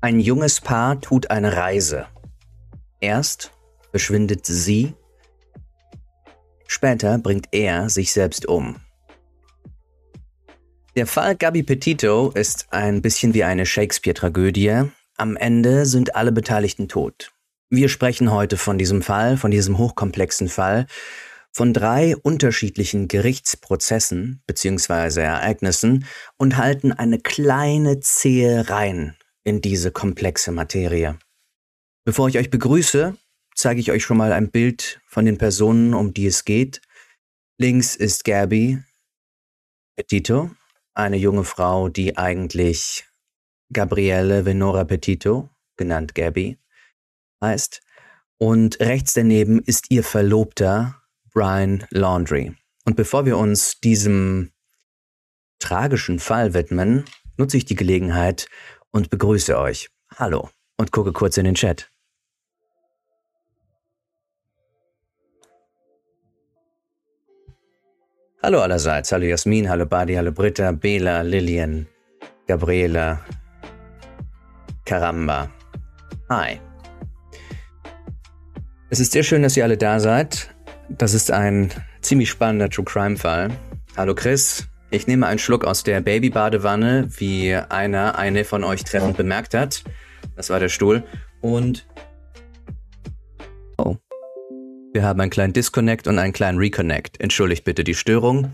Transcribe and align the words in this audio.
Ein 0.00 0.20
junges 0.20 0.60
Paar 0.60 1.00
tut 1.00 1.32
eine 1.32 1.56
Reise. 1.56 2.06
Erst 3.00 3.50
verschwindet 3.90 4.46
sie, 4.46 4.94
später 6.68 7.18
bringt 7.18 7.48
er 7.50 7.90
sich 7.90 8.12
selbst 8.12 8.46
um. 8.46 8.76
Der 10.94 11.08
Fall 11.08 11.34
Gabi 11.34 11.64
Petito 11.64 12.30
ist 12.30 12.68
ein 12.70 13.02
bisschen 13.02 13.34
wie 13.34 13.42
eine 13.42 13.66
Shakespeare-Tragödie. 13.66 14.84
Am 15.16 15.36
Ende 15.36 15.84
sind 15.84 16.14
alle 16.14 16.30
Beteiligten 16.30 16.88
tot. 16.88 17.32
Wir 17.68 17.88
sprechen 17.88 18.30
heute 18.30 18.56
von 18.56 18.78
diesem 18.78 19.02
Fall, 19.02 19.36
von 19.36 19.50
diesem 19.50 19.78
hochkomplexen 19.78 20.48
Fall, 20.48 20.86
von 21.50 21.74
drei 21.74 22.16
unterschiedlichen 22.16 23.08
Gerichtsprozessen 23.08 24.44
bzw. 24.46 25.22
Ereignissen 25.22 26.04
und 26.36 26.56
halten 26.56 26.92
eine 26.92 27.18
kleine 27.18 27.98
zähe 27.98 28.70
rein 28.70 29.17
in 29.48 29.62
diese 29.62 29.90
komplexe 29.90 30.52
Materie. 30.52 31.18
Bevor 32.04 32.28
ich 32.28 32.38
euch 32.38 32.50
begrüße, 32.50 33.16
zeige 33.54 33.80
ich 33.80 33.90
euch 33.90 34.04
schon 34.04 34.18
mal 34.18 34.32
ein 34.32 34.50
Bild 34.50 35.00
von 35.06 35.24
den 35.24 35.38
Personen, 35.38 35.94
um 35.94 36.12
die 36.12 36.26
es 36.26 36.44
geht. 36.44 36.82
Links 37.58 37.96
ist 37.96 38.24
Gabby 38.24 38.82
Petito, 39.96 40.50
eine 40.94 41.16
junge 41.16 41.44
Frau, 41.44 41.88
die 41.88 42.16
eigentlich 42.18 43.06
Gabriele 43.72 44.44
Venora 44.44 44.84
Petito, 44.84 45.48
genannt 45.76 46.14
Gabby, 46.14 46.58
heißt. 47.42 47.80
Und 48.36 48.78
rechts 48.80 49.14
daneben 49.14 49.60
ist 49.60 49.90
ihr 49.90 50.04
Verlobter 50.04 51.02
Brian 51.32 51.86
Laundry. 51.90 52.54
Und 52.84 52.96
bevor 52.96 53.24
wir 53.24 53.38
uns 53.38 53.80
diesem 53.80 54.52
tragischen 55.58 56.18
Fall 56.18 56.54
widmen, 56.54 57.06
nutze 57.38 57.56
ich 57.56 57.64
die 57.64 57.74
Gelegenheit 57.74 58.48
und 58.92 59.10
begrüße 59.10 59.58
euch. 59.58 59.88
Hallo 60.16 60.50
und 60.76 60.92
gucke 60.92 61.12
kurz 61.12 61.36
in 61.36 61.44
den 61.44 61.54
Chat. 61.54 61.90
Hallo 68.40 68.60
allerseits, 68.60 69.10
hallo 69.10 69.26
Jasmin, 69.26 69.68
hallo 69.68 69.84
Badi, 69.84 70.14
hallo 70.14 70.30
Britta, 70.30 70.70
Bela, 70.70 71.22
Lillian, 71.22 71.88
Gabriela, 72.46 73.20
Karamba. 74.84 75.50
Hi. 76.30 76.60
Es 78.90 79.00
ist 79.00 79.10
sehr 79.10 79.24
schön, 79.24 79.42
dass 79.42 79.56
ihr 79.56 79.64
alle 79.64 79.76
da 79.76 79.98
seid. 79.98 80.54
Das 80.88 81.14
ist 81.14 81.32
ein 81.32 81.72
ziemlich 82.00 82.30
spannender 82.30 82.70
True 82.70 82.84
Crime 82.84 83.16
Fall. 83.16 83.50
Hallo 83.96 84.14
Chris, 84.14 84.67
ich 84.90 85.06
nehme 85.06 85.26
einen 85.26 85.38
Schluck 85.38 85.64
aus 85.64 85.82
der 85.82 86.00
Babybadewanne, 86.00 87.08
wie 87.18 87.54
einer, 87.54 88.18
eine 88.18 88.44
von 88.44 88.64
euch 88.64 88.84
treffend 88.84 89.16
bemerkt 89.16 89.54
hat. 89.54 89.84
Das 90.36 90.50
war 90.50 90.60
der 90.60 90.70
Stuhl. 90.70 91.04
Und 91.40 91.86
oh, 93.76 93.96
wir 94.92 95.02
haben 95.02 95.20
einen 95.20 95.30
kleinen 95.30 95.52
Disconnect 95.52 96.06
und 96.06 96.18
einen 96.18 96.32
kleinen 96.32 96.58
Reconnect. 96.58 97.20
Entschuldigt 97.20 97.64
bitte 97.64 97.84
die 97.84 97.94
Störung. 97.94 98.50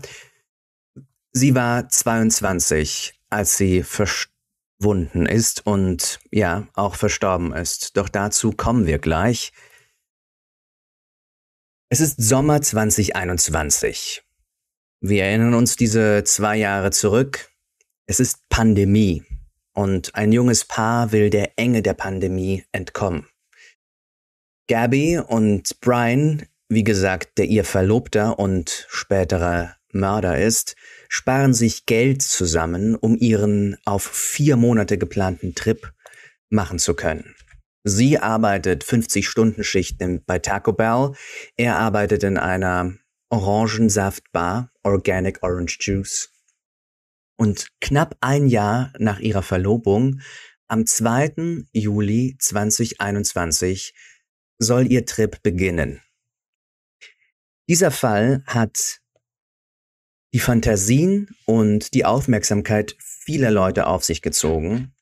Sie 1.31 1.55
war 1.55 1.87
22, 1.87 3.19
als 3.29 3.57
sie 3.57 3.83
verschwunden 3.83 5.25
ist 5.25 5.65
und 5.65 6.19
ja, 6.31 6.67
auch 6.73 6.95
verstorben 6.95 7.53
ist. 7.53 7.95
Doch 7.97 8.09
dazu 8.09 8.51
kommen 8.51 8.87
wir 8.87 8.99
gleich. 8.99 9.53
Es 11.89 12.01
ist 12.01 12.21
Sommer 12.21 12.61
2021. 12.61 14.24
Wir 15.01 15.25
erinnern 15.25 15.53
uns 15.53 15.75
diese 15.75 16.23
zwei 16.23 16.57
Jahre 16.57 16.91
zurück. 16.91 17.49
Es 18.07 18.19
ist 18.19 18.47
Pandemie 18.49 19.23
und 19.73 20.15
ein 20.15 20.31
junges 20.31 20.65
Paar 20.65 21.11
will 21.11 21.29
der 21.29 21.57
Enge 21.57 21.81
der 21.81 21.93
Pandemie 21.93 22.63
entkommen. 22.71 23.27
Gabby 24.67 25.19
und 25.19 25.79
Brian, 25.81 26.47
wie 26.69 26.83
gesagt, 26.83 27.37
der 27.37 27.45
ihr 27.45 27.63
Verlobter 27.63 28.39
und 28.39 28.87
späterer 28.89 29.75
Mörder 29.91 30.39
ist, 30.39 30.75
sparen 31.07 31.53
sich 31.53 31.85
Geld 31.85 32.21
zusammen, 32.21 32.95
um 32.95 33.15
ihren 33.15 33.77
auf 33.85 34.03
vier 34.03 34.55
Monate 34.55 34.97
geplanten 34.97 35.55
Trip 35.55 35.91
machen 36.49 36.79
zu 36.79 36.95
können. 36.95 37.35
Sie 37.83 38.17
arbeitet 38.17 38.83
50-Stunden-Schichten 38.83 40.23
bei 40.25 40.39
Taco 40.39 40.73
Bell. 40.73 41.11
Er 41.55 41.77
arbeitet 41.77 42.23
in 42.23 42.37
einer 42.37 42.95
Orangensaftbar, 43.29 44.71
Organic 44.83 45.43
Orange 45.43 45.77
Juice. 45.81 46.31
Und 47.37 47.67
knapp 47.81 48.15
ein 48.21 48.47
Jahr 48.47 48.93
nach 48.97 49.19
ihrer 49.19 49.43
Verlobung, 49.43 50.21
am 50.67 50.85
2. 50.85 51.65
Juli 51.73 52.37
2021, 52.39 53.93
soll 54.57 54.91
ihr 54.91 55.05
Trip 55.05 55.41
beginnen. 55.43 56.01
Dieser 57.67 57.91
Fall 57.91 58.43
hat 58.45 59.01
die 60.33 60.39
Fantasien 60.39 61.35
und 61.45 61.93
die 61.93 62.05
Aufmerksamkeit 62.05 62.95
vieler 62.99 63.51
Leute 63.51 63.87
auf 63.87 64.03
sich 64.03 64.21
gezogen 64.21 64.95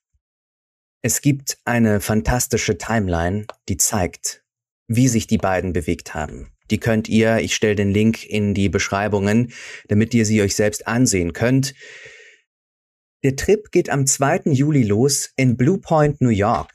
es 1.06 1.20
gibt 1.20 1.58
eine 1.66 2.00
fantastische 2.00 2.78
Timeline, 2.78 3.46
die 3.68 3.76
zeigt, 3.76 4.46
wie 4.88 5.10
sich 5.10 5.28
die 5.28 5.38
beiden 5.38 5.74
bewegt 5.74 6.14
haben. 6.14 6.53
Die 6.74 6.80
könnt 6.80 7.08
ihr, 7.08 7.38
ich 7.38 7.54
stelle 7.54 7.76
den 7.76 7.92
Link 7.92 8.26
in 8.26 8.56
die 8.56 8.68
Beschreibungen, 8.68 9.54
damit 9.90 10.12
ihr 10.16 10.26
sie 10.26 10.42
euch 10.42 10.56
selbst 10.56 10.88
ansehen 10.88 11.32
könnt. 11.32 11.76
Der 13.24 13.36
Trip 13.36 13.70
geht 13.70 13.92
am 13.92 14.08
2. 14.08 14.46
Juli 14.46 14.82
los 14.82 15.30
in 15.36 15.56
Blue 15.56 15.78
Point, 15.78 16.20
New 16.20 16.30
York. 16.30 16.74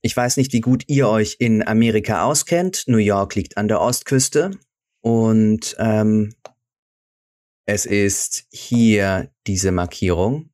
Ich 0.00 0.16
weiß 0.16 0.38
nicht, 0.38 0.54
wie 0.54 0.62
gut 0.62 0.84
ihr 0.86 1.10
euch 1.10 1.36
in 1.40 1.62
Amerika 1.62 2.24
auskennt. 2.24 2.84
New 2.86 2.96
York 2.96 3.34
liegt 3.34 3.58
an 3.58 3.68
der 3.68 3.82
Ostküste 3.82 4.52
und 5.02 5.76
ähm, 5.78 6.34
es 7.66 7.84
ist 7.84 8.46
hier 8.50 9.30
diese 9.46 9.72
Markierung. 9.72 10.48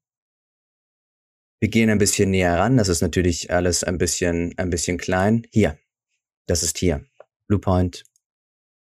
Wir 1.61 1.69
gehen 1.69 1.91
ein 1.91 1.99
bisschen 1.99 2.33
näher 2.33 2.59
ran. 2.59 2.77
Das 2.77 2.89
ist 2.89 3.03
natürlich 3.03 3.53
alles 3.53 3.85
ein 3.85 3.99
bisschen, 3.99 4.53
ein 4.59 4.71
bisschen 4.71 4.99
klein. 4.99 5.47
Hier. 5.53 5.79
Das 6.47 6.65
ist 6.65 6.77
hier. 6.77 7.05
Blue 7.47 7.61
Point. 7.61 8.10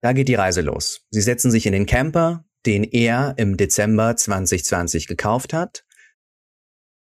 Da 0.02 0.14
geht 0.14 0.28
die 0.28 0.36
Reise 0.36 0.62
los. 0.62 1.06
Sie 1.12 1.22
setzen 1.22 1.52
sich 1.52 1.66
in 1.66 1.74
den 1.74 1.86
Camper, 1.86 2.46
den 2.66 2.84
er 2.84 3.36
im 3.38 3.58
Dezember 3.58 4.16
2020 4.16 5.08
gekauft 5.08 5.54
hat. 5.54 5.86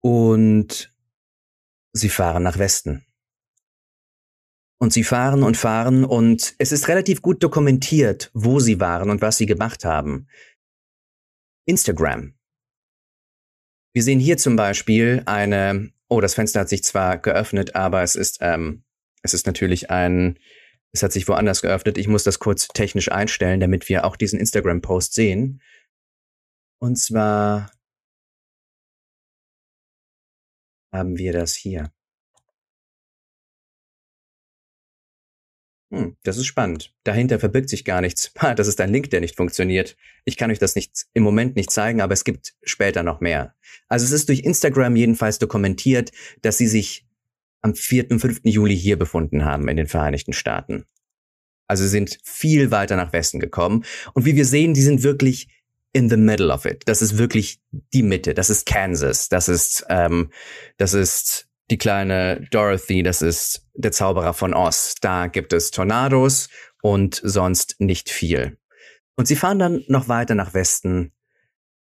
Und 0.02 0.94
sie 1.94 2.10
fahren 2.10 2.44
nach 2.44 2.60
Westen. 2.60 3.06
Und 4.78 4.94
sie 4.94 5.04
fahren 5.04 5.42
und 5.42 5.58
fahren 5.58 6.04
und 6.04 6.54
es 6.60 6.72
ist 6.72 6.90
relativ 6.90 7.22
gut 7.22 7.42
dokumentiert, 7.42 8.30
wo 8.34 8.60
sie 8.60 8.80
waren 8.80 9.10
und 9.10 9.22
was 9.22 9.38
sie 9.38 9.46
gemacht 9.46 9.86
haben. 9.86 10.28
Instagram 11.66 12.36
wir 13.96 14.04
sehen 14.04 14.20
hier 14.20 14.38
zum 14.38 14.58
Beispiel 14.58 15.24
eine, 15.26 15.90
oh, 16.10 16.20
das 16.20 16.36
Fenster 16.36 16.60
hat 16.60 16.70
sich 16.70 16.84
zwar 16.84 17.18
geöffnet, 17.18 17.76
aber 17.76 18.04
es 18.04 18.16
ist, 18.16 18.40
ähm, 18.42 18.84
es 19.24 19.34
ist 19.34 19.48
natürlich 19.48 19.90
ein, 19.90 20.38
es 20.96 21.04
hat 21.04 21.12
sich 21.12 21.28
woanders 21.28 21.62
geöffnet. 21.62 21.98
Ich 21.98 22.08
muss 22.08 22.24
das 22.24 22.40
kurz 22.40 22.70
technisch 22.70 23.12
einstellen, 23.12 23.60
damit 23.60 23.90
wir 23.90 24.06
auch 24.06 24.16
diesen 24.16 24.40
Instagram-Post 24.40 25.14
sehen. 25.14 25.62
Und 26.80 26.96
zwar 26.96 27.70
haben 30.94 31.18
wir 31.18 31.34
das 31.34 31.54
hier. 31.54 31.92
Hm, 35.92 36.16
das 36.24 36.38
ist 36.38 36.46
spannend. 36.46 36.94
Dahinter 37.04 37.40
verbirgt 37.40 37.70
sich 37.70 37.84
gar 37.84 38.00
nichts. 38.00 38.32
Das 38.56 38.68
ist 38.68 38.80
ein 38.80 38.94
Link, 38.94 39.10
der 39.10 39.20
nicht 39.20 39.36
funktioniert. 39.36 39.98
Ich 40.24 40.38
kann 40.38 40.50
euch 40.50 40.60
das 40.60 40.76
nicht 40.76 41.08
im 41.14 41.24
Moment 41.24 41.58
nicht 41.58 41.72
zeigen, 41.72 42.00
aber 42.00 42.14
es 42.14 42.24
gibt 42.24 42.56
später 42.64 43.04
noch 43.04 43.20
mehr. 43.20 43.54
Also 43.90 44.06
es 44.06 44.14
ist 44.14 44.30
durch 44.30 44.40
Instagram 44.40 44.96
jedenfalls 44.96 45.40
dokumentiert, 45.40 46.12
dass 46.42 46.58
sie 46.58 46.68
sich 46.68 47.05
am 47.66 47.74
4. 47.74 48.12
und 48.12 48.20
5. 48.20 48.42
Juli 48.44 48.78
hier 48.78 48.98
befunden 48.98 49.44
haben 49.44 49.68
in 49.68 49.76
den 49.76 49.88
Vereinigten 49.88 50.34
Staaten. 50.34 50.86
Also 51.68 51.88
sind 51.88 52.20
viel 52.24 52.70
weiter 52.70 52.96
nach 52.96 53.12
Westen 53.12 53.40
gekommen. 53.40 53.84
Und 54.14 54.26
wie 54.26 54.36
wir 54.36 54.46
sehen, 54.46 54.76
die 54.76 54.84
sind 54.84 55.02
wirklich 55.02 55.48
in 55.92 56.08
the 56.08 56.18
middle 56.18 56.54
of 56.54 56.66
it. 56.66 56.84
Das 56.86 57.02
ist 57.02 57.18
wirklich 57.18 57.60
die 57.72 58.04
Mitte. 58.04 58.36
Das 58.36 58.52
ist 58.52 58.68
Kansas. 58.68 59.30
Das 59.30 59.50
ist, 59.50 59.84
ähm, 59.90 60.30
das 60.78 60.94
ist 60.94 61.48
die 61.72 61.80
kleine 61.80 62.48
Dorothy, 62.52 63.02
das 63.02 63.24
ist 63.24 63.66
der 63.74 63.92
Zauberer 63.92 64.36
von 64.36 64.54
Oz. 64.54 64.94
Da 65.02 65.26
gibt 65.26 65.52
es 65.52 65.72
Tornados 65.72 66.50
und 66.84 67.20
sonst 67.24 67.78
nicht 67.80 68.12
viel. 68.12 68.60
Und 69.16 69.28
sie 69.28 69.36
fahren 69.36 69.58
dann 69.58 69.84
noch 69.88 70.08
weiter 70.08 70.36
nach 70.36 70.54
Westen, 70.54 71.14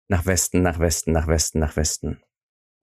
nach 0.09 0.25
Westen, 0.25 0.63
nach 0.63 0.79
Westen, 0.79 1.13
nach 1.13 1.27
Westen, 1.27 1.59
nach 1.59 1.77
Westen. 1.77 2.23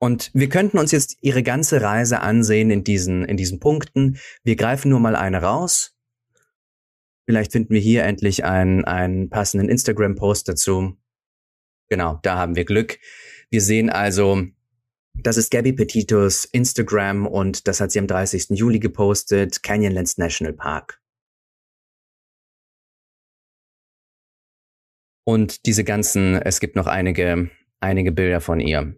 Und 0.04 0.32
wir 0.34 0.50
könnten 0.50 0.80
uns 0.80 0.92
jetzt 0.92 1.18
ihre 1.22 1.44
ganze 1.44 1.82
Reise 1.84 2.22
ansehen 2.22 2.72
in 2.72 2.84
diesen, 2.84 3.24
in 3.24 3.38
diesen 3.38 3.60
Punkten. 3.60 4.18
Wir 4.44 4.56
greifen 4.56 4.90
nur 4.90 5.00
mal 5.00 5.16
eine 5.16 5.44
raus. 5.44 5.96
Vielleicht 7.28 7.52
finden 7.52 7.72
wir 7.72 7.80
hier 7.80 8.04
endlich 8.04 8.44
einen, 8.44 8.84
einen 8.84 9.30
passenden 9.30 9.70
Instagram-Post 9.70 10.50
dazu. 10.50 10.98
Genau, 11.88 12.20
da 12.24 12.36
haben 12.36 12.56
wir 12.56 12.66
Glück. 12.66 12.98
Wir 13.52 13.62
sehen 13.62 13.92
also 13.92 14.42
Das 15.14 15.38
ist 15.38 15.52
Gabby 15.52 15.74
Petitos 15.74 16.46
Instagram 16.46 17.28
und 17.28 17.68
das 17.68 17.80
hat 17.80 17.92
sie 17.92 18.00
am 18.00 18.08
30. 18.08 18.58
Juli 18.58 18.80
gepostet, 18.80 19.62
Canyonlands 19.62 20.18
National 20.18 20.54
Park. 20.54 21.00
Und 25.26 25.68
diese 25.68 25.84
ganzen, 25.84 26.42
es 26.42 26.60
gibt 26.60 26.76
noch 26.76 26.88
einige, 26.88 27.52
einige 27.82 28.12
Bilder 28.12 28.42
von 28.42 28.60
ihr 28.60 28.96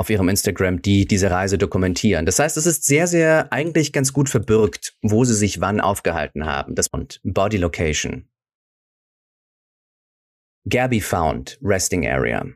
auf 0.00 0.08
ihrem 0.08 0.30
Instagram, 0.30 0.80
die 0.80 1.06
diese 1.06 1.30
Reise 1.30 1.58
dokumentieren. 1.58 2.24
Das 2.24 2.38
heißt, 2.38 2.56
es 2.56 2.64
ist 2.64 2.86
sehr, 2.86 3.06
sehr 3.06 3.52
eigentlich 3.52 3.92
ganz 3.92 4.14
gut 4.14 4.30
verbürgt, 4.30 4.96
wo 5.02 5.24
sie 5.26 5.34
sich 5.34 5.60
wann 5.60 5.78
aufgehalten 5.78 6.46
haben. 6.46 6.74
Das 6.74 6.88
und 6.88 7.20
Body 7.22 7.58
Location. 7.58 8.26
Gabby 10.66 11.02
Found 11.02 11.58
Resting 11.62 12.08
Area. 12.08 12.46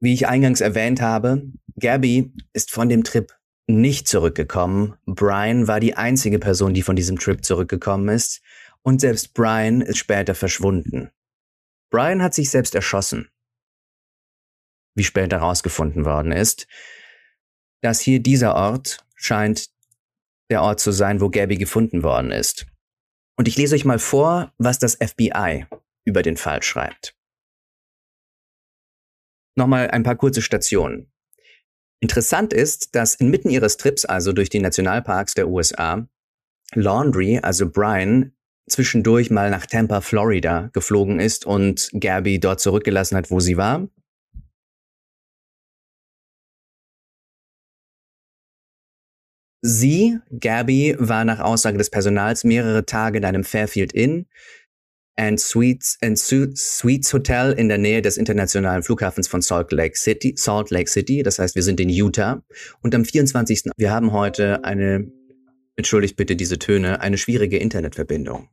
Wie 0.00 0.12
ich 0.12 0.28
eingangs 0.28 0.60
erwähnt 0.60 1.00
habe, 1.00 1.44
Gabby 1.80 2.34
ist 2.52 2.70
von 2.70 2.90
dem 2.90 3.02
Trip 3.02 3.32
nicht 3.66 4.06
zurückgekommen. 4.06 4.94
Brian 5.06 5.66
war 5.66 5.80
die 5.80 5.96
einzige 5.96 6.38
Person, 6.38 6.74
die 6.74 6.82
von 6.82 6.96
diesem 6.96 7.18
Trip 7.18 7.42
zurückgekommen 7.42 8.10
ist. 8.10 8.42
Und 8.82 9.00
selbst 9.00 9.32
Brian 9.32 9.80
ist 9.80 9.96
später 9.96 10.34
verschwunden. 10.34 11.08
Brian 11.90 12.22
hat 12.22 12.34
sich 12.34 12.50
selbst 12.50 12.74
erschossen. 12.74 13.30
Wie 14.94 15.04
später 15.04 15.40
herausgefunden 15.40 16.04
worden 16.04 16.32
ist, 16.32 16.66
dass 17.82 18.00
hier 18.00 18.20
dieser 18.20 18.54
Ort 18.54 19.04
scheint 19.14 19.68
der 20.50 20.62
Ort 20.62 20.80
zu 20.80 20.92
sein, 20.92 21.20
wo 21.20 21.30
Gabby 21.30 21.56
gefunden 21.56 22.02
worden 22.02 22.30
ist. 22.30 22.66
Und 23.36 23.48
ich 23.48 23.56
lese 23.56 23.74
euch 23.74 23.84
mal 23.84 23.98
vor, 23.98 24.52
was 24.58 24.78
das 24.78 24.94
FBI 24.96 25.66
über 26.04 26.22
den 26.22 26.36
Fall 26.36 26.62
schreibt. 26.62 27.16
Nochmal 29.56 29.90
ein 29.90 30.02
paar 30.02 30.16
kurze 30.16 30.42
Stationen. 30.42 31.12
Interessant 32.00 32.52
ist, 32.52 32.94
dass 32.94 33.14
inmitten 33.14 33.50
ihres 33.50 33.76
Trips, 33.76 34.04
also 34.04 34.32
durch 34.32 34.50
die 34.50 34.60
Nationalparks 34.60 35.34
der 35.34 35.48
USA, 35.48 36.06
Laundry, 36.74 37.38
also 37.42 37.70
Brian, 37.70 38.32
zwischendurch 38.68 39.30
mal 39.30 39.50
nach 39.50 39.66
Tampa, 39.66 40.00
Florida 40.00 40.70
geflogen 40.72 41.20
ist 41.20 41.46
und 41.46 41.90
Gabby 41.92 42.40
dort 42.40 42.60
zurückgelassen 42.60 43.16
hat, 43.16 43.30
wo 43.30 43.40
sie 43.40 43.56
war. 43.56 43.88
Sie, 49.66 50.18
Gabby, 50.40 50.94
war 50.98 51.24
nach 51.24 51.40
Aussage 51.40 51.78
des 51.78 51.88
Personals 51.88 52.44
mehrere 52.44 52.84
Tage 52.84 53.16
in 53.16 53.24
einem 53.24 53.44
Fairfield 53.44 53.92
Inn 53.92 54.26
and 55.16 55.40
Suites, 55.40 55.96
and 56.02 56.18
Suites 56.18 57.14
Hotel 57.14 57.52
in 57.52 57.70
der 57.70 57.78
Nähe 57.78 58.02
des 58.02 58.18
internationalen 58.18 58.82
Flughafens 58.82 59.26
von 59.26 59.40
Salt 59.40 59.72
Lake 59.72 59.96
City, 59.96 60.34
Salt 60.36 60.68
Lake 60.68 60.90
City. 60.90 61.22
Das 61.22 61.38
heißt, 61.38 61.54
wir 61.54 61.62
sind 61.62 61.80
in 61.80 61.88
Utah. 61.88 62.42
Und 62.82 62.94
am 62.94 63.06
24. 63.06 63.70
Wir 63.78 63.90
haben 63.90 64.12
heute 64.12 64.64
eine, 64.64 65.10
entschuldigt 65.76 66.16
bitte 66.16 66.36
diese 66.36 66.58
Töne, 66.58 67.00
eine 67.00 67.16
schwierige 67.16 67.56
Internetverbindung. 67.56 68.50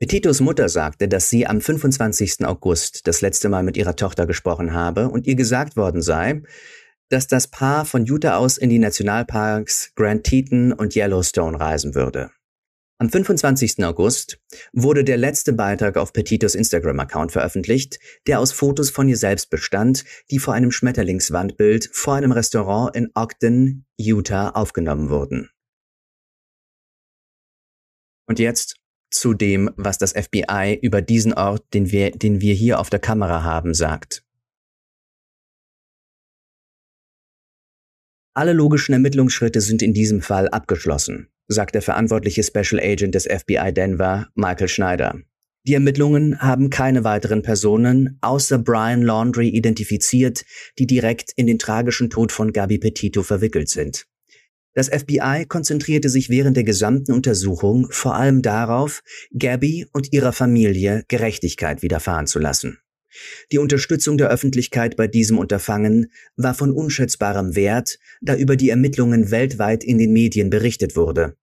Petitos 0.00 0.42
Mutter 0.42 0.68
sagte, 0.68 1.08
dass 1.08 1.30
sie 1.30 1.46
am 1.46 1.62
25. 1.62 2.44
August 2.44 3.06
das 3.06 3.22
letzte 3.22 3.48
Mal 3.48 3.62
mit 3.62 3.78
ihrer 3.78 3.96
Tochter 3.96 4.26
gesprochen 4.26 4.74
habe 4.74 5.08
und 5.08 5.26
ihr 5.26 5.34
gesagt 5.34 5.78
worden 5.78 6.02
sei, 6.02 6.42
dass 7.10 7.26
das 7.26 7.48
Paar 7.48 7.84
von 7.84 8.04
Utah 8.04 8.36
aus 8.36 8.58
in 8.58 8.70
die 8.70 8.78
Nationalparks 8.78 9.92
Grand 9.94 10.24
Teton 10.24 10.72
und 10.72 10.96
Yellowstone 10.96 11.58
reisen 11.58 11.94
würde. 11.94 12.30
Am 12.98 13.10
25. 13.10 13.84
August 13.84 14.38
wurde 14.72 15.02
der 15.02 15.16
letzte 15.16 15.52
Beitrag 15.52 15.96
auf 15.96 16.12
Petitos 16.12 16.54
Instagram-Account 16.54 17.32
veröffentlicht, 17.32 17.98
der 18.26 18.38
aus 18.38 18.52
Fotos 18.52 18.90
von 18.90 19.08
ihr 19.08 19.16
selbst 19.16 19.50
bestand, 19.50 20.04
die 20.30 20.38
vor 20.38 20.54
einem 20.54 20.70
Schmetterlingswandbild 20.70 21.90
vor 21.92 22.14
einem 22.14 22.32
Restaurant 22.32 22.94
in 22.94 23.10
Ogden, 23.14 23.84
Utah 23.96 24.50
aufgenommen 24.50 25.10
wurden. 25.10 25.50
Und 28.26 28.38
jetzt 28.38 28.76
zu 29.10 29.34
dem, 29.34 29.70
was 29.76 29.98
das 29.98 30.12
FBI 30.12 30.78
über 30.80 31.02
diesen 31.02 31.34
Ort, 31.34 31.74
den 31.74 31.90
wir, 31.90 32.10
den 32.10 32.40
wir 32.40 32.54
hier 32.54 32.80
auf 32.80 32.90
der 32.90 33.00
Kamera 33.00 33.42
haben, 33.42 33.74
sagt. 33.74 34.23
Alle 38.36 38.52
logischen 38.52 38.92
Ermittlungsschritte 38.92 39.60
sind 39.60 39.80
in 39.80 39.94
diesem 39.94 40.20
Fall 40.20 40.48
abgeschlossen, 40.48 41.28
sagt 41.46 41.76
der 41.76 41.82
verantwortliche 41.82 42.42
Special 42.42 42.80
Agent 42.82 43.14
des 43.14 43.26
FBI 43.26 43.72
Denver, 43.72 44.26
Michael 44.34 44.66
Schneider. 44.66 45.20
Die 45.66 45.74
Ermittlungen 45.74 46.40
haben 46.40 46.68
keine 46.68 47.04
weiteren 47.04 47.42
Personen 47.42 48.18
außer 48.22 48.58
Brian 48.58 49.02
Laundry 49.02 49.48
identifiziert, 49.48 50.44
die 50.80 50.86
direkt 50.88 51.30
in 51.36 51.46
den 51.46 51.60
tragischen 51.60 52.10
Tod 52.10 52.32
von 52.32 52.52
Gabi 52.52 52.78
Petito 52.78 53.22
verwickelt 53.22 53.68
sind. 53.68 54.06
Das 54.74 54.88
FBI 54.88 55.46
konzentrierte 55.48 56.08
sich 56.08 56.28
während 56.28 56.56
der 56.56 56.64
gesamten 56.64 57.12
Untersuchung 57.12 57.86
vor 57.90 58.16
allem 58.16 58.42
darauf, 58.42 59.02
Gabby 59.32 59.86
und 59.92 60.12
ihrer 60.12 60.32
Familie 60.32 61.04
Gerechtigkeit 61.06 61.82
widerfahren 61.82 62.26
zu 62.26 62.40
lassen. 62.40 62.78
Die 63.52 63.58
Unterstützung 63.58 64.18
der 64.18 64.30
Öffentlichkeit 64.30 64.96
bei 64.96 65.06
diesem 65.06 65.38
Unterfangen 65.38 66.10
war 66.36 66.54
von 66.54 66.72
unschätzbarem 66.72 67.56
Wert, 67.56 67.98
da 68.20 68.34
über 68.34 68.56
die 68.56 68.70
Ermittlungen 68.70 69.30
weltweit 69.30 69.84
in 69.84 69.98
den 69.98 70.12
Medien 70.12 70.50
berichtet 70.50 70.96
wurde. 70.96 71.36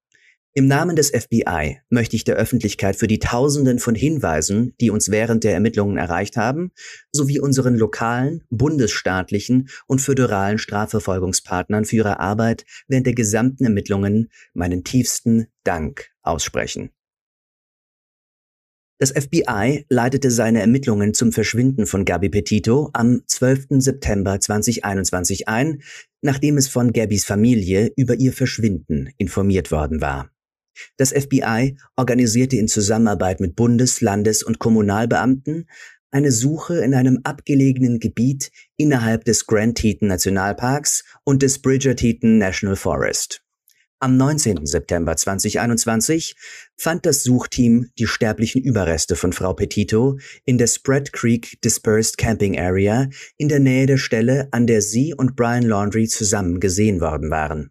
Im 0.53 0.68
Namen 0.68 0.97
des 0.97 1.12
FBI 1.12 1.77
möchte 1.89 2.18
ich 2.18 2.25
der 2.25 2.35
Öffentlichkeit 2.35 2.97
für 2.97 3.07
die 3.07 3.19
Tausenden 3.19 3.79
von 3.79 3.95
Hinweisen, 3.95 4.73
die 4.81 4.89
uns 4.89 5.09
während 5.09 5.45
der 5.45 5.53
Ermittlungen 5.53 5.95
erreicht 5.95 6.35
haben, 6.35 6.71
sowie 7.13 7.39
unseren 7.39 7.77
lokalen, 7.77 8.44
bundesstaatlichen 8.50 9.69
und 9.88 10.01
föderalen 10.01 10.57
Strafverfolgungspartnern 10.57 11.85
für 11.85 11.95
ihre 11.95 12.19
Arbeit 12.19 12.65
während 12.89 13.06
der 13.06 13.15
gesamten 13.15 13.63
Ermittlungen 13.63 14.29
meinen 14.53 14.83
tiefsten 14.83 15.47
Dank 15.63 16.09
aussprechen. 16.21 16.89
Das 19.01 19.09
FBI 19.09 19.88
leitete 19.89 20.30
seine 20.30 20.62
Ermittlungen 20.62 21.15
zum 21.15 21.31
Verschwinden 21.31 21.88
von 21.88 22.06
Gabi 22.06 22.30
Petito 22.30 22.92
am 22.94 23.24
12. 23.25 23.80
September 23.80 24.39
2021 24.39 25.48
ein, 25.48 25.81
nachdem 26.21 26.56
es 26.56 26.68
von 26.68 26.94
Gabys 26.94 27.25
Familie 27.25 27.92
über 27.95 28.19
ihr 28.19 28.31
Verschwinden 28.31 29.09
informiert 29.18 29.71
worden 29.71 30.01
war. 30.01 30.30
Das 30.98 31.13
FBI 31.13 31.77
organisierte 31.95 32.57
in 32.57 32.68
Zusammenarbeit 32.68 33.39
mit 33.39 33.56
Bundes-, 33.56 34.01
Landes- 34.01 34.44
und 34.44 34.59
Kommunalbeamten 34.59 35.68
eine 36.12 36.31
Suche 36.31 36.83
in 36.83 36.94
einem 36.94 37.21
abgelegenen 37.24 37.97
Gebiet 37.97 38.51
innerhalb 38.77 39.25
des 39.25 39.47
Grand 39.47 39.80
Teton 39.80 40.09
Nationalparks 40.09 41.06
und 41.24 41.42
des 41.42 41.59
Bridger 41.59 41.95
Teton 41.95 42.38
National 42.38 42.75
Forest. 42.75 43.42
Am 44.03 44.18
19. 44.18 44.65
September 44.65 45.15
2021 45.15 46.33
fand 46.76 47.06
das 47.06 47.21
Suchteam 47.21 47.92
die 47.99 48.07
sterblichen 48.07 48.64
Überreste 48.64 49.16
von 49.16 49.31
Frau 49.31 49.54
Petito 49.54 50.18
in 50.44 50.57
der 50.57 50.66
Spread 50.66 51.14
Creek 51.14 51.61
Dispersed 51.61 52.18
Camping 52.18 52.57
Area 52.57 53.09
in 53.37 53.47
der 53.47 53.59
Nähe 53.59 53.85
der 53.85 53.99
Stelle, 53.99 54.47
an 54.49 54.66
der 54.66 54.81
sie 54.81 55.14
und 55.14 55.35
Brian 55.35 55.61
Laundry 55.61 56.07
zusammen 56.07 56.59
gesehen 56.59 56.99
worden 56.99 57.30
waren. 57.30 57.69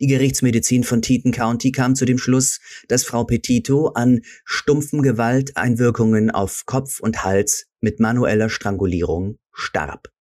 Die 0.00 0.06
Gerichtsmedizin 0.06 0.84
von 0.84 1.02
Teton 1.02 1.32
County 1.32 1.72
kam 1.72 1.96
zu 1.96 2.04
dem 2.04 2.18
Schluss, 2.18 2.60
dass 2.86 3.02
Frau 3.02 3.24
Petito 3.24 3.88
an 3.88 4.20
stumpfen 4.44 5.02
Gewalteinwirkungen 5.02 6.30
auf 6.30 6.62
Kopf 6.66 7.00
und 7.00 7.24
Hals 7.24 7.66
mit 7.80 7.98
manueller 7.98 8.50
Strangulierung 8.50 9.40
starb. 9.52 10.12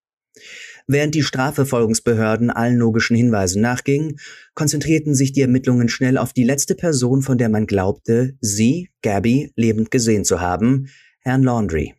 Während 0.88 1.15
die 1.15 1.24
Strafverfolgungsbehörden 1.24 2.51
allen 2.51 2.77
logischen 2.77 3.15
Hinweisen 3.15 3.60
nachgingen, 3.62 4.20
konzentrierten 4.54 5.15
sich 5.15 5.34
die 5.34 5.42
Ermittlungen 5.42 5.89
schnell 5.89 6.18
auf 6.18 6.32
die 6.32 6.44
letzte 6.44 6.75
Person, 6.75 7.24
von 7.24 7.39
der 7.39 7.50
man 7.50 7.65
glaubte, 7.65 8.38
sie, 8.39 8.92
Gabby, 9.01 9.51
lebend 9.56 9.89
gesehen 9.89 10.25
zu 10.25 10.42
haben, 10.42 10.89
Herrn 11.22 11.42
Laundry. 11.42 11.96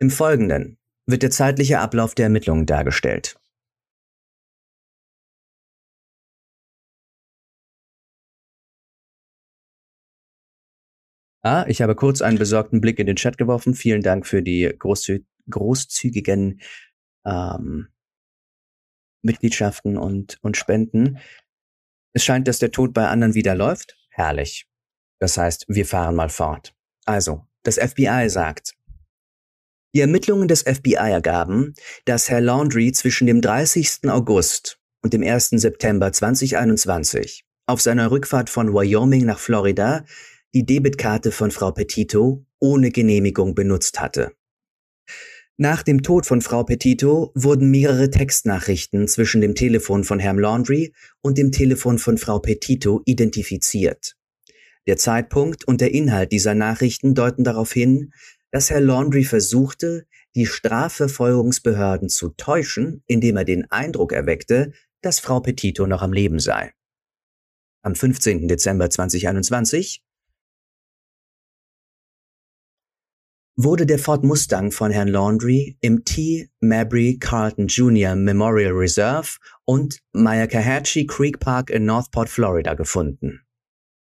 Im 0.00 0.10
Folgenden 0.10 0.76
wird 1.06 1.22
der 1.22 1.30
zeitliche 1.30 1.78
Ablauf 1.78 2.14
der 2.14 2.24
Ermittlungen 2.24 2.66
dargestellt. 2.66 3.36
Ah, 11.42 11.64
ich 11.68 11.80
habe 11.82 11.94
kurz 11.94 12.22
einen 12.22 12.38
besorgten 12.38 12.80
Blick 12.80 12.98
in 12.98 13.06
den 13.06 13.16
Chat 13.16 13.38
geworfen. 13.38 13.74
Vielen 13.74 14.02
Dank 14.02 14.26
für 14.26 14.42
die 14.42 14.74
großzü 14.78 15.24
großzügigen 15.50 16.60
ähm, 17.26 17.88
Mitgliedschaften 19.24 19.96
und, 19.96 20.38
und 20.42 20.56
Spenden. 20.56 21.18
Es 22.12 22.24
scheint, 22.24 22.46
dass 22.46 22.58
der 22.58 22.70
Tod 22.70 22.94
bei 22.94 23.08
anderen 23.08 23.34
wieder 23.34 23.54
läuft. 23.54 23.96
Herrlich. 24.10 24.66
Das 25.18 25.36
heißt, 25.36 25.66
wir 25.68 25.86
fahren 25.86 26.14
mal 26.14 26.28
fort. 26.28 26.74
Also, 27.04 27.46
das 27.62 27.78
FBI 27.78 28.28
sagt, 28.28 28.74
die 29.94 30.00
Ermittlungen 30.00 30.48
des 30.48 30.62
FBI 30.62 30.94
ergaben, 30.94 31.74
dass 32.04 32.28
Herr 32.28 32.40
Laundry 32.40 32.90
zwischen 32.92 33.26
dem 33.26 33.40
30. 33.40 34.08
August 34.08 34.80
und 35.02 35.12
dem 35.12 35.22
1. 35.22 35.50
September 35.50 36.12
2021 36.12 37.44
auf 37.66 37.80
seiner 37.80 38.10
Rückfahrt 38.10 38.50
von 38.50 38.74
Wyoming 38.74 39.24
nach 39.24 39.38
Florida 39.38 40.04
die 40.52 40.66
Debitkarte 40.66 41.30
von 41.30 41.50
Frau 41.50 41.70
Petito 41.70 42.44
ohne 42.58 42.90
Genehmigung 42.90 43.54
benutzt 43.54 44.00
hatte. 44.00 44.32
Nach 45.56 45.84
dem 45.84 46.02
Tod 46.02 46.26
von 46.26 46.40
Frau 46.40 46.64
Petito 46.64 47.30
wurden 47.36 47.70
mehrere 47.70 48.10
Textnachrichten 48.10 49.06
zwischen 49.06 49.40
dem 49.40 49.54
Telefon 49.54 50.02
von 50.02 50.18
Herrn 50.18 50.38
Laundry 50.38 50.92
und 51.20 51.38
dem 51.38 51.52
Telefon 51.52 52.00
von 52.00 52.18
Frau 52.18 52.40
Petito 52.40 53.02
identifiziert. 53.04 54.16
Der 54.88 54.96
Zeitpunkt 54.96 55.64
und 55.64 55.80
der 55.80 55.94
Inhalt 55.94 56.32
dieser 56.32 56.56
Nachrichten 56.56 57.14
deuten 57.14 57.44
darauf 57.44 57.72
hin, 57.72 58.12
dass 58.50 58.70
Herr 58.70 58.80
Laundry 58.80 59.22
versuchte, 59.22 60.06
die 60.34 60.46
Strafverfolgungsbehörden 60.46 62.08
zu 62.08 62.30
täuschen, 62.30 63.04
indem 63.06 63.36
er 63.36 63.44
den 63.44 63.70
Eindruck 63.70 64.12
erweckte, 64.12 64.72
dass 65.02 65.20
Frau 65.20 65.38
Petito 65.38 65.86
noch 65.86 66.02
am 66.02 66.12
Leben 66.12 66.40
sei. 66.40 66.72
Am 67.82 67.94
15. 67.94 68.48
Dezember 68.48 68.90
2021 68.90 70.03
wurde 73.56 73.86
der 73.86 73.98
Ford 73.98 74.24
Mustang 74.24 74.72
von 74.72 74.90
Herrn 74.90 75.08
Laundry 75.08 75.76
im 75.80 76.04
T. 76.04 76.48
Mabry 76.60 77.18
Carlton 77.18 77.66
Jr. 77.68 78.14
Memorial 78.14 78.72
Reserve 78.72 79.38
und 79.64 80.00
Myakkahatchee 80.12 81.06
Creek 81.06 81.40
Park 81.40 81.70
in 81.70 81.84
Northport, 81.84 82.28
Florida 82.28 82.74
gefunden. 82.74 83.40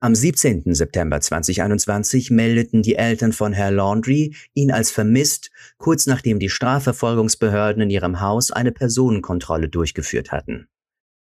Am 0.02 0.16
17. 0.16 0.74
September 0.74 1.20
2021 1.20 2.32
meldeten 2.32 2.82
die 2.82 2.96
Eltern 2.96 3.34
von 3.34 3.52
Herr 3.52 3.72
Laundry 3.72 4.34
ihn 4.54 4.72
als 4.72 4.92
vermisst, 4.92 5.52
kurz 5.78 6.06
nachdem 6.06 6.40
die 6.40 6.48
Strafverfolgungsbehörden 6.48 7.84
in 7.84 7.90
ihrem 7.90 8.22
Haus 8.22 8.52
eine 8.52 8.72
Personenkontrolle 8.72 9.68
durchgeführt 9.68 10.32
hatten. 10.32 10.69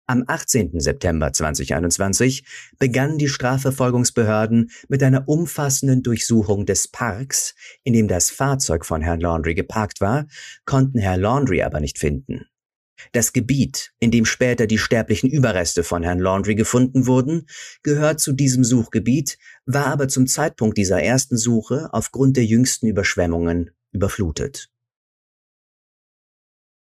Am 0.10 0.24
18. 0.26 0.80
September 0.80 1.32
2021 1.32 2.44
begannen 2.80 3.20
die 3.20 3.28
Strafverfolgungsbehörden 3.28 4.72
mit 4.88 5.04
einer 5.04 5.30
umfassenden 5.30 6.02
Durchsuchung 6.02 6.66
des 6.66 6.88
Parks, 6.88 7.54
in 7.84 7.94
dem 7.94 8.08
das 8.08 8.32
Fahrzeug 8.32 8.88
von 8.88 9.04
Herrn 9.04 9.20
Laundry 9.20 9.54
geparkt 9.54 10.02
war, 10.02 10.26
konnten 10.66 10.98
Herr 10.98 11.18
Laundry 11.18 11.62
aber 11.62 11.80
nicht 11.80 12.00
finden. 12.00 12.48
Das 13.12 13.34
Gebiet, 13.34 13.92
in 14.00 14.10
dem 14.10 14.26
später 14.26 14.66
die 14.66 14.80
sterblichen 14.80 15.30
Überreste 15.30 15.84
von 15.84 16.02
Herrn 16.02 16.18
Laundry 16.18 16.56
gefunden 16.56 17.06
wurden, 17.06 17.46
gehört 17.84 18.20
zu 18.20 18.34
diesem 18.34 18.64
Suchgebiet, 18.64 19.38
war 19.68 19.86
aber 19.86 20.08
zum 20.08 20.26
Zeitpunkt 20.26 20.80
dieser 20.80 21.04
ersten 21.04 21.38
Suche 21.38 21.88
aufgrund 21.92 22.36
der 22.36 22.46
jüngsten 22.46 22.88
Überschwemmungen 22.88 23.70
überflutet. 23.92 24.72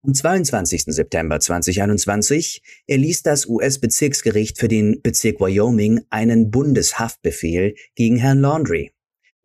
Am 0.07 0.13
22. 0.13 0.85
September 0.85 1.37
2021 1.37 2.61
erließ 2.87 3.23
das 3.23 3.45
US-Bezirksgericht 3.45 4.57
für 4.57 4.69
den 4.69 5.01
Bezirk 5.01 5.41
Wyoming 5.41 5.99
einen 6.09 6.49
Bundeshaftbefehl 6.49 7.75
gegen 7.93 8.15
Herrn 8.15 8.39
Laundry. 8.39 8.93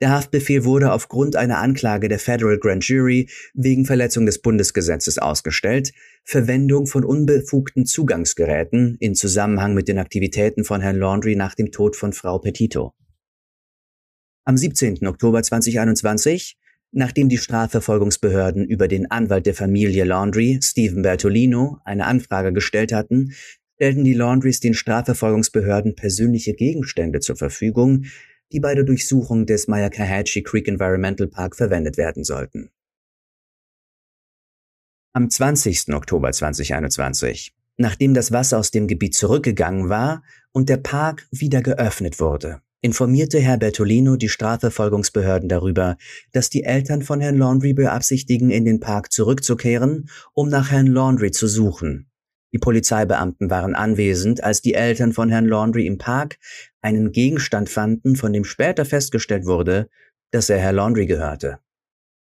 Der 0.01 0.11
Haftbefehl 0.11 0.65
wurde 0.65 0.93
aufgrund 0.93 1.35
einer 1.35 1.59
Anklage 1.59 2.07
der 2.07 2.21
Federal 2.21 2.61
Grand 2.61 2.87
Jury 2.87 3.29
wegen 3.55 3.87
Verletzung 3.87 4.25
des 4.25 4.41
Bundesgesetzes 4.41 5.19
ausgestellt, 5.19 5.91
Verwendung 6.23 6.87
von 6.87 7.05
unbefugten 7.05 7.85
Zugangsgeräten 7.85 8.97
in 9.01 9.17
Zusammenhang 9.17 9.75
mit 9.75 9.89
den 9.89 9.99
Aktivitäten 9.99 10.63
von 10.63 10.81
Herrn 10.81 10.97
Laundry 10.97 11.35
nach 11.35 11.57
dem 11.57 11.73
Tod 11.73 11.97
von 11.97 12.13
Frau 12.13 12.39
Petito. 12.39 12.95
Am 14.45 14.57
17. 14.57 15.09
Oktober 15.09 15.43
2021, 15.43 16.57
nachdem 16.93 17.29
die 17.29 17.39
Strafverfolgungsbehörden 17.39 18.67
über 18.67 18.87
den 18.87 19.11
Anwalt 19.11 19.47
der 19.47 19.55
Familie 19.55 20.05
Laundry, 20.05 20.61
Stephen 20.63 21.03
Bertolino, 21.03 21.79
eine 21.85 22.07
Anfrage 22.07 22.53
gestellt 22.53 22.93
hatten, 22.93 23.33
stellten 23.75 24.05
die 24.05 24.15
Laundrys 24.15 24.61
den 24.61 24.75
Strafverfolgungsbehörden 24.75 25.97
persönliche 25.97 26.53
Gegenstände 26.55 27.21
zur 27.21 27.37
Verfügung, 27.37 28.05
die 28.53 28.61
bei 28.61 28.75
der 28.75 28.85
Durchsuchung 28.85 29.47
des 29.47 29.67
Myakkahatchee 29.67 30.43
Creek 30.43 30.69
Environmental 30.69 31.27
Park 31.27 31.57
verwendet 31.57 31.97
werden 31.97 32.23
sollten. 32.23 32.71
Am 35.15 35.29
20. 35.29 35.93
Oktober 35.95 36.31
2021, 36.31 37.55
nachdem 37.77 38.15
das 38.15 38.33
Wasser 38.33 38.59
aus 38.59 38.71
dem 38.71 38.87
Gebiet 38.87 39.15
zurückgegangen 39.15 39.89
war 39.89 40.23
und 40.53 40.69
der 40.69 40.77
Park 40.77 41.27
wieder 41.31 41.63
geöffnet 41.63 42.21
wurde, 42.21 42.63
informierte 42.83 43.41
Herr 43.41 43.57
Bertolino 43.57 44.17
die 44.17 44.29
Strafverfolgungsbehörden 44.29 45.49
darüber, 45.49 45.97
dass 46.33 46.51
die 46.51 46.65
Eltern 46.65 47.03
von 47.03 47.21
Herrn 47.21 47.39
Laundry 47.39 47.73
beabsichtigen, 47.73 48.51
in 48.51 48.65
den 48.65 48.81
Park 48.81 49.13
zurückzukehren, 49.13 50.11
um 50.35 50.49
nach 50.49 50.71
Herrn 50.71 50.89
Laundry 50.89 51.31
zu 51.31 51.47
suchen. 51.47 52.11
Die 52.53 52.59
Polizeibeamten 52.59 53.49
waren 53.49 53.75
anwesend, 53.75 54.45
als 54.45 54.61
die 54.61 54.75
Eltern 54.75 55.13
von 55.13 55.31
Herrn 55.31 55.47
Laundry 55.47 55.87
im 55.87 55.97
Park 55.97 56.39
einen 56.83 57.13
Gegenstand 57.13 57.71
fanden, 57.71 58.17
von 58.17 58.33
dem 58.33 58.45
später 58.45 58.85
festgestellt 58.85 59.47
wurde, 59.47 59.89
dass 60.33 60.51
er 60.51 60.59
Herr 60.59 60.73
Laundry 60.73 61.07
gehörte. 61.07 61.61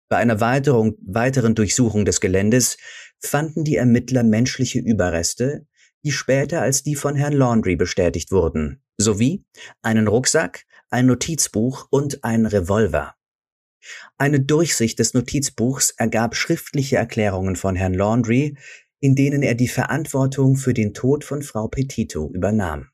Bei 0.09 0.17
einer 0.17 0.41
weiteren, 0.41 0.95
weiteren 1.05 1.53
Durchsuchung 1.53 2.03
des 2.03 2.19
Geländes 2.19 2.77
fanden 3.19 3.63
die 3.63 3.75
Ermittler 3.75 4.23
menschliche 4.23 4.79
Überreste, 4.79 5.65
die 6.07 6.13
später 6.13 6.61
als 6.61 6.83
die 6.83 6.95
von 6.95 7.17
Herrn 7.17 7.33
Laundry 7.33 7.75
bestätigt 7.75 8.31
wurden, 8.31 8.81
sowie 8.95 9.43
einen 9.81 10.07
Rucksack, 10.07 10.63
ein 10.89 11.05
Notizbuch 11.05 11.87
und 11.89 12.23
ein 12.23 12.45
Revolver. 12.45 13.15
Eine 14.17 14.39
Durchsicht 14.39 14.99
des 14.99 15.13
Notizbuchs 15.13 15.89
ergab 15.97 16.37
schriftliche 16.37 16.95
Erklärungen 16.95 17.57
von 17.57 17.75
Herrn 17.75 17.93
Laundry, 17.93 18.55
in 19.01 19.15
denen 19.15 19.43
er 19.43 19.53
die 19.53 19.67
Verantwortung 19.67 20.55
für 20.55 20.73
den 20.73 20.93
Tod 20.93 21.25
von 21.25 21.41
Frau 21.41 21.67
Petito 21.67 22.31
übernahm. 22.33 22.87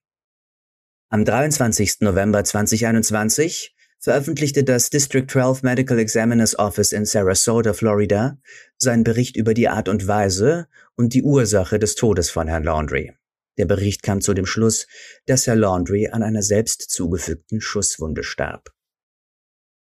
Am 1.09 1.23
23. 1.23 1.97
November 1.99 2.43
2021 2.43 3.75
veröffentlichte 4.03 4.65
das 4.65 4.89
District 4.89 5.25
12 5.25 5.63
Medical 5.63 5.97
Examiner's 5.97 6.59
Office 6.59 6.91
in 6.91 7.05
Sarasota, 7.05 7.71
Florida, 7.71 8.37
seinen 8.77 9.05
Bericht 9.05 9.37
über 9.37 9.53
die 9.53 9.69
Art 9.69 9.87
und 9.87 10.07
Weise 10.07 10.67
und 10.95 11.13
die 11.13 11.23
Ursache 11.23 11.79
des 11.79 11.95
Todes 11.95 12.29
von 12.29 12.49
Herrn 12.49 12.65
Laundry. 12.65 13.13
Der 13.57 13.65
Bericht 13.65 14.03
kam 14.03 14.19
zu 14.19 14.33
dem 14.33 14.45
Schluss, 14.45 14.87
dass 15.25 15.47
Herr 15.47 15.55
Laundry 15.55 16.09
an 16.09 16.21
einer 16.21 16.41
selbst 16.41 16.91
zugefügten 16.91 17.61
Schusswunde 17.61 18.23
starb. 18.23 18.71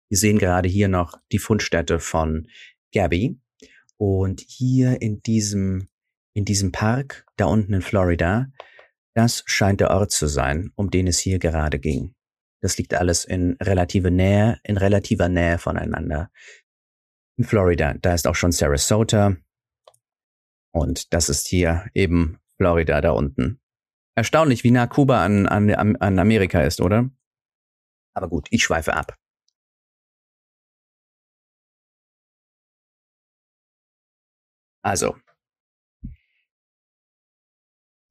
Wir 0.09 0.17
sehen 0.17 0.37
gerade 0.37 0.69
hier 0.69 0.87
noch 0.87 1.19
die 1.33 1.39
Fundstätte 1.39 1.99
von 1.99 2.47
Gabby 2.93 3.41
und 3.97 4.39
hier 4.39 5.01
in 5.01 5.21
diesem 5.21 5.89
in 6.35 6.45
diesem 6.45 6.71
Park 6.71 7.25
da 7.35 7.45
unten 7.45 7.73
in 7.73 7.81
Florida 7.81 8.47
das 9.15 9.43
scheint 9.45 9.81
der 9.81 9.91
Ort 9.91 10.11
zu 10.11 10.27
sein, 10.27 10.71
um 10.75 10.89
den 10.89 11.07
es 11.07 11.19
hier 11.19 11.39
gerade 11.39 11.77
ging. 11.77 12.15
Das 12.63 12.77
liegt 12.77 12.93
alles 12.93 13.25
in 13.25 13.57
relative 13.61 14.09
Nähe, 14.09 14.57
in 14.63 14.77
relativer 14.77 15.27
Nähe 15.27 15.57
voneinander. 15.57 16.31
In 17.37 17.43
Florida, 17.43 17.93
da 17.95 18.13
ist 18.13 18.25
auch 18.25 18.35
schon 18.35 18.53
Sarasota. 18.53 19.35
Und 20.71 21.13
das 21.13 21.27
ist 21.27 21.47
hier 21.47 21.85
eben 21.93 22.39
Florida 22.55 23.01
da 23.01 23.11
unten. 23.11 23.59
Erstaunlich, 24.15 24.63
wie 24.63 24.71
nah 24.71 24.87
Kuba 24.87 25.25
an, 25.25 25.45
an, 25.47 25.97
an 25.97 26.19
Amerika 26.19 26.61
ist, 26.61 26.79
oder? 26.79 27.09
Aber 28.15 28.29
gut, 28.29 28.47
ich 28.49 28.63
schweife 28.63 28.93
ab. 28.93 29.17
Also, 34.83 35.17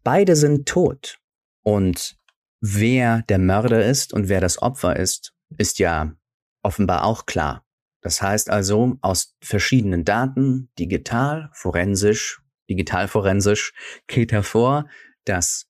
Beide 0.05 0.35
sind 0.37 0.69
tot. 0.69 1.21
Und 1.65 2.19
wer 2.63 3.23
der 3.23 3.39
Mörder 3.39 3.85
ist 3.85 4.15
und 4.15 4.29
wer 4.29 4.41
das 4.41 4.63
Opfer 4.63 4.97
ist, 4.97 5.35
ist 5.59 5.79
ja 5.81 6.15
offenbar 6.63 7.05
auch 7.05 7.27
klar. 7.27 7.67
Das 8.01 8.23
heißt 8.23 8.51
also, 8.51 8.97
aus 9.03 9.37
verschiedenen 9.43 10.05
Daten, 10.05 10.71
digital, 10.79 11.51
forensisch, 11.53 12.41
digital-forensisch, 12.71 13.75
geht 14.07 14.33
hervor, 14.33 14.89
dass 15.25 15.67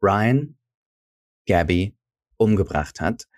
Brian 0.00 0.58
Gabby 1.46 1.96
umgebracht 2.38 3.00
hat. 3.00 3.28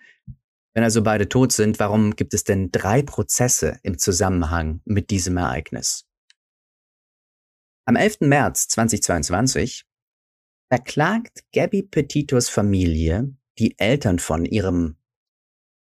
Wenn 0.73 0.83
also 0.83 1.03
beide 1.03 1.27
tot 1.27 1.51
sind, 1.51 1.79
warum 1.79 2.15
gibt 2.15 2.33
es 2.33 2.45
denn 2.45 2.71
drei 2.71 3.01
Prozesse 3.01 3.79
im 3.83 3.97
Zusammenhang 3.97 4.81
mit 4.85 5.09
diesem 5.09 5.35
Ereignis? 5.37 6.05
Am 7.85 7.95
11. 7.95 8.21
März 8.21 8.67
2022 8.69 9.88
verklagt 10.69 11.43
Gabby 11.51 11.81
Petitos 11.83 12.47
Familie 12.47 13.35
die 13.57 13.77
Eltern 13.77 14.19
von 14.19 14.45
ihrem 14.45 14.97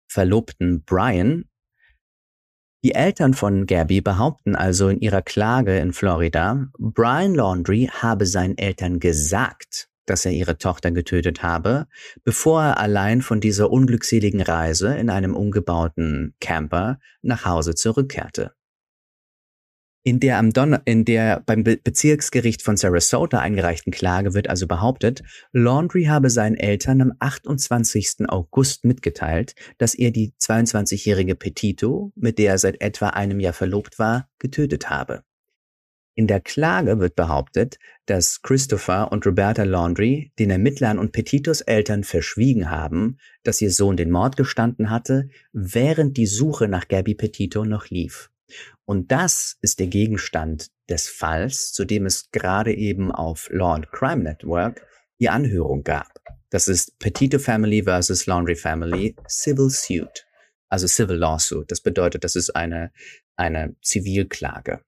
Verlobten 0.07 0.83
Brian. 0.85 1.45
Die 2.83 2.95
Eltern 2.95 3.33
von 3.33 3.65
Gabby 3.65 3.99
behaupten 3.99 4.55
also 4.55 4.87
in 4.87 5.01
ihrer 5.01 5.21
Klage 5.21 5.77
in 5.77 5.91
Florida, 5.91 6.69
Brian 6.79 7.35
Laundry 7.35 7.89
habe 7.91 8.25
seinen 8.25 8.57
Eltern 8.57 8.99
gesagt, 8.99 9.89
dass 10.05 10.25
er 10.25 10.31
ihre 10.31 10.57
Tochter 10.57 10.91
getötet 10.91 11.43
habe, 11.43 11.87
bevor 12.23 12.63
er 12.63 12.77
allein 12.79 13.21
von 13.21 13.41
dieser 13.41 13.69
unglückseligen 13.69 14.41
Reise 14.41 14.95
in 14.95 15.09
einem 15.09 15.35
umgebauten 15.35 16.33
Camper 16.39 16.99
nach 17.21 17.45
Hause 17.45 17.75
zurückkehrte. 17.75 18.55
In 20.09 20.19
der, 20.19 20.39
am 20.39 20.53
Don 20.53 20.75
in 20.85 21.05
der 21.05 21.43
beim 21.45 21.63
Be 21.63 21.77
Bezirksgericht 21.77 22.63
von 22.63 22.77
Sarasota 22.77 23.37
eingereichten 23.37 23.93
Klage 23.93 24.33
wird 24.33 24.49
also 24.49 24.65
behauptet, 24.65 25.21
Laundry 25.51 26.05
habe 26.05 26.31
seinen 26.31 26.55
Eltern 26.55 26.99
am 27.01 27.13
28. 27.19 28.27
August 28.27 28.85
mitgeteilt, 28.85 29.53
dass 29.77 29.93
er 29.93 30.09
die 30.09 30.33
22-jährige 30.41 31.35
Petito, 31.35 32.11
mit 32.15 32.39
der 32.39 32.53
er 32.53 32.57
seit 32.57 32.81
etwa 32.81 33.09
einem 33.09 33.39
Jahr 33.39 33.53
verlobt 33.53 33.99
war, 33.99 34.27
getötet 34.39 34.89
habe. 34.89 35.21
In 36.15 36.25
der 36.25 36.41
Klage 36.41 36.99
wird 36.99 37.15
behauptet, 37.15 37.77
dass 38.07 38.41
Christopher 38.41 39.11
und 39.11 39.27
Roberta 39.27 39.61
Laundry 39.61 40.31
den 40.39 40.49
Ermittlern 40.49 40.97
und 40.97 41.11
Petitos 41.11 41.61
Eltern 41.61 42.03
verschwiegen 42.03 42.71
haben, 42.71 43.19
dass 43.43 43.61
ihr 43.61 43.69
Sohn 43.69 43.95
den 43.95 44.09
Mord 44.09 44.37
gestanden 44.37 44.89
hatte, 44.89 45.29
während 45.53 46.17
die 46.17 46.25
Suche 46.25 46.67
nach 46.67 46.87
Gabby 46.87 47.13
Petito 47.13 47.63
noch 47.63 47.91
lief. 47.91 48.31
Und 48.85 49.11
das 49.11 49.57
ist 49.61 49.79
der 49.79 49.87
Gegenstand 49.87 50.69
des 50.89 51.07
Falls, 51.07 51.71
zu 51.71 51.85
dem 51.85 52.05
es 52.05 52.31
gerade 52.31 52.73
eben 52.73 53.11
auf 53.11 53.49
Law 53.51 53.75
and 53.75 53.91
Crime 53.91 54.23
Network 54.23 54.85
die 55.19 55.29
Anhörung 55.29 55.83
gab. 55.83 56.19
Das 56.49 56.67
ist 56.67 56.97
Petito 56.99 57.37
Family 57.37 57.83
versus 57.83 58.25
Laundry 58.25 58.55
Family 58.55 59.15
Civil 59.27 59.69
Suit, 59.69 60.25
also 60.69 60.87
Civil 60.87 61.17
Lawsuit. 61.17 61.71
Das 61.71 61.81
bedeutet, 61.81 62.23
das 62.23 62.35
ist 62.35 62.55
eine, 62.55 62.91
eine 63.35 63.75
Zivilklage. 63.81 64.81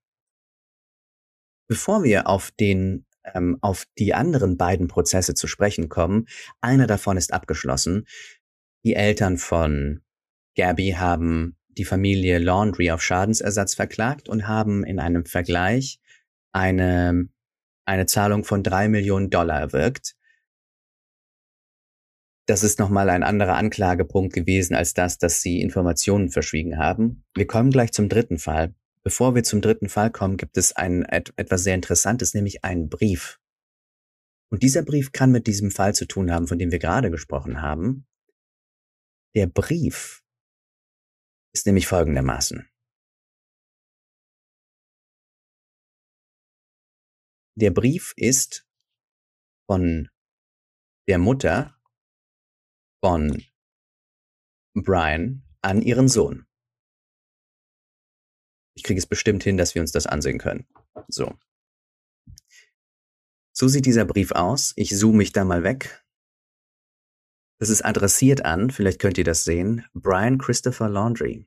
Bevor 1.68 2.02
wir 2.02 2.26
auf 2.26 2.50
den 2.50 3.06
ähm, 3.34 3.58
auf 3.60 3.86
die 3.98 4.14
anderen 4.14 4.56
beiden 4.56 4.88
Prozesse 4.88 5.34
zu 5.34 5.46
sprechen 5.46 5.88
kommen, 5.88 6.26
einer 6.60 6.86
davon 6.86 7.16
ist 7.16 7.32
abgeschlossen. 7.32 8.06
Die 8.84 8.94
Eltern 8.94 9.38
von 9.38 10.02
Gabby 10.56 10.96
haben 10.98 11.56
die 11.78 11.84
Familie 11.84 12.38
Laundry 12.38 12.90
auf 12.90 13.02
Schadensersatz 13.02 13.74
verklagt 13.74 14.28
und 14.28 14.46
haben 14.46 14.84
in 14.84 14.98
einem 14.98 15.24
Vergleich 15.24 16.00
eine, 16.52 17.28
eine 17.84 18.06
Zahlung 18.06 18.44
von 18.44 18.62
drei 18.62 18.88
Millionen 18.88 19.30
Dollar 19.30 19.60
erwirkt. 19.60 20.14
Das 22.46 22.62
ist 22.62 22.78
nochmal 22.78 23.08
ein 23.08 23.22
anderer 23.22 23.56
Anklagepunkt 23.56 24.34
gewesen 24.34 24.74
als 24.74 24.94
das, 24.94 25.18
dass 25.18 25.42
sie 25.42 25.60
Informationen 25.60 26.30
verschwiegen 26.30 26.76
haben. 26.76 27.24
Wir 27.34 27.46
kommen 27.46 27.70
gleich 27.70 27.92
zum 27.92 28.08
dritten 28.08 28.38
Fall. 28.38 28.74
Bevor 29.04 29.34
wir 29.34 29.42
zum 29.42 29.60
dritten 29.60 29.88
Fall 29.88 30.10
kommen, 30.10 30.36
gibt 30.36 30.56
es 30.56 30.72
ein, 30.72 31.04
etwas 31.04 31.64
sehr 31.64 31.74
Interessantes, 31.74 32.34
nämlich 32.34 32.64
einen 32.64 32.88
Brief. 32.88 33.40
Und 34.50 34.62
dieser 34.62 34.82
Brief 34.82 35.12
kann 35.12 35.32
mit 35.32 35.46
diesem 35.46 35.70
Fall 35.70 35.94
zu 35.94 36.06
tun 36.06 36.30
haben, 36.30 36.46
von 36.46 36.58
dem 36.58 36.70
wir 36.70 36.78
gerade 36.78 37.10
gesprochen 37.10 37.62
haben. 37.62 38.06
Der 39.34 39.46
Brief 39.46 40.21
ist 41.54 41.66
nämlich 41.66 41.86
folgendermaßen. 41.86 42.68
Der 47.54 47.70
Brief 47.70 48.14
ist 48.16 48.66
von 49.66 50.08
der 51.08 51.18
Mutter 51.18 51.78
von 53.04 53.42
Brian 54.74 55.42
an 55.60 55.82
ihren 55.82 56.08
Sohn. 56.08 56.46
Ich 58.74 58.84
kriege 58.84 58.98
es 58.98 59.06
bestimmt 59.06 59.44
hin, 59.44 59.58
dass 59.58 59.74
wir 59.74 59.82
uns 59.82 59.92
das 59.92 60.06
ansehen 60.06 60.38
können. 60.38 60.66
So. 61.08 61.38
So 63.54 63.68
sieht 63.68 63.84
dieser 63.84 64.06
Brief 64.06 64.32
aus. 64.32 64.72
Ich 64.76 64.96
zoome 64.96 65.18
mich 65.18 65.32
da 65.32 65.44
mal 65.44 65.62
weg. 65.62 66.02
Das 67.62 67.70
ist 67.70 67.84
adressiert 67.84 68.44
an, 68.44 68.70
vielleicht 68.70 68.98
könnt 68.98 69.18
ihr 69.18 69.24
das 69.24 69.44
sehen, 69.44 69.84
Brian 69.94 70.38
Christopher 70.38 70.88
Laundry. 70.88 71.46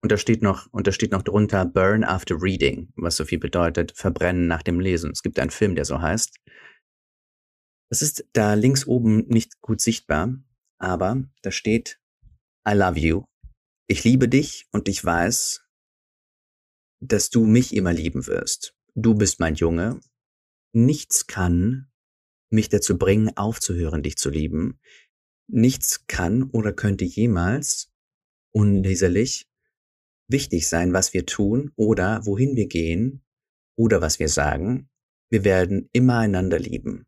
Und 0.00 0.12
da 0.12 0.16
steht 0.16 0.42
noch, 0.42 0.72
und 0.72 0.86
da 0.86 0.92
steht 0.92 1.10
noch 1.10 1.22
drunter 1.22 1.64
Burn 1.64 2.04
after 2.04 2.40
reading, 2.40 2.92
was 2.94 3.16
so 3.16 3.24
viel 3.24 3.40
bedeutet, 3.40 3.90
verbrennen 3.96 4.46
nach 4.46 4.62
dem 4.62 4.78
Lesen. 4.78 5.10
Es 5.10 5.24
gibt 5.24 5.40
einen 5.40 5.50
Film, 5.50 5.74
der 5.74 5.84
so 5.84 6.00
heißt. 6.00 6.36
Das 7.90 8.00
ist 8.00 8.28
da 8.32 8.54
links 8.54 8.86
oben 8.86 9.26
nicht 9.26 9.60
gut 9.60 9.80
sichtbar, 9.80 10.32
aber 10.78 11.24
da 11.42 11.50
steht 11.50 12.00
I 12.64 12.74
love 12.74 13.00
you. 13.00 13.24
Ich 13.88 14.04
liebe 14.04 14.28
dich 14.28 14.68
und 14.70 14.88
ich 14.88 15.04
weiß, 15.04 15.66
dass 17.00 17.28
du 17.28 17.44
mich 17.44 17.74
immer 17.74 17.92
lieben 17.92 18.28
wirst. 18.28 18.76
Du 18.94 19.16
bist 19.16 19.40
mein 19.40 19.56
Junge. 19.56 19.98
Nichts 20.72 21.26
kann 21.26 21.90
mich 22.54 22.68
dazu 22.68 22.96
bringen, 22.96 23.36
aufzuhören, 23.36 24.02
dich 24.02 24.16
zu 24.16 24.30
lieben. 24.30 24.80
Nichts 25.46 26.06
kann 26.06 26.44
oder 26.44 26.72
könnte 26.72 27.04
jemals 27.04 27.92
unleserlich 28.52 29.48
wichtig 30.28 30.68
sein, 30.68 30.92
was 30.92 31.12
wir 31.12 31.26
tun 31.26 31.72
oder 31.76 32.24
wohin 32.24 32.56
wir 32.56 32.66
gehen 32.66 33.22
oder 33.76 34.00
was 34.00 34.18
wir 34.18 34.28
sagen. 34.28 34.88
Wir 35.30 35.44
werden 35.44 35.88
immer 35.92 36.18
einander 36.18 36.58
lieben. 36.58 37.06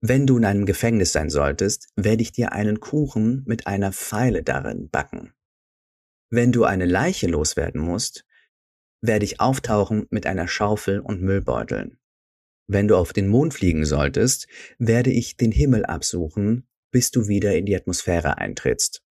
Wenn 0.00 0.26
du 0.26 0.36
in 0.36 0.44
einem 0.44 0.66
Gefängnis 0.66 1.12
sein 1.12 1.30
solltest, 1.30 1.88
werde 1.96 2.22
ich 2.22 2.30
dir 2.30 2.52
einen 2.52 2.78
Kuchen 2.78 3.42
mit 3.46 3.66
einer 3.66 3.92
Pfeile 3.92 4.44
darin 4.44 4.90
backen. 4.90 5.32
Wenn 6.30 6.52
du 6.52 6.64
eine 6.64 6.84
Leiche 6.84 7.26
loswerden 7.26 7.80
musst, 7.80 8.24
werde 9.00 9.24
ich 9.24 9.40
auftauchen 9.40 10.06
mit 10.10 10.26
einer 10.26 10.46
Schaufel 10.46 11.00
und 11.00 11.22
Müllbeuteln. 11.22 11.98
Wenn 12.70 12.86
du 12.86 12.96
auf 12.96 13.14
den 13.14 13.28
Mond 13.28 13.54
fliegen 13.54 13.86
solltest, 13.86 14.46
werde 14.78 15.10
ich 15.10 15.38
den 15.38 15.52
Himmel 15.52 15.86
absuchen, 15.86 16.68
bis 16.90 17.10
du 17.10 17.26
wieder 17.26 17.56
in 17.56 17.64
die 17.64 17.74
Atmosphäre 17.74 18.36
eintrittst. 18.36 19.02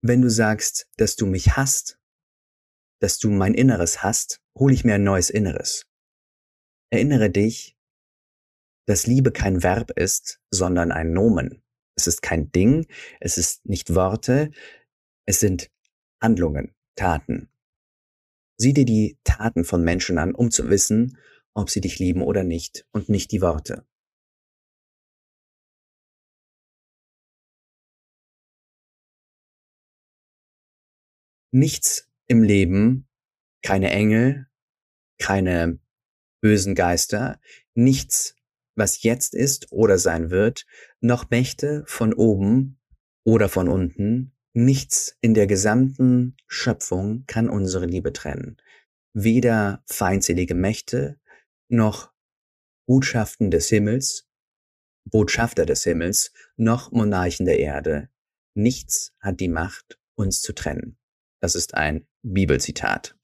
Wenn 0.00 0.22
du 0.22 0.30
sagst, 0.30 0.88
dass 0.96 1.16
du 1.16 1.26
mich 1.26 1.56
hast, 1.56 1.98
dass 3.00 3.18
du 3.18 3.30
mein 3.30 3.54
Inneres 3.54 4.02
hast, 4.04 4.40
hole 4.56 4.74
ich 4.74 4.84
mir 4.84 4.94
ein 4.94 5.04
neues 5.04 5.28
Inneres. 5.28 5.86
Erinnere 6.90 7.30
dich, 7.30 7.76
dass 8.86 9.06
Liebe 9.08 9.32
kein 9.32 9.62
Verb 9.64 9.90
ist, 9.92 10.40
sondern 10.50 10.92
ein 10.92 11.12
Nomen. 11.12 11.62
Es 11.96 12.06
ist 12.06 12.22
kein 12.22 12.52
Ding, 12.52 12.86
es 13.20 13.38
ist 13.38 13.66
nicht 13.66 13.94
Worte, 13.94 14.50
es 15.26 15.40
sind 15.40 15.70
Handlungen, 16.20 16.74
Taten. 16.94 17.48
Sieh 18.56 18.72
dir 18.72 18.84
die 18.84 19.18
Taten 19.24 19.64
von 19.64 19.82
Menschen 19.82 20.18
an, 20.18 20.34
um 20.34 20.50
zu 20.50 20.70
wissen, 20.70 21.18
ob 21.54 21.70
sie 21.70 21.80
dich 21.80 21.98
lieben 21.98 22.22
oder 22.22 22.44
nicht 22.44 22.86
und 22.92 23.08
nicht 23.08 23.32
die 23.32 23.42
Worte. 23.42 23.86
Nichts 31.54 32.10
im 32.28 32.42
Leben, 32.42 33.06
keine 33.62 33.90
Engel, 33.90 34.46
keine 35.18 35.78
bösen 36.40 36.74
Geister, 36.74 37.40
nichts, 37.74 38.34
was 38.74 39.02
jetzt 39.02 39.34
ist 39.34 39.70
oder 39.70 39.98
sein 39.98 40.30
wird, 40.30 40.66
noch 41.00 41.30
Mächte 41.30 41.84
von 41.86 42.14
oben 42.14 42.80
oder 43.24 43.48
von 43.48 43.68
unten, 43.68 44.32
nichts 44.54 45.16
in 45.20 45.34
der 45.34 45.46
gesamten 45.46 46.36
Schöpfung 46.46 47.24
kann 47.26 47.48
unsere 47.48 47.86
Liebe 47.86 48.12
trennen. 48.12 48.56
Weder 49.14 49.82
feindselige 49.86 50.54
Mächte 50.54 51.20
noch 51.72 52.12
Botschaften 52.86 53.50
des 53.50 53.68
Himmels, 53.68 54.28
Botschafter 55.04 55.66
des 55.66 55.82
Himmels, 55.84 56.32
noch 56.56 56.92
Monarchen 56.92 57.46
der 57.46 57.58
Erde. 57.58 58.10
Nichts 58.54 59.14
hat 59.20 59.40
die 59.40 59.48
Macht, 59.48 59.98
uns 60.14 60.42
zu 60.42 60.52
trennen. 60.52 60.98
Das 61.40 61.54
ist 61.54 61.74
ein 61.74 62.06
Bibelzitat. 62.22 63.18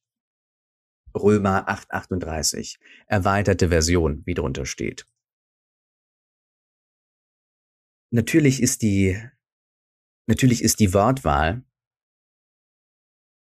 Römer 1.15 1.69
8:38, 1.69 2.79
erweiterte 3.07 3.69
Version, 3.69 4.25
wie 4.27 4.35
drunter 4.35 4.67
steht. 4.67 5.07
Natürlich 8.11 8.63
ist 8.63 8.83
die, 8.83 9.21
natürlich 10.27 10.63
ist 10.63 10.81
die 10.81 10.95
Wortwahl 10.95 11.63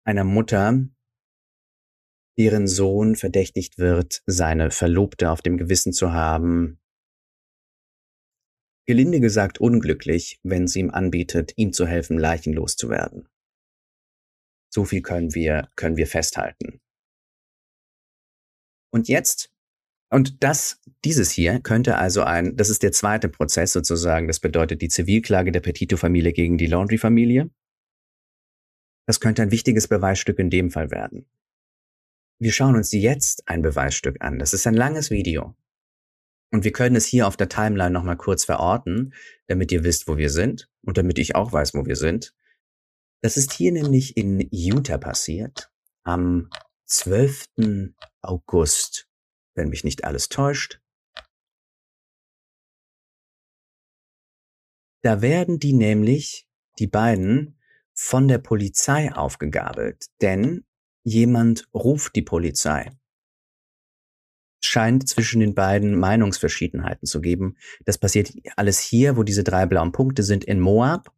einer 0.05 0.25
Mutter 0.25 0.89
deren 2.39 2.67
Sohn 2.67 3.17
verdächtigt 3.17 3.79
wird, 3.79 4.23
seine 4.27 4.71
Verlobte 4.71 5.31
auf 5.31 5.43
dem 5.43 5.57
Gewissen 5.57 5.93
zu 5.93 6.13
haben. 6.13 6.81
Gelinde 8.87 9.21
gesagt 9.21 9.59
unglücklich, 9.59 10.41
wenn 10.43 10.67
sie 10.67 10.81
ihm 10.81 10.91
anbietet, 10.91 11.53
ihm 11.57 11.73
zu 11.73 11.87
helfen, 11.87 12.19
leichenlos 12.19 12.77
zu 12.77 12.91
werden. 12.91 13.29
So 14.71 14.85
viel 14.85 15.03
können 15.03 15.35
wir, 15.35 15.71
können 15.77 15.97
wir 15.97 16.07
festhalten. 16.07 16.81
Und 18.93 19.09
jetzt, 19.09 19.51
und 20.11 20.43
das, 20.43 20.81
dieses 21.05 21.31
hier 21.31 21.61
könnte 21.61 21.97
also 21.97 22.23
ein, 22.23 22.57
das 22.57 22.71
ist 22.71 22.83
der 22.83 22.93
zweite 22.93 23.29
Prozess 23.29 23.73
sozusagen, 23.73 24.29
das 24.29 24.41
bedeutet 24.41 24.83
die 24.83 24.89
Zivilklage 24.89 25.51
der 25.51 25.61
Petito-Familie 25.61 26.33
gegen 26.33 26.59
die 26.59 26.67
Laundry-Familie. 26.67 27.51
Das 29.07 29.21
könnte 29.21 29.43
ein 29.43 29.51
wichtiges 29.51 29.89
Beweisstück 29.89 30.39
in 30.39 30.51
dem 30.51 30.71
Fall 30.71 30.91
werden. 30.91 31.27
Wir 32.39 32.53
schauen 32.53 32.77
uns 32.77 32.93
jetzt 32.93 33.49
ein 33.49 33.63
Beweisstück 33.63 34.17
an. 34.21 34.39
Das 34.39 34.53
ist 34.53 34.67
ein 34.67 34.75
langes 34.75 35.11
Video. 35.11 35.57
Und 36.51 36.65
wir 36.65 36.73
können 36.73 36.97
es 36.97 37.07
hier 37.07 37.27
auf 37.27 37.37
der 37.37 37.49
Timeline 37.49 37.91
nochmal 37.91 38.17
kurz 38.17 38.45
verorten, 38.45 39.15
damit 39.47 39.73
ihr 39.73 39.83
wisst, 39.83 40.07
wo 40.07 40.17
wir 40.17 40.31
sind 40.31 40.71
und 40.83 40.99
damit 40.99 41.19
ich 41.19 41.35
auch 41.35 41.53
weiß, 41.53 41.75
wo 41.75 41.87
wir 41.87 41.97
sind. 41.97 42.35
Das 43.23 43.37
ist 43.37 43.53
hier 43.53 43.73
nämlich 43.73 44.17
in 44.17 44.47
Utah 44.51 44.99
passiert, 44.99 45.73
am 46.05 46.51
12. 46.85 47.47
August, 48.21 49.09
wenn 49.55 49.69
mich 49.69 49.83
nicht 49.83 50.05
alles 50.05 50.29
täuscht. 50.29 50.81
Da 55.03 55.23
werden 55.23 55.59
die 55.59 55.73
nämlich, 55.73 56.47
die 56.79 56.87
beiden, 56.87 57.59
von 57.95 58.29
der 58.29 58.39
Polizei 58.39 59.13
aufgegabelt, 59.13 60.07
denn 60.21 60.65
jemand 61.05 61.69
ruft 61.73 62.17
die 62.17 62.23
Polizei. 62.23 62.91
Scheint 64.63 65.09
zwischen 65.09 65.41
den 65.41 65.55
beiden 65.55 65.99
Meinungsverschiedenheiten 65.99 67.07
zu 67.07 67.21
geben. 67.21 67.57
Das 67.85 67.99
passiert 67.99 68.33
alles 68.57 68.81
hier, 68.81 69.17
wo 69.17 69.23
diese 69.23 69.45
drei 69.45 69.67
blauen 69.67 69.93
Punkte 69.93 70.23
sind, 70.23 70.45
in 70.45 70.59
Moab. 70.59 71.13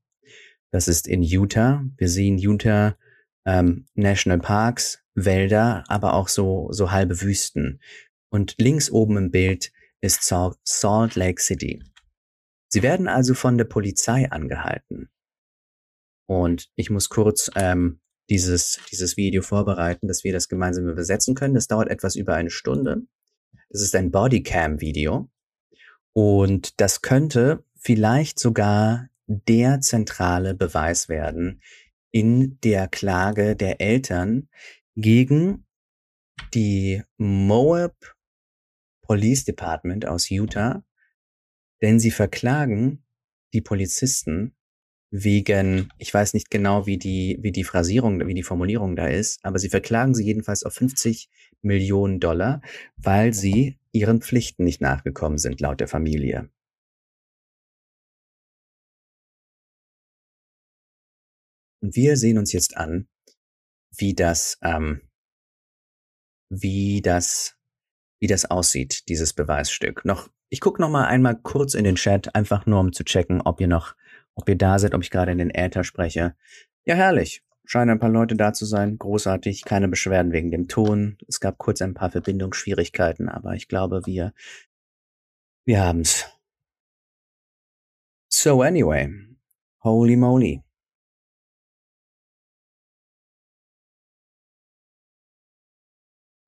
Das 0.72 0.88
ist 0.88 1.07
in 1.07 1.22
Utah. 1.22 1.85
Wir 1.96 2.09
sehen 2.09 2.38
Utah, 2.38 2.99
ähm, 3.46 3.87
National 3.94 4.40
Parks, 4.40 5.01
Wälder, 5.14 5.85
aber 5.87 6.14
auch 6.14 6.29
so, 6.29 6.68
so 6.72 6.90
halbe 6.90 7.22
Wüsten. 7.22 7.81
Und 8.29 8.57
links 8.59 8.90
oben 8.90 9.16
im 9.16 9.31
Bild 9.31 9.72
ist 10.01 10.22
Salt 10.25 11.14
Lake 11.14 11.40
City. 11.40 11.83
Sie 12.68 12.83
werden 12.83 13.07
also 13.07 13.35
von 13.35 13.57
der 13.57 13.64
Polizei 13.64 14.31
angehalten. 14.31 15.09
Und 16.29 16.70
ich 16.75 16.90
muss 16.90 17.09
kurz 17.09 17.49
ähm, 17.55 18.01
dieses, 18.28 18.80
dieses 18.90 19.16
Video 19.16 19.42
vorbereiten, 19.42 20.08
dass 20.08 20.24
wir 20.24 20.32
das 20.32 20.48
gemeinsam 20.48 20.88
übersetzen 20.88 21.34
können. 21.34 21.54
Das 21.54 21.68
dauert 21.68 21.88
etwas 21.88 22.16
über 22.16 22.34
eine 22.34 22.50
Stunde. 22.50 23.02
Das 23.70 23.82
ist 23.82 23.94
ein 23.94 24.10
Bodycam-Video. 24.10 25.30
Und 26.12 26.80
das 26.80 27.02
könnte 27.02 27.64
vielleicht 27.76 28.38
sogar 28.38 29.08
der 29.26 29.80
zentrale 29.80 30.54
Beweis 30.54 31.08
werden 31.08 31.60
in 32.10 32.58
der 32.62 32.88
Klage 32.88 33.56
der 33.56 33.80
Eltern 33.80 34.48
gegen 34.94 35.66
die 36.54 37.02
Moab 37.18 38.16
Police 39.02 39.44
Department 39.44 40.06
aus 40.06 40.30
Utah, 40.30 40.84
denn 41.82 42.00
sie 42.00 42.10
verklagen 42.10 43.04
die 43.52 43.60
Polizisten 43.60 44.56
wegen, 45.24 45.88
ich 45.98 46.12
weiß 46.12 46.35
nicht 46.35 46.50
genau, 46.50 46.87
wie 46.87 46.98
die, 46.98 47.38
wie 47.40 47.52
die 47.52 47.64
Phrasierung, 47.64 48.26
wie 48.26 48.35
die 48.35 48.42
Formulierung 48.42 48.96
da 48.96 49.07
ist, 49.07 49.40
aber 49.44 49.59
sie 49.59 49.70
verklagen 49.70 50.14
sie 50.14 50.24
jedenfalls 50.24 50.62
auf 50.62 50.74
50 50.74 51.31
Millionen 51.62 52.20
Dollar, 52.20 52.61
weil 52.96 53.33
sie 53.33 53.79
ihren 53.92 54.20
Pflichten 54.20 54.64
nicht 54.64 54.81
nachgekommen 54.83 55.38
sind, 55.38 55.61
laut 55.61 55.81
der 55.81 55.88
Familie. 55.88 56.50
Und 61.83 61.96
wir 61.96 62.16
sehen 62.16 62.37
uns 62.37 62.52
jetzt 62.52 62.76
an, 62.76 63.09
wie 63.96 64.14
das, 64.14 64.59
ähm, 64.62 65.00
wie 66.50 67.00
das, 67.00 67.57
wie 68.20 68.26
das 68.26 68.44
aussieht, 68.50 69.09
dieses 69.09 69.33
Beweisstück. 69.33 70.05
Noch, 70.05 70.29
ich 70.50 70.61
gucke 70.61 70.81
noch 70.81 70.90
mal 70.90 71.07
einmal 71.07 71.37
kurz 71.40 71.72
in 71.74 71.85
den 71.85 71.96
Chat, 71.96 72.35
einfach 72.35 72.66
nur 72.66 72.81
um 72.81 72.92
zu 72.92 73.05
checken, 73.05 73.40
ob 73.40 73.61
ihr 73.61 73.68
noch 73.68 73.94
ob 74.37 74.49
ihr 74.49 74.57
da 74.57 74.79
seid, 74.79 74.94
ob 74.94 75.03
ich 75.03 75.11
gerade 75.11 75.33
in 75.33 75.38
den 75.38 75.51
Äther 75.51 75.83
spreche. 75.83 76.37
Ja, 76.85 76.94
herrlich. 76.94 77.42
Scheinen 77.64 77.90
ein 77.90 77.99
paar 77.99 78.11
Leute 78.11 78.37
da 78.37 78.53
zu 78.53 78.64
sein. 78.64 78.96
Großartig. 78.99 79.64
Keine 79.64 79.88
Beschwerden 79.88 80.31
wegen 80.33 80.53
dem 80.53 80.68
Ton. 80.68 81.18
Es 81.27 81.40
gab 81.40 81.59
kurz 81.59 81.83
ein 81.83 81.94
paar 81.94 82.11
Verbindungsschwierigkeiten, 82.11 83.29
aber 83.29 83.55
ich 83.55 83.66
glaube, 83.66 84.03
wir, 84.07 84.33
wir 85.64 85.81
haben's. 85.83 86.27
So 88.29 88.62
anyway. 88.62 89.09
Holy 89.83 90.16
moly. 90.16 90.62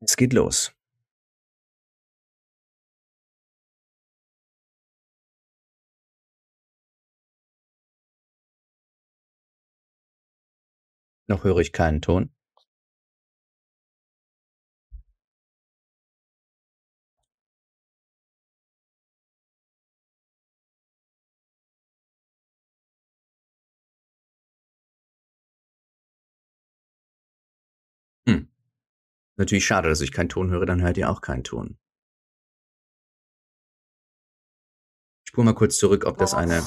Es 0.00 0.16
geht 0.16 0.32
los. 0.32 0.77
Noch 11.28 11.44
höre 11.44 11.58
ich 11.58 11.72
keinen 11.72 12.00
Ton. 12.00 12.30
Hm. 28.26 28.48
Natürlich 29.36 29.66
schade, 29.66 29.88
dass 29.90 30.00
ich 30.00 30.12
keinen 30.12 30.30
Ton 30.30 30.50
höre, 30.50 30.64
dann 30.66 30.82
hört 30.82 30.96
ihr 30.96 31.10
auch 31.10 31.20
keinen 31.20 31.44
Ton. 31.44 31.78
Ich 35.24 35.30
spule 35.30 35.44
mal 35.44 35.54
kurz 35.54 35.76
zurück, 35.76 36.06
ob 36.06 36.16
das 36.16 36.32
eine... 36.32 36.62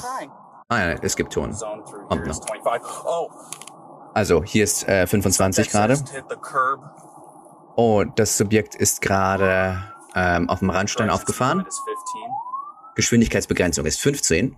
Ah 0.68 0.78
ja, 0.78 0.92
es 1.02 1.16
gibt 1.16 1.32
Ton. 1.32 1.52
Kommt 2.08 2.26
noch. 2.26 2.40
Also 4.14 4.44
hier 4.44 4.64
ist 4.64 4.86
äh, 4.88 5.06
25 5.06 5.70
gerade. 5.70 5.96
Oh, 7.76 8.04
das 8.04 8.36
Subjekt 8.36 8.74
ist 8.74 9.00
gerade 9.00 9.92
ähm, 10.14 10.48
auf 10.50 10.58
dem 10.58 10.70
Randstein 10.70 11.10
aufgefahren. 11.10 11.66
Geschwindigkeitsbegrenzung 12.94 13.86
ist 13.86 14.00
15. 14.00 14.56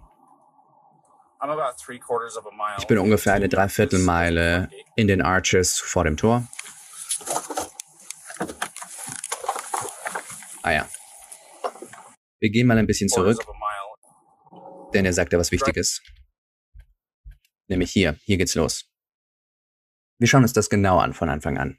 Ich 2.78 2.86
bin 2.86 2.98
ungefähr 2.98 3.34
eine 3.34 3.48
Dreiviertelmeile 3.48 4.70
in 4.96 5.06
den 5.06 5.22
Arches 5.22 5.78
vor 5.78 6.04
dem 6.04 6.16
Tor. 6.16 6.46
Ah 10.62 10.72
ja. 10.72 10.88
Wir 12.40 12.50
gehen 12.50 12.66
mal 12.66 12.78
ein 12.78 12.86
bisschen 12.86 13.08
zurück, 13.08 13.44
denn 14.94 15.04
er 15.04 15.12
sagt 15.12 15.32
ja 15.32 15.38
was 15.38 15.52
Wichtiges. 15.52 16.02
Nämlich 17.68 17.90
hier. 17.92 18.16
Hier 18.24 18.38
geht's 18.38 18.54
los. 18.54 18.93
Wir 20.18 20.28
schauen 20.28 20.42
uns 20.42 20.52
das 20.52 20.70
genau 20.70 20.98
an 20.98 21.12
von 21.12 21.28
Anfang 21.28 21.58
an. 21.58 21.78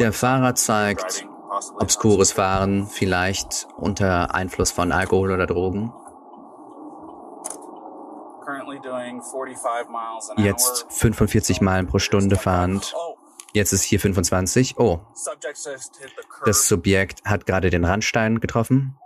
Der 0.00 0.12
Fahrer 0.12 0.54
zeigt 0.54 1.26
obskures 1.78 2.32
Fahren, 2.32 2.86
vielleicht 2.86 3.66
unter 3.76 4.34
Einfluss 4.34 4.70
von 4.70 4.92
Alkohol 4.92 5.32
oder 5.32 5.46
Drogen. 5.46 5.92
Jetzt 10.36 10.86
45 10.90 11.60
Meilen 11.60 11.86
pro 11.86 11.98
Stunde 11.98 12.36
fahrend. 12.36 12.94
Oh. 12.96 13.16
Jetzt 13.52 13.72
ist 13.72 13.82
hier 13.82 14.00
25. 14.00 14.78
Oh. 14.78 15.00
Das 16.44 16.68
Subjekt 16.68 17.24
hat 17.24 17.46
gerade 17.46 17.70
den 17.70 17.84
Randstein 17.84 18.40
getroffen. 18.40 18.96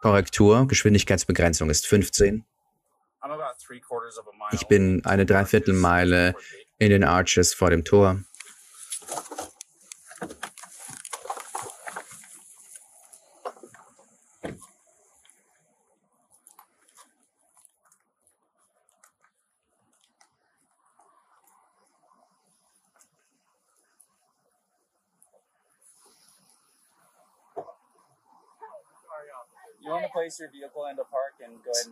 Korrektur, 0.00 0.66
Geschwindigkeitsbegrenzung 0.68 1.70
ist 1.70 1.86
15. 1.86 2.44
Ich 4.52 4.66
bin 4.66 5.04
eine 5.04 5.24
Dreiviertelmeile 5.24 6.34
in 6.78 6.90
den 6.90 7.04
Arches 7.04 7.54
vor 7.54 7.70
dem 7.70 7.84
Tor. 7.84 8.20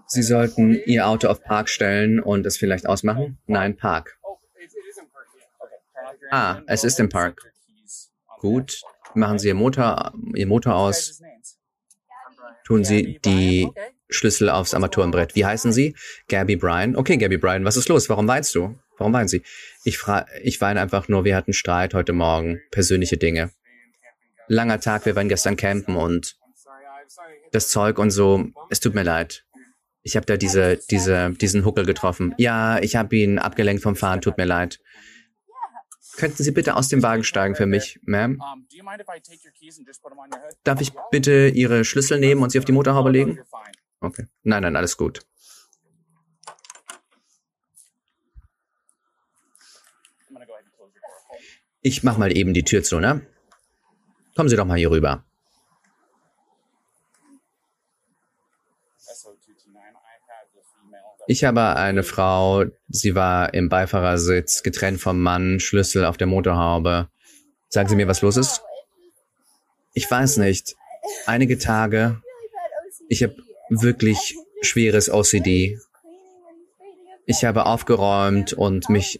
Sie 0.06 0.22
sollten 0.22 0.80
Ihr 0.86 1.06
Auto 1.06 1.28
auf 1.28 1.42
Park 1.42 1.68
stellen 1.68 2.20
und 2.20 2.46
es 2.46 2.56
vielleicht 2.56 2.86
ausmachen? 2.86 3.38
Nein, 3.46 3.76
Park. 3.76 4.18
Ah, 6.30 6.62
es 6.66 6.84
ist 6.84 6.98
im 7.00 7.08
Park. 7.08 7.52
Gut. 8.38 8.80
Machen 9.14 9.38
Sie 9.38 9.48
Ihr 9.48 9.54
Motor, 9.54 10.12
Ihr 10.34 10.46
Motor 10.46 10.74
aus. 10.74 11.20
Tun 12.64 12.84
Sie 12.84 13.18
die 13.24 13.70
Schlüssel 14.08 14.48
aufs 14.48 14.74
Armaturenbrett. 14.74 15.34
Wie 15.34 15.44
heißen 15.44 15.72
Sie? 15.72 15.96
Gabby 16.28 16.56
Bryan. 16.56 16.96
Okay, 16.96 17.16
Gabby 17.16 17.36
Bryan, 17.36 17.64
was 17.64 17.76
ist 17.76 17.88
los? 17.88 18.08
Warum 18.08 18.28
weinst 18.28 18.54
du? 18.54 18.78
Warum 18.98 19.12
weinen 19.12 19.28
Sie? 19.28 19.42
Ich, 19.84 19.98
ich 20.42 20.60
weine 20.60 20.80
einfach 20.80 21.08
nur, 21.08 21.24
wir 21.24 21.36
hatten 21.36 21.52
Streit 21.52 21.94
heute 21.94 22.12
Morgen. 22.12 22.60
Persönliche 22.70 23.16
Dinge. 23.16 23.50
Langer 24.48 24.80
Tag, 24.80 25.06
wir 25.06 25.16
waren 25.16 25.28
gestern 25.28 25.56
campen 25.56 25.96
und 25.96 26.36
das 27.52 27.68
Zeug 27.68 27.98
und 27.98 28.10
so. 28.10 28.46
Es 28.70 28.80
tut 28.80 28.94
mir 28.94 29.02
leid. 29.04 29.44
Ich 30.02 30.16
habe 30.16 30.26
da 30.26 30.36
diese, 30.36 30.78
diese, 30.90 31.30
diesen 31.30 31.64
Huckel 31.64 31.86
getroffen. 31.86 32.34
Ja, 32.38 32.80
ich 32.80 32.96
habe 32.96 33.14
ihn 33.14 33.38
abgelenkt 33.38 33.82
vom 33.82 33.94
Fahren. 33.94 34.20
Tut 34.20 34.36
mir 34.36 34.46
leid. 34.46 34.80
Könnten 36.16 36.42
Sie 36.42 36.50
bitte 36.50 36.76
aus 36.76 36.88
dem 36.88 37.02
Wagen 37.02 37.24
steigen 37.24 37.54
für 37.54 37.66
mich, 37.66 37.98
Ma'am? 38.06 38.38
Darf 40.64 40.80
ich 40.80 40.92
bitte 41.10 41.48
Ihre 41.48 41.84
Schlüssel 41.84 42.18
nehmen 42.18 42.42
und 42.42 42.50
sie 42.50 42.58
auf 42.58 42.64
die 42.64 42.72
Motorhaube 42.72 43.10
legen? 43.10 43.38
Okay. 44.00 44.26
Nein, 44.42 44.62
nein, 44.62 44.76
alles 44.76 44.96
gut. 44.96 45.20
Ich 51.80 52.02
mach 52.02 52.18
mal 52.18 52.36
eben 52.36 52.54
die 52.54 52.62
Tür 52.62 52.82
zu, 52.82 53.00
ne? 53.00 53.26
Kommen 54.36 54.48
Sie 54.48 54.56
doch 54.56 54.64
mal 54.64 54.78
hier 54.78 54.90
rüber. 54.90 55.24
Ich 61.32 61.44
habe 61.44 61.76
eine 61.76 62.02
Frau, 62.02 62.66
sie 62.88 63.14
war 63.14 63.54
im 63.54 63.70
Beifahrersitz, 63.70 64.62
getrennt 64.62 65.00
vom 65.00 65.18
Mann, 65.18 65.60
Schlüssel 65.60 66.04
auf 66.04 66.18
der 66.18 66.26
Motorhaube. 66.26 67.08
Sagen 67.70 67.88
Sie 67.88 67.96
mir, 67.96 68.06
was 68.06 68.20
los 68.20 68.36
ist? 68.36 68.60
Ich 69.94 70.10
weiß 70.10 70.36
nicht. 70.36 70.76
Einige 71.24 71.56
Tage. 71.56 72.20
Ich 73.08 73.22
habe 73.22 73.34
wirklich 73.70 74.36
schweres 74.60 75.10
OCD. 75.10 75.78
Ich 77.24 77.46
habe 77.46 77.64
aufgeräumt 77.64 78.52
und 78.52 78.90
mich 78.90 79.18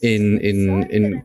in, 0.00 0.38
in, 0.38 0.82
in, 0.84 1.24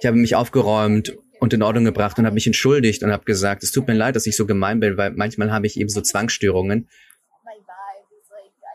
ich 0.00 0.06
habe 0.06 0.16
mich 0.16 0.34
aufgeräumt 0.34 1.14
und 1.40 1.52
in 1.52 1.62
Ordnung 1.62 1.84
gebracht 1.84 2.18
und 2.18 2.24
habe 2.24 2.32
mich 2.32 2.46
entschuldigt 2.46 3.02
und 3.02 3.12
habe 3.12 3.26
gesagt, 3.26 3.62
es 3.64 3.70
tut 3.70 3.86
mir 3.86 3.92
leid, 3.92 4.16
dass 4.16 4.24
ich 4.24 4.34
so 4.34 4.46
gemein 4.46 4.80
bin, 4.80 4.96
weil 4.96 5.10
manchmal 5.10 5.52
habe 5.52 5.66
ich 5.66 5.78
eben 5.78 5.90
so 5.90 6.00
Zwangsstörungen 6.00 6.88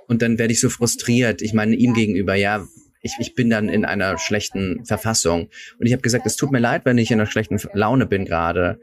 und 0.10 0.24
dann 0.24 0.40
werde 0.40 0.52
ich 0.52 0.60
so 0.60 0.70
frustriert. 0.70 1.42
Ich 1.42 1.54
meine, 1.54 1.76
ihm 1.76 1.94
gegenüber, 1.94 2.34
ja, 2.34 2.68
ich, 3.02 3.14
ich 3.20 3.36
bin 3.36 3.50
dann 3.50 3.70
in 3.70 3.86
einer 3.86 4.18
schlechten 4.18 4.84
Verfassung. 4.84 5.50
Und 5.80 5.86
ich 5.86 5.94
habe 5.94 6.02
gesagt, 6.02 6.26
es 6.26 6.36
tut 6.36 6.52
mir 6.52 6.60
leid, 6.60 6.82
wenn 6.84 6.98
ich 6.98 7.12
in 7.12 7.20
einer 7.20 7.30
schlechten 7.30 7.60
Laune 7.74 8.08
bin 8.08 8.26
gerade. 8.26 8.82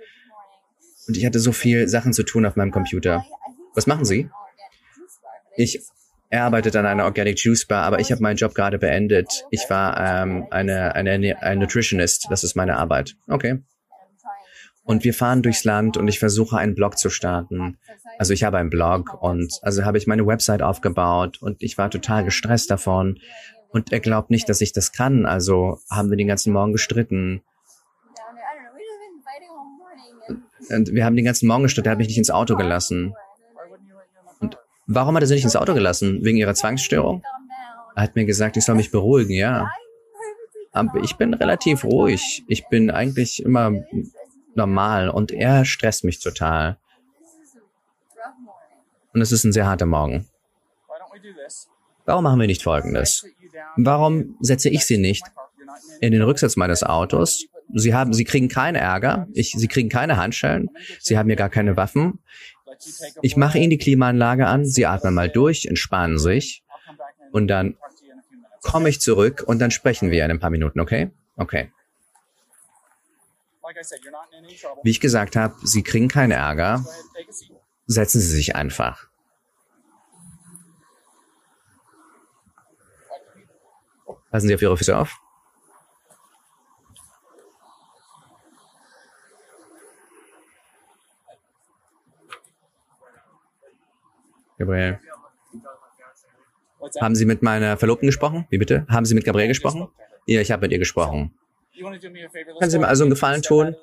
Und 1.09 1.17
ich 1.17 1.27
hatte 1.27 1.41
so 1.41 1.51
viel 1.51 1.89
Sachen 1.89 2.13
zu 2.13 2.23
tun 2.23 2.47
auf 2.47 2.55
meinem 2.55 2.71
Computer. 2.71 3.27
Was 3.75 3.89
machen 3.89 4.05
Sie? 4.05 4.31
Ich 5.57 5.81
arbeitet 6.31 6.77
an 6.77 6.87
einer 6.87 7.05
Organic 7.05 7.39
Juice 7.41 7.67
Bar, 7.67 7.85
aber 7.85 7.99
ich 7.99 8.13
habe 8.13 8.23
meinen 8.23 8.37
Job 8.37 8.55
gerade 8.55 8.79
beendet. 8.79 9.47
Ich 9.51 9.69
war 9.69 10.23
ähm, 10.23 10.47
eine, 10.51 10.95
eine, 10.95 11.43
ein 11.43 11.59
Nutritionist. 11.59 12.29
Das 12.31 12.45
ist 12.45 12.55
meine 12.55 12.77
Arbeit. 12.77 13.17
Okay. 13.27 13.59
Und 14.87 15.03
wir 15.03 15.13
fahren 15.13 15.43
durchs 15.43 15.65
Land 15.65 15.97
und 15.97 16.07
ich 16.07 16.21
versuche 16.21 16.57
einen 16.57 16.77
Blog 16.77 16.97
zu 16.97 17.11
starten. 17.11 17.77
Also 18.19 18.33
ich 18.33 18.45
habe 18.45 18.59
einen 18.59 18.71
Blog 18.71 19.21
und 19.21 19.59
also 19.63 19.85
habe 19.85 19.99
ich 19.99 20.07
meine 20.07 20.27
Website 20.27 20.63
aufgebaut 20.63 21.43
und 21.43 21.63
ich 21.63 21.77
war 21.77 21.91
total 21.91 22.25
gestresst 22.25 22.71
davon. 22.71 23.19
Und 23.69 23.93
er 23.93 23.99
glaubt 23.99 24.31
nicht, 24.31 24.49
dass 24.49 24.61
ich 24.61 24.73
das 24.73 24.93
kann. 24.93 25.27
Also 25.27 25.81
haben 25.91 26.09
wir 26.09 26.17
den 26.17 26.29
ganzen 26.29 26.53
Morgen 26.53 26.73
gestritten. 26.73 27.43
Und 30.71 30.93
wir 30.93 31.05
haben 31.05 31.17
den 31.17 31.25
ganzen 31.25 31.49
Morgen 31.49 31.65
gestritten. 31.65 31.89
Er 31.89 31.93
hat 31.93 31.99
mich 31.99 32.09
nicht 32.09 32.19
ins 32.19 32.31
Auto 32.31 32.57
gelassen. 32.57 33.13
Und 34.39 34.57
warum 34.87 35.17
hat 35.17 35.23
er 35.23 35.27
sie 35.27 35.35
nicht 35.35 35.45
ins 35.45 35.57
Auto 35.57 35.75
gelassen? 35.75 36.25
Wegen 36.25 36.39
ihrer 36.39 36.55
Zwangsstörung? 36.55 37.23
Er 37.97 38.05
hat 38.05 38.15
mir 38.15 38.25
gesagt, 38.25 38.57
ich 38.57 38.65
soll 38.65 38.77
mich 38.77 38.93
beruhigen, 38.93 39.33
ja. 39.33 39.69
Aber 40.71 41.03
ich 41.03 41.17
bin 41.17 41.35
relativ 41.35 41.85
ruhig. 41.85 42.45
Ich 42.47 42.69
bin 42.69 42.91
eigentlich 42.91 43.43
immer 43.43 43.73
normal 44.57 45.09
und 45.09 45.33
er 45.33 45.65
stresst 45.65 46.05
mich 46.05 46.21
total. 46.21 46.79
Und 49.13 49.21
es 49.21 49.33
ist 49.33 49.45
ein 49.45 49.53
sehr 49.53 49.67
harter 49.67 49.87
Morgen. 49.87 50.27
Warum 52.05 52.25
machen 52.25 52.41
wir 52.41 52.47
nicht 52.47 52.63
Folgendes? 52.63 53.27
Warum 53.77 54.37
setze 54.41 54.69
ich 54.69 54.85
Sie 54.87 54.99
nicht 54.99 55.25
in 56.01 56.13
den 56.13 56.23
Rücksitz 56.23 56.57
meines 56.57 56.83
Autos? 56.83 57.47
Sie 57.75 57.95
haben, 57.95 58.13
Sie 58.13 58.25
kriegen 58.25 58.49
keinen 58.49 58.77
Ärger. 58.77 59.27
Ich, 59.33 59.53
Sie 59.53 59.69
kriegen 59.69 59.89
keine 59.89 60.17
Handschellen. 60.17 60.69
Sie 61.01 61.19
haben 61.19 61.29
hier 61.29 61.37
gar 61.37 61.49
keine 61.49 61.77
Waffen. 61.77 62.21
Ich 63.23 63.37
mache 63.37 63.59
Ihnen 63.59 63.71
die 63.71 63.79
Klimaanlage 63.79 64.47
an. 64.47 64.65
Sie 64.65 64.87
atmen 64.87 65.15
mal 65.15 65.29
durch, 65.29 65.67
entspannen 65.67 66.19
sich. 66.19 66.63
Und 67.33 67.49
dann 67.49 67.77
komme 68.63 68.89
ich 68.89 69.01
zurück 69.01 69.43
und 69.47 69.59
dann 69.61 69.71
sprechen 69.71 70.11
wir 70.11 70.25
in 70.25 70.31
ein 70.31 70.41
paar 70.41 70.51
Minuten, 70.51 70.81
okay? 70.81 71.11
Okay. 71.37 71.71
Wie 74.83 74.91
ich 74.91 75.01
gesagt 75.01 75.37
habe, 75.37 75.55
Sie 75.63 75.83
kriegen 75.83 76.09
keinen 76.09 76.33
Ärger. 76.33 76.85
Setzen 77.87 78.21
Sie 78.21 78.29
sich 78.29 78.55
einfach. 78.55 79.09
Passen 84.31 84.49
Sie 84.49 84.55
auf 84.55 84.63
Ihre 84.63 84.77
Füße 84.77 84.97
auf. 84.97 85.21
Gabriel. 94.59 94.99
Haben 97.01 97.15
Sie 97.15 97.25
mit 97.25 97.43
meiner 97.43 97.77
Verlobten 97.77 98.07
gesprochen? 98.07 98.47
Wie 98.51 98.59
bitte? 98.59 98.87
Haben 98.89 99.07
Sie 99.07 99.15
mit 99.15 99.25
Gabriel 99.25 99.49
gesprochen? 99.49 99.89
Ja, 100.27 100.41
ich 100.41 100.51
habe 100.51 100.63
mit 100.63 100.73
ihr 100.73 100.79
gesprochen. 100.79 101.35
Können 101.79 102.71
Sie 102.71 102.79
mir 102.79 102.89
also 102.89 103.05
einen 103.05 103.11
Gefallen 103.11 103.43
tun? 103.43 103.77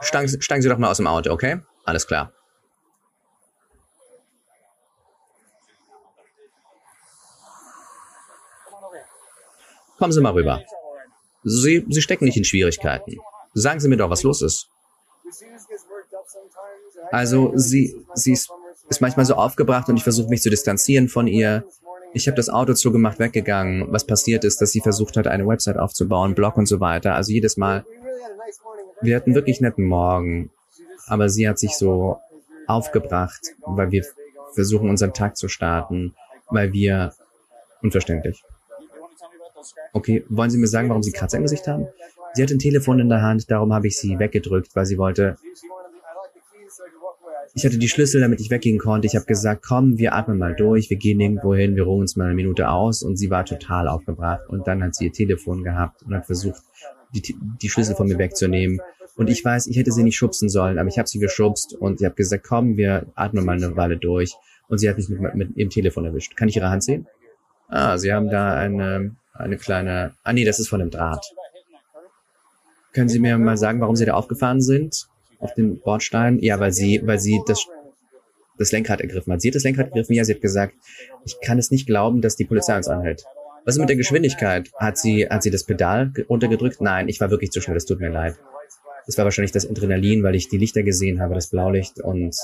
Steigen, 0.00 0.40
steigen 0.40 0.62
Sie 0.62 0.68
doch 0.68 0.78
mal 0.78 0.90
aus 0.90 0.98
dem 0.98 1.06
Auto, 1.06 1.30
okay? 1.30 1.60
Alles 1.84 2.06
klar. 2.06 2.32
Kommen 9.98 10.12
Sie 10.12 10.20
mal 10.20 10.32
rüber. 10.32 10.62
Sie, 11.44 11.84
Sie 11.88 12.02
stecken 12.02 12.24
nicht 12.24 12.36
in 12.36 12.44
Schwierigkeiten. 12.44 13.18
Sagen 13.52 13.80
Sie 13.80 13.88
mir 13.88 13.96
doch, 13.96 14.10
was 14.10 14.22
los 14.22 14.42
ist. 14.42 14.68
Also, 17.10 17.52
sie, 17.54 17.94
sie 18.14 18.32
ist, 18.32 18.50
ist 18.88 19.00
manchmal 19.00 19.24
so 19.26 19.34
aufgebracht 19.34 19.88
und 19.88 19.96
ich 19.96 20.02
versuche 20.02 20.28
mich 20.28 20.42
zu 20.42 20.50
distanzieren 20.50 21.08
von 21.08 21.26
ihr. 21.26 21.64
Ich 22.14 22.28
habe 22.28 22.36
das 22.36 22.48
Auto 22.48 22.74
zugemacht, 22.74 23.18
weggegangen. 23.18 23.92
Was 23.92 24.06
passiert 24.06 24.44
ist, 24.44 24.60
dass 24.60 24.70
sie 24.70 24.80
versucht 24.80 25.16
hat, 25.16 25.26
eine 25.26 25.46
Website 25.46 25.76
aufzubauen, 25.76 26.34
Blog 26.34 26.56
und 26.56 26.66
so 26.66 26.80
weiter. 26.80 27.14
Also 27.14 27.32
jedes 27.32 27.56
Mal. 27.56 27.84
Wir 29.02 29.16
hatten 29.16 29.34
wirklich 29.34 29.60
netten 29.60 29.84
Morgen. 29.84 30.50
Aber 31.06 31.28
sie 31.28 31.48
hat 31.48 31.58
sich 31.58 31.76
so 31.76 32.18
aufgebracht, 32.66 33.40
weil 33.66 33.90
wir 33.90 34.04
versuchen, 34.54 34.88
unseren 34.88 35.12
Tag 35.12 35.36
zu 35.36 35.48
starten, 35.48 36.14
weil 36.48 36.72
wir 36.72 37.12
unverständlich. 37.82 38.42
Okay, 39.92 40.24
wollen 40.28 40.50
Sie 40.50 40.58
mir 40.58 40.66
sagen, 40.66 40.88
warum 40.88 41.02
Sie 41.02 41.12
Kratzer 41.12 41.38
im 41.38 41.42
Gesicht 41.42 41.66
haben? 41.66 41.88
Sie 42.34 42.42
hat 42.42 42.50
ein 42.50 42.58
Telefon 42.58 43.00
in 43.00 43.08
der 43.08 43.22
Hand, 43.22 43.50
darum 43.50 43.72
habe 43.72 43.86
ich 43.86 43.96
sie 43.96 44.18
weggedrückt, 44.18 44.74
weil 44.74 44.86
sie 44.86 44.98
wollte, 44.98 45.36
ich 47.54 47.64
hatte 47.64 47.78
die 47.78 47.88
Schlüssel, 47.88 48.20
damit 48.20 48.40
ich 48.40 48.50
weggehen 48.50 48.78
konnte. 48.78 49.06
Ich 49.06 49.14
habe 49.14 49.26
gesagt, 49.26 49.64
komm, 49.64 49.96
wir 49.96 50.14
atmen 50.14 50.38
mal 50.38 50.56
durch, 50.56 50.90
wir 50.90 50.96
gehen 50.96 51.20
irgendwo 51.20 51.54
hin, 51.54 51.76
wir 51.76 51.84
ruhen 51.84 52.00
uns 52.00 52.16
mal 52.16 52.26
eine 52.26 52.34
Minute 52.34 52.68
aus. 52.68 53.02
Und 53.02 53.16
sie 53.16 53.30
war 53.30 53.44
total 53.44 53.86
aufgebracht. 53.86 54.48
Und 54.48 54.66
dann 54.66 54.82
hat 54.82 54.96
sie 54.96 55.04
ihr 55.04 55.12
Telefon 55.12 55.62
gehabt 55.62 56.02
und 56.02 56.14
hat 56.14 56.26
versucht, 56.26 56.60
die, 57.14 57.36
die 57.62 57.68
Schlüssel 57.68 57.94
von 57.94 58.08
mir 58.08 58.18
wegzunehmen. 58.18 58.80
Und 59.16 59.30
ich 59.30 59.44
weiß, 59.44 59.68
ich 59.68 59.76
hätte 59.76 59.92
sie 59.92 60.02
nicht 60.02 60.16
schubsen 60.16 60.48
sollen, 60.48 60.78
aber 60.78 60.88
ich 60.88 60.98
habe 60.98 61.08
sie 61.08 61.20
geschubst 61.20 61.74
und 61.74 62.00
sie 62.00 62.06
habe 62.06 62.16
gesagt, 62.16 62.44
komm, 62.44 62.76
wir 62.76 63.06
atmen 63.14 63.44
mal 63.44 63.56
eine 63.56 63.76
Weile 63.76 63.96
durch. 63.96 64.34
Und 64.66 64.78
sie 64.78 64.88
hat 64.88 64.96
mich 64.96 65.08
mit, 65.08 65.34
mit 65.36 65.56
ihrem 65.56 65.70
Telefon 65.70 66.04
erwischt. 66.04 66.36
Kann 66.36 66.48
ich 66.48 66.56
ihre 66.56 66.70
Hand 66.70 66.82
sehen? 66.82 67.06
Ah, 67.68 67.96
sie 67.98 68.12
haben 68.12 68.30
da 68.30 68.54
eine, 68.54 69.14
eine 69.32 69.56
kleine, 69.58 70.14
ah 70.24 70.32
nee, 70.32 70.44
das 70.44 70.58
ist 70.58 70.68
von 70.68 70.80
einem 70.80 70.90
Draht. 70.90 71.24
Können 72.92 73.08
Sie 73.08 73.18
mir 73.18 73.38
mal 73.38 73.56
sagen, 73.56 73.80
warum 73.80 73.96
Sie 73.96 74.04
da 74.04 74.14
aufgefahren 74.14 74.60
sind? 74.60 75.08
Auf 75.44 75.54
den 75.54 75.80
Bordstein? 75.80 76.38
Ja, 76.40 76.58
weil 76.58 76.72
sie, 76.72 77.00
weil 77.04 77.18
sie 77.18 77.40
das, 77.46 77.66
das 78.58 78.72
Lenkrad 78.72 79.00
ergriffen 79.00 79.32
hat. 79.32 79.40
Sie 79.40 79.48
hat 79.48 79.54
das 79.54 79.64
Lenkrad 79.64 79.86
ergriffen, 79.86 80.14
ja, 80.14 80.24
sie 80.24 80.34
hat 80.34 80.40
gesagt, 80.40 80.74
ich 81.24 81.36
kann 81.40 81.58
es 81.58 81.70
nicht 81.70 81.86
glauben, 81.86 82.20
dass 82.20 82.36
die 82.36 82.44
Polizei 82.44 82.76
uns 82.76 82.88
anhält. 82.88 83.24
Was 83.64 83.76
ist 83.76 83.80
mit 83.80 83.88
der 83.88 83.96
Geschwindigkeit? 83.96 84.70
Hat 84.78 84.98
sie, 84.98 85.26
hat 85.26 85.42
sie 85.42 85.50
das 85.50 85.64
Pedal 85.64 86.12
runtergedrückt? 86.28 86.80
Nein, 86.80 87.08
ich 87.08 87.20
war 87.20 87.30
wirklich 87.30 87.50
zu 87.50 87.60
schnell, 87.60 87.74
das 87.74 87.86
tut 87.86 88.00
mir 88.00 88.10
leid. 88.10 88.36
Es 89.06 89.16
war 89.18 89.24
wahrscheinlich 89.24 89.52
das 89.52 89.68
Adrenalin, 89.68 90.22
weil 90.22 90.34
ich 90.34 90.48
die 90.48 90.58
Lichter 90.58 90.82
gesehen 90.82 91.20
habe, 91.20 91.34
das 91.34 91.48
Blaulicht 91.48 92.00
und 92.00 92.34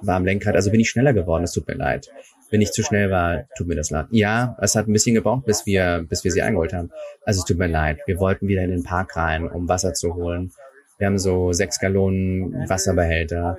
war 0.00 0.16
am 0.16 0.24
Lenkrad. 0.24 0.54
Also 0.54 0.70
bin 0.70 0.80
ich 0.80 0.90
schneller 0.90 1.12
geworden, 1.12 1.44
es 1.44 1.52
tut 1.52 1.66
mir 1.66 1.74
leid. 1.74 2.10
Wenn 2.50 2.60
ich 2.60 2.72
zu 2.72 2.82
schnell 2.82 3.10
war, 3.10 3.44
tut 3.56 3.66
mir 3.66 3.74
das 3.74 3.90
leid. 3.90 4.06
Ja, 4.10 4.56
es 4.60 4.74
hat 4.74 4.86
ein 4.86 4.92
bisschen 4.92 5.14
gebraucht, 5.14 5.44
bis 5.44 5.66
wir, 5.66 6.04
bis 6.08 6.24
wir 6.24 6.30
sie 6.30 6.42
eingeholt 6.42 6.72
haben. 6.72 6.90
Also 7.24 7.40
es 7.40 7.46
tut 7.46 7.58
mir 7.58 7.66
leid. 7.66 7.98
Wir 8.06 8.18
wollten 8.18 8.46
wieder 8.48 8.62
in 8.62 8.70
den 8.70 8.84
Park 8.84 9.16
rein, 9.16 9.48
um 9.48 9.68
Wasser 9.68 9.94
zu 9.94 10.14
holen. 10.14 10.52
Wir 10.98 11.06
haben 11.06 11.18
so 11.18 11.52
sechs 11.52 11.80
Gallonen 11.80 12.68
Wasserbehälter. 12.68 13.58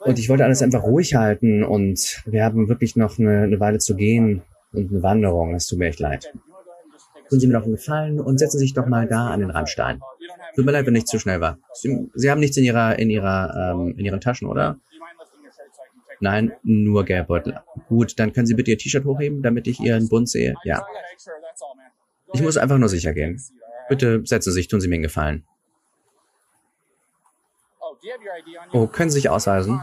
Und 0.00 0.18
ich 0.18 0.28
wollte 0.28 0.44
alles 0.44 0.62
einfach 0.62 0.82
ruhig 0.82 1.14
halten 1.14 1.64
und 1.64 2.22
wir 2.26 2.44
haben 2.44 2.68
wirklich 2.68 2.94
noch 2.96 3.18
eine, 3.18 3.42
eine 3.42 3.60
Weile 3.60 3.78
zu 3.78 3.96
gehen 3.96 4.42
und 4.72 4.90
eine 4.90 5.02
Wanderung. 5.02 5.54
Es 5.54 5.66
tut 5.66 5.78
mir 5.78 5.86
echt 5.86 6.00
leid. 6.00 6.32
Tun 7.30 7.40
Sie 7.40 7.46
mir 7.46 7.54
doch 7.54 7.62
einen 7.62 7.72
Gefallen 7.72 8.20
und 8.20 8.38
setzen 8.38 8.58
Sie 8.58 8.66
sich 8.66 8.74
doch 8.74 8.86
mal 8.86 9.06
da 9.06 9.28
an 9.28 9.40
den 9.40 9.50
Randstein. 9.50 10.00
Tut 10.54 10.66
mir 10.66 10.72
leid, 10.72 10.86
wenn 10.86 10.94
ich 10.94 11.06
zu 11.06 11.18
schnell 11.18 11.40
war. 11.40 11.58
Sie, 11.72 12.10
Sie 12.14 12.30
haben 12.30 12.40
nichts 12.40 12.56
in 12.56 12.64
Ihrer, 12.64 12.98
in 12.98 13.08
Ihrer, 13.10 13.72
ähm, 13.72 13.94
in 13.96 14.04
Ihren 14.04 14.20
Taschen, 14.20 14.46
oder? 14.46 14.78
Nein, 16.20 16.52
nur 16.62 17.04
Geldbeutel. 17.04 17.58
Gut, 17.88 18.18
dann 18.18 18.32
können 18.32 18.46
Sie 18.46 18.54
bitte 18.54 18.70
Ihr 18.70 18.78
T-Shirt 18.78 19.04
hochheben, 19.04 19.42
damit 19.42 19.66
ich 19.66 19.80
Ihren 19.80 20.08
Bund 20.08 20.28
sehe. 20.28 20.54
Ja. 20.64 20.86
Ich 22.32 22.42
muss 22.42 22.56
einfach 22.56 22.78
nur 22.78 22.88
sicher 22.88 23.12
gehen. 23.14 23.40
Bitte 23.88 24.22
setzen 24.24 24.50
Sie 24.50 24.54
sich, 24.54 24.68
tun 24.68 24.80
Sie 24.80 24.88
mir 24.88 24.94
einen 24.94 25.02
Gefallen. 25.02 25.46
Oh, 28.72 28.86
können 28.86 29.10
Sie 29.10 29.16
sich 29.20 29.28
ausweisen? 29.28 29.80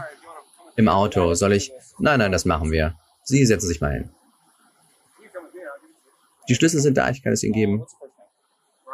Im 0.76 0.88
Auto. 0.88 1.34
Soll 1.34 1.52
ich? 1.52 1.72
Nein, 1.98 2.18
nein, 2.18 2.32
das 2.32 2.44
machen 2.44 2.70
wir. 2.70 2.96
Sie 3.22 3.44
setzen 3.44 3.68
sich 3.68 3.80
mal 3.80 3.92
hin. 3.92 4.10
Die 6.48 6.54
Schlüssel 6.54 6.80
sind 6.80 6.96
da, 6.98 7.08
ich 7.10 7.22
kann 7.22 7.32
es 7.32 7.42
Ihnen 7.42 7.54
geben. 7.54 7.86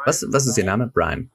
Was, 0.05 0.25
was 0.29 0.45
ist 0.45 0.57
Ihr 0.57 0.65
Name? 0.65 0.87
Brian. 0.87 1.31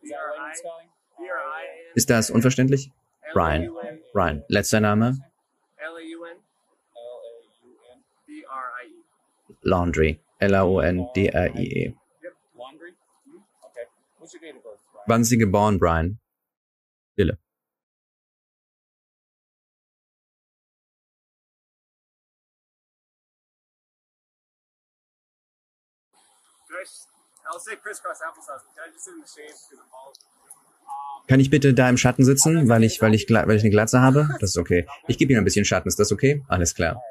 Ist 1.95 2.11
das 2.11 2.31
unverständlich? 2.31 2.91
Brian. 3.33 3.71
Brian. 4.13 4.45
Letzter 4.49 4.81
Name? 4.81 5.19
Laundry. 9.63 10.21
L-A-U-N-D-R-I-E. 10.39 11.95
Wann 15.07 15.25
sind 15.25 15.31
Sie 15.31 15.39
geboren, 15.39 15.79
Brian? 15.79 16.19
Stille. 17.13 17.39
Kann 31.27 31.41
ich 31.41 31.51
bitte 31.51 31.73
da 31.73 31.89
im 31.89 31.97
Schatten 31.97 32.25
sitzen, 32.25 32.69
weil 32.69 32.85
ich, 32.85 33.01
weil 33.01 33.15
ich, 33.15 33.29
weil 33.31 33.57
ich 33.57 33.63
eine 33.63 33.71
Glatze 33.71 34.01
habe? 34.01 34.29
Das 34.41 34.51
ist 34.51 34.59
okay. 34.59 34.87
Ich 35.09 35.17
gebe 35.19 35.33
Ihnen 35.33 35.41
ein 35.41 35.45
bisschen 35.45 35.65
Schatten. 35.65 35.89
Ist 35.89 35.99
das 35.99 36.13
okay? 36.13 36.45
Alles 36.49 36.75
klar. 36.75 37.03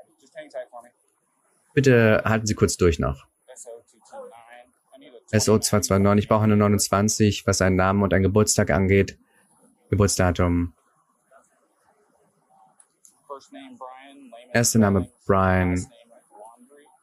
Bitte 1.73 2.21
halten 2.25 2.45
Sie 2.45 2.53
kurz 2.53 2.77
durch 2.77 2.99
noch. 2.99 3.25
SO229, 5.33 6.19
ich 6.19 6.27
brauche 6.27 6.43
eine 6.43 6.55
29, 6.55 7.47
was 7.47 7.61
einen 7.61 7.75
Namen 7.75 8.03
und 8.03 8.13
einen 8.13 8.23
Geburtstag 8.23 8.69
angeht. 8.69 9.17
Geburtsdatum. 9.89 10.73
Erster 14.53 14.79
Name 14.79 15.09
Brian. 15.25 15.87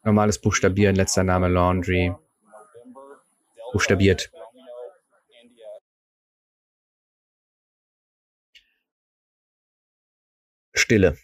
Normales 0.05 0.41
Buchstabieren, 0.41 0.95
letzter 0.95 1.25
Name 1.25 1.49
Laundry. 1.49 2.15
Buchstabiert. 3.73 4.31
Stille. 10.73 11.17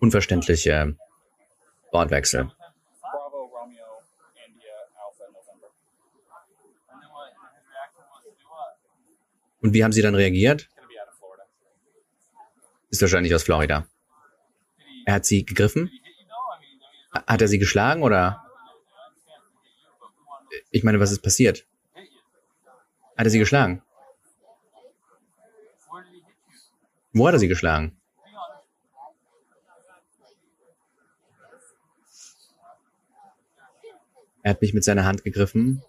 Unverständliche 0.00 0.96
Wortwechsel. 1.92 2.50
Und 9.60 9.72
wie 9.72 9.82
haben 9.82 9.92
Sie 9.92 10.02
dann 10.02 10.14
reagiert? 10.14 10.68
Ist 12.90 13.00
wahrscheinlich 13.00 13.34
aus 13.34 13.44
Florida. 13.44 13.86
Er 15.06 15.14
hat 15.14 15.24
Sie 15.24 15.44
gegriffen? 15.44 15.90
Hat 17.10 17.40
er 17.40 17.48
Sie 17.48 17.58
geschlagen 17.58 18.02
oder? 18.02 18.44
Ich 20.70 20.84
meine, 20.84 21.00
was 21.00 21.12
ist 21.12 21.22
passiert? 21.22 21.66
Hat 23.16 23.26
er 23.26 23.30
Sie 23.30 23.38
geschlagen? 23.38 23.82
Wo 27.12 27.26
hat 27.26 27.34
er 27.34 27.38
Sie 27.38 27.48
geschlagen? 27.48 27.96
Er 34.44 34.50
hat 34.50 34.60
mich 34.60 34.74
mit 34.74 34.84
seiner 34.84 35.06
Hand 35.06 35.24
gegriffen. 35.24 35.82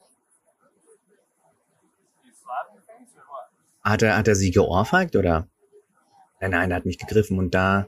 Hat 3.84 4.02
er, 4.02 4.18
hat 4.18 4.30
er 4.30 4.36
sie 4.36 4.50
geohrfeigt 4.50 5.18
oder? 5.18 5.48
Nein, 6.40 6.52
nein, 6.52 6.72
er 6.72 6.78
hat 6.78 6.86
mich 6.86 6.98
gegriffen 6.98 7.38
und 7.38 7.54
da. 7.54 7.88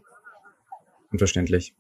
Unverständlich. 1.10 1.74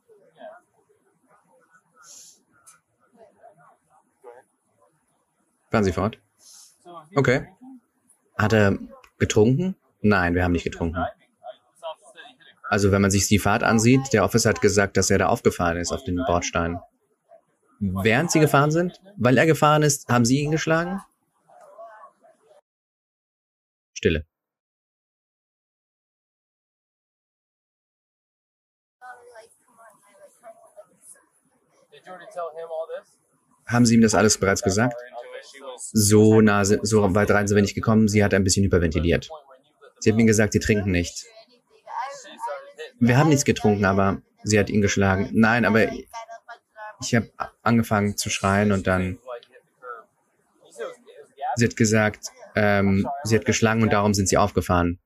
Fahren 5.70 5.84
Sie 5.84 5.92
fort. 5.92 6.20
Okay. 7.14 7.46
Hat 8.38 8.54
er 8.54 8.80
getrunken? 9.18 9.76
Nein, 10.00 10.34
wir 10.34 10.46
haben 10.46 10.54
nicht 10.54 10.64
getrunken. 10.64 11.04
Also 12.70 12.94
wenn 12.94 13.02
man 13.02 13.12
sich 13.12 13.28
die 13.28 13.40
Fahrt 13.40 13.64
ansieht, 13.64 14.14
der 14.14 14.24
Officer 14.24 14.50
hat 14.50 14.62
gesagt, 14.62 14.96
dass 14.96 15.10
er 15.10 15.18
da 15.18 15.28
aufgefahren 15.28 15.78
ist 15.78 15.92
auf 15.92 16.06
den 16.06 16.24
Bordstein. 16.26 16.80
Während 17.80 18.32
sie 18.32 18.40
gefahren 18.40 18.72
sind? 18.72 19.00
Weil 19.18 19.38
er 19.38 19.46
gefahren 19.46 19.84
ist, 19.84 20.08
haben 20.10 20.26
sie 20.26 20.40
ihn 20.40 20.52
geschlagen? 20.52 21.02
Stille. 23.94 24.26
Haben 33.66 33.86
Sie 33.86 33.96
ihm 33.96 34.02
das 34.02 34.16
alles 34.16 34.38
bereits 34.38 34.64
gesagt? 34.64 34.96
So 35.78 36.42
nah, 36.42 36.64
so 36.64 37.16
weit 37.16 37.32
rein 37.32 37.48
sind 37.48 37.56
wir 37.56 37.62
nicht 37.62 37.76
gekommen. 37.76 38.08
Sie 38.08 38.24
hat 38.24 38.34
ein 38.34 38.44
bisschen 38.44 38.64
hyperventiliert. 38.64 39.30
Sie 40.00 40.10
hat 40.10 40.18
mir 40.18 40.26
gesagt, 40.26 40.54
Sie 40.54 40.60
trinken 40.60 40.92
nicht. 40.92 41.26
Wir 43.00 43.18
haben 43.18 43.30
nichts 43.30 43.46
getrunken, 43.46 43.86
aber 43.86 44.22
sie 44.44 44.58
hat 44.58 44.70
ihn 44.70 44.82
geschlagen. 44.82 45.30
Nein, 45.34 45.66
aber 45.66 45.88
ich 47.02 47.16
habe 47.16 47.30
angefangen 47.64 48.18
zu 48.18 48.30
schreien 48.30 48.72
und 48.72 48.88
dann 48.88 49.20
sie 51.56 51.66
hat 51.66 51.76
gesagt, 51.76 52.28
ähm, 52.56 53.08
sie 53.24 53.36
hat 53.36 53.46
geschlagen 53.46 53.82
und 53.84 53.94
darum 53.94 54.14
sind 54.14 54.28
sie 54.28 54.38
aufgefahren. 54.38 55.00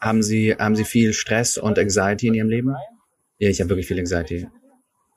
Haben 0.00 0.22
Sie, 0.22 0.54
haben 0.54 0.76
Sie 0.76 0.84
viel 0.84 1.12
Stress 1.12 1.58
und 1.58 1.78
Anxiety 1.78 2.28
in 2.28 2.34
Ihrem 2.34 2.48
Leben? 2.48 2.76
Ja, 3.38 3.48
ich 3.48 3.60
habe 3.60 3.70
wirklich 3.70 3.86
viel 3.86 3.98
Anxiety. 3.98 4.48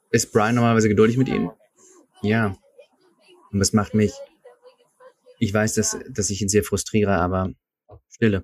Ist 0.09 0.31
Brian 0.31 0.55
normalerweise 0.55 0.89
geduldig 0.89 1.17
mit 1.17 1.27
Ihnen? 1.27 1.51
Ja. 2.21 2.55
Und 3.51 3.59
das 3.59 3.73
macht 3.73 3.93
mich, 3.93 4.13
ich 5.39 5.53
weiß, 5.53 5.73
dass, 5.75 5.97
dass 6.09 6.29
ich 6.29 6.41
ihn 6.41 6.49
sehr 6.49 6.63
frustriere, 6.63 7.13
aber 7.13 7.49
Stille. 8.09 8.43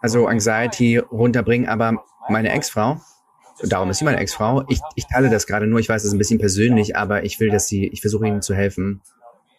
Also 0.00 0.26
Anxiety 0.26 0.98
runterbringen, 0.98 1.68
aber 1.68 2.04
meine 2.28 2.50
Ex-Frau, 2.50 3.00
darum 3.62 3.88
ist 3.88 3.98
sie 3.98 4.04
meine 4.04 4.18
Ex-Frau, 4.18 4.64
ich, 4.68 4.80
ich 4.96 5.06
teile 5.06 5.30
das 5.30 5.46
gerade 5.46 5.66
nur, 5.66 5.80
ich 5.80 5.88
weiß, 5.88 6.04
es 6.04 6.12
ein 6.12 6.18
bisschen 6.18 6.38
persönlich, 6.38 6.94
aber 6.94 7.24
ich 7.24 7.40
will, 7.40 7.50
dass 7.50 7.68
sie, 7.68 7.86
ich 7.86 8.02
versuche 8.02 8.26
ihnen 8.26 8.42
zu 8.42 8.54
helfen 8.54 9.00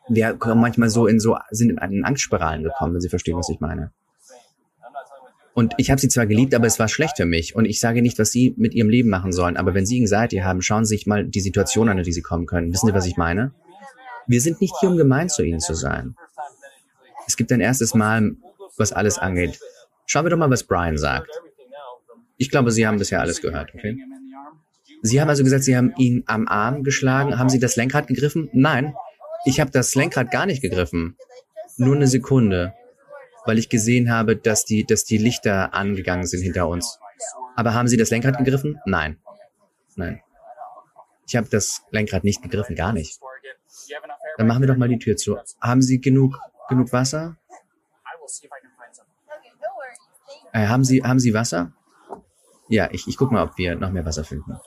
wir 0.07 0.33
kommen 0.33 0.61
manchmal 0.61 0.89
so 0.89 1.07
in 1.07 1.19
so, 1.19 1.37
sind 1.51 1.71
in 1.71 2.05
Angstspiralen 2.05 2.63
gekommen, 2.63 2.93
wenn 2.93 3.01
Sie 3.01 3.09
verstehen, 3.09 3.37
was 3.37 3.49
ich 3.49 3.59
meine. 3.59 3.91
Und 5.55 5.73
ich 5.77 5.89
habe 5.89 6.01
sie 6.01 6.09
zwar 6.09 6.27
geliebt, 6.27 6.53
aber 6.53 6.67
es 6.67 6.79
war 6.79 6.89
schlecht 6.89 7.15
für 7.15 7.25
mich. 7.25 7.55
Und 7.55 7.63
ich 7.63 7.79
sage 7.79 8.01
nicht, 8.01 8.19
was 8.19 8.29
sie 8.29 8.53
mit 8.57 8.73
ihrem 8.73 8.89
Leben 8.89 9.09
machen 9.09 9.31
sollen. 9.31 9.55
Aber 9.55 9.73
wenn 9.73 9.85
sie 9.85 10.01
Anxiety 10.01 10.39
haben, 10.39 10.61
schauen 10.61 10.83
Sie 10.83 10.97
sich 10.97 11.07
mal 11.07 11.25
die 11.25 11.39
Situation 11.39 11.87
an, 11.87 11.97
in 11.97 12.03
die 12.03 12.11
sie 12.11 12.21
kommen 12.21 12.45
können. 12.45 12.73
Wissen 12.73 12.87
Sie, 12.87 12.93
was 12.93 13.05
ich 13.05 13.15
meine? 13.15 13.53
Wir 14.27 14.41
sind 14.41 14.59
nicht 14.59 14.75
hier, 14.81 14.89
um 14.89 14.97
gemein 14.97 15.29
zu 15.29 15.43
ihnen 15.43 15.61
zu 15.61 15.73
sein. 15.73 16.15
Es 17.25 17.37
gibt 17.37 17.53
ein 17.53 17.61
erstes 17.61 17.93
Mal, 17.93 18.35
was 18.75 18.91
alles 18.91 19.17
angeht. 19.17 19.57
Schauen 20.05 20.25
wir 20.25 20.29
doch 20.29 20.37
mal, 20.37 20.49
was 20.49 20.63
Brian 20.63 20.97
sagt. 20.97 21.29
Ich 22.35 22.51
glaube, 22.51 22.71
Sie 22.71 22.85
haben 22.85 22.99
bisher 22.99 23.21
alles 23.21 23.41
gehört, 23.41 23.73
okay? 23.73 23.97
Sie 25.03 25.21
haben 25.21 25.29
also 25.29 25.45
gesagt, 25.45 25.63
Sie 25.63 25.77
haben 25.77 25.93
ihn 25.97 26.23
am 26.25 26.49
Arm 26.49 26.83
geschlagen. 26.83 27.39
Haben 27.39 27.49
Sie 27.49 27.59
das 27.59 27.77
Lenkrad 27.77 28.07
gegriffen? 28.07 28.49
Nein. 28.51 28.93
Ich 29.45 29.59
habe 29.59 29.71
das 29.71 29.95
Lenkrad 29.95 30.31
gar 30.31 30.45
nicht 30.45 30.61
gegriffen. 30.61 31.17
Nur 31.77 31.95
eine 31.95 32.07
Sekunde. 32.07 32.73
Weil 33.45 33.59
ich 33.59 33.69
gesehen 33.69 34.11
habe, 34.11 34.35
dass 34.35 34.65
die, 34.65 34.85
dass 34.85 35.03
die 35.03 35.19
Lichter 35.19 35.73
angegangen 35.73 36.25
sind 36.25 36.41
hinter 36.41 36.67
uns. 36.67 36.99
Aber 37.55 37.73
haben 37.73 37.87
Sie 37.87 37.95
das 37.95 38.09
Lenkrad 38.09 38.37
gegriffen? 38.37 38.79
Nein. 38.85 39.19
Nein. 39.95 40.21
Ich 41.27 41.35
habe 41.35 41.47
das 41.49 41.83
Lenkrad 41.91 42.23
nicht 42.23 42.41
gegriffen, 42.41 42.75
gar 42.75 42.91
nicht. 42.91 43.19
Dann 44.37 44.47
machen 44.47 44.61
wir 44.61 44.67
doch 44.67 44.77
mal 44.77 44.89
die 44.89 44.99
Tür 44.99 45.15
zu. 45.15 45.37
Haben 45.61 45.81
Sie 45.81 46.01
genug, 46.01 46.39
genug 46.69 46.91
Wasser? 46.91 47.37
Äh, 50.53 50.67
haben 50.67 50.83
Sie, 50.83 51.03
haben 51.03 51.19
Sie 51.19 51.33
Wasser? 51.33 51.73
Ja, 52.67 52.89
ich, 52.91 53.07
ich 53.07 53.17
guck 53.17 53.31
mal, 53.31 53.43
ob 53.43 53.57
wir 53.57 53.75
noch 53.75 53.91
mehr 53.91 54.05
Wasser 54.05 54.23
finden. 54.23 54.57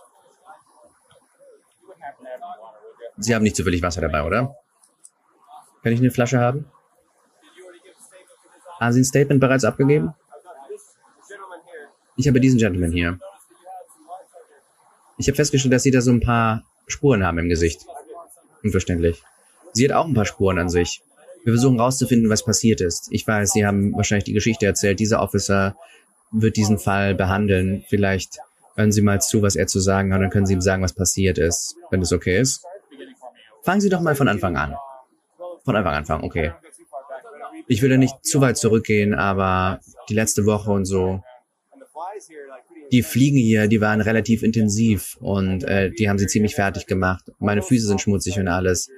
Sie 3.17 3.35
haben 3.35 3.43
nicht 3.43 3.57
zufällig 3.57 3.83
Wasser 3.83 4.01
dabei, 4.01 4.23
oder? 4.23 4.57
Kann 5.83 5.93
ich 5.93 6.01
eine 6.01 6.11
Flasche 6.11 6.39
haben? 6.41 6.67
Haben 8.81 8.93
Sie 8.93 9.01
ein 9.01 9.05
Statement 9.05 9.41
bereits 9.41 9.65
abgegeben? 9.65 10.15
Ich 12.17 12.27
habe 12.29 12.41
diesen 12.41 12.59
Gentleman 12.59 12.93
hier. 12.93 13.19
Ich 15.19 15.29
habe 15.29 15.37
festgestellt, 15.37 15.73
dass 15.73 15.83
Sie 15.83 15.91
da 15.91 16.01
so 16.01 16.11
ein 16.11 16.21
paar 16.21 16.65
Spuren 16.87 17.25
haben 17.25 17.39
im 17.39 17.49
Gesicht. 17.49 17.87
Unverständlich. 18.63 19.23
Sie 19.73 19.85
hat 19.85 19.93
auch 19.93 20.07
ein 20.07 20.15
paar 20.15 20.25
Spuren 20.25 20.59
an 20.59 20.69
sich. 20.69 21.03
Wir 21.45 21.53
versuchen 21.53 21.79
rauszufinden, 21.79 22.29
was 22.29 22.45
passiert 22.45 22.81
ist. 22.81 23.09
Ich 23.11 23.27
weiß, 23.27 23.53
Sie 23.53 23.67
haben 23.67 23.95
wahrscheinlich 23.95 24.25
die 24.25 24.33
Geschichte 24.33 24.67
erzählt. 24.67 25.01
Dieser 25.01 25.23
Officer 25.23 25.77
wird 26.31 26.57
diesen 26.57 26.79
Fall 26.79 27.15
behandeln. 27.15 27.85
Vielleicht 27.89 28.39
hören 28.75 28.93
Sie 28.93 29.03
mal 29.03 29.21
zu, 29.21 29.43
was 29.43 29.57
er 29.57 29.67
zu 29.67 29.81
sagen 29.81 30.13
hat, 30.13 30.21
dann 30.21 30.31
können 30.31 30.47
Sie 30.47 30.55
ihm 30.55 30.61
sagen, 30.61 30.83
was 30.83 30.93
passiert 30.93 31.39
ist, 31.39 31.77
wenn 31.91 32.01
das 32.01 32.13
okay 32.13 32.41
ist. 32.41 32.65
Fangen 33.63 33.81
Sie 33.81 33.89
doch 33.89 34.01
mal 34.01 34.15
von 34.15 34.29
Anfang 34.29 34.57
an. 34.57 34.77
Von 35.69 35.77
Anfang 35.77 35.93
an 35.93 35.99
anfangen, 35.99 36.25
okay. 36.25 36.53
Ich 37.67 37.83
will 37.83 37.91
ja 37.91 37.99
nicht 37.99 38.25
zu 38.25 38.41
weit 38.41 38.57
zurückgehen, 38.57 39.13
aber 39.13 39.81
die 40.09 40.15
letzte 40.15 40.47
Woche 40.47 40.71
und 40.71 40.87
so, 40.87 41.23
die 42.91 43.03
Fliegen 43.03 43.37
hier, 43.37 43.69
die 43.69 43.83
waren 43.83 44.01
relativ 44.01 44.43
intensiv 44.43 45.19
und 45.21 45.65
äh, 45.65 45.91
die 45.91 46.09
haben 46.09 46.19
sie 46.19 46.27
ziemlich 46.27 46.55
fertig 46.55 46.87
gemacht. 46.87 47.31
Meine 47.39 47.61
Füße 47.61 47.87
sind 47.87 48.01
schmutzig 48.01 48.39
und 48.39 48.49
alles. 48.49 48.89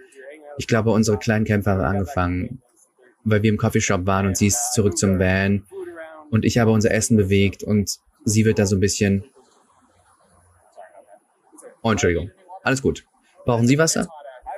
Ich 0.58 0.68
glaube, 0.68 0.92
unsere 0.92 1.18
kleinen 1.18 1.44
Kämpfe 1.44 1.70
haben 1.70 1.80
angefangen, 1.80 2.62
weil 3.24 3.42
wir 3.42 3.50
im 3.50 3.56
Coffeeshop 3.56 4.06
waren 4.06 4.28
und 4.28 4.36
sie 4.36 4.46
ist 4.46 4.72
zurück 4.72 4.96
zum 4.96 5.18
Van 5.18 5.64
und 6.30 6.44
ich 6.44 6.56
habe 6.58 6.70
unser 6.70 6.92
Essen 6.92 7.16
bewegt 7.16 7.64
und 7.64 7.98
sie 8.24 8.44
wird 8.44 8.60
da 8.60 8.66
so 8.66 8.76
ein 8.76 8.80
bisschen... 8.80 9.24
Oh, 11.82 11.90
Entschuldigung. 11.90 12.30
Alles 12.62 12.80
gut. 12.80 13.04
Brauchen 13.44 13.66
Sie 13.66 13.76
Wasser? 13.76 14.06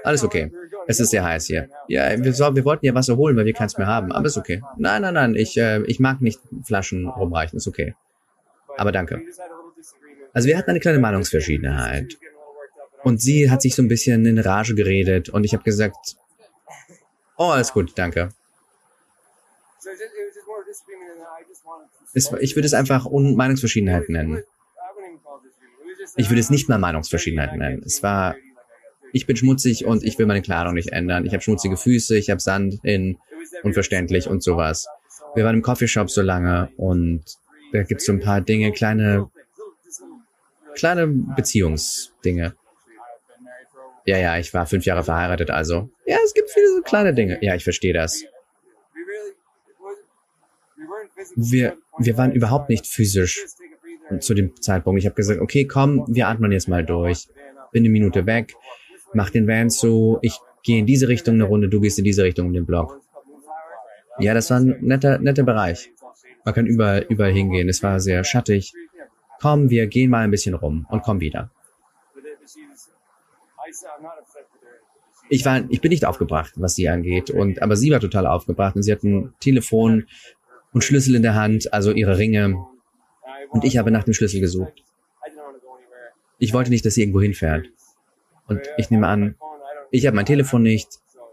Alles 0.04 0.22
okay. 0.22 0.52
Es 0.86 1.00
ist 1.00 1.10
sehr 1.10 1.24
heiß 1.24 1.46
hier. 1.46 1.68
Ja, 1.88 2.22
wir, 2.22 2.32
so, 2.32 2.54
wir 2.54 2.64
wollten 2.64 2.86
ja 2.86 2.94
Wasser 2.94 3.16
holen, 3.16 3.36
weil 3.36 3.44
wir 3.44 3.52
keins 3.52 3.78
mehr 3.78 3.86
haben. 3.86 4.12
Aber 4.12 4.26
ist 4.26 4.36
okay. 4.36 4.62
Nein, 4.76 5.02
nein, 5.02 5.14
nein. 5.14 5.34
Ich, 5.34 5.56
äh, 5.56 5.82
ich 5.82 6.00
mag 6.00 6.20
nicht 6.20 6.40
Flaschen 6.64 7.08
rumreichen. 7.08 7.56
Ist 7.56 7.68
okay. 7.68 7.94
Aber 8.76 8.92
danke. 8.92 9.22
Also 10.32 10.48
wir 10.48 10.56
hatten 10.56 10.70
eine 10.70 10.80
kleine 10.80 10.98
Meinungsverschiedenheit. 10.98 12.16
Und 13.02 13.20
sie 13.20 13.50
hat 13.50 13.62
sich 13.62 13.74
so 13.74 13.82
ein 13.82 13.88
bisschen 13.88 14.24
in 14.26 14.38
Rage 14.38 14.74
geredet 14.74 15.28
und 15.28 15.44
ich 15.44 15.54
habe 15.54 15.64
gesagt, 15.64 16.16
oh, 17.36 17.46
alles 17.46 17.72
gut, 17.72 17.92
danke. 17.96 18.28
Es, 22.14 22.32
ich 22.40 22.56
würde 22.56 22.66
es 22.66 22.74
einfach 22.74 23.06
Un 23.06 23.34
Meinungsverschiedenheit 23.34 24.08
nennen. 24.08 24.44
Ich 26.16 26.30
würde 26.30 26.40
es 26.40 26.50
nicht 26.50 26.68
mal 26.68 26.78
Meinungsverschiedenheit 26.78 27.56
nennen. 27.56 27.82
Es 27.84 28.02
war, 28.02 28.36
ich 29.12 29.26
bin 29.26 29.36
schmutzig 29.36 29.84
und 29.84 30.02
ich 30.04 30.18
will 30.18 30.26
meine 30.26 30.42
Kleidung 30.42 30.74
nicht 30.74 30.92
ändern. 30.92 31.26
Ich 31.26 31.32
habe 31.32 31.42
schmutzige 31.42 31.76
Füße, 31.76 32.16
ich 32.16 32.30
habe 32.30 32.40
Sand 32.40 32.78
in, 32.82 33.18
unverständlich 33.62 34.26
und 34.26 34.42
sowas. 34.42 34.86
Wir 35.34 35.44
waren 35.44 35.56
im 35.56 35.62
Coffeeshop 35.62 36.10
so 36.10 36.22
lange 36.22 36.70
und 36.76 37.22
da 37.72 37.82
gibt's 37.82 38.06
so 38.06 38.12
ein 38.12 38.20
paar 38.20 38.40
Dinge, 38.40 38.72
kleine, 38.72 39.30
kleine 40.74 41.06
Beziehungsdinge. 41.06 42.54
Ja, 44.04 44.18
ja, 44.18 44.38
ich 44.38 44.52
war 44.52 44.66
fünf 44.66 44.84
Jahre 44.84 45.04
verheiratet, 45.04 45.50
also. 45.50 45.88
Ja, 46.06 46.18
es 46.24 46.34
gibt 46.34 46.50
viele 46.50 46.68
so 46.68 46.82
kleine 46.82 47.14
Dinge. 47.14 47.38
Ja, 47.40 47.54
ich 47.54 47.64
verstehe 47.64 47.92
das. 47.92 48.24
Wir, 51.36 51.76
wir 51.98 52.16
waren 52.16 52.32
überhaupt 52.32 52.68
nicht 52.68 52.86
physisch 52.86 53.46
zu 54.18 54.34
dem 54.34 54.60
Zeitpunkt. 54.60 54.98
Ich 54.98 55.06
habe 55.06 55.14
gesagt, 55.14 55.40
okay, 55.40 55.66
komm, 55.66 56.04
wir 56.08 56.28
atmen 56.28 56.52
jetzt 56.52 56.68
mal 56.68 56.84
durch. 56.84 57.28
Bin 57.70 57.82
eine 57.82 57.90
Minute 57.90 58.26
weg, 58.26 58.54
mach 59.14 59.30
den 59.30 59.46
Van 59.46 59.70
zu, 59.70 60.18
ich 60.22 60.38
gehe 60.62 60.78
in 60.78 60.86
diese 60.86 61.08
Richtung 61.08 61.34
eine 61.34 61.44
Runde, 61.44 61.68
du 61.68 61.80
gehst 61.80 61.98
in 61.98 62.04
diese 62.04 62.24
Richtung 62.24 62.46
um 62.46 62.52
den 62.52 62.66
Block. 62.66 63.00
Ja, 64.18 64.34
das 64.34 64.50
war 64.50 64.60
ein 64.60 64.76
netter, 64.80 65.18
netter 65.18 65.42
Bereich. 65.42 65.90
Man 66.44 66.54
kann 66.54 66.66
überall, 66.66 67.06
überall 67.08 67.32
hingehen. 67.32 67.68
Es 67.68 67.82
war 67.82 68.00
sehr 68.00 68.24
schattig. 68.24 68.72
Komm, 69.40 69.70
wir 69.70 69.86
gehen 69.86 70.10
mal 70.10 70.24
ein 70.24 70.30
bisschen 70.30 70.54
rum 70.54 70.86
und 70.90 71.02
komm 71.02 71.20
wieder. 71.20 71.50
Ich 75.28 75.44
war, 75.46 75.62
ich 75.70 75.80
bin 75.80 75.90
nicht 75.90 76.04
aufgebracht, 76.04 76.52
was 76.56 76.74
sie 76.74 76.88
angeht, 76.88 77.30
und, 77.30 77.62
aber 77.62 77.74
sie 77.74 77.90
war 77.90 78.00
total 78.00 78.26
aufgebracht 78.26 78.76
und 78.76 78.82
sie 78.82 78.92
hat 78.92 79.02
ein 79.02 79.32
Telefon 79.40 80.06
und 80.72 80.84
Schlüssel 80.84 81.14
in 81.14 81.22
der 81.22 81.34
Hand, 81.34 81.72
also 81.72 81.90
ihre 81.90 82.18
Ringe. 82.18 82.56
Und 83.50 83.64
ich 83.64 83.78
habe 83.78 83.90
nach 83.90 84.04
dem 84.04 84.14
Schlüssel 84.14 84.40
gesucht. 84.40 84.84
Ich 86.38 86.52
wollte 86.52 86.70
nicht, 86.70 86.84
dass 86.84 86.94
sie 86.94 87.02
irgendwo 87.02 87.20
hinfährt. 87.20 87.70
Und 88.46 88.60
ich 88.76 88.90
nehme 88.90 89.06
an, 89.06 89.36
ich 89.90 90.06
habe 90.06 90.16
mein 90.16 90.26
Telefon 90.26 90.62
nicht, 90.62 90.88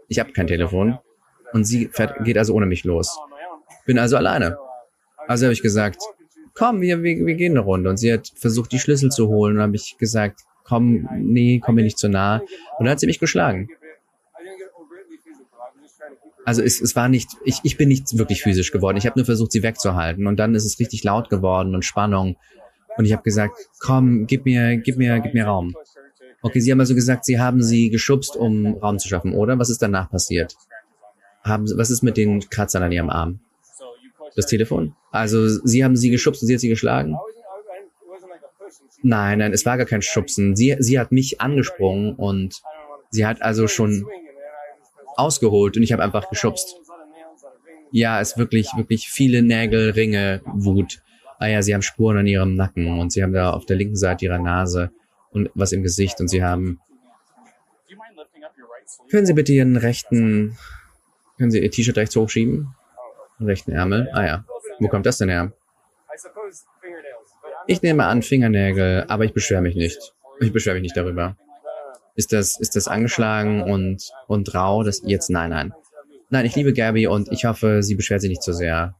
ich 0.08 0.18
habe 0.18 0.32
kein 0.32 0.46
Telefon. 0.46 0.98
Und 1.52 1.64
sie 1.64 1.88
fährt, 1.88 2.24
geht 2.24 2.38
also 2.38 2.54
ohne 2.54 2.66
mich 2.66 2.84
los. 2.84 3.18
Bin 3.86 3.98
also 3.98 4.16
alleine. 4.16 4.58
Also 5.26 5.46
habe 5.46 5.52
ich 5.52 5.62
gesagt, 5.62 6.02
komm, 6.54 6.80
wir, 6.80 7.02
wir, 7.02 7.26
wir 7.26 7.34
gehen 7.34 7.52
eine 7.52 7.60
Runde. 7.60 7.90
Und 7.90 7.96
sie 7.96 8.12
hat 8.12 8.32
versucht, 8.36 8.72
die 8.72 8.78
Schlüssel 8.78 9.10
zu 9.10 9.28
holen. 9.28 9.56
Und 9.56 9.62
habe 9.62 9.76
ich 9.76 9.96
gesagt, 9.98 10.42
komm, 10.64 11.08
nee, 11.16 11.60
komm 11.64 11.74
mir 11.76 11.82
nicht 11.82 11.98
zu 11.98 12.08
nah. 12.08 12.38
Und 12.78 12.86
dann 12.86 12.90
hat 12.90 13.00
sie 13.00 13.06
mich 13.06 13.18
geschlagen. 13.18 13.68
Also 16.44 16.62
es, 16.62 16.80
es 16.80 16.96
war 16.96 17.08
nicht, 17.08 17.30
ich, 17.44 17.60
ich 17.62 17.76
bin 17.76 17.88
nicht 17.88 18.16
wirklich 18.18 18.42
physisch 18.42 18.72
geworden. 18.72 18.96
Ich 18.96 19.06
habe 19.06 19.18
nur 19.18 19.26
versucht, 19.26 19.52
sie 19.52 19.62
wegzuhalten. 19.62 20.26
Und 20.26 20.36
dann 20.38 20.54
ist 20.54 20.64
es 20.64 20.78
richtig 20.78 21.04
laut 21.04 21.30
geworden 21.30 21.74
und 21.74 21.84
Spannung. 21.84 22.36
Und 22.96 23.04
ich 23.04 23.12
habe 23.12 23.22
gesagt, 23.22 23.54
komm, 23.78 24.26
gib 24.26 24.44
mir, 24.44 24.76
gib 24.76 24.96
mir, 24.96 25.20
gib 25.20 25.34
mir 25.34 25.46
Raum. 25.46 25.74
Okay, 26.42 26.60
Sie 26.60 26.72
haben 26.72 26.80
also 26.80 26.94
gesagt, 26.94 27.24
Sie 27.24 27.38
haben 27.38 27.62
sie 27.62 27.90
geschubst, 27.90 28.36
um 28.36 28.78
Raum 28.78 28.98
zu 28.98 29.08
schaffen, 29.08 29.34
oder? 29.34 29.58
Was 29.58 29.70
ist 29.70 29.82
danach 29.82 30.10
passiert? 30.10 30.56
Haben, 31.42 31.66
was 31.76 31.90
ist 31.90 32.02
mit 32.02 32.16
den 32.16 32.40
Kratzern 32.48 32.82
an 32.82 32.92
Ihrem 32.92 33.10
Arm? 33.10 33.40
Das 34.36 34.46
Telefon? 34.46 34.94
Also 35.10 35.48
Sie 35.48 35.84
haben 35.84 35.96
sie 35.96 36.10
geschubst 36.10 36.42
und 36.42 36.48
sie 36.48 36.54
hat 36.54 36.60
sie 36.60 36.68
geschlagen? 36.68 37.16
Nein, 39.02 39.38
nein, 39.38 39.52
es 39.52 39.64
war 39.64 39.76
gar 39.76 39.86
kein 39.86 40.02
Schubsen. 40.02 40.54
Sie, 40.56 40.76
sie 40.78 40.98
hat 40.98 41.10
mich 41.10 41.40
angesprungen 41.40 42.14
und 42.14 42.60
sie 43.10 43.24
hat 43.24 43.40
also 43.42 43.66
schon 43.66 44.06
ausgeholt 45.16 45.76
und 45.76 45.82
ich 45.82 45.92
habe 45.92 46.02
einfach 46.02 46.28
geschubst. 46.28 46.76
Ja, 47.92 48.20
es 48.20 48.36
wirklich, 48.36 48.68
wirklich 48.76 49.08
viele 49.08 49.42
Nägel, 49.42 49.90
Ringe, 49.90 50.42
Wut. 50.44 51.02
Ah 51.38 51.46
ja, 51.46 51.62
sie 51.62 51.74
haben 51.74 51.82
Spuren 51.82 52.18
an 52.18 52.26
ihrem 52.26 52.54
Nacken 52.54 53.00
und 53.00 53.10
sie 53.12 53.22
haben 53.22 53.32
da 53.32 53.50
auf 53.50 53.66
der 53.66 53.76
linken 53.76 53.96
Seite 53.96 54.26
ihrer 54.26 54.38
Nase 54.38 54.90
und 55.30 55.50
was 55.54 55.72
im 55.72 55.82
Gesicht 55.82 56.20
und 56.20 56.28
sie 56.28 56.42
haben. 56.42 56.80
Können 59.10 59.26
Sie 59.26 59.34
bitte 59.34 59.52
Ihren 59.52 59.76
rechten, 59.76 60.56
können 61.38 61.50
Sie 61.50 61.60
Ihr 61.60 61.70
T-Shirt 61.70 61.96
rechts 61.96 62.16
hochschieben? 62.16 62.74
rechten 63.40 63.72
Ärmel. 63.72 64.08
Ah 64.12 64.26
ja. 64.26 64.44
Wo 64.78 64.88
kommt 64.88 65.06
das 65.06 65.18
denn 65.18 65.28
her? 65.28 65.52
Ich 67.66 67.82
nehme 67.82 68.06
an 68.06 68.22
Fingernägel, 68.22 69.04
aber 69.08 69.24
ich 69.24 69.32
beschwere 69.32 69.62
mich 69.62 69.76
nicht. 69.76 70.14
Ich 70.40 70.52
beschwere 70.52 70.74
mich 70.74 70.82
nicht 70.82 70.96
darüber. 70.96 71.36
Ist 72.16 72.32
das, 72.32 72.58
ist 72.58 72.76
das 72.76 72.88
angeschlagen 72.88 73.62
und, 73.62 74.10
und 74.26 74.54
rau? 74.54 74.82
Das 74.82 75.02
jetzt, 75.04 75.30
nein, 75.30 75.50
nein. 75.50 75.72
Nein, 76.30 76.46
ich 76.46 76.54
liebe 76.56 76.72
Gabby 76.72 77.06
und 77.06 77.30
ich 77.32 77.44
hoffe, 77.44 77.82
sie 77.82 77.94
beschwert 77.94 78.20
sich 78.20 78.30
nicht 78.30 78.42
so 78.42 78.52
sehr. 78.52 78.94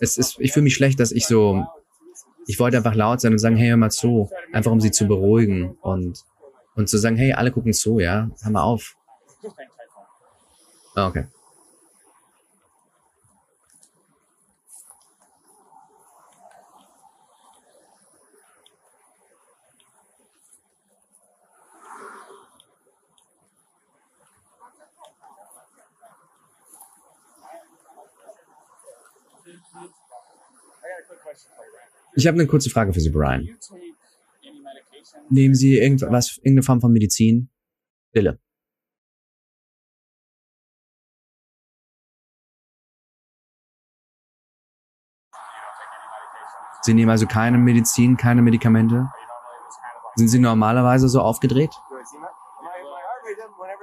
Es 0.00 0.16
ist, 0.18 0.36
ich 0.38 0.52
fühle 0.52 0.64
mich 0.64 0.74
schlecht, 0.74 0.98
dass 1.00 1.12
ich 1.12 1.26
so, 1.26 1.64
ich 2.46 2.58
wollte 2.58 2.76
einfach 2.76 2.94
laut 2.94 3.20
sein 3.20 3.32
und 3.32 3.38
sagen, 3.38 3.56
hey, 3.56 3.68
hör 3.68 3.76
mal 3.76 3.90
zu. 3.90 4.30
Einfach 4.52 4.70
um 4.70 4.80
sie 4.80 4.90
zu 4.90 5.06
beruhigen 5.06 5.76
und, 5.80 6.24
und 6.74 6.88
zu 6.88 6.98
sagen, 6.98 7.16
hey, 7.16 7.32
alle 7.32 7.50
gucken 7.52 7.72
zu, 7.72 7.98
ja? 7.98 8.30
Hör 8.42 8.50
mal 8.50 8.62
auf. 8.62 8.96
Ah, 10.94 11.06
okay. 11.06 11.26
Ich 32.14 32.26
habe 32.26 32.38
eine 32.38 32.46
kurze 32.46 32.68
Frage 32.68 32.92
für 32.92 33.00
Sie, 33.00 33.10
Brian. 33.10 33.48
Nehmen 35.30 35.54
Sie 35.54 35.78
irgendwas, 35.78 36.36
irgendeine 36.38 36.62
Form 36.62 36.80
von 36.80 36.92
Medizin? 36.92 37.48
Pille. 38.12 38.38
Sie 46.82 46.94
nehmen 46.94 47.10
also 47.10 47.26
keine 47.26 47.58
Medizin, 47.58 48.16
keine 48.16 48.42
Medikamente? 48.42 49.08
Sind 50.16 50.28
Sie 50.28 50.38
normalerweise 50.38 51.08
so 51.08 51.20
aufgedreht? 51.20 51.70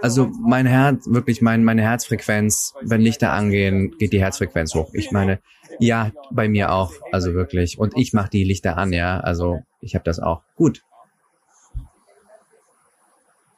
Also 0.02 0.32
mein 0.42 0.66
Herz, 0.66 1.08
wirklich 1.10 1.42
mein, 1.42 1.64
meine 1.64 1.82
Herzfrequenz, 1.82 2.74
wenn 2.82 3.02
Lichter 3.02 3.32
angehen, 3.34 3.98
geht 3.98 4.14
die 4.14 4.22
Herzfrequenz 4.22 4.74
hoch. 4.74 4.92
Ich 4.94 5.12
meine, 5.12 5.40
Ja, 5.80 6.12
bei 6.32 6.50
mir 6.50 6.72
auch, 6.72 6.94
also 7.12 7.34
wirklich. 7.34 7.80
Und 7.80 7.96
ich 7.96 8.14
mache 8.14 8.30
die 8.30 8.44
Lichter 8.44 8.78
an, 8.78 8.92
ja, 8.92 9.20
also 9.20 9.62
ich 9.82 9.96
habe 9.96 10.04
das 10.04 10.20
auch. 10.20 10.42
Gut. 10.56 10.84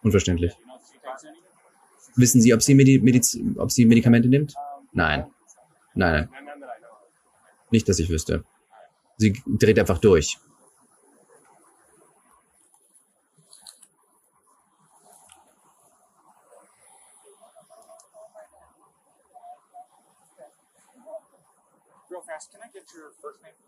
Unverständlich. 0.03 0.53
Wissen 2.15 2.41
Sie, 2.41 2.53
ob 2.53 2.61
sie, 2.61 2.75
Medi 2.75 2.99
Mediz 2.99 3.39
ob 3.55 3.71
sie 3.71 3.85
Medikamente 3.85 4.27
nimmt? 4.27 4.53
Nein. 4.91 5.25
Nein, 5.95 6.13
nein. 6.13 6.29
Nicht, 7.71 7.87
dass 7.87 7.99
ich 7.99 8.09
wüsste. 8.09 8.43
Sie 9.17 9.41
dreht 9.47 9.79
einfach 9.79 9.99
durch. 9.99 10.37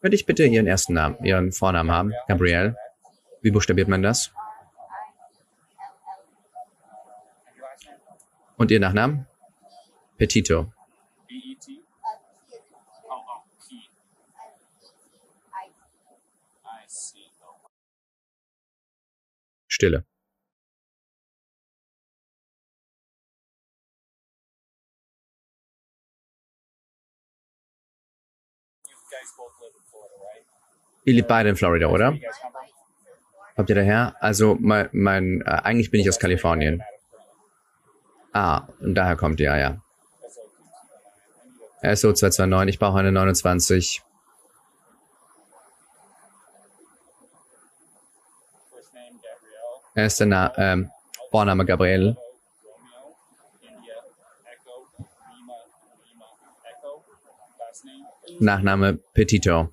Könnte 0.01 0.15
ich 0.15 0.25
bitte 0.25 0.45
Ihren 0.45 0.67
ersten 0.67 0.93
Namen, 0.93 1.23
Ihren 1.23 1.51
Vornamen 1.51 1.91
haben? 1.91 2.13
Gabrielle? 2.27 2.75
Wie 3.41 3.51
buchstabiert 3.51 3.87
man 3.87 4.01
das? 4.01 4.31
Und 8.57 8.71
Ihr 8.71 8.79
Nachnamen? 8.79 9.27
Petito. 10.17 10.71
Stille. 19.67 20.05
Ihr 31.05 31.13
lebt 31.13 31.27
beide 31.27 31.49
in 31.49 31.55
Florida, 31.55 31.87
oder? 31.87 32.17
Habt 33.57 33.69
ihr 33.69 33.75
daher? 33.75 34.15
Also 34.19 34.57
mein, 34.59 34.89
mein 34.93 35.41
äh, 35.41 35.49
eigentlich 35.63 35.91
bin 35.91 36.01
ich 36.01 36.09
aus 36.09 36.19
Kalifornien. 36.19 36.81
Ah, 38.31 38.67
und 38.79 38.95
daher 38.95 39.15
kommt 39.15 39.39
ihr, 39.39 39.55
ja. 39.55 39.81
SO 41.95 42.13
229, 42.13 42.75
ich 42.75 42.79
brauche 42.79 42.99
eine 42.99 43.11
29. 43.11 44.01
Erster 49.95 50.25
Na 50.25 50.51
ähm, 50.57 50.89
Vorname 51.29 51.65
Gabriel. 51.65 52.17
Nachname 58.39 58.99
Petito. 59.13 59.69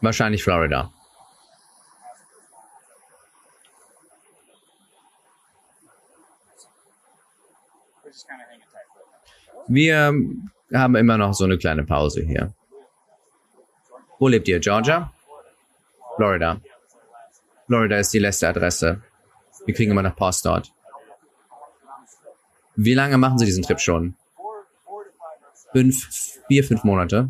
Wahrscheinlich 0.00 0.44
Florida. 0.44 0.92
Wir 9.68 10.14
haben 10.72 10.94
immer 10.96 11.18
noch 11.18 11.34
so 11.34 11.44
eine 11.44 11.58
kleine 11.58 11.84
Pause 11.84 12.22
hier. 12.22 12.54
Wo 14.18 14.28
lebt 14.28 14.48
ihr? 14.48 14.58
Georgia? 14.58 15.12
Florida. 16.16 16.60
Florida 17.66 17.98
ist 17.98 18.12
die 18.12 18.18
letzte 18.18 18.48
Adresse. 18.48 19.02
Wir 19.66 19.74
kriegen 19.74 19.92
immer 19.92 20.02
noch 20.02 20.16
Post 20.16 20.46
dort. 20.46 20.72
Wie 22.76 22.94
lange 22.94 23.18
machen 23.18 23.38
Sie 23.38 23.44
diesen 23.44 23.62
Trip 23.62 23.78
schon? 23.78 24.14
Fünf, 25.72 26.08
vier, 26.48 26.64
fünf 26.64 26.82
Monate? 26.84 27.28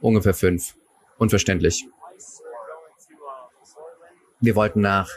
Ungefähr 0.00 0.34
fünf. 0.34 0.74
Unverständlich. 1.18 1.86
Wir 4.40 4.56
wollten 4.56 4.80
nach 4.80 5.08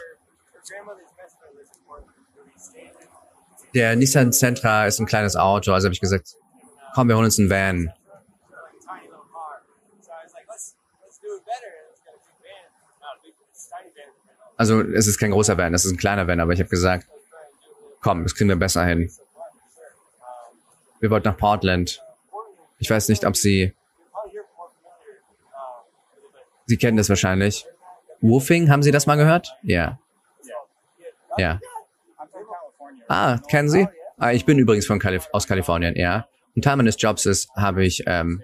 der 3.76 3.94
Nissan 3.94 4.32
Sentra 4.32 4.86
ist 4.86 4.98
ein 4.98 5.06
kleines 5.06 5.36
Auto, 5.36 5.72
also 5.72 5.84
habe 5.86 5.92
ich 5.92 6.00
gesagt, 6.00 6.34
komm, 6.94 7.08
wir 7.08 7.16
holen 7.16 7.26
uns 7.26 7.38
einen 7.38 7.50
Van. 7.50 7.92
Also 14.56 14.80
es 14.80 15.06
ist 15.06 15.18
kein 15.18 15.32
großer 15.32 15.58
Van, 15.58 15.74
es 15.74 15.84
ist 15.84 15.92
ein 15.92 15.98
kleiner 15.98 16.26
Van, 16.26 16.40
aber 16.40 16.54
ich 16.54 16.60
habe 16.60 16.70
gesagt, 16.70 17.06
komm, 18.00 18.22
das 18.22 18.34
kriegen 18.34 18.48
wir 18.48 18.56
besser 18.56 18.82
hin. 18.86 19.12
Wir 21.00 21.10
wollten 21.10 21.28
nach 21.28 21.36
Portland. 21.36 22.02
Ich 22.78 22.88
weiß 22.88 23.10
nicht, 23.10 23.26
ob 23.26 23.36
Sie 23.36 23.74
Sie 26.64 26.78
kennen 26.78 26.96
das 26.96 27.10
wahrscheinlich. 27.10 27.66
Woofing, 28.22 28.70
haben 28.70 28.82
Sie 28.82 28.90
das 28.90 29.06
mal 29.06 29.16
gehört? 29.16 29.54
Ja. 29.62 29.98
Ja. 31.36 31.60
Ah, 33.08 33.38
kennen 33.48 33.68
Sie? 33.68 33.88
Ah, 34.18 34.32
ich 34.32 34.44
bin 34.44 34.58
übrigens 34.58 34.86
von 34.86 34.98
Kalif 34.98 35.28
aus 35.32 35.46
Kalifornien, 35.46 35.94
ja. 35.96 36.26
Und 36.54 36.62
Teil 36.62 36.76
meines 36.76 37.00
Jobs 37.00 37.26
ist, 37.26 37.50
habe 37.54 37.84
ich, 37.84 38.04
ähm, 38.06 38.42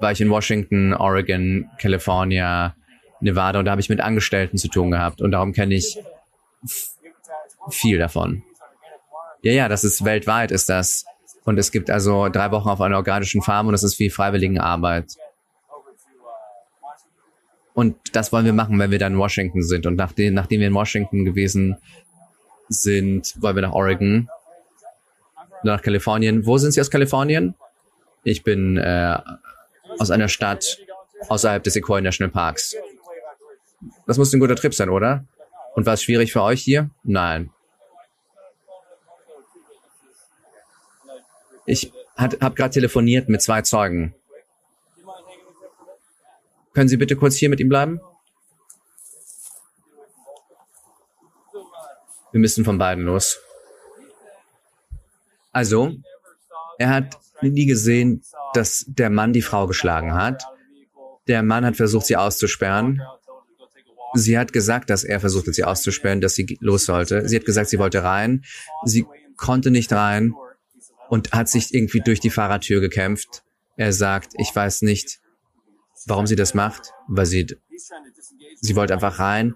war 0.00 0.12
ich 0.12 0.20
in 0.20 0.30
Washington, 0.30 0.94
Oregon, 0.94 1.70
California, 1.78 2.74
Nevada 3.20 3.58
und 3.58 3.64
da 3.66 3.72
habe 3.72 3.80
ich 3.80 3.88
mit 3.88 4.00
Angestellten 4.00 4.56
zu 4.56 4.68
tun 4.68 4.90
gehabt 4.90 5.20
und 5.20 5.32
darum 5.32 5.52
kenne 5.52 5.74
ich 5.74 5.98
viel 7.70 7.98
davon. 7.98 8.42
Ja, 9.42 9.52
ja, 9.52 9.68
das 9.68 9.84
ist 9.84 10.04
weltweit, 10.04 10.50
ist 10.50 10.68
das. 10.68 11.04
Und 11.44 11.58
es 11.58 11.70
gibt 11.70 11.90
also 11.90 12.28
drei 12.28 12.50
Wochen 12.50 12.68
auf 12.68 12.80
einer 12.80 12.96
organischen 12.96 13.42
Farm 13.42 13.66
und 13.66 13.72
das 13.72 13.82
ist 13.82 13.98
wie 13.98 14.10
Freiwilligenarbeit. 14.10 15.14
Und 17.74 17.96
das 18.12 18.32
wollen 18.32 18.44
wir 18.44 18.52
machen, 18.52 18.78
wenn 18.78 18.90
wir 18.90 18.98
dann 18.98 19.12
in 19.12 19.18
Washington 19.18 19.62
sind. 19.62 19.86
Und 19.86 19.94
nachdem, 19.94 20.34
nachdem 20.34 20.60
wir 20.60 20.66
in 20.66 20.74
Washington 20.74 21.24
gewesen 21.24 21.76
sind, 22.68 23.34
wollen 23.40 23.56
wir 23.56 23.62
nach 23.62 23.72
Oregon, 23.72 24.28
nach 25.62 25.82
Kalifornien. 25.82 26.46
Wo 26.46 26.58
sind 26.58 26.72
Sie 26.72 26.80
aus 26.80 26.90
Kalifornien? 26.90 27.54
Ich 28.24 28.42
bin 28.42 28.76
äh, 28.76 29.18
aus 29.98 30.10
einer 30.10 30.28
Stadt 30.28 30.78
außerhalb 31.28 31.62
des 31.62 31.74
Sequoia 31.74 32.00
National 32.00 32.30
Parks. 32.30 32.76
Das 34.06 34.18
muss 34.18 34.32
ein 34.32 34.40
guter 34.40 34.56
Trip 34.56 34.74
sein, 34.74 34.88
oder? 34.88 35.24
Und 35.74 35.86
war 35.86 35.94
es 35.94 36.02
schwierig 36.02 36.32
für 36.32 36.42
euch 36.42 36.62
hier? 36.62 36.90
Nein. 37.04 37.50
Ich 41.66 41.92
habe 42.16 42.54
gerade 42.54 42.70
telefoniert 42.70 43.28
mit 43.28 43.42
zwei 43.42 43.62
Zeugen. 43.62 44.14
Können 46.72 46.88
Sie 46.88 46.96
bitte 46.96 47.16
kurz 47.16 47.36
hier 47.36 47.48
mit 47.48 47.60
ihm 47.60 47.68
bleiben? 47.68 48.00
Wir 52.32 52.40
müssen 52.40 52.64
von 52.64 52.78
beiden 52.78 53.04
los. 53.04 53.38
Also, 55.52 55.92
er 56.78 56.90
hat 56.90 57.18
nie 57.40 57.66
gesehen, 57.66 58.22
dass 58.54 58.84
der 58.86 59.10
Mann 59.10 59.32
die 59.32 59.42
Frau 59.42 59.66
geschlagen 59.66 60.14
hat. 60.14 60.42
Der 61.26 61.42
Mann 61.42 61.64
hat 61.64 61.76
versucht, 61.76 62.06
sie 62.06 62.16
auszusperren. 62.16 63.02
Sie 64.14 64.38
hat 64.38 64.52
gesagt, 64.52 64.90
dass 64.90 65.04
er 65.04 65.20
versucht 65.20 65.46
hat, 65.46 65.54
sie 65.54 65.64
auszusperren, 65.64 66.20
dass 66.20 66.34
sie 66.34 66.58
los 66.60 66.86
sollte. 66.86 67.28
Sie 67.28 67.36
hat 67.36 67.44
gesagt, 67.44 67.68
sie 67.68 67.78
wollte 67.78 68.02
rein. 68.02 68.44
Sie 68.84 69.06
konnte 69.36 69.70
nicht 69.70 69.92
rein 69.92 70.34
und 71.08 71.32
hat 71.32 71.48
sich 71.48 71.74
irgendwie 71.74 72.00
durch 72.00 72.20
die 72.20 72.30
Fahrertür 72.30 72.80
gekämpft. 72.80 73.42
Er 73.76 73.92
sagt, 73.92 74.32
ich 74.38 74.54
weiß 74.54 74.82
nicht, 74.82 75.20
warum 76.06 76.26
sie 76.26 76.36
das 76.36 76.54
macht, 76.54 76.92
weil 77.06 77.26
sie, 77.26 77.46
sie 78.60 78.76
wollte 78.76 78.94
einfach 78.94 79.18
rein. 79.18 79.54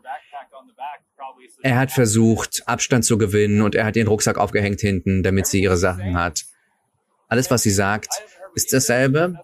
Er 1.63 1.79
hat 1.79 1.93
versucht, 1.93 2.63
Abstand 2.67 3.05
zu 3.05 3.19
gewinnen 3.19 3.63
und 3.63 3.75
er 3.75 3.85
hat 3.85 3.97
ihren 3.97 4.09
Rucksack 4.09 4.37
aufgehängt 4.37 4.81
hinten, 4.81 5.23
damit 5.23 5.47
sie 5.47 5.63
ihre 5.63 5.77
Sachen 5.77 6.17
hat. 6.19 6.45
Alles, 7.29 7.51
was 7.51 7.63
sie 7.63 7.71
sagt, 7.71 8.09
ist 8.55 8.73
dasselbe. 8.73 9.39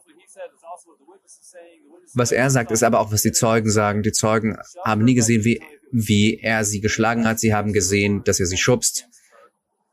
Was 2.15 2.33
er 2.33 2.51
sagt, 2.51 2.73
ist 2.73 2.83
aber 2.83 2.99
auch, 3.01 3.13
was 3.13 3.23
die 3.23 3.33
Zeugen 3.33 3.71
sagen. 3.71 4.03
Die 4.03 4.13
Zeugen 4.13 4.59
haben 4.85 5.05
nie 5.05 5.15
gesehen, 5.15 5.45
wie, 5.45 5.63
wie 5.93 6.41
er 6.41 6.65
sie 6.65 6.81
geschlagen 6.81 7.27
hat. 7.27 7.39
Sie 7.39 7.55
haben 7.55 7.73
gesehen, 7.73 8.25
dass 8.25 8.41
er 8.41 8.47
sie 8.47 8.57
schubst. 8.57 9.07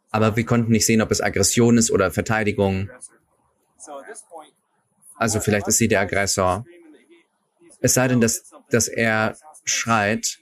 Aber 0.10 0.36
wir 0.36 0.46
konnten 0.46 0.72
nicht 0.72 0.86
sehen, 0.86 1.02
ob 1.02 1.12
es 1.12 1.22
Aggression 1.22 1.78
ist 1.78 1.92
oder 1.92 2.10
Verteidigung. 2.10 2.90
Also 5.18 5.40
vielleicht 5.40 5.68
ist 5.68 5.78
sie 5.78 5.88
der 5.88 6.02
Aggressor. 6.02 6.66
Es 7.82 7.94
sei 7.94 8.08
denn, 8.08 8.20
dass, 8.20 8.52
dass 8.72 8.88
er 8.88 9.38
schreit 9.64 10.40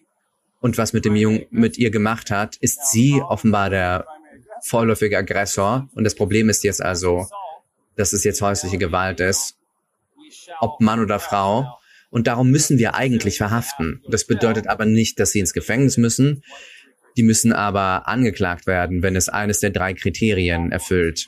und 0.63 0.77
was 0.77 0.93
mit 0.93 1.03
dem 1.03 1.17
Jungen, 1.17 1.45
mit 1.51 1.77
ihr 1.77 1.91
gemacht 1.91 2.31
hat, 2.31 2.55
ist 2.55 2.89
sie 2.89 3.21
offenbar 3.21 3.69
der 3.69 4.05
vorläufige 4.61 5.17
Aggressor. 5.17 5.89
Und 5.93 6.05
das 6.05 6.15
Problem 6.15 6.47
ist 6.47 6.63
jetzt 6.63 6.81
also, 6.81 7.27
dass 7.97 8.13
es 8.13 8.23
jetzt 8.23 8.41
häusliche 8.41 8.77
Gewalt 8.77 9.19
ist, 9.19 9.57
ob 10.61 10.79
Mann 10.79 11.01
oder 11.01 11.19
Frau. 11.19 11.67
Und 12.11 12.27
darum 12.27 12.49
müssen 12.49 12.77
wir 12.77 12.95
eigentlich 12.95 13.39
verhaften. 13.39 14.01
Das 14.07 14.25
bedeutet 14.25 14.67
aber 14.67 14.85
nicht, 14.85 15.19
dass 15.19 15.31
sie 15.31 15.41
ins 15.41 15.51
Gefängnis 15.51 15.97
müssen. 15.97 16.45
Die 17.17 17.23
müssen 17.23 17.51
aber 17.51 18.07
angeklagt 18.07 18.65
werden, 18.65 19.03
wenn 19.03 19.17
es 19.17 19.27
eines 19.27 19.59
der 19.59 19.71
drei 19.71 19.93
Kriterien 19.93 20.71
erfüllt. 20.71 21.27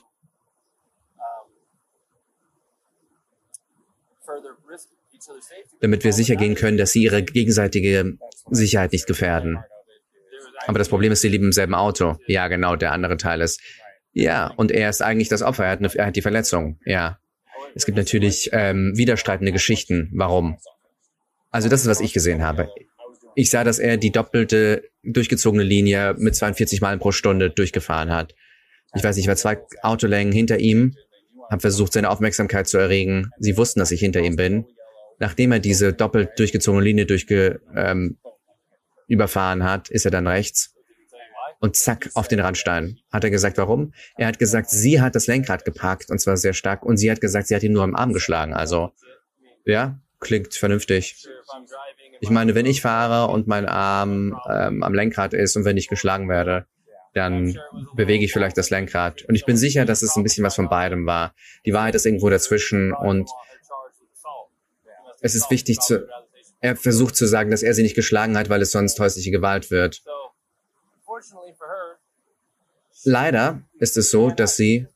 Damit 5.82 6.03
wir 6.03 6.13
sicher 6.13 6.36
gehen 6.36 6.55
können, 6.55 6.78
dass 6.78 6.91
sie 6.91 7.03
ihre 7.03 7.23
gegenseitige 7.23 8.17
Sicherheit 8.49 8.91
nicht 8.91 9.07
gefährden. 9.07 9.59
Aber 10.67 10.80
das 10.80 10.89
Problem 10.89 11.11
ist, 11.11 11.21
sie 11.21 11.30
leben 11.30 11.45
im 11.45 11.51
selben 11.51 11.76
Auto. 11.76 12.17
Ja, 12.28 12.47
genau, 12.47 12.76
der 12.76 12.91
andere 12.91 13.17
Teil 13.17 13.41
ist. 13.41 13.61
Ja, 14.13 14.47
und 14.55 14.71
er 14.71 14.89
ist 14.89 15.01
eigentlich 15.01 15.30
das 15.30 15.41
Opfer, 15.41 15.65
er 15.65 15.71
hat, 15.71 15.80
eine, 15.80 15.93
er 15.93 16.07
hat 16.07 16.15
die 16.15 16.21
Verletzung. 16.21 16.80
Ja. 16.86 17.19
Es 17.76 17.86
gibt 17.86 17.97
natürlich 17.97 18.49
ähm, 18.53 18.93
widerstreitende 18.95 19.51
Geschichten. 19.51 20.09
Warum? 20.13 20.57
Also 21.51 21.69
das 21.69 21.82
ist, 21.82 21.88
was 21.88 21.99
ich 21.99 22.13
gesehen 22.13 22.41
habe. 22.41 22.69
Ich 23.36 23.49
sah, 23.49 23.65
dass 23.65 23.80
er 23.80 23.97
die 23.97 24.11
doppelte 24.11 24.89
durchgezogene 25.03 25.63
Linie 25.63 26.15
mit 26.17 26.36
42 26.36 26.80
Meilen 26.80 26.99
pro 26.99 27.11
Stunde 27.11 27.49
durchgefahren 27.49 28.11
hat. 28.11 28.34
Ich 28.95 29.03
weiß 29.03 29.17
nicht, 29.17 29.26
ich 29.26 29.28
war 29.28 29.36
zwei 29.36 29.59
Autolängen 29.82 30.32
hinter 30.32 30.57
ihm, 30.59 30.95
habe 31.51 31.59
versucht, 31.59 31.91
seine 31.91 32.09
Aufmerksamkeit 32.09 32.67
zu 32.67 32.78
erregen. 32.78 33.32
Sie 33.39 33.57
wussten, 33.57 33.82
dass 33.82 33.91
ich 33.91 33.99
hinter 33.99 34.21
ihm 34.21 34.38
bin 34.38 34.65
nachdem 35.20 35.51
er 35.51 35.59
diese 35.59 35.93
doppelt 35.93 36.32
durchgezogene 36.38 36.84
Linie 36.84 37.05
durchge, 37.05 37.61
ähm, 37.76 38.18
überfahren 39.07 39.63
hat, 39.63 39.89
ist 39.89 40.05
er 40.05 40.11
dann 40.11 40.28
rechts 40.28 40.76
und 41.59 41.76
zack 41.76 42.09
auf 42.13 42.28
den 42.28 42.39
Randstein. 42.39 42.99
Hat 43.11 43.24
er 43.24 43.30
gesagt, 43.30 43.57
warum? 43.57 43.93
Er 44.18 44.28
hat 44.28 44.39
gesagt, 44.39 44.70
sie 44.70 45.01
hat 45.01 45.16
das 45.16 45.28
Lenkrad 45.28 45.66
geparkt 45.66 46.09
und 46.09 46.20
zwar 46.20 46.38
sehr 46.38 46.53
stark 46.53 46.84
und 46.84 46.97
sie 46.97 47.09
hat 47.09 47.22
gesagt, 47.22 47.47
sie 47.47 47.55
hat 47.55 47.63
ihn 47.63 47.74
nur 47.74 47.84
am 47.84 47.95
Arm 47.95 48.13
geschlagen. 48.13 48.53
Also 48.53 48.91
ja, 49.66 49.99
klingt 50.20 50.53
vernünftig. 50.53 51.28
Ich 52.22 52.30
meine, 52.30 52.55
wenn 52.55 52.66
ich 52.66 52.82
fahre 52.82 53.32
und 53.32 53.47
mein 53.47 53.66
Arm 53.66 54.39
ähm, 54.49 54.84
am 54.84 54.93
Lenkrad 54.93 55.34
ist 55.34 55.55
und 55.55 55.66
wenn 55.66 55.78
ich 55.78 55.88
geschlagen 55.88 56.30
werde, 56.30 56.66
dann 57.13 57.57
bewege 57.95 58.26
ich 58.26 58.34
vielleicht 58.34 58.57
das 58.57 58.70
Lenkrad. 58.70 59.24
Und 59.24 59.36
ich 59.36 59.45
bin 59.45 59.55
sicher, 59.55 59.86
dass 59.86 60.01
es 60.01 60.16
ein 60.16 60.24
bisschen 60.24 60.43
was 60.43 60.55
von 60.55 60.70
beidem 60.70 61.05
war. 61.05 61.34
Die 61.66 61.74
Wahrheit 61.74 61.95
ist 61.95 62.05
irgendwo 62.05 62.30
dazwischen 62.30 62.91
und 62.91 63.30
es 65.26 65.34
ist 65.34 65.49
wichtig 65.49 65.80
zu, 65.80 66.07
er 66.61 66.76
versucht 66.76 67.15
zu 67.15 67.26
sagen, 67.26 67.49
dass 67.49 67.63
er 67.63 67.73
sie 67.73 67.82
nicht 67.82 67.95
geschlagen 67.95 68.38
hat, 68.38 68.49
weil 68.49 68.61
es 68.61 68.71
sonst 68.71 68.99
häusliche 68.99 69.32
Gewalt 69.32 69.71
wird. 69.71 70.03
Leider 73.03 73.61
ist 73.80 73.97
es 73.97 74.11
so, 74.11 74.30
dass 74.30 74.55
sie, 74.55 74.88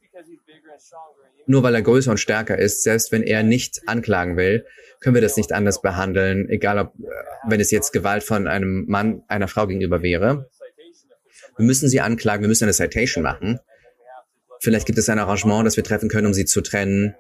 nur 1.48 1.64
weil 1.64 1.74
er 1.74 1.82
größer 1.82 2.12
und 2.12 2.20
stärker 2.20 2.60
ist, 2.60 2.84
selbst 2.84 3.12
wenn 3.12 3.24
er 3.24 3.42
nicht 3.42 3.88
anklagen 3.88 4.38
will, 4.38 4.66
können 5.00 5.16
wir 5.16 5.22
das 5.22 5.36
nicht 5.36 5.52
anders 5.52 5.82
behandeln, 5.82 6.48
egal 6.50 6.78
ob, 6.78 6.94
äh, 7.00 7.08
wenn 7.48 7.60
es 7.60 7.72
jetzt 7.72 7.92
Gewalt 7.92 8.24
von 8.24 8.48
einem 8.48 8.86
Mann, 8.88 9.24
einer 9.28 9.48
Frau 9.48 9.66
gegenüber 9.66 10.04
wäre. 10.04 10.50
Wir 11.58 11.66
müssen 11.66 11.90
sie 11.90 12.02
anklagen, 12.02 12.44
wir 12.44 12.50
müssen 12.50 12.66
eine 12.66 12.74
Citation 12.74 13.24
machen. 13.24 13.60
Vielleicht 14.60 14.86
gibt 14.86 15.00
es 15.00 15.10
ein 15.10 15.20
Arrangement, 15.20 15.66
das 15.66 15.78
wir 15.78 15.84
treffen 15.84 16.10
können, 16.10 16.28
um 16.28 16.34
sie 16.34 16.46
zu 16.46 16.62
trennen. 16.62 17.16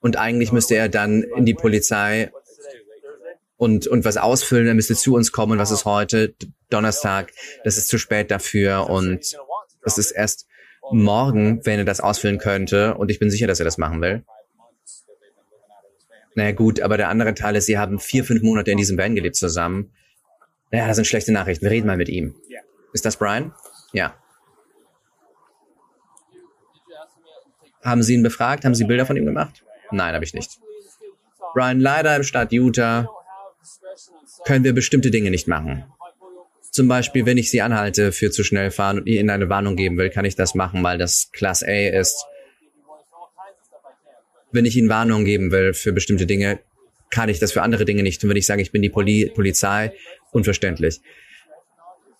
Und 0.00 0.16
eigentlich 0.16 0.52
müsste 0.52 0.76
er 0.76 0.88
dann 0.88 1.22
in 1.22 1.44
die 1.44 1.54
Polizei 1.54 2.30
und, 3.56 3.86
und 3.86 4.04
was 4.04 4.16
ausfüllen. 4.16 4.68
Er 4.68 4.74
müsste 4.74 4.94
zu 4.94 5.14
uns 5.14 5.32
kommen. 5.32 5.58
Was 5.58 5.70
ist 5.70 5.84
heute? 5.84 6.34
Donnerstag. 6.70 7.32
Das 7.64 7.76
ist 7.76 7.88
zu 7.88 7.98
spät 7.98 8.30
dafür. 8.30 8.88
Und 8.88 9.36
das 9.82 9.98
ist 9.98 10.12
erst 10.12 10.46
morgen, 10.90 11.64
wenn 11.66 11.80
er 11.80 11.84
das 11.84 12.00
ausfüllen 12.00 12.38
könnte. 12.38 12.94
Und 12.94 13.10
ich 13.10 13.18
bin 13.18 13.30
sicher, 13.30 13.46
dass 13.46 13.58
er 13.58 13.64
das 13.64 13.78
machen 13.78 14.00
will. 14.00 14.24
Naja, 16.34 16.52
gut, 16.52 16.80
aber 16.80 16.96
der 16.96 17.08
andere 17.08 17.34
Teil 17.34 17.56
ist, 17.56 17.66
sie 17.66 17.78
haben 17.78 17.98
vier, 17.98 18.24
fünf 18.24 18.42
Monate 18.42 18.70
in 18.70 18.78
diesem 18.78 18.96
Van 18.96 19.16
gelebt 19.16 19.34
zusammen. 19.34 19.92
Naja, 20.70 20.86
das 20.86 20.96
sind 20.96 21.06
schlechte 21.06 21.32
Nachrichten. 21.32 21.64
Wir 21.64 21.72
reden 21.72 21.88
mal 21.88 21.96
mit 21.96 22.08
ihm. 22.08 22.36
Ist 22.92 23.04
das 23.04 23.16
Brian? 23.16 23.52
Ja. 23.92 24.14
Haben 27.82 28.02
Sie 28.02 28.14
ihn 28.14 28.22
befragt? 28.22 28.64
Haben 28.64 28.74
Sie 28.74 28.84
Bilder 28.84 29.04
von 29.04 29.16
ihm 29.16 29.24
gemacht? 29.24 29.64
Nein, 29.90 30.14
habe 30.14 30.24
ich 30.24 30.34
nicht. 30.34 30.58
Brian, 31.54 31.80
leider 31.80 32.16
im 32.16 32.22
Staat 32.22 32.52
Utah 32.52 33.08
können 34.44 34.64
wir 34.64 34.72
bestimmte 34.72 35.10
Dinge 35.10 35.30
nicht 35.30 35.48
machen. 35.48 35.84
Zum 36.70 36.86
Beispiel, 36.86 37.26
wenn 37.26 37.38
ich 37.38 37.50
Sie 37.50 37.60
anhalte 37.60 38.12
für 38.12 38.30
zu 38.30 38.44
schnell 38.44 38.70
fahren 38.70 38.98
und 38.98 39.06
Ihnen 39.06 39.30
eine 39.30 39.48
Warnung 39.48 39.74
geben 39.74 39.96
will, 39.96 40.10
kann 40.10 40.24
ich 40.24 40.36
das 40.36 40.54
machen, 40.54 40.82
weil 40.82 40.98
das 40.98 41.30
Class 41.32 41.62
A 41.62 41.88
ist. 41.88 42.24
Wenn 44.52 44.64
ich 44.64 44.76
Ihnen 44.76 44.88
Warnungen 44.88 45.24
geben 45.24 45.50
will 45.50 45.74
für 45.74 45.92
bestimmte 45.92 46.26
Dinge, 46.26 46.60
kann 47.10 47.28
ich 47.28 47.38
das 47.38 47.52
für 47.52 47.62
andere 47.62 47.84
Dinge 47.84 48.02
nicht. 48.02 48.22
Und 48.22 48.30
wenn 48.30 48.36
ich 48.36 48.46
sage, 48.46 48.62
ich 48.62 48.70
bin 48.70 48.82
die 48.82 48.90
Poli 48.90 49.30
Polizei, 49.34 49.92
unverständlich. 50.30 51.00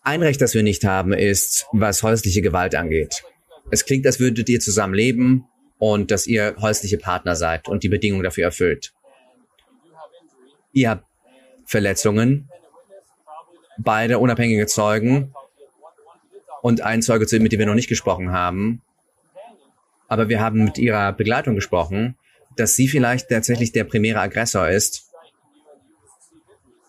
Ein 0.02 0.22
Recht, 0.22 0.40
das 0.40 0.54
wir 0.54 0.62
nicht 0.62 0.84
haben, 0.84 1.12
ist, 1.12 1.66
was 1.72 2.02
häusliche 2.02 2.40
Gewalt 2.40 2.74
angeht. 2.74 3.22
Es 3.70 3.84
klingt, 3.84 4.06
als 4.06 4.18
würdet 4.18 4.48
ihr 4.48 4.60
zusammen 4.60 4.94
leben, 4.94 5.44
und 5.78 6.10
dass 6.10 6.26
ihr 6.26 6.56
häusliche 6.60 6.98
Partner 6.98 7.36
seid 7.36 7.68
und 7.68 7.82
die 7.82 7.88
Bedingungen 7.88 8.24
dafür 8.24 8.44
erfüllt. 8.44 8.92
Ihr 10.72 10.90
habt 10.90 11.04
Verletzungen, 11.64 12.48
beide 13.78 14.18
unabhängige 14.18 14.66
Zeugen 14.66 15.32
und 16.62 16.80
ein 16.80 17.02
Zeuge, 17.02 17.26
mit 17.38 17.52
dem 17.52 17.58
wir 17.58 17.66
noch 17.66 17.74
nicht 17.74 17.88
gesprochen 17.88 18.32
haben. 18.32 18.82
Aber 20.08 20.28
wir 20.28 20.40
haben 20.40 20.64
mit 20.64 20.78
ihrer 20.78 21.12
Begleitung 21.12 21.54
gesprochen, 21.54 22.16
dass 22.56 22.74
sie 22.74 22.88
vielleicht 22.88 23.28
tatsächlich 23.28 23.72
der 23.72 23.84
primäre 23.84 24.20
Aggressor 24.20 24.68
ist 24.68 25.10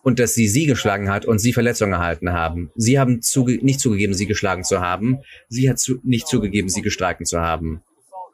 und 0.02 0.18
dass 0.18 0.34
sie 0.34 0.48
sie 0.48 0.66
geschlagen 0.66 1.10
hat 1.10 1.26
und 1.26 1.38
sie 1.40 1.54
Verletzungen 1.54 1.94
erhalten 1.94 2.32
haben. 2.32 2.72
Sie 2.76 2.98
haben 2.98 3.22
zuge 3.22 3.64
nicht 3.64 3.80
zugegeben, 3.80 4.14
sie 4.14 4.26
geschlagen 4.26 4.64
zu 4.64 4.80
haben. 4.80 5.20
Sie 5.50 5.70
hat 5.70 5.78
zu 5.78 6.00
nicht 6.04 6.28
zugegeben, 6.28 6.70
sie 6.70 6.82
gestreikt 6.82 7.28
zu 7.28 7.42
haben 7.42 7.84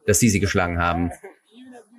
dass 0.05 0.19
sie 0.19 0.29
sie 0.29 0.39
geschlagen 0.39 0.79
haben. 0.79 1.11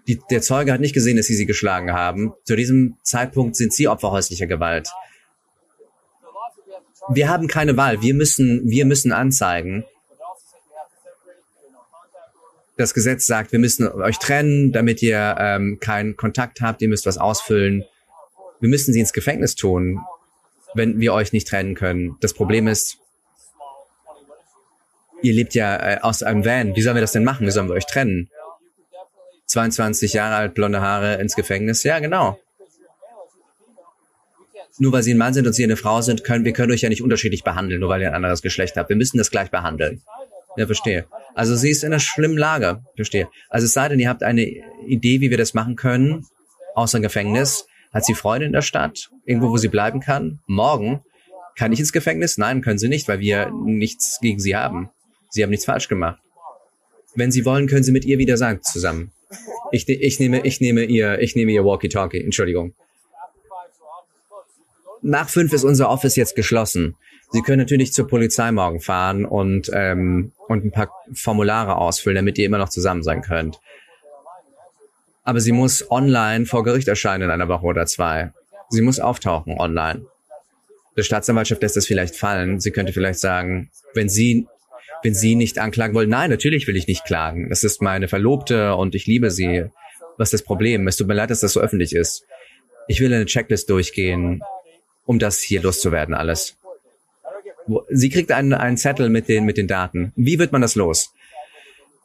Die, 0.07 0.21
der 0.31 0.41
Zeuge 0.41 0.73
hat 0.73 0.81
nicht 0.81 0.95
gesehen, 0.95 1.17
dass 1.17 1.27
sie 1.27 1.35
sie 1.35 1.47
geschlagen 1.47 1.93
haben. 1.93 2.33
Zu 2.45 2.55
diesem 2.55 2.97
Zeitpunkt 3.03 3.57
sind 3.57 3.73
sie 3.73 3.89
Opfer 3.89 4.13
häuslicher 4.13 4.47
Gewalt. 4.47 4.89
Wir 7.09 7.29
haben 7.29 7.49
keine 7.49 7.77
Wahl. 7.77 8.03
Wir 8.03 8.15
müssen, 8.15 8.69
wir 8.69 8.85
müssen 8.85 9.13
anzeigen. 9.13 9.85
Das 12.77 12.95
Gesetz 12.95 13.27
sagt, 13.27 13.53
wir 13.53 13.59
müssen 13.59 13.89
euch 13.89 14.19
trennen, 14.19 14.71
damit 14.71 15.03
ihr 15.03 15.37
ähm, 15.39 15.79
keinen 15.81 16.17
Kontakt 16.17 16.61
habt. 16.61 16.83
Ihr 16.83 16.89
müsst 16.89 17.07
was 17.07 17.17
ausfüllen. 17.17 17.85
Wir 18.61 18.69
müssen 18.69 18.93
sie 18.93 19.01
ins 19.01 19.13
Gefängnis 19.13 19.55
tun, 19.55 20.01
wenn 20.75 21.01
wir 21.01 21.15
euch 21.15 21.33
nicht 21.33 21.49
trennen 21.49 21.75
können. 21.75 22.17
Das 22.21 22.35
Problem 22.35 22.69
ist, 22.69 22.99
ihr 25.23 25.33
lebt 25.33 25.55
ja 25.55 25.77
äh, 25.77 25.99
aus 26.01 26.23
einem 26.23 26.45
Van. 26.45 26.77
Wie 26.77 26.83
sollen 26.83 26.97
wir 26.97 27.01
das 27.01 27.13
denn 27.13 27.25
machen? 27.25 27.47
Wie 27.47 27.51
sollen 27.51 27.69
wir 27.69 27.75
euch 27.75 27.87
trennen? 27.87 28.31
22 29.47 30.13
Jahre 30.13 30.37
alt, 30.37 30.55
blonde 30.55 30.81
Haare 30.81 31.17
ins 31.17 31.37
Gefängnis? 31.37 31.83
Ja, 31.85 31.99
genau. 31.99 32.39
Nur 34.79 34.93
weil 34.93 35.03
sie 35.03 35.15
ein 35.15 35.19
Mann 35.19 35.33
sind 35.33 35.47
und 35.47 35.55
sie 35.55 35.65
eine 35.65 35.77
Frau 35.77 36.03
sind, 36.03 36.23
können 36.23 36.45
wir 36.45 36.53
können 36.53 36.73
euch 36.73 36.83
ja 36.83 36.89
nicht 36.89 37.03
unterschiedlich 37.03 37.45
behandeln, 37.45 37.81
nur 37.81 37.89
weil 37.89 38.03
ihr 38.03 38.09
ein 38.09 38.15
anderes 38.15 38.43
Geschlecht 38.43 38.77
habt. 38.77 38.91
Wir 38.91 38.97
müssen 38.97 39.17
das 39.17 39.31
gleich 39.31 39.51
behandeln. 39.51 40.03
Ja, 40.57 40.67
verstehe. 40.67 41.07
Also 41.35 41.55
sie 41.55 41.71
ist 41.71 41.83
in 41.83 41.93
einer 41.93 42.01
schlimmen 42.01 42.37
Lage. 42.37 42.83
Verstehe. 42.95 43.29
Also 43.49 43.67
es 43.67 43.73
sei 43.73 43.89
denn, 43.89 44.01
ihr 44.01 44.09
habt 44.09 44.23
eine 44.23 44.47
Idee, 44.87 45.21
wie 45.21 45.31
wir 45.31 45.39
das 45.39 45.55
machen 45.55 45.77
können, 45.77 46.27
außer 46.75 47.01
Gefängnis. 47.01 47.67
Hat 47.93 48.05
sie 48.05 48.15
Freunde 48.15 48.47
in 48.47 48.53
der 48.53 48.63
Stadt? 48.63 49.11
Irgendwo, 49.25 49.51
wo 49.51 49.57
sie 49.57 49.69
bleiben 49.69 50.01
kann? 50.01 50.41
Morgen? 50.47 51.03
Kann 51.57 51.73
ich 51.73 51.81
ins 51.81 51.93
Gefängnis? 51.93 52.37
Nein, 52.37 52.61
können 52.61 52.79
sie 52.79 52.89
nicht, 52.89 53.09
weil 53.09 53.21
wir 53.21 53.51
nichts 53.51 54.19
gegen 54.21 54.39
sie 54.39 54.57
haben. 54.57 54.91
Sie 55.37 55.43
haben 55.43 55.51
nichts 55.51 55.67
falsch 55.67 55.89
gemacht. 55.89 56.19
Wenn 57.15 57.31
Sie 57.31 57.45
wollen, 57.45 57.67
können 57.67 57.83
Sie 57.83 57.93
mit 57.93 58.07
ihr 58.07 58.17
wieder 58.17 58.39
sagen 58.39 58.63
zusammen. 58.63 59.13
Ich, 59.71 59.87
ich 59.87 60.19
nehme, 60.19 60.41
ich 60.47 60.63
nehme 60.63 60.85
ihr, 60.85 61.21
ich 61.21 61.37
nehme 61.37 61.53
ihr 61.53 61.63
Walkie-Talkie. 61.63 62.23
Entschuldigung. 62.23 62.73
Nach 65.03 65.29
fünf 65.29 65.53
ist 65.53 65.65
unser 65.65 65.91
Office 65.91 66.17
jetzt 66.17 66.37
geschlossen. 66.37 66.97
Sie 67.33 67.43
können 67.43 67.59
natürlich 67.59 67.93
zur 67.93 68.09
Polizei 68.09 68.51
morgen 68.51 68.81
fahren 68.81 69.27
und 69.27 69.71
ähm, 69.75 70.33
und 70.49 70.65
ein 70.65 70.71
paar 70.71 70.91
Formulare 71.13 71.77
ausfüllen, 71.77 72.17
damit 72.17 72.39
ihr 72.39 72.47
immer 72.47 72.59
noch 72.59 72.71
zusammen 72.71 73.03
sein 73.03 73.21
könnt. 73.21 73.61
Aber 75.23 75.41
sie 75.41 75.53
muss 75.53 75.91
online 75.91 76.47
vor 76.47 76.65
Gericht 76.65 76.89
erscheinen 76.89 77.25
in 77.25 77.31
einer 77.31 77.49
Woche 77.49 77.67
oder 77.67 77.85
zwei. 77.85 78.33
Sie 78.71 78.81
muss 78.81 79.01
auftauchen 79.01 79.59
online. 79.59 80.07
Die 80.97 81.03
Staatsanwaltschaft 81.03 81.61
lässt 81.61 81.77
das 81.77 81.87
vielleicht 81.87 82.17
fallen. 82.17 82.59
Sie 82.59 82.71
könnte 82.71 82.95
vielleicht 82.95 83.19
sagen, 83.19 83.71
wenn 83.93 84.09
sie 84.09 84.47
wenn 85.03 85.15
Sie 85.15 85.35
nicht 85.35 85.59
anklagen 85.59 85.95
wollen, 85.95 86.09
nein, 86.09 86.31
natürlich 86.31 86.67
will 86.67 86.77
ich 86.77 86.87
nicht 86.87 87.05
klagen. 87.05 87.49
Das 87.49 87.65
ist 87.65 87.83
meine 87.83 88.09
Verlobte 88.09 88.75
und 88.75 88.95
ich 88.95 89.07
liebe 89.07 89.31
sie. 89.31 89.67
Was 90.19 90.29
ist 90.29 90.41
das 90.41 90.43
Problem? 90.43 90.87
Es 90.89 90.97
tut 90.97 91.09
mir 91.09 91.15
leid, 91.15 91.31
dass 91.31 91.41
das 91.41 91.53
so 91.53 91.61
öffentlich 91.61 91.95
ist. 91.95 92.25
Ich 92.89 93.01
will 93.01 93.13
eine 93.13 93.27
Checklist 93.27 93.69
durchgehen, 93.69 94.43
um 95.05 95.19
das 95.19 95.41
hier 95.41 95.63
loszuwerden, 95.63 96.15
alles. 96.15 96.57
Sie 97.91 98.11
kriegt 98.11 98.31
einen, 98.33 98.53
einen 98.53 98.77
Zettel 98.77 99.09
mit 99.09 99.29
den, 99.29 99.45
mit 99.45 99.57
den 99.57 99.67
Daten. 99.67 100.13
Wie 100.17 100.39
wird 100.39 100.53
man 100.53 100.63
das 100.63 100.77
los? 100.77 101.13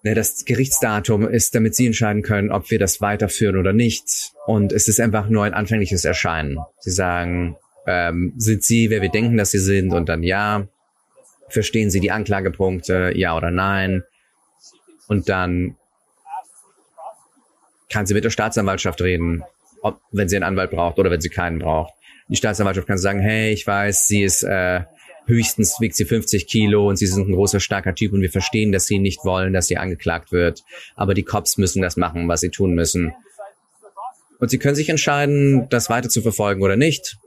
Das 0.04 0.46
Gerichtsdatum 0.46 1.28
ist, 1.28 1.54
damit 1.54 1.76
Sie 1.76 1.86
entscheiden 1.86 2.24
können, 2.24 2.52
ob 2.52 2.72
wir 2.72 2.80
das 2.80 3.02
weiterführen 3.02 3.56
oder 3.56 3.72
nicht. 3.72 4.32
Und 4.48 4.74
es 4.74 4.88
ist 4.88 5.00
einfach 5.00 5.30
nur 5.30 5.44
ein 5.44 5.54
anfängliches 5.54 6.04
Erscheinen. 6.06 6.58
Sie 6.80 6.90
sagen, 6.90 7.56
ähm, 7.86 8.34
sind 8.38 8.64
Sie, 8.64 8.90
wer 8.90 9.04
wir 9.04 9.10
denken, 9.10 9.38
dass 9.38 9.52
Sie 9.52 9.60
sind? 9.60 9.94
Und 9.94 10.10
dann 10.10 10.24
ja. 10.24 10.68
Verstehen 11.52 11.90
Sie 11.90 12.00
die 12.00 12.12
Anklagepunkte? 12.12 13.12
Ja 13.16 13.36
oder 13.36 13.52
nein? 13.52 14.04
Und 15.08 15.30
dann 15.30 15.76
kann 17.90 18.06
sie 18.06 18.14
mit 18.14 18.24
der 18.24 18.30
Staatsanwaltschaft 18.30 19.02
reden, 19.02 19.44
ob, 19.82 20.00
wenn 20.12 20.30
sie 20.30 20.38
einen 20.38 20.46
Anwalt 20.46 20.72
braucht 20.72 20.98
oder 20.98 21.12
wenn 21.12 21.22
sie 21.22 21.30
keinen 21.30 21.60
braucht. 21.60 21.94
Die 22.30 22.38
Staatsanwaltschaft 22.38 22.88
kann 22.88 22.98
sagen, 22.98 23.20
hey, 23.20 23.52
ich 23.52 23.68
weiß, 23.68 24.08
sie 24.08 24.24
ist 24.24 24.44
äh, 24.44 24.82
höchstens 25.26 25.78
wiegt 25.80 25.96
sie 25.96 26.06
50 26.06 26.48
Kilo 26.48 26.88
und 26.88 26.96
sie 26.96 27.08
sind 27.08 27.28
ein 27.28 27.34
großer, 27.34 27.60
starker 27.60 27.94
Typ 27.94 28.14
und 28.14 28.22
wir 28.22 28.32
verstehen, 28.32 28.72
dass 28.72 28.86
sie 28.86 29.00
nicht 29.00 29.24
wollen, 29.26 29.54
dass 29.54 29.68
sie 29.68 29.78
angeklagt 29.78 30.32
wird. 30.32 30.64
Aber 30.96 31.14
die 31.14 31.24
Cops 31.24 31.58
müssen 31.58 31.82
das 31.82 31.98
machen, 31.98 32.28
was 32.28 32.42
sie 32.42 32.50
tun 32.50 32.74
müssen. 32.74 33.14
Und 34.40 34.50
sie 34.50 34.58
können 34.58 34.76
sich 34.76 34.90
entscheiden, 34.90 35.68
das 35.70 35.90
weiter 35.90 36.10
zu 36.10 36.22
verfolgen 36.22 36.64
oder 36.64 36.76
nicht. 36.76 37.18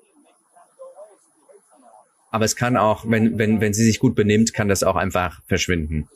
Aber 2.35 2.47
es 2.47 2.57
kann 2.57 2.76
auch, 2.76 3.05
wenn, 3.09 3.39
wenn, 3.39 3.61
wenn 3.61 3.74
sie 3.74 3.85
sich 3.85 4.01
gut 4.01 4.16
benimmt, 4.16 4.53
kann 4.53 4.66
das 4.66 4.82
auch 4.82 4.97
einfach 4.97 5.41
verschwinden. 5.47 6.09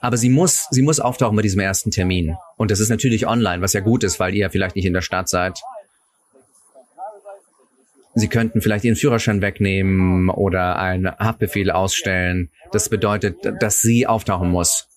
Aber 0.00 0.16
sie 0.16 0.30
muss, 0.30 0.68
sie 0.70 0.80
muss 0.80 1.00
auftauchen 1.00 1.36
bei 1.36 1.42
diesem 1.42 1.60
ersten 1.60 1.90
Termin. 1.90 2.34
Und 2.56 2.70
das 2.70 2.80
ist 2.80 2.88
natürlich 2.88 3.26
online, 3.26 3.60
was 3.60 3.74
ja 3.74 3.80
gut 3.80 4.04
ist, 4.04 4.18
weil 4.18 4.32
ihr 4.32 4.40
ja 4.40 4.48
vielleicht 4.48 4.74
nicht 4.74 4.86
in 4.86 4.94
der 4.94 5.02
Stadt 5.02 5.28
seid. 5.28 5.60
Sie 8.14 8.28
könnten 8.28 8.62
vielleicht 8.62 8.86
Ihren 8.86 8.96
Führerschein 8.96 9.42
wegnehmen 9.42 10.30
oder 10.30 10.78
einen 10.78 11.14
Haftbefehl 11.18 11.70
ausstellen. 11.70 12.48
Das 12.72 12.88
bedeutet, 12.88 13.36
dass 13.60 13.80
sie 13.80 14.06
auftauchen 14.06 14.48
muss. 14.48 14.88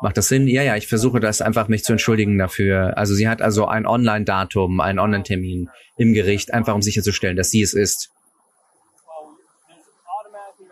Macht 0.00 0.16
das 0.16 0.28
Sinn? 0.28 0.46
Ja, 0.46 0.62
ja, 0.62 0.76
ich 0.76 0.86
versuche 0.86 1.18
das 1.18 1.42
einfach 1.42 1.66
mich 1.66 1.82
zu 1.82 1.90
entschuldigen 1.90 2.38
dafür. 2.38 2.96
Also 2.96 3.16
sie 3.16 3.28
hat 3.28 3.42
also 3.42 3.66
ein 3.66 3.84
Online-Datum, 3.84 4.80
einen 4.80 5.00
Online-Termin 5.00 5.68
im 5.96 6.12
Gericht, 6.12 6.54
einfach 6.54 6.76
um 6.76 6.82
sicherzustellen, 6.82 7.36
dass 7.36 7.50
sie 7.50 7.62
es 7.62 7.74
ist. 7.74 8.12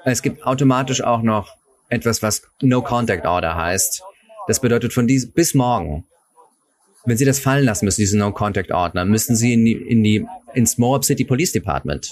Es 0.05 0.22
gibt 0.22 0.44
automatisch 0.44 1.03
auch 1.03 1.22
noch 1.22 1.57
etwas, 1.88 2.22
was 2.22 2.42
No 2.62 2.82
Contact 2.82 3.26
Order 3.26 3.55
heißt. 3.55 4.03
Das 4.46 4.61
bedeutet 4.61 4.92
von 4.92 5.07
dies 5.07 5.30
bis 5.30 5.55
morgen 5.55 6.05
wenn 7.09 7.16
Sie 7.16 7.24
das 7.24 7.38
fallen 7.38 7.64
lassen 7.64 7.86
müssen, 7.86 8.03
diesen 8.03 8.18
No-Contact-Ordner, 8.18 9.07
müssen 9.07 9.34
Sie 9.34 9.55
in 9.55 9.64
die, 9.64 9.72
in 9.72 10.03
die, 10.03 10.26
ins 10.53 10.76
Moab 10.76 11.05
City 11.05 11.24
Police 11.24 11.53
Department. 11.53 12.11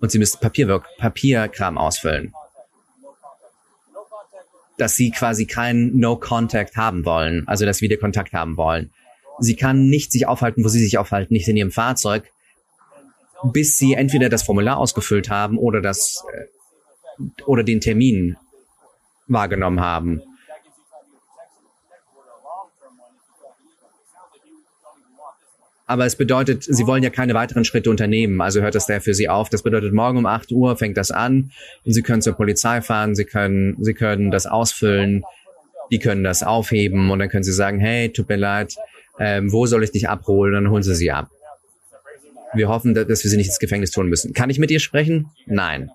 Und 0.00 0.12
Sie 0.12 0.18
müssen 0.18 0.38
Papierwork, 0.40 0.86
Papierkram 0.98 1.76
ausfüllen. 1.76 2.32
Dass 4.78 4.94
Sie 4.94 5.10
quasi 5.10 5.46
keinen 5.46 5.98
No-Contact 5.98 6.76
haben 6.76 7.04
wollen, 7.04 7.46
also 7.48 7.64
dass 7.66 7.78
Sie 7.78 7.84
wieder 7.84 7.96
Kontakt 7.96 8.32
haben 8.32 8.56
wollen. 8.56 8.92
Sie 9.40 9.56
kann 9.56 9.88
nicht 9.88 10.12
sich 10.12 10.26
aufhalten, 10.26 10.64
wo 10.64 10.68
Sie 10.68 10.80
sich 10.82 10.98
aufhalten, 10.98 11.34
nicht 11.34 11.48
in 11.48 11.56
Ihrem 11.56 11.72
Fahrzeug, 11.72 12.30
bis 13.44 13.78
Sie 13.78 13.94
entweder 13.94 14.28
das 14.28 14.42
Formular 14.42 14.78
ausgefüllt 14.78 15.30
haben 15.30 15.58
oder 15.58 15.80
das, 15.80 16.24
äh, 16.32 17.42
oder 17.44 17.64
den 17.64 17.80
Termin 17.80 18.36
wahrgenommen 19.26 19.80
haben. 19.80 20.22
aber 25.92 26.06
es 26.06 26.16
bedeutet, 26.16 26.64
Sie 26.64 26.86
wollen 26.86 27.02
ja 27.02 27.10
keine 27.10 27.34
weiteren 27.34 27.66
Schritte 27.66 27.90
unternehmen. 27.90 28.40
Also 28.40 28.62
hört 28.62 28.74
das 28.74 28.86
daher 28.86 29.02
für 29.02 29.12
Sie 29.12 29.28
auf. 29.28 29.50
Das 29.50 29.62
bedeutet, 29.62 29.92
morgen 29.92 30.16
um 30.16 30.24
8 30.24 30.50
Uhr 30.50 30.74
fängt 30.78 30.96
das 30.96 31.10
an 31.10 31.50
und 31.84 31.92
Sie 31.92 32.00
können 32.00 32.22
zur 32.22 32.32
Polizei 32.32 32.80
fahren, 32.80 33.14
Sie 33.14 33.26
können, 33.26 33.76
Sie 33.78 33.92
können 33.92 34.30
das 34.30 34.46
ausfüllen, 34.46 35.22
die 35.90 35.98
können 35.98 36.24
das 36.24 36.42
aufheben 36.42 37.10
und 37.10 37.18
dann 37.18 37.28
können 37.28 37.44
Sie 37.44 37.52
sagen, 37.52 37.78
hey, 37.78 38.10
tut 38.10 38.30
mir 38.30 38.36
leid, 38.36 38.74
ähm, 39.18 39.52
wo 39.52 39.66
soll 39.66 39.84
ich 39.84 39.90
dich 39.90 40.08
abholen? 40.08 40.54
Und 40.54 40.64
dann 40.64 40.72
holen 40.72 40.82
Sie 40.82 40.94
sie 40.94 41.10
ab. 41.10 41.28
Wir 42.54 42.68
hoffen, 42.68 42.94
dass 42.94 43.24
wir 43.24 43.30
sie 43.30 43.36
nicht 43.36 43.46
ins 43.46 43.58
Gefängnis 43.58 43.90
tun 43.90 44.08
müssen. 44.08 44.32
Kann 44.34 44.50
ich 44.50 44.58
mit 44.58 44.70
ihr 44.70 44.80
sprechen? 44.80 45.30
Nein. 45.46 45.90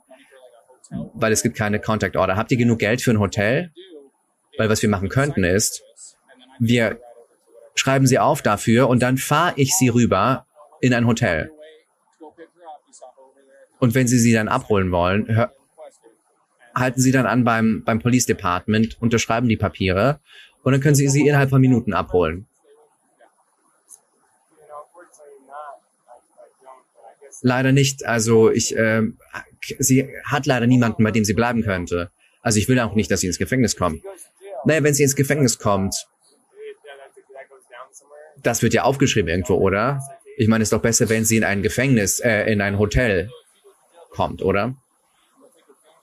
Weil 1.14 1.32
es 1.32 1.44
gibt 1.44 1.56
keine 1.56 1.80
Contact 1.80 2.16
Order. 2.16 2.36
Habt 2.36 2.52
ihr 2.52 2.58
genug 2.58 2.80
Geld 2.80 3.02
für 3.02 3.12
ein 3.12 3.20
Hotel? 3.20 3.72
Weil 4.58 4.70
was 4.70 4.82
wir 4.82 4.90
machen 4.90 5.10
könnten 5.10 5.44
ist, 5.44 5.84
wir 6.60 7.00
schreiben 7.76 8.08
Sie 8.08 8.18
auf 8.18 8.42
dafür 8.42 8.90
und 8.90 9.02
dann 9.02 9.18
fahre 9.18 9.54
ich 9.58 9.76
Sie 9.76 9.90
rüber 9.90 10.46
in 10.82 10.94
ein 10.94 11.06
Hotel. 11.06 11.52
Und 13.80 13.94
wenn 13.94 14.08
Sie 14.08 14.18
sie 14.18 14.34
dann 14.34 14.48
abholen 14.48 14.92
wollen, 14.92 15.48
halten 16.74 17.02
Sie 17.02 17.12
dann 17.12 17.26
an 17.28 17.44
beim, 17.44 17.84
beim 17.86 18.00
Police 18.00 18.26
Department, 18.26 19.00
unterschreiben 19.00 19.48
die 19.48 19.58
Papiere 19.58 20.20
und 20.64 20.72
dann 20.72 20.82
können 20.82 20.96
Sie 20.96 21.08
sie 21.08 21.28
innerhalb 21.28 21.50
von 21.50 21.62
Minuten 21.62 21.94
abholen. 21.94 22.48
Leider 27.48 27.72
nicht. 27.72 28.06
Also 28.06 28.52
ich, 28.52 28.76
äh, 28.76 29.04
sie 29.80 30.10
hat 30.26 30.46
leider 30.46 30.68
niemanden, 30.68 31.02
bei 31.02 31.12
dem 31.12 31.24
sie 31.24 31.34
bleiben 31.34 31.64
könnte. 31.64 32.12
Also 32.42 32.60
ich 32.60 32.68
will 32.68 32.78
auch 32.82 32.94
nicht, 32.94 33.10
dass 33.10 33.22
sie 33.22 33.28
ins 33.28 33.38
Gefängnis 33.38 33.78
kommt. 33.78 34.04
Naja, 34.66 34.84
wenn 34.84 34.94
sie 34.94 35.04
ins 35.04 35.16
Gefängnis 35.16 35.58
kommt, 35.58 35.96
das 38.44 38.62
wird 38.62 38.74
ja 38.74 38.84
aufgeschrieben 38.84 39.30
irgendwo, 39.30 39.54
oder? 39.56 40.02
Ich 40.36 40.50
meine, 40.50 40.62
es 40.62 40.68
ist 40.68 40.74
doch 40.74 40.82
besser, 40.82 41.08
wenn 41.08 41.24
sie 41.24 41.38
in 41.38 41.46
ein 41.46 41.64
Gefängnis, 41.64 42.20
äh, 42.20 42.52
in 42.52 42.60
ein 42.60 42.80
Hotel 42.80 43.32
kommt, 44.10 44.42
oder? 44.42 44.76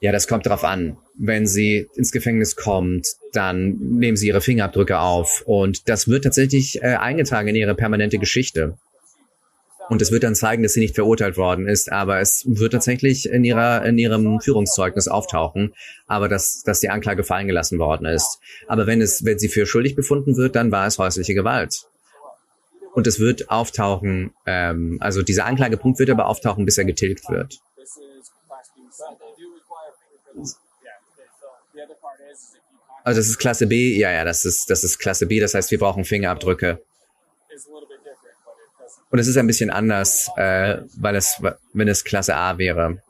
Ja, 0.01 0.13
das 0.13 0.27
kommt 0.27 0.47
darauf 0.47 0.65
an. 0.65 0.97
Wenn 1.15 1.47
sie 1.47 1.91
ins 1.95 2.11
Gefängnis 2.11 2.57
kommt, 2.57 3.07
dann 3.35 3.77
nehmen 3.99 4.17
sie 4.17 4.29
ihre 4.29 4.41
Fingerabdrücke 4.41 4.99
auf 4.99 5.43
und 5.45 5.91
das 5.91 6.09
wird 6.09 6.25
tatsächlich 6.25 6.83
äh, 6.83 6.97
eingetragen 6.97 7.49
in 7.49 7.57
ihre 7.57 7.75
permanente 7.75 8.19
Geschichte. 8.19 8.79
Und 9.91 10.01
es 10.01 10.11
wird 10.11 10.23
dann 10.23 10.35
zeigen, 10.35 10.63
dass 10.63 10.73
sie 10.73 10.81
nicht 10.81 10.95
verurteilt 10.95 11.37
worden 11.37 11.69
ist, 11.69 11.93
aber 11.93 12.21
es 12.21 12.45
wird 12.47 12.73
tatsächlich 12.73 13.29
in 13.29 13.45
ihrer, 13.45 13.85
in 13.85 13.99
ihrem 13.99 14.41
Führungszeugnis 14.41 15.09
auftauchen, 15.09 15.75
aber 16.07 16.29
dass, 16.29 16.63
dass 16.63 16.81
die 16.81 16.89
Anklage 16.89 17.23
fallen 17.23 17.47
gelassen 17.47 17.79
worden 17.79 18.07
ist. 18.07 18.39
Aber 18.67 18.87
wenn 18.87 19.03
es, 19.03 19.25
wenn 19.25 19.39
sie 19.39 19.49
für 19.49 19.67
schuldig 19.67 19.95
befunden 19.95 20.37
wird, 20.37 20.57
dann 20.57 20.73
war 20.73 20.87
es 20.87 20.99
häusliche 20.99 21.35
Gewalt 21.35 21.87
und 22.95 23.07
es 23.09 23.19
wird 23.19 23.51
auftauchen, 23.51 24.33
ähm, 24.47 24.99
also 25.01 25.23
dieser 25.23 25.47
Anklagepunkt 25.47 25.99
wird 25.99 26.11
aber 26.11 26.27
auftauchen, 26.27 26.65
bis 26.65 26.79
er 26.79 26.85
getilgt 26.85 27.29
wird. 27.29 27.59
Also 33.03 33.21
das 33.21 33.29
ist 33.29 33.39
Klasse 33.39 33.67
B, 33.67 33.99
ja, 33.99 34.11
ja, 34.13 34.25
das 34.25 34.45
ist, 34.45 34.71
das 34.71 34.83
ist 34.83 34.99
Klasse 34.99 35.27
B, 35.27 35.41
das 35.41 35.55
heißt, 35.55 35.71
wir 35.71 35.79
brauchen 35.79 36.05
Fingerabdrücke. 36.05 36.81
Und 39.15 39.21
es 39.21 39.29
ist 39.29 39.37
ein 39.37 39.47
bisschen 39.47 39.71
anders, 39.71 40.29
äh, 40.37 40.79
weil 40.97 41.15
es, 41.15 41.41
wenn 41.73 41.87
es 41.87 42.03
Klasse 42.03 42.35
A 42.35 42.59
wäre. 42.59 43.01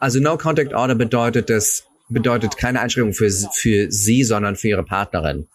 Also 0.00 0.18
No 0.18 0.36
Contact 0.36 0.74
Order 0.74 0.96
bedeutet 0.96 1.48
das, 1.48 1.86
bedeutet 2.08 2.56
keine 2.56 2.80
Einschränkung 2.80 3.12
für, 3.12 3.30
für 3.30 3.92
Sie, 3.92 4.24
sondern 4.24 4.56
für 4.56 4.66
Ihre 4.66 4.82
Partnerin. 4.82 5.46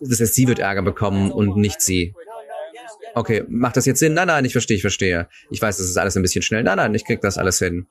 Das 0.00 0.20
heißt, 0.20 0.34
sie 0.34 0.46
wird 0.46 0.58
Ärger 0.58 0.82
bekommen 0.82 1.32
und 1.32 1.56
nicht 1.56 1.80
sie. 1.80 2.14
Okay, 3.14 3.44
macht 3.48 3.78
das 3.78 3.86
jetzt 3.86 4.00
Sinn? 4.00 4.12
Nein, 4.12 4.26
nein, 4.26 4.44
ich 4.44 4.52
verstehe, 4.52 4.76
ich 4.76 4.82
verstehe. 4.82 5.26
Ich 5.48 5.62
weiß, 5.62 5.78
das 5.78 5.86
ist 5.86 5.96
alles 5.96 6.16
ein 6.16 6.22
bisschen 6.22 6.42
schnell. 6.42 6.64
Nein, 6.64 6.76
nein, 6.76 6.94
ich 6.94 7.06
krieg 7.06 7.22
das 7.22 7.38
alles 7.38 7.60
hin. 7.60 7.86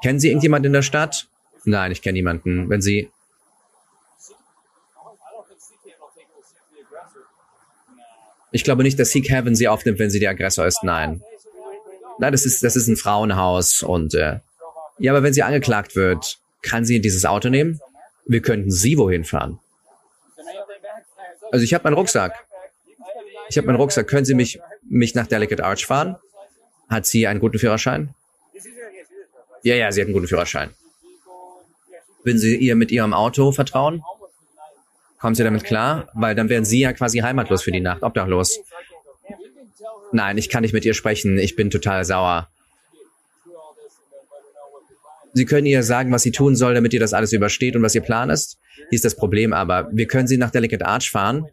Kennen 0.00 0.20
Sie 0.20 0.28
irgendjemand 0.28 0.64
in 0.64 0.72
der 0.72 0.82
Stadt? 0.82 1.26
Nein, 1.64 1.90
ich 1.90 2.02
kenne 2.02 2.12
niemanden. 2.12 2.70
Wenn 2.70 2.80
Sie... 2.80 3.10
Ich 8.52 8.64
glaube 8.64 8.82
nicht, 8.82 8.98
dass 8.98 9.10
Seek 9.10 9.30
Heaven 9.30 9.54
sie 9.54 9.68
aufnimmt, 9.68 9.98
wenn 9.98 10.10
sie 10.10 10.20
der 10.20 10.30
Aggressor 10.30 10.66
ist. 10.66 10.82
Nein. 10.82 11.22
Nein, 12.18 12.32
das 12.32 12.44
ist, 12.44 12.62
das 12.62 12.76
ist 12.76 12.88
ein 12.88 12.96
Frauenhaus 12.96 13.82
und, 13.82 14.14
äh, 14.14 14.40
ja, 14.98 15.12
aber 15.12 15.22
wenn 15.22 15.32
sie 15.32 15.42
angeklagt 15.42 15.96
wird, 15.96 16.38
kann 16.62 16.84
sie 16.84 17.00
dieses 17.00 17.24
Auto 17.24 17.48
nehmen? 17.48 17.80
Wir 18.26 18.42
könnten 18.42 18.70
sie 18.70 18.98
wohin 18.98 19.24
fahren. 19.24 19.58
Also 21.52 21.64
ich 21.64 21.74
habe 21.74 21.84
meinen 21.84 21.94
Rucksack. 21.94 22.44
Ich 23.48 23.56
habe 23.56 23.66
meinen 23.66 23.76
Rucksack. 23.76 24.06
Können 24.06 24.24
Sie 24.24 24.34
mich, 24.34 24.60
mich 24.88 25.14
nach 25.14 25.26
Delicate 25.26 25.64
Arch 25.64 25.86
fahren? 25.86 26.16
Hat 26.88 27.06
sie 27.06 27.26
einen 27.26 27.40
guten 27.40 27.58
Führerschein? 27.58 28.14
Ja, 29.62 29.74
ja, 29.74 29.90
sie 29.90 30.00
hat 30.00 30.06
einen 30.06 30.14
guten 30.14 30.28
Führerschein. 30.28 30.70
Würden 32.22 32.38
Sie 32.38 32.56
ihr 32.56 32.76
mit 32.76 32.90
Ihrem 32.90 33.12
Auto 33.12 33.52
vertrauen? 33.52 34.02
Kommen 35.20 35.34
Sie 35.34 35.44
damit 35.44 35.64
klar? 35.64 36.08
Weil 36.14 36.34
dann 36.34 36.48
wären 36.48 36.64
Sie 36.64 36.80
ja 36.80 36.92
quasi 36.92 37.18
heimatlos 37.18 37.62
für 37.62 37.72
die 37.72 37.80
Nacht, 37.80 38.02
obdachlos. 38.02 38.58
Nein, 40.12 40.38
ich 40.38 40.48
kann 40.48 40.62
nicht 40.62 40.72
mit 40.72 40.84
ihr 40.84 40.94
sprechen. 40.94 41.38
Ich 41.38 41.56
bin 41.56 41.70
total 41.70 42.04
sauer. 42.04 42.48
Sie 45.32 45.44
können 45.44 45.66
ihr 45.66 45.82
sagen, 45.82 46.10
was 46.10 46.22
sie 46.22 46.32
tun 46.32 46.56
soll, 46.56 46.74
damit 46.74 46.92
ihr 46.92 47.00
das 47.00 47.12
alles 47.12 47.32
übersteht 47.32 47.76
und 47.76 47.82
was 47.82 47.94
ihr 47.94 48.00
Plan 48.00 48.30
ist. 48.30 48.58
Hier 48.88 48.96
ist 48.96 49.04
das 49.04 49.14
Problem 49.14 49.52
aber. 49.52 49.88
Wir 49.92 50.06
können 50.06 50.26
sie 50.26 50.38
nach 50.38 50.50
Delicate 50.50 50.84
Arch 50.84 51.10
fahren. 51.10 51.46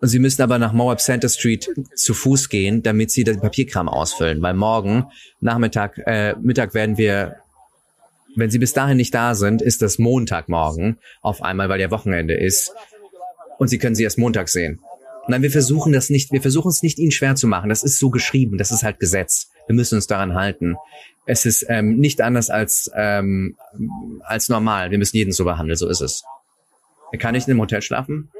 Und 0.00 0.08
sie 0.08 0.18
müssen 0.18 0.42
aber 0.42 0.58
nach 0.58 0.72
Moab 0.72 1.00
Center 1.00 1.28
Street 1.28 1.68
zu 1.94 2.14
Fuß 2.14 2.48
gehen, 2.48 2.82
damit 2.82 3.10
sie 3.10 3.24
den 3.24 3.40
Papierkram 3.40 3.88
ausfüllen. 3.88 4.42
Weil 4.42 4.54
morgen 4.54 5.06
Nachmittag, 5.40 5.98
äh, 6.06 6.34
Mittag 6.40 6.74
werden 6.74 6.98
wir, 6.98 7.36
wenn 8.36 8.50
sie 8.50 8.58
bis 8.58 8.72
dahin 8.72 8.98
nicht 8.98 9.14
da 9.14 9.34
sind, 9.34 9.62
ist 9.62 9.82
das 9.82 9.98
Montagmorgen 9.98 10.98
auf 11.22 11.42
einmal, 11.42 11.68
weil 11.68 11.80
ja 11.80 11.90
Wochenende 11.90 12.34
ist. 12.34 12.72
Und 13.58 13.68
sie 13.68 13.78
können 13.78 13.94
sie 13.94 14.04
erst 14.04 14.18
Montag 14.18 14.48
sehen. 14.48 14.80
Nein, 15.28 15.42
wir 15.42 15.50
versuchen 15.50 15.92
das 15.92 16.10
nicht, 16.10 16.30
wir 16.30 16.42
versuchen 16.42 16.68
es 16.68 16.82
nicht 16.82 16.98
ihnen 16.98 17.10
schwer 17.10 17.34
zu 17.34 17.48
machen. 17.48 17.68
Das 17.68 17.82
ist 17.82 17.98
so 17.98 18.10
geschrieben, 18.10 18.58
das 18.58 18.70
ist 18.70 18.82
halt 18.82 19.00
Gesetz. 19.00 19.50
Wir 19.66 19.74
müssen 19.74 19.96
uns 19.96 20.06
daran 20.06 20.34
halten. 20.34 20.76
Es 21.24 21.46
ist 21.46 21.66
ähm, 21.68 21.96
nicht 21.96 22.20
anders 22.20 22.50
als, 22.50 22.90
ähm, 22.94 23.56
als 24.20 24.48
normal. 24.48 24.92
Wir 24.92 24.98
müssen 24.98 25.16
jeden 25.16 25.32
so 25.32 25.44
behandeln, 25.44 25.76
so 25.76 25.88
ist 25.88 26.00
es. 26.00 26.22
Kann 27.18 27.34
ich 27.34 27.46
in 27.46 27.52
einem 27.52 27.60
Hotel 27.62 27.82
schlafen? 27.82 28.30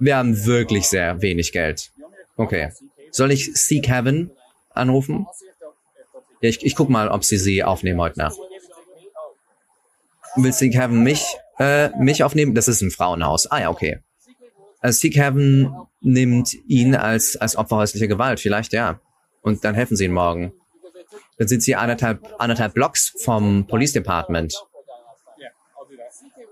Wir 0.00 0.16
haben 0.16 0.44
wirklich 0.46 0.88
sehr 0.88 1.22
wenig 1.22 1.52
Geld. 1.52 1.92
Okay. 2.36 2.72
Soll 3.10 3.30
ich 3.30 3.54
Seek 3.54 3.88
Heaven 3.88 4.30
anrufen? 4.70 5.26
Ja, 6.40 6.48
ich, 6.48 6.64
ich 6.64 6.74
guck 6.74 6.90
mal, 6.90 7.08
ob 7.08 7.24
sie 7.24 7.38
sie 7.38 7.64
aufnehmen 7.64 8.00
heute 8.00 8.18
Nacht. 8.18 8.36
Will 10.36 10.52
Seek 10.52 10.74
Heaven 10.74 11.02
mich, 11.02 11.24
äh, 11.58 11.88
mich 11.98 12.22
aufnehmen? 12.22 12.54
Das 12.54 12.68
ist 12.68 12.82
ein 12.82 12.90
Frauenhaus. 12.90 13.50
Ah 13.50 13.60
ja, 13.60 13.70
okay. 13.70 14.00
Also 14.80 15.00
Seek 15.00 15.16
Heaven 15.16 15.74
nimmt 16.00 16.54
ihn 16.68 16.94
als, 16.94 17.36
als 17.36 17.56
Opfer 17.56 17.76
häuslicher 17.76 18.06
Gewalt. 18.06 18.40
Vielleicht 18.40 18.72
ja. 18.72 19.00
Und 19.40 19.64
dann 19.64 19.74
helfen 19.74 19.96
sie 19.96 20.04
ihm 20.04 20.12
morgen. 20.12 20.52
Dann 21.38 21.48
sind 21.48 21.62
sie 21.62 21.74
anderthalb, 21.74 22.34
anderthalb 22.38 22.74
Blocks 22.74 23.14
vom 23.22 23.66
Police 23.66 23.92
Department. 23.92 24.54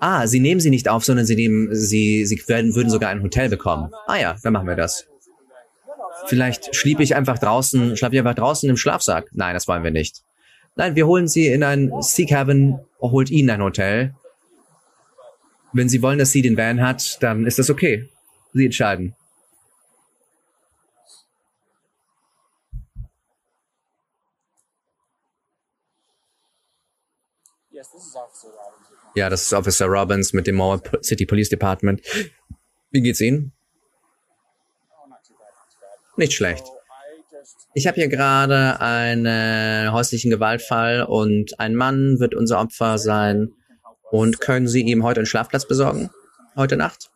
Ah, 0.00 0.26
sie 0.26 0.40
nehmen 0.40 0.60
sie 0.60 0.70
nicht 0.70 0.88
auf, 0.88 1.04
sondern 1.04 1.24
sie 1.24 1.36
nehmen, 1.36 1.74
sie, 1.74 2.26
sie 2.26 2.42
werden, 2.46 2.74
würden 2.74 2.90
sogar 2.90 3.10
ein 3.10 3.22
Hotel 3.22 3.48
bekommen. 3.48 3.90
Ah 4.06 4.16
ja, 4.16 4.36
dann 4.42 4.52
machen 4.52 4.68
wir 4.68 4.76
das. 4.76 5.06
Vielleicht 6.26 6.74
schliebe 6.74 7.02
ich 7.02 7.14
einfach 7.14 7.38
draußen, 7.38 7.96
schlafe 7.96 8.14
ich 8.14 8.20
einfach 8.20 8.34
draußen 8.34 8.68
im 8.68 8.76
Schlafsack. 8.76 9.28
Nein, 9.32 9.54
das 9.54 9.68
wollen 9.68 9.84
wir 9.84 9.90
nicht. 9.90 10.22
Nein, 10.76 10.96
wir 10.96 11.06
holen 11.06 11.28
sie 11.28 11.46
in 11.48 11.62
ein 11.62 11.92
Sea 12.00 12.26
Cabin, 12.26 12.80
holt 13.00 13.30
ihnen 13.30 13.50
ein 13.50 13.62
Hotel. 13.62 14.14
Wenn 15.72 15.88
sie 15.88 16.02
wollen, 16.02 16.18
dass 16.18 16.32
sie 16.32 16.42
den 16.42 16.56
Van 16.56 16.80
hat, 16.80 17.22
dann 17.22 17.46
ist 17.46 17.58
das 17.58 17.70
okay. 17.70 18.08
Sie 18.52 18.64
entscheiden. 18.64 19.14
Ja, 29.14 29.30
das 29.30 29.42
ist 29.42 29.52
Officer 29.52 29.86
Robbins 29.86 30.32
mit 30.32 30.46
dem 30.46 30.56
Moore 30.56 30.82
City 31.02 31.26
Police 31.26 31.48
Department. 31.48 32.00
Wie 32.90 33.00
geht's 33.00 33.20
Ihnen? 33.20 33.52
Nicht 36.16 36.32
schlecht. 36.32 36.64
Ich 37.74 37.86
habe 37.86 37.96
hier 37.96 38.08
gerade 38.08 38.80
einen 38.80 39.92
häuslichen 39.92 40.30
Gewaltfall 40.30 41.02
und 41.02 41.58
ein 41.58 41.74
Mann 41.74 42.20
wird 42.20 42.34
unser 42.34 42.60
Opfer 42.60 42.98
sein. 42.98 43.52
Und 44.10 44.40
können 44.40 44.68
Sie 44.68 44.82
ihm 44.82 45.02
heute 45.02 45.20
einen 45.20 45.26
Schlafplatz 45.26 45.66
besorgen? 45.66 46.10
Heute 46.56 46.76
Nacht? 46.76 47.10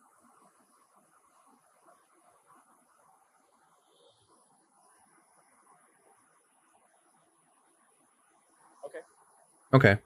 Okay. 9.71 9.97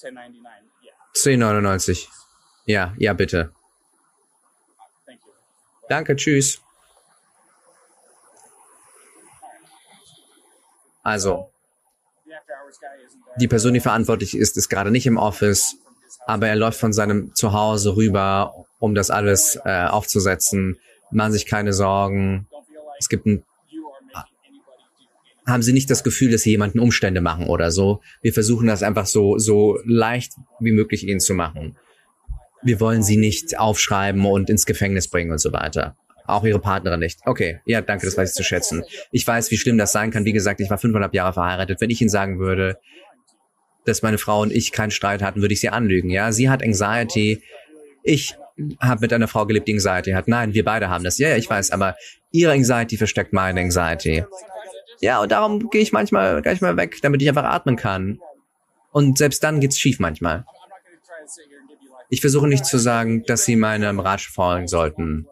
10,99. 0.00 2.08
Ja, 2.66 2.94
ja, 2.96 3.12
bitte. 3.12 3.52
Danke, 5.88 6.16
tschüss. 6.16 6.60
Also, 11.02 11.50
die 13.36 13.48
Person, 13.48 13.74
die 13.74 13.80
verantwortlich 13.80 14.36
ist, 14.36 14.56
ist 14.56 14.68
gerade 14.68 14.90
nicht 14.90 15.06
im 15.06 15.18
Office, 15.18 15.76
aber 16.26 16.48
er 16.48 16.56
läuft 16.56 16.80
von 16.80 16.92
seinem 16.92 17.34
Zuhause 17.34 17.96
rüber, 17.96 18.64
um 18.78 18.94
das 18.94 19.10
alles 19.10 19.58
äh, 19.64 19.84
aufzusetzen. 19.84 20.78
Machen 21.10 21.32
sich 21.32 21.46
keine 21.46 21.72
Sorgen. 21.72 22.48
Es 22.98 23.08
gibt 23.08 23.26
ein 23.26 23.44
haben 25.46 25.62
sie 25.62 25.72
nicht 25.72 25.90
das 25.90 26.04
Gefühl, 26.04 26.30
dass 26.30 26.42
sie 26.42 26.50
jemanden 26.50 26.78
Umstände 26.78 27.20
machen 27.20 27.46
oder 27.46 27.70
so. 27.70 28.00
Wir 28.22 28.32
versuchen 28.32 28.66
das 28.66 28.82
einfach 28.82 29.06
so, 29.06 29.38
so 29.38 29.78
leicht 29.84 30.32
wie 30.58 30.72
möglich 30.72 31.06
ihnen 31.06 31.20
zu 31.20 31.34
machen. 31.34 31.76
Wir 32.64 32.80
wollen 32.80 33.02
sie 33.02 33.16
nicht 33.16 33.58
aufschreiben 33.58 34.24
und 34.24 34.50
ins 34.50 34.66
Gefängnis 34.66 35.08
bringen 35.08 35.30
und 35.30 35.38
so 35.38 35.52
weiter. 35.52 35.96
Auch 36.26 36.44
ihre 36.44 36.58
Partnerin 36.58 37.00
nicht. 37.00 37.20
Okay, 37.26 37.60
ja, 37.66 37.82
danke, 37.82 38.06
das 38.06 38.16
weiß 38.16 38.30
ich 38.30 38.34
zu 38.34 38.42
schätzen. 38.42 38.82
Ich 39.12 39.26
weiß, 39.26 39.50
wie 39.50 39.58
schlimm 39.58 39.76
das 39.76 39.92
sein 39.92 40.10
kann. 40.10 40.24
Wie 40.24 40.32
gesagt, 40.32 40.60
ich 40.60 40.70
war 40.70 40.78
fünfeinhalb 40.78 41.14
Jahre 41.14 41.34
verheiratet. 41.34 41.80
Wenn 41.80 41.90
ich 41.90 42.00
Ihnen 42.00 42.08
sagen 42.08 42.38
würde, 42.38 42.78
dass 43.84 44.02
meine 44.02 44.16
Frau 44.16 44.40
und 44.40 44.52
ich 44.52 44.72
keinen 44.72 44.90
Streit 44.90 45.22
hatten, 45.22 45.42
würde 45.42 45.52
ich 45.52 45.60
sie 45.60 45.68
anlügen. 45.68 46.08
Ja, 46.08 46.32
sie 46.32 46.48
hat 46.48 46.62
Anxiety. 46.62 47.42
Ich 48.02 48.36
habe 48.80 49.02
mit 49.02 49.12
einer 49.12 49.28
Frau 49.28 49.44
gelebt, 49.44 49.68
die 49.68 49.74
Anxiety 49.74 50.12
hat. 50.12 50.28
Nein, 50.28 50.54
wir 50.54 50.64
beide 50.64 50.88
haben 50.88 51.04
das. 51.04 51.18
Ja, 51.18 51.28
ja, 51.28 51.36
ich 51.36 51.50
weiß, 51.50 51.70
aber 51.70 51.96
ihre 52.30 52.52
Anxiety 52.52 52.96
versteckt 52.96 53.32
meine 53.34 53.60
Anxiety. 53.60 54.24
Ja, 55.00 55.20
und 55.20 55.32
darum 55.32 55.68
gehe 55.70 55.82
ich 55.82 55.92
manchmal 55.92 56.40
gleich 56.40 56.60
mal 56.60 56.76
weg, 56.76 56.98
damit 57.02 57.20
ich 57.20 57.28
einfach 57.28 57.44
atmen 57.44 57.76
kann. 57.76 58.18
Und 58.92 59.18
selbst 59.18 59.42
dann 59.42 59.60
geht's 59.60 59.78
schief 59.78 59.98
manchmal. 59.98 60.44
Ich 62.10 62.20
versuche 62.20 62.48
nicht 62.48 62.66
zu 62.66 62.78
sagen, 62.78 63.24
dass 63.24 63.44
Sie 63.44 63.56
meinem 63.56 64.00
Rat 64.00 64.20
folgen 64.20 64.68
sollten. 64.68 65.26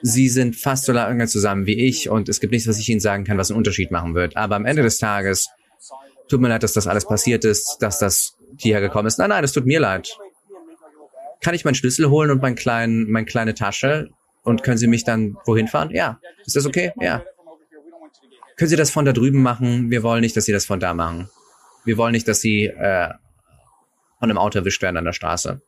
Sie 0.00 0.28
sind 0.28 0.54
fast 0.56 0.84
so 0.84 0.92
lange 0.92 1.26
zusammen 1.26 1.66
wie 1.66 1.86
ich 1.86 2.08
und 2.08 2.28
es 2.28 2.40
gibt 2.40 2.52
nichts, 2.52 2.68
was 2.68 2.78
ich 2.78 2.88
Ihnen 2.88 3.00
sagen 3.00 3.24
kann, 3.24 3.38
was 3.38 3.50
einen 3.50 3.58
Unterschied 3.58 3.90
machen 3.90 4.14
wird. 4.14 4.36
Aber 4.36 4.56
am 4.56 4.64
Ende 4.64 4.82
des 4.82 4.98
Tages 4.98 5.48
tut 6.28 6.40
mir 6.40 6.48
leid, 6.48 6.62
dass 6.62 6.72
das 6.72 6.86
alles 6.86 7.06
passiert 7.06 7.44
ist, 7.44 7.78
dass 7.80 7.98
das 7.98 8.36
hierher 8.56 8.80
gekommen 8.80 9.06
ist. 9.06 9.18
Nein, 9.18 9.30
nein, 9.30 9.44
es 9.44 9.52
tut 9.52 9.66
mir 9.66 9.80
leid. 9.80 10.16
Kann 11.40 11.54
ich 11.54 11.64
meinen 11.64 11.74
Schlüssel 11.74 12.10
holen 12.10 12.30
und 12.30 12.42
mein 12.42 12.54
kleinen, 12.54 13.10
meine 13.10 13.26
kleine 13.26 13.54
Tasche 13.54 14.10
und 14.42 14.62
können 14.62 14.78
Sie 14.78 14.86
mich 14.86 15.04
dann 15.04 15.36
wohin 15.46 15.68
fahren? 15.68 15.90
Ja. 15.90 16.20
Ist 16.44 16.56
das 16.56 16.66
okay? 16.66 16.92
Ja. 17.00 17.22
Können 18.56 18.68
Sie 18.68 18.76
das 18.76 18.90
von 18.90 19.04
da 19.04 19.12
drüben 19.12 19.42
machen? 19.42 19.90
Wir 19.90 20.02
wollen 20.02 20.20
nicht, 20.20 20.36
dass 20.36 20.44
Sie 20.44 20.52
das 20.52 20.66
von 20.66 20.80
da 20.80 20.94
machen. 20.94 21.28
Wir 21.84 21.96
wollen 21.96 22.12
nicht, 22.12 22.26
dass 22.26 22.40
Sie 22.40 22.66
äh, 22.66 23.08
von 24.18 24.30
einem 24.30 24.38
Auto 24.38 24.58
erwischt 24.58 24.82
werden 24.82 24.96
an 24.96 25.04
der 25.04 25.12
Straße. 25.12 25.60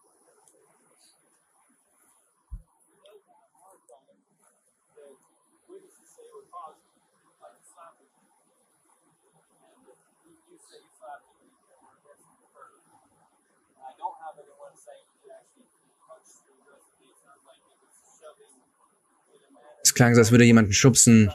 Klang 20.01 20.15
so, 20.15 20.21
als 20.21 20.31
würde 20.31 20.45
jemanden 20.45 20.73
schubsen. 20.73 21.31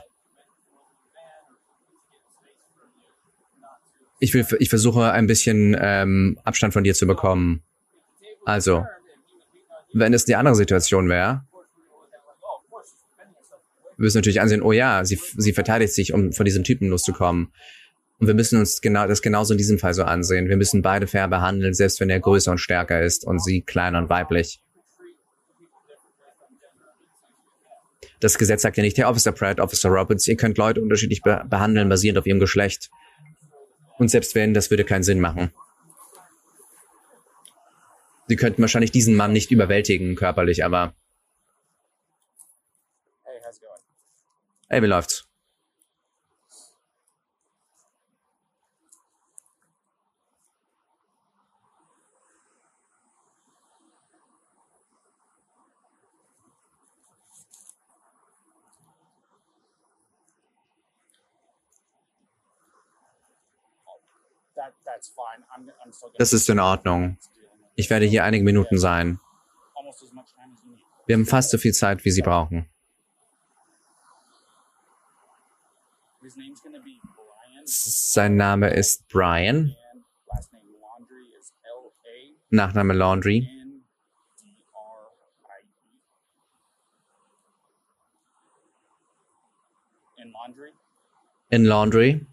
ich 4.25 4.33
will, 4.33 4.45
ich 4.59 4.69
versuche 4.69 5.11
ein 5.11 5.27
bisschen 5.27 5.77
ähm, 5.79 6.39
Abstand 6.43 6.73
von 6.73 6.83
dir 6.83 6.95
zu 6.95 7.05
bekommen. 7.05 7.61
Also, 8.43 8.85
wenn 9.93 10.13
es 10.13 10.25
die 10.25 10.35
andere 10.35 10.55
Situation 10.55 11.09
wäre, 11.09 11.45
wirst 13.97 14.15
du 14.15 14.19
natürlich 14.19 14.41
ansehen, 14.41 14.61
oh 14.61 14.71
ja, 14.71 15.05
sie, 15.05 15.19
sie 15.37 15.53
verteidigt 15.53 15.93
sich, 15.93 16.11
um 16.11 16.33
von 16.33 16.45
diesem 16.45 16.63
Typen 16.63 16.89
loszukommen. 16.89 17.51
Und 18.17 18.27
wir 18.27 18.33
müssen 18.33 18.59
uns 18.59 18.81
genau, 18.81 19.07
das 19.07 19.21
genauso 19.21 19.53
in 19.53 19.57
diesem 19.57 19.77
Fall 19.77 19.93
so 19.93 20.03
ansehen. 20.03 20.49
Wir 20.49 20.57
müssen 20.57 20.81
beide 20.81 21.05
fair 21.05 21.27
behandeln, 21.27 21.73
selbst 21.73 21.99
wenn 21.99 22.09
er 22.09 22.19
größer 22.19 22.51
und 22.51 22.57
stärker 22.57 23.01
ist 23.03 23.25
und 23.25 23.43
sie 23.43 23.61
kleiner 23.61 23.99
und 23.99 24.09
weiblich. 24.09 24.59
Das 28.19 28.37
Gesetz 28.37 28.61
sagt 28.61 28.77
ja 28.77 28.83
nicht, 28.83 28.97
Herr 28.97 29.09
Officer 29.09 29.31
Pratt, 29.31 29.59
Officer 29.59 29.89
Roberts, 29.89 30.27
ihr 30.27 30.37
könnt 30.37 30.57
Leute 30.57 30.81
unterschiedlich 30.81 31.21
be 31.21 31.43
behandeln, 31.49 31.89
basierend 31.89 32.17
auf 32.17 32.25
ihrem 32.25 32.39
Geschlecht. 32.39 32.89
Und 33.97 34.09
selbst 34.09 34.35
wenn, 34.35 34.53
das 34.53 34.69
würde 34.69 34.83
keinen 34.83 35.03
Sinn 35.03 35.19
machen. 35.19 35.51
Sie 38.27 38.35
könnten 38.35 38.61
wahrscheinlich 38.61 38.91
diesen 38.91 39.15
Mann 39.15 39.33
nicht 39.33 39.51
überwältigen 39.51 40.15
körperlich, 40.15 40.65
aber. 40.65 40.95
Hey, 44.67 44.81
wie 44.81 44.87
läuft's? 44.87 45.24
Das 66.17 66.33
ist 66.33 66.49
in 66.49 66.59
Ordnung. 66.59 67.17
Ich 67.75 67.89
werde 67.89 68.05
hier 68.05 68.23
einige 68.23 68.43
Minuten 68.43 68.77
sein. 68.77 69.19
Wir 71.05 71.15
haben 71.15 71.25
fast 71.25 71.51
so 71.51 71.57
viel 71.57 71.73
Zeit, 71.73 72.05
wie 72.05 72.11
Sie 72.11 72.21
brauchen. 72.21 72.69
Sein 77.65 78.35
Name 78.35 78.69
ist 78.69 79.07
Brian. 79.09 79.75
Nachname 82.49 82.93
Laundry. 82.93 83.49
In 91.49 91.65
Laundry? 91.65 92.25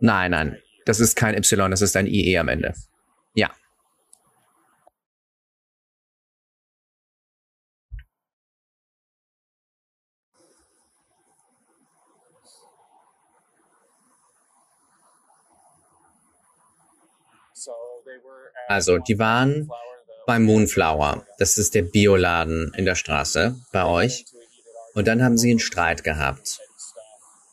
Nein, 0.00 0.30
nein. 0.30 0.58
Das 0.84 1.00
ist 1.00 1.16
kein 1.16 1.34
Y, 1.34 1.70
das 1.70 1.82
ist 1.82 1.96
ein 1.96 2.06
IE 2.06 2.38
am 2.38 2.48
Ende. 2.48 2.74
Ja. 3.34 3.50
Also, 18.68 18.98
die 18.98 19.18
waren 19.18 19.68
beim 20.26 20.44
Moonflower. 20.44 21.26
Das 21.38 21.56
ist 21.56 21.74
der 21.74 21.82
Bioladen 21.82 22.72
in 22.76 22.84
der 22.84 22.94
Straße 22.94 23.56
bei 23.72 23.84
euch. 23.84 24.26
Und 24.94 25.08
dann 25.08 25.22
haben 25.22 25.38
sie 25.38 25.50
einen 25.50 25.58
Streit 25.58 26.04
gehabt. 26.04 26.60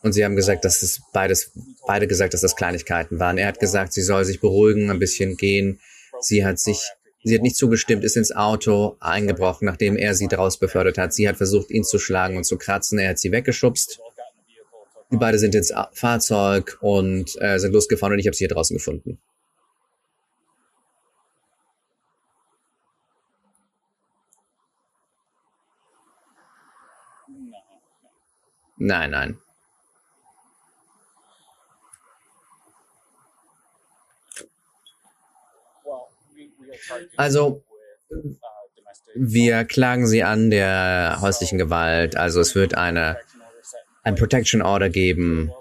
Und 0.06 0.14
sie 0.14 0.24
haben 0.24 0.36
gesagt, 0.36 0.64
dass 0.66 0.84
es 0.84 1.02
beides, 1.14 1.52
beide 1.88 2.06
gesagt, 2.06 2.36
dass 2.36 2.42
das 2.42 2.56
Kleinigkeiten 2.56 3.20
waren. 3.20 3.40
Er 3.40 3.48
hat 3.48 3.60
gesagt, 3.60 3.92
sie 3.92 4.04
soll 4.04 4.24
sich 4.24 4.40
beruhigen, 4.40 4.92
ein 4.92 5.00
bisschen 5.00 5.36
gehen. 5.36 5.80
Sie 6.20 6.46
hat 6.46 6.60
sich, 6.60 6.80
sie 7.24 7.34
hat 7.34 7.42
nicht 7.42 7.56
zugestimmt, 7.56 8.04
ist 8.04 8.16
ins 8.16 8.32
Auto 8.32 8.98
eingebrochen, 9.00 9.66
nachdem 9.66 9.98
er 9.98 10.14
sie 10.14 10.28
daraus 10.28 10.60
befördert 10.60 11.00
hat. 11.00 11.12
Sie 11.12 11.28
hat 11.28 11.38
versucht, 11.38 11.72
ihn 11.72 11.84
zu 11.84 11.98
schlagen 11.98 12.38
und 12.38 12.44
zu 12.44 12.60
kratzen. 12.60 13.00
Er 13.00 13.10
hat 13.10 13.18
sie 13.18 13.32
weggeschubst. 13.32 14.00
Die 15.12 15.18
beide 15.18 15.40
sind 15.40 15.56
ins 15.56 15.74
Fahrzeug 15.94 16.78
und 16.82 17.36
äh, 17.42 17.58
sind 17.58 17.74
losgefahren 17.74 18.14
und 18.14 18.20
ich 18.20 18.28
habe 18.28 18.36
sie 18.36 18.46
hier 18.46 18.50
draußen 18.50 18.78
gefunden. 18.78 19.18
Nein, 28.78 29.10
nein. 29.10 29.40
Also, 37.18 37.64
wir 39.16 39.64
klagen 39.66 40.08
sie 40.08 40.24
an 40.24 40.50
der 40.52 41.20
häuslichen 41.22 41.58
Gewalt. 41.58 42.16
Also 42.18 42.42
es 42.42 42.56
wird 42.56 42.76
eine, 42.76 43.18
ein 44.04 44.16
Protection 44.16 44.62
Order 44.62 44.90
geben 44.90 45.52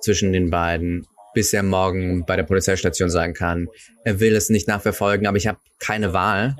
zwischen 0.00 0.32
den 0.32 0.50
beiden, 0.50 1.06
bis 1.32 1.52
er 1.52 1.62
morgen 1.62 2.24
bei 2.26 2.36
der 2.36 2.42
Polizeistation 2.42 3.08
sein 3.10 3.32
kann. 3.32 3.68
Er 4.04 4.20
will 4.20 4.36
es 4.36 4.50
nicht 4.50 4.68
nachverfolgen, 4.68 5.26
aber 5.26 5.38
ich 5.38 5.46
habe 5.46 5.58
keine 5.78 6.12
Wahl, 6.12 6.56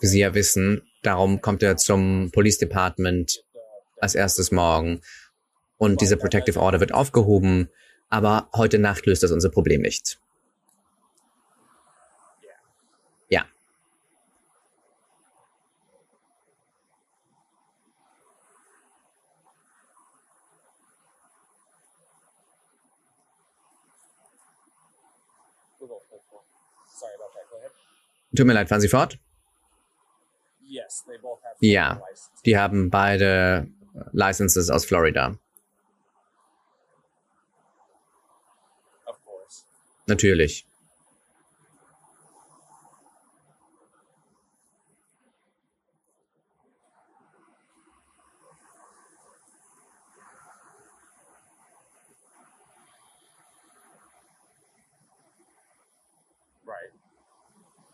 wie 0.00 0.06
Sie 0.06 0.20
ja 0.20 0.34
wissen. 0.34 0.82
Darum 1.02 1.40
kommt 1.40 1.62
er 1.62 1.76
zum 1.76 2.30
Police 2.32 2.58
Department 2.58 3.44
als 4.00 4.14
erstes 4.14 4.50
morgen. 4.50 5.00
Und 5.76 6.00
diese 6.00 6.16
Protective 6.16 6.58
Order 6.60 6.80
wird 6.80 6.92
aufgehoben, 6.92 7.70
aber 8.08 8.48
heute 8.54 8.78
Nacht 8.78 9.06
löst 9.06 9.22
das 9.22 9.30
unser 9.30 9.50
Problem 9.50 9.80
nicht. 9.82 10.18
Ja. 13.28 13.44
Tut 28.38 28.46
mir 28.46 28.52
leid, 28.52 28.68
fahren 28.68 28.80
Sie 28.80 28.86
fort? 28.86 29.18
Ja, 31.58 32.00
die 32.46 32.56
haben 32.56 32.88
beide 32.88 33.66
Licenses 34.12 34.70
aus 34.70 34.84
Florida. 34.84 35.36
Natürlich. 40.06 40.67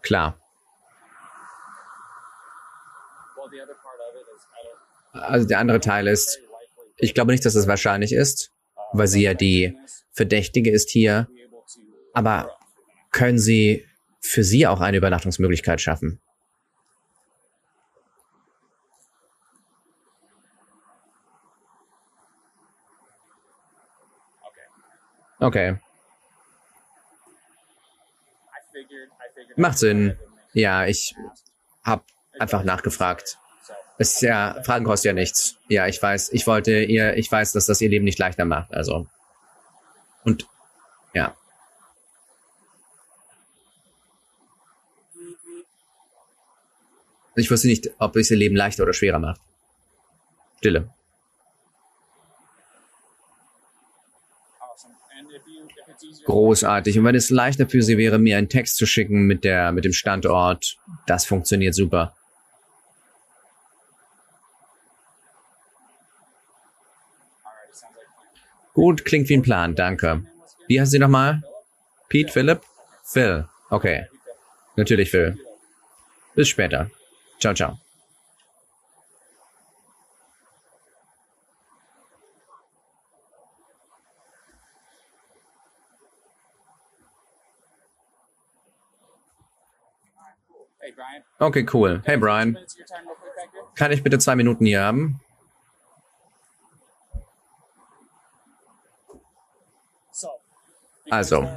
Klar. 0.05 0.39
Also 5.13 5.49
der 5.49 5.59
andere 5.59 5.81
Teil 5.81 6.07
ist, 6.07 6.39
ich 6.97 7.15
glaube 7.15 7.33
nicht, 7.33 7.45
dass 7.45 7.55
es 7.55 7.67
wahrscheinlich 7.67 8.13
ist, 8.13 8.53
weil 8.93 9.07
sie 9.07 9.23
ja 9.23 9.35
die 9.35 9.77
Verdächtige 10.13 10.71
ist 10.71 10.91
hier. 10.91 11.29
Aber 12.13 12.57
können 13.11 13.39
Sie 13.39 13.87
für 14.21 14.45
sie 14.45 14.67
auch 14.67 14.81
eine 14.81 14.99
Übernachtungsmöglichkeit 14.99 15.81
schaffen? 15.81 16.21
Okay. 25.41 25.77
Macht 29.57 29.79
Sinn. 29.79 30.17
Ja, 30.53 30.87
ich 30.87 31.15
habe 31.85 32.05
einfach 32.39 32.65
nachgefragt. 32.65 33.39
Ist 33.99 34.23
ja, 34.23 34.61
Fragen 34.65 34.85
kostet 34.85 35.11
ja 35.11 35.13
nichts. 35.13 35.57
Ja, 35.69 35.87
ich 35.87 36.03
weiß, 36.03 36.33
ich 36.33 36.47
wollte 36.47 36.83
ihr, 36.83 37.17
ich 37.17 37.31
weiß, 37.31 37.53
dass 37.53 37.67
das 37.67 37.81
ihr 37.81 37.89
Leben 37.89 38.05
nicht 38.05 38.19
leichter 38.19 38.45
macht, 38.45 38.75
also. 38.75 39.07
Und, 40.25 40.49
ja. 41.13 41.37
Ich 47.37 47.51
wusste 47.51 47.69
nicht, 47.69 47.91
ob 47.99 48.17
es 48.17 48.31
ihr 48.31 48.37
Leben 48.37 48.57
leichter 48.57 48.83
oder 48.83 48.93
schwerer 48.93 49.19
macht. 49.19 49.41
Stille. 50.59 50.89
Großartig. 56.25 56.99
Und 56.99 57.05
wenn 57.05 57.14
es 57.14 57.31
leichter 57.31 57.68
für 57.68 57.83
Sie 57.83 57.99
wäre, 57.99 58.18
mir 58.18 58.39
einen 58.39 58.49
Text 58.49 58.77
zu 58.77 58.87
schicken 58.87 59.27
mit 59.27 59.45
der, 59.45 59.72
mit 59.72 59.85
dem 59.85 59.93
Standort, 59.93 60.77
das 61.07 61.27
funktioniert 61.27 61.75
super. 61.75 62.14
Gut, 68.72 69.05
klingt 69.05 69.29
wie 69.29 69.37
ein 69.37 69.43
Plan, 69.43 69.75
danke. 69.75 70.25
Wie 70.66 70.81
heißt 70.81 70.91
Sie 70.91 70.99
nochmal? 70.99 71.43
Pete, 72.09 72.33
Philip? 72.33 72.61
Phil. 73.05 73.47
Okay. 73.70 74.07
Natürlich 74.77 75.11
Phil. 75.11 75.39
Bis 76.35 76.49
später. 76.49 76.91
Ciao, 77.39 77.55
ciao. 77.55 77.84
Okay, 91.39 91.67
cool. 91.73 92.03
Hey 92.05 92.17
Brian. 92.17 92.59
Kann 93.75 93.93
ich 93.93 94.03
bitte 94.03 94.19
zwei 94.19 94.37
Minuten 94.37 94.67
hier 94.67 94.83
haben? 94.83 95.21
Also, 101.11 101.49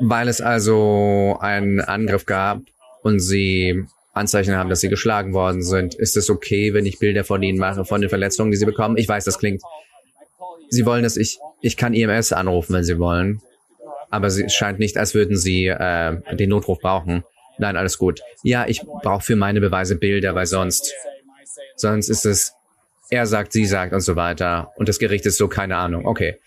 weil 0.00 0.28
es 0.28 0.40
also 0.40 1.38
einen 1.40 1.80
Angriff 1.80 2.26
gab 2.26 2.60
und 3.02 3.20
sie 3.20 3.86
Anzeichen 4.12 4.56
haben, 4.56 4.68
dass 4.68 4.80
sie 4.80 4.88
geschlagen 4.88 5.32
worden 5.32 5.62
sind, 5.62 5.94
ist 5.94 6.16
es 6.16 6.28
okay, 6.30 6.74
wenn 6.74 6.86
ich 6.86 6.98
Bilder 6.98 7.24
von 7.24 7.42
ihnen 7.42 7.58
mache, 7.58 7.84
von 7.84 8.00
den 8.00 8.10
Verletzungen, 8.10 8.50
die 8.50 8.56
sie 8.56 8.66
bekommen? 8.66 8.96
Ich 8.96 9.08
weiß, 9.08 9.24
das 9.24 9.38
klingt. 9.38 9.62
Sie 10.68 10.84
wollen, 10.84 11.02
dass 11.02 11.16
ich, 11.16 11.38
ich 11.60 11.76
kann 11.76 11.94
EMS 11.94 12.32
anrufen, 12.32 12.74
wenn 12.74 12.84
sie 12.84 12.98
wollen. 12.98 13.40
Aber 14.10 14.26
es 14.26 14.52
scheint 14.52 14.80
nicht, 14.80 14.96
als 14.96 15.14
würden 15.14 15.36
sie 15.36 15.66
äh, 15.68 16.16
den 16.34 16.50
Notruf 16.50 16.80
brauchen. 16.80 17.24
Nein, 17.60 17.76
alles 17.76 17.98
gut. 17.98 18.22
Ja, 18.42 18.66
ich 18.66 18.80
brauche 18.80 19.22
für 19.22 19.36
meine 19.36 19.60
Beweise 19.60 19.96
Bilder, 19.96 20.34
weil 20.34 20.46
sonst, 20.46 20.94
sonst 21.76 22.08
ist 22.08 22.24
es, 22.24 22.54
er 23.10 23.26
sagt, 23.26 23.52
sie 23.52 23.66
sagt 23.66 23.92
und 23.92 24.00
so 24.00 24.16
weiter. 24.16 24.72
Und 24.76 24.88
das 24.88 24.98
Gericht 24.98 25.26
ist 25.26 25.36
so, 25.36 25.46
keine 25.46 25.76
Ahnung. 25.76 26.06
Okay. 26.06 26.40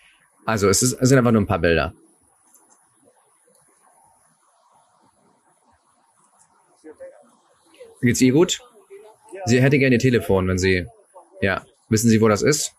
Also 0.44 0.68
es, 0.70 0.82
ist, 0.82 0.94
es 1.00 1.10
sind 1.10 1.20
einfach 1.20 1.32
nur 1.32 1.42
ein 1.42 1.46
paar 1.46 1.60
Bilder. 1.60 1.94
Geht's 8.02 8.20
ihr 8.20 8.34
gut? 8.34 8.60
Sie 9.46 9.62
hätte 9.62 9.78
gerne 9.78 9.96
ihr 9.96 10.00
Telefon, 10.00 10.48
wenn 10.48 10.58
sie. 10.58 10.88
Ja. 11.42 11.64
Wissen 11.90 12.10
Sie, 12.10 12.20
wo 12.22 12.28
das 12.28 12.42
ist? 12.42 12.74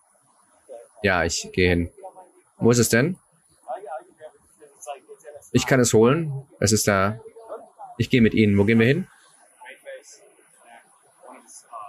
Ja, 1.04 1.24
ich 1.24 1.50
gehe 1.52 1.68
hin. 1.68 1.90
Wo 2.58 2.72
ist 2.72 2.78
es 2.78 2.88
denn? 2.88 3.16
Ich 5.52 5.66
kann 5.66 5.78
es 5.78 5.92
holen. 5.92 6.32
Es 6.58 6.72
ist 6.72 6.88
da. 6.88 7.20
Ich 7.96 8.10
gehe 8.10 8.20
mit 8.20 8.34
Ihnen. 8.34 8.58
Wo 8.58 8.64
gehen 8.64 8.78
wir 8.78 8.86
hin? 8.86 9.06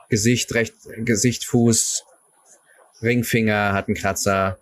Gesicht, 0.09 0.53
recht, 0.53 0.75
Gesicht, 0.97 1.45
Fuß, 1.45 2.05
Ringfinger, 3.01 3.73
hat 3.73 3.87
einen 3.87 3.95
Kratzer. 3.95 4.57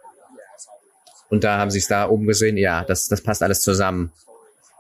Und 1.30 1.44
da 1.44 1.58
haben 1.58 1.72
Sie 1.72 1.80
es 1.80 1.88
da 1.88 2.08
oben 2.08 2.26
gesehen. 2.28 2.58
Ja, 2.58 2.84
das, 2.84 3.08
das 3.08 3.22
passt 3.22 3.44
alles 3.44 3.62
zusammen. 3.62 4.12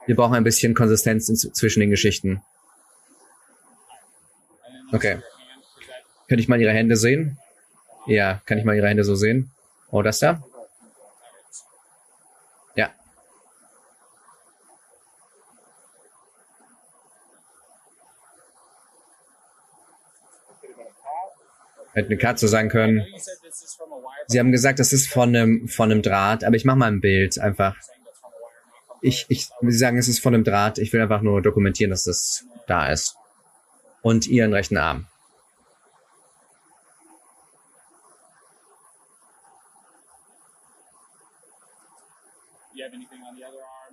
Wir 0.05 0.15
brauchen 0.15 0.35
ein 0.35 0.43
bisschen 0.43 0.73
Konsistenz 0.73 1.27
zwischen 1.53 1.79
den 1.79 1.89
Geschichten. 1.89 2.41
Okay. 4.91 5.19
Könnte 6.27 6.41
ich 6.41 6.47
mal 6.47 6.61
Ihre 6.61 6.71
Hände 6.71 6.95
sehen? 6.95 7.37
Ja, 8.05 8.41
kann 8.45 8.57
ich 8.57 8.65
mal 8.65 8.75
Ihre 8.75 8.87
Hände 8.87 9.03
so 9.03 9.15
sehen? 9.15 9.51
Oh, 9.89 10.01
das 10.01 10.19
da? 10.19 10.43
Ja. 12.75 12.91
Hätte 21.93 22.07
eine 22.07 22.17
Katze 22.17 22.47
sein 22.47 22.69
können. 22.69 23.05
Sie 24.27 24.39
haben 24.39 24.51
gesagt, 24.51 24.79
das 24.79 24.93
ist 24.93 25.09
von 25.09 25.29
einem, 25.29 25.67
von 25.67 25.91
einem 25.91 26.01
Draht, 26.01 26.43
aber 26.43 26.55
ich 26.55 26.65
mache 26.65 26.77
mal 26.77 26.87
ein 26.87 27.01
Bild 27.01 27.37
einfach. 27.39 27.75
Ich, 29.01 29.25
ich, 29.29 29.49
Sie 29.61 29.77
sagen, 29.77 29.97
es 29.97 30.07
ist 30.07 30.19
von 30.19 30.33
einem 30.33 30.43
Draht. 30.43 30.79
Ich 30.79 30.91
will 30.93 31.01
einfach 31.01 31.21
nur 31.21 31.41
dokumentieren, 31.41 31.91
dass 31.91 32.03
das 32.03 32.45
da 32.67 32.91
ist. 32.91 33.15
Und 34.01 34.27
Ihren 34.27 34.53
rechten 34.53 34.77
Arm. 34.77 35.07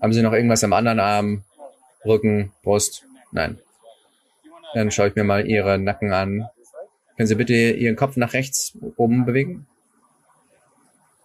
Haben 0.00 0.12
Sie 0.14 0.22
noch 0.22 0.32
irgendwas 0.32 0.64
am 0.64 0.72
anderen 0.72 1.00
Arm? 1.00 1.44
Rücken, 2.06 2.52
Brust? 2.62 3.04
Nein. 3.32 3.58
Dann 4.72 4.90
schaue 4.90 5.08
ich 5.08 5.14
mir 5.16 5.24
mal 5.24 5.46
Ihre 5.46 5.78
Nacken 5.78 6.12
an. 6.12 6.48
Können 7.20 7.28
Sie 7.28 7.34
bitte 7.34 7.52
Ihren 7.52 7.96
Kopf 7.96 8.16
nach 8.16 8.32
rechts 8.32 8.72
oben 8.96 9.26
bewegen? 9.26 9.66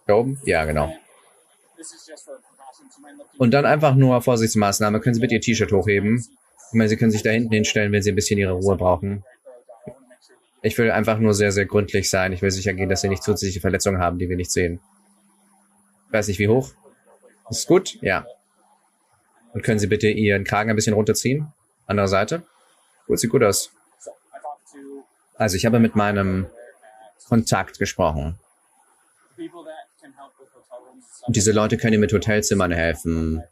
Da 0.06 0.16
oben? 0.16 0.38
Ja, 0.44 0.66
genau. 0.66 0.94
Und 3.38 3.54
dann 3.54 3.64
einfach 3.64 3.94
nur 3.94 4.20
Vorsichtsmaßnahme. 4.20 5.00
Können 5.00 5.14
Sie 5.14 5.22
bitte 5.22 5.36
Ihr 5.36 5.40
T-Shirt 5.40 5.72
hochheben? 5.72 6.18
Ich 6.18 6.74
meine, 6.74 6.90
Sie 6.90 6.98
können 6.98 7.12
sich 7.12 7.22
da 7.22 7.30
hinten 7.30 7.50
hinstellen, 7.50 7.92
wenn 7.92 8.02
Sie 8.02 8.12
ein 8.12 8.14
bisschen 8.14 8.38
Ihre 8.38 8.52
Ruhe 8.52 8.76
brauchen. 8.76 9.24
Ich 10.60 10.76
will 10.76 10.90
einfach 10.90 11.18
nur 11.18 11.32
sehr, 11.32 11.50
sehr 11.50 11.64
gründlich 11.64 12.10
sein. 12.10 12.34
Ich 12.34 12.42
will 12.42 12.50
sicher 12.50 12.74
gehen, 12.74 12.90
dass 12.90 13.00
Sie 13.00 13.08
nicht 13.08 13.22
zusätzliche 13.22 13.60
Verletzungen 13.60 13.98
haben, 13.98 14.18
die 14.18 14.28
wir 14.28 14.36
nicht 14.36 14.52
sehen. 14.52 14.80
Ich 16.08 16.12
weiß 16.12 16.28
nicht, 16.28 16.38
wie 16.38 16.48
hoch. 16.48 16.74
Ist 17.48 17.66
gut? 17.66 17.96
Ja. 18.02 18.26
Und 19.54 19.64
können 19.64 19.78
Sie 19.78 19.86
bitte 19.86 20.08
Ihren 20.08 20.44
Kragen 20.44 20.68
ein 20.68 20.76
bisschen 20.76 20.92
runterziehen? 20.92 21.54
Andere 21.86 22.08
Seite. 22.08 22.42
Gut, 23.06 23.18
sieht 23.18 23.30
gut 23.30 23.42
aus. 23.42 23.72
Also 25.38 25.56
ich 25.56 25.66
habe 25.66 25.78
mit 25.78 25.94
meinem 25.94 26.46
Kontakt 27.28 27.78
gesprochen. 27.78 28.38
Und 31.26 31.36
diese 31.36 31.52
Leute 31.52 31.76
können 31.76 32.00
mit 32.00 32.12
Hotelzimmern 32.12 32.72
helfen, 32.72 33.42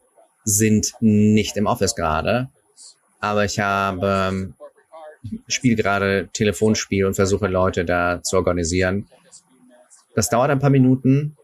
sind 0.45 0.95
nicht 1.01 1.57
im 1.57 1.67
Office 1.67 1.95
gerade. 1.95 2.49
Aber 3.21 3.45
ich 3.45 3.59
habe, 3.59 4.55
spiele 5.49 5.77
gerade 5.77 6.29
Telefonspiel 6.33 7.05
und 7.05 7.15
versuche 7.15 7.49
Leute 7.49 7.85
da 7.85 8.23
zu 8.23 8.37
organisieren. 8.37 9.07
Das 10.15 10.29
dauert 10.29 10.51
ein 10.51 10.61
paar 10.61 10.71
Minuten, 10.71 11.37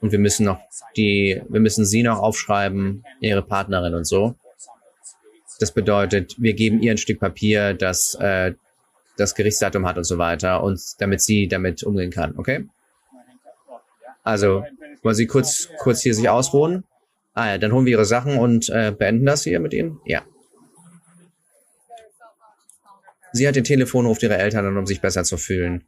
und 0.00 0.12
wir 0.12 0.18
müssen 0.18 0.44
noch 0.44 0.60
die, 0.96 1.42
wir 1.48 1.60
müssen 1.60 1.84
sie 1.84 2.02
noch 2.02 2.18
aufschreiben, 2.18 3.04
ihre 3.20 3.42
Partnerin 3.42 3.94
und 3.94 4.04
so. 4.04 4.34
Das 5.58 5.72
bedeutet, 5.72 6.36
wir 6.38 6.54
geben 6.54 6.80
ihr 6.82 6.92
ein 6.92 6.98
Stück 6.98 7.18
Papier, 7.18 7.74
das 7.74 8.14
äh, 8.20 8.54
das 9.18 9.34
Gerichtsdatum 9.34 9.86
hat 9.86 9.98
und 9.98 10.04
so 10.04 10.16
weiter, 10.16 10.62
und 10.62 10.80
damit 10.98 11.20
sie 11.20 11.48
damit 11.48 11.82
umgehen 11.82 12.10
kann, 12.10 12.38
okay? 12.38 12.66
Also, 14.22 14.64
wollen 15.02 15.14
Sie 15.14 15.26
kurz, 15.26 15.68
kurz 15.78 16.02
hier 16.02 16.14
sich 16.14 16.28
ausruhen? 16.28 16.84
Ah 17.34 17.50
ja, 17.50 17.58
dann 17.58 17.72
holen 17.72 17.86
wir 17.86 17.92
Ihre 17.92 18.04
Sachen 18.04 18.38
und 18.38 18.68
äh, 18.68 18.92
beenden 18.96 19.26
das 19.26 19.44
hier 19.44 19.60
mit 19.60 19.72
Ihnen? 19.72 20.00
Ja. 20.04 20.22
Sie 23.32 23.46
hat 23.46 23.56
den 23.56 23.64
Telefon, 23.64 24.06
ruft 24.06 24.22
ihre 24.22 24.38
Eltern 24.38 24.66
an, 24.66 24.76
um 24.76 24.86
sich 24.86 25.00
besser 25.00 25.22
zu 25.24 25.36
fühlen. 25.36 25.84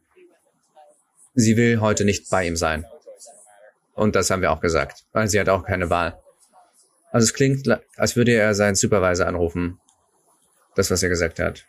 Sie 1.33 1.57
will 1.57 1.79
heute 1.79 2.05
nicht 2.05 2.29
bei 2.29 2.45
ihm 2.45 2.55
sein. 2.55 2.85
Und 3.93 4.15
das 4.15 4.29
haben 4.29 4.41
wir 4.41 4.51
auch 4.51 4.61
gesagt, 4.61 5.05
weil 5.11 5.27
sie 5.27 5.39
hat 5.39 5.49
auch 5.49 5.63
keine 5.63 5.89
Wahl. 5.89 6.17
Also 7.11 7.25
es 7.25 7.33
klingt, 7.33 7.67
als 7.97 8.15
würde 8.15 8.31
er 8.31 8.53
seinen 8.53 8.75
Supervisor 8.75 9.27
anrufen. 9.27 9.79
Das, 10.75 10.91
was 10.91 11.03
er 11.03 11.09
gesagt 11.09 11.39
hat. 11.39 11.65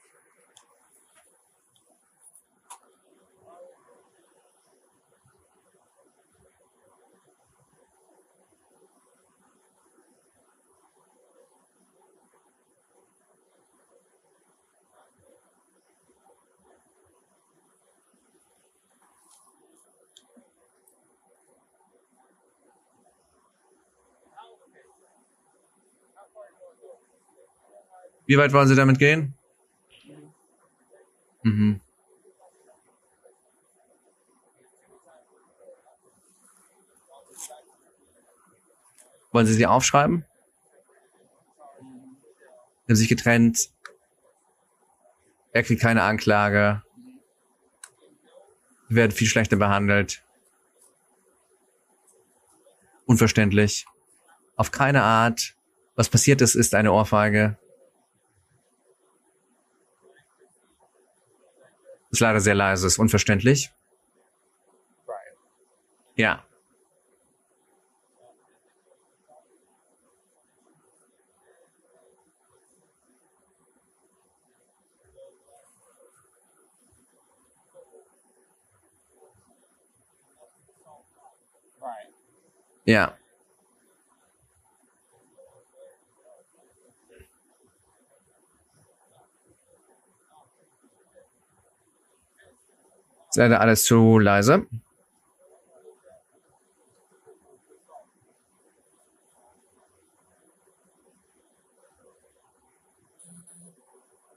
Wie 28.32 28.38
weit 28.38 28.54
wollen 28.54 28.66
Sie 28.66 28.74
damit 28.74 28.98
gehen? 28.98 29.34
Mhm. 31.42 31.82
Wollen 39.32 39.46
Sie 39.46 39.52
sie 39.52 39.66
aufschreiben? 39.66 40.24
Sie 42.86 42.92
haben 42.92 42.96
sich 42.96 43.10
getrennt. 43.10 43.68
Er 45.52 45.62
kriegt 45.62 45.82
keine 45.82 46.02
Anklage. 46.02 46.82
Wir 48.88 48.96
werden 48.96 49.12
viel 49.12 49.28
schlechter 49.28 49.56
behandelt. 49.56 50.24
Unverständlich. 53.04 53.84
Auf 54.56 54.70
keine 54.70 55.02
Art. 55.02 55.54
Was 55.96 56.08
passiert 56.08 56.40
ist, 56.40 56.54
ist 56.54 56.74
eine 56.74 56.92
Ohrfeige. 56.92 57.58
Ist 62.12 62.20
leider 62.20 62.40
sehr 62.40 62.54
leise, 62.54 62.86
ist 62.86 62.98
unverständlich. 62.98 63.72
Ja. 66.14 66.44
Ja. 82.84 83.16
Ist 93.32 93.38
leider 93.38 93.62
alles 93.62 93.84
zu 93.84 94.18
leise. 94.18 94.66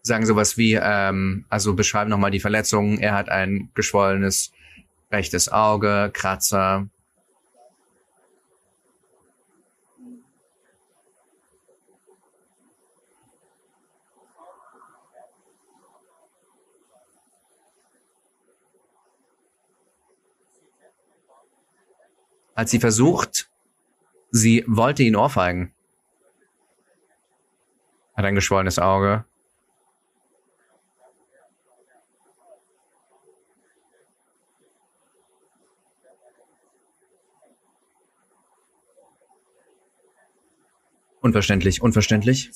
Sagen 0.02 0.26
sowas 0.26 0.58
wie, 0.58 0.80
ähm, 0.82 1.44
also 1.50 1.74
beschreiben 1.74 2.10
nochmal 2.10 2.32
die 2.32 2.40
Verletzungen. 2.40 2.98
Er 3.00 3.16
hat 3.16 3.28
ein 3.28 3.70
geschwollenes 3.74 4.54
rechtes 5.12 5.52
Auge, 5.52 6.10
Kratzer, 6.14 6.88
Als 22.56 22.72
sie 22.72 22.80
versucht, 22.80 23.50
Sie 24.32 24.66
wollte 24.68 25.02
ihn 25.02 25.16
ohrfeigen. 25.16 25.74
Hat 28.18 28.26
ein 28.26 28.36
geschwollenes 28.36 28.80
Auge. 28.80 29.24
Unverständlich, 41.22 41.82
unverständlich. 41.82 42.52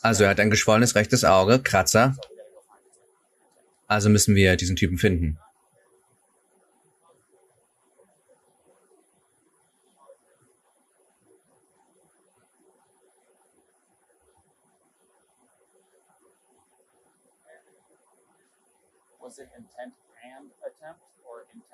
Also 0.00 0.24
er 0.24 0.30
hat 0.30 0.40
ein 0.40 0.48
geschwollenes 0.48 0.94
rechtes 0.94 1.24
Auge, 1.24 1.58
Kratzer. 1.62 2.16
Also 3.86 4.08
müssen 4.08 4.34
wir 4.34 4.56
diesen 4.56 4.76
Typen 4.76 4.96
finden. 4.96 5.38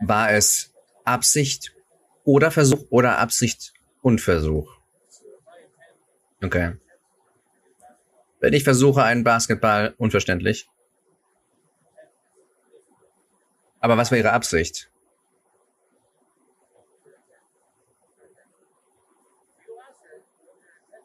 War 0.01 0.31
es 0.31 0.73
Absicht 1.05 1.75
oder 2.25 2.51
Versuch 2.51 2.85
oder 2.91 3.19
Absicht 3.19 3.73
und 4.03 4.21
Versuch? 4.21 4.79
Okay. 6.43 6.77
Wenn 8.41 8.53
ich 8.53 8.65
versuche 8.65 9.03
einen 9.03 9.25
Basketball, 9.25 9.95
unverständlich. 9.97 10.69
Aber 13.81 13.97
was 13.97 14.11
war 14.11 14.19
Ihre 14.19 14.33
Absicht? 14.33 14.91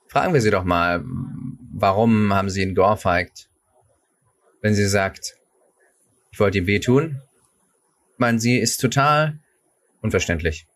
Fragen 0.08 0.34
wir 0.34 0.42
Sie 0.42 0.50
doch 0.52 0.64
mal, 0.64 1.04
warum 1.72 2.34
haben 2.34 2.50
Sie 2.50 2.64
ihn 2.64 2.76
geohrfeigt? 2.76 3.50
Wenn 4.62 4.74
sie 4.74 4.88
sagt, 4.88 5.39
ich 6.32 6.40
wollte 6.40 6.58
ihm 6.60 6.68
wehtun, 6.68 7.22
meinen 8.18 8.40
Sie, 8.40 8.58
ist 8.58 8.78
total 8.78 9.40
unverständlich. 10.02 10.68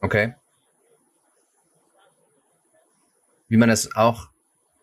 Okay. 0.00 0.34
Wie 3.48 3.56
man 3.56 3.68
das 3.68 3.94
auch 3.94 4.30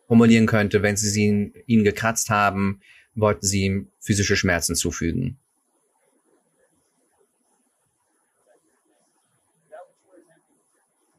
formulieren 0.08 0.46
könnte, 0.46 0.82
wenn 0.82 0.98
Sie 0.98 1.26
ihn, 1.26 1.54
ihn 1.66 1.84
gekratzt 1.84 2.30
haben, 2.30 2.82
wollten 3.16 3.46
Sie 3.46 3.64
ihm 3.64 3.92
physische 4.00 4.36
Schmerzen 4.36 4.76
zufügen. 4.76 5.40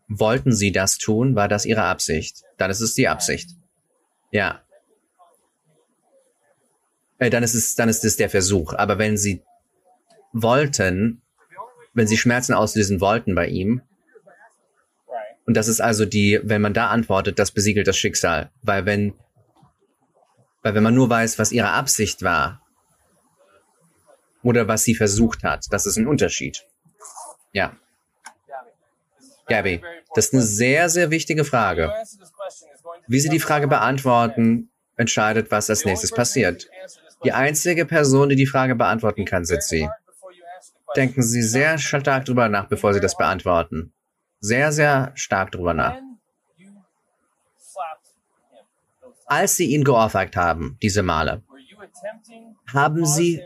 Wollten 0.09 0.53
Sie 0.53 0.73
das 0.73 0.97
tun? 0.97 1.37
War 1.37 1.49
das 1.49 1.67
Ihre 1.67 1.83
Absicht? 1.83 2.43
Dann 2.57 2.71
ist 2.71 2.81
es 2.81 2.95
die 2.95 3.09
Absicht. 3.09 3.51
Ja. 4.31 4.63
Äh, 7.19 7.31
dann 7.31 7.43
ist 7.43 7.55
es, 7.55 7.75
dann 7.75 7.89
ist 7.89 8.05
es 8.05 8.17
der 8.17 8.31
Versuch. 8.31 8.75
Aber 8.75 8.99
wenn 8.99 9.17
Sie 9.17 9.43
wollten, 10.33 11.23
wenn 11.95 12.07
Sie 12.07 12.17
Schmerzen 12.17 12.55
auslösen 12.55 13.01
wollten 13.01 13.35
bei 13.35 13.47
ihm, 13.49 13.83
und 15.47 15.57
das 15.57 15.67
ist 15.67 15.81
also 15.81 16.05
die, 16.05 16.41
wenn 16.43 16.61
man 16.61 16.75
da 16.75 16.89
antwortet, 16.89 17.39
das 17.39 17.51
besiegelt 17.53 17.89
das 17.89 17.97
Schicksal. 17.97 18.51
Weil 18.63 18.85
wenn, 18.85 19.15
weil 20.63 20.75
wenn 20.75 20.83
man 20.83 20.95
nur 20.95 21.09
weiß, 21.09 21.39
was 21.39 21.53
ihre 21.53 21.71
Absicht 21.71 22.23
war, 22.23 22.61
oder 24.43 24.69
was 24.69 24.85
sie 24.85 24.95
versucht 24.95 25.43
hat, 25.45 25.67
das 25.71 25.87
ist 25.87 25.97
ein 25.97 26.07
Unterschied. 26.07 26.65
Ja. 27.53 27.77
Gabby, 29.47 29.81
das 30.15 30.27
ist 30.27 30.35
eine 30.35 30.43
sehr, 30.43 30.89
sehr 30.91 31.11
wichtige 31.11 31.45
Frage. 31.45 31.93
Wie 33.07 33.21
Sie 33.21 33.31
die 33.31 33.41
Frage 33.41 33.67
beantworten, 33.67 34.71
entscheidet, 34.97 35.51
was 35.51 35.71
als 35.71 35.85
nächstes 35.85 36.13
passiert. 36.13 36.69
Die 37.25 37.33
einzige 37.33 37.85
Person, 37.85 38.29
die 38.29 38.37
die 38.37 38.47
Frage 38.47 38.75
beantworten 38.75 39.25
kann, 39.25 39.45
sind 39.45 39.63
Sie. 39.63 39.89
Denken 40.97 41.23
Sie 41.23 41.43
sehr 41.43 41.79
stark 41.79 42.25
drüber 42.25 42.49
nach, 42.49 42.69
bevor 42.69 42.95
Sie 42.95 43.01
das 43.01 43.17
beantworten 43.17 43.93
sehr, 44.41 44.73
sehr 44.73 45.13
stark 45.15 45.53
drüber 45.53 45.75
nach. 45.75 45.97
Als 49.27 49.57
sie 49.57 49.67
ihn 49.67 49.85
geohrfeigt 49.85 50.37
haben, 50.37 50.79
diese 50.83 51.03
Male, 51.03 51.43
haben 52.73 53.05
sie 53.05 53.43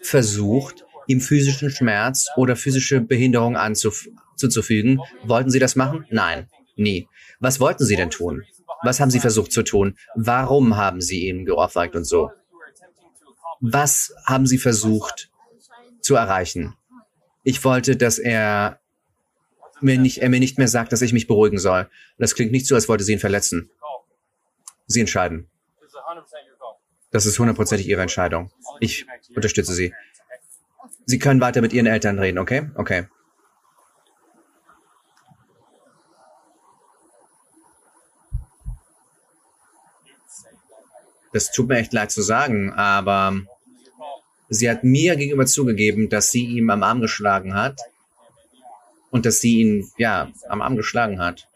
versucht, 0.00 0.84
ihm 1.06 1.20
physischen 1.20 1.70
Schmerz 1.70 2.28
oder 2.36 2.54
physische 2.54 3.00
Behinderung 3.00 3.56
anzufügen. 3.56 5.00
Wollten 5.24 5.50
sie 5.50 5.58
das 5.58 5.74
machen? 5.74 6.06
Nein, 6.10 6.48
nie. 6.76 7.08
Was 7.40 7.60
wollten 7.60 7.84
sie 7.84 7.96
denn 7.96 8.10
tun? 8.10 8.42
Was 8.82 9.00
haben 9.00 9.10
sie 9.10 9.20
versucht 9.20 9.52
zu 9.52 9.62
tun? 9.62 9.96
Warum 10.14 10.76
haben 10.76 11.00
sie 11.00 11.28
ihn 11.28 11.46
geohrfeigt 11.46 11.94
und 11.94 12.04
so? 12.04 12.30
Was 13.64 14.12
haben 14.26 14.44
sie 14.44 14.58
versucht 14.58 15.30
zu 16.00 16.16
erreichen? 16.16 16.74
Ich 17.44 17.64
wollte, 17.64 17.96
dass 17.96 18.18
er 18.18 18.80
mir 19.80 19.98
nicht, 19.98 20.18
er 20.18 20.28
mir 20.30 20.40
nicht 20.40 20.58
mehr 20.58 20.66
sagt, 20.66 20.92
dass 20.92 21.00
ich 21.00 21.12
mich 21.12 21.28
beruhigen 21.28 21.58
soll. 21.58 21.88
Das 22.18 22.34
klingt 22.34 22.50
nicht 22.50 22.66
so, 22.66 22.74
als 22.74 22.88
wollte 22.88 23.04
sie 23.04 23.12
ihn 23.12 23.20
verletzen. 23.20 23.70
Sie 24.86 25.00
entscheiden. 25.00 25.48
Das 27.12 27.24
ist 27.24 27.38
hundertprozentig 27.38 27.88
Ihre 27.88 28.02
Entscheidung. 28.02 28.50
Ich 28.80 29.06
unterstütze 29.36 29.74
Sie. 29.74 29.94
Sie 31.06 31.20
können 31.20 31.40
weiter 31.40 31.60
mit 31.60 31.72
Ihren 31.72 31.86
Eltern 31.86 32.18
reden, 32.18 32.38
okay? 32.38 32.68
Okay. 32.74 33.06
Das 41.32 41.52
tut 41.52 41.68
mir 41.68 41.76
echt 41.76 41.92
leid 41.92 42.10
zu 42.10 42.22
sagen, 42.22 42.72
aber 42.72 43.42
sie 44.52 44.70
hat 44.70 44.84
mir 44.84 45.16
gegenüber 45.16 45.46
zugegeben, 45.46 46.08
dass 46.08 46.30
sie 46.30 46.44
ihm 46.44 46.70
am 46.70 46.82
Arm 46.82 47.00
geschlagen 47.00 47.54
hat 47.54 47.80
und 49.10 49.24
dass 49.24 49.40
sie 49.40 49.60
ihn 49.60 49.90
ja 49.96 50.30
am 50.48 50.62
Arm 50.62 50.76
geschlagen 50.76 51.20
hat. 51.20 51.48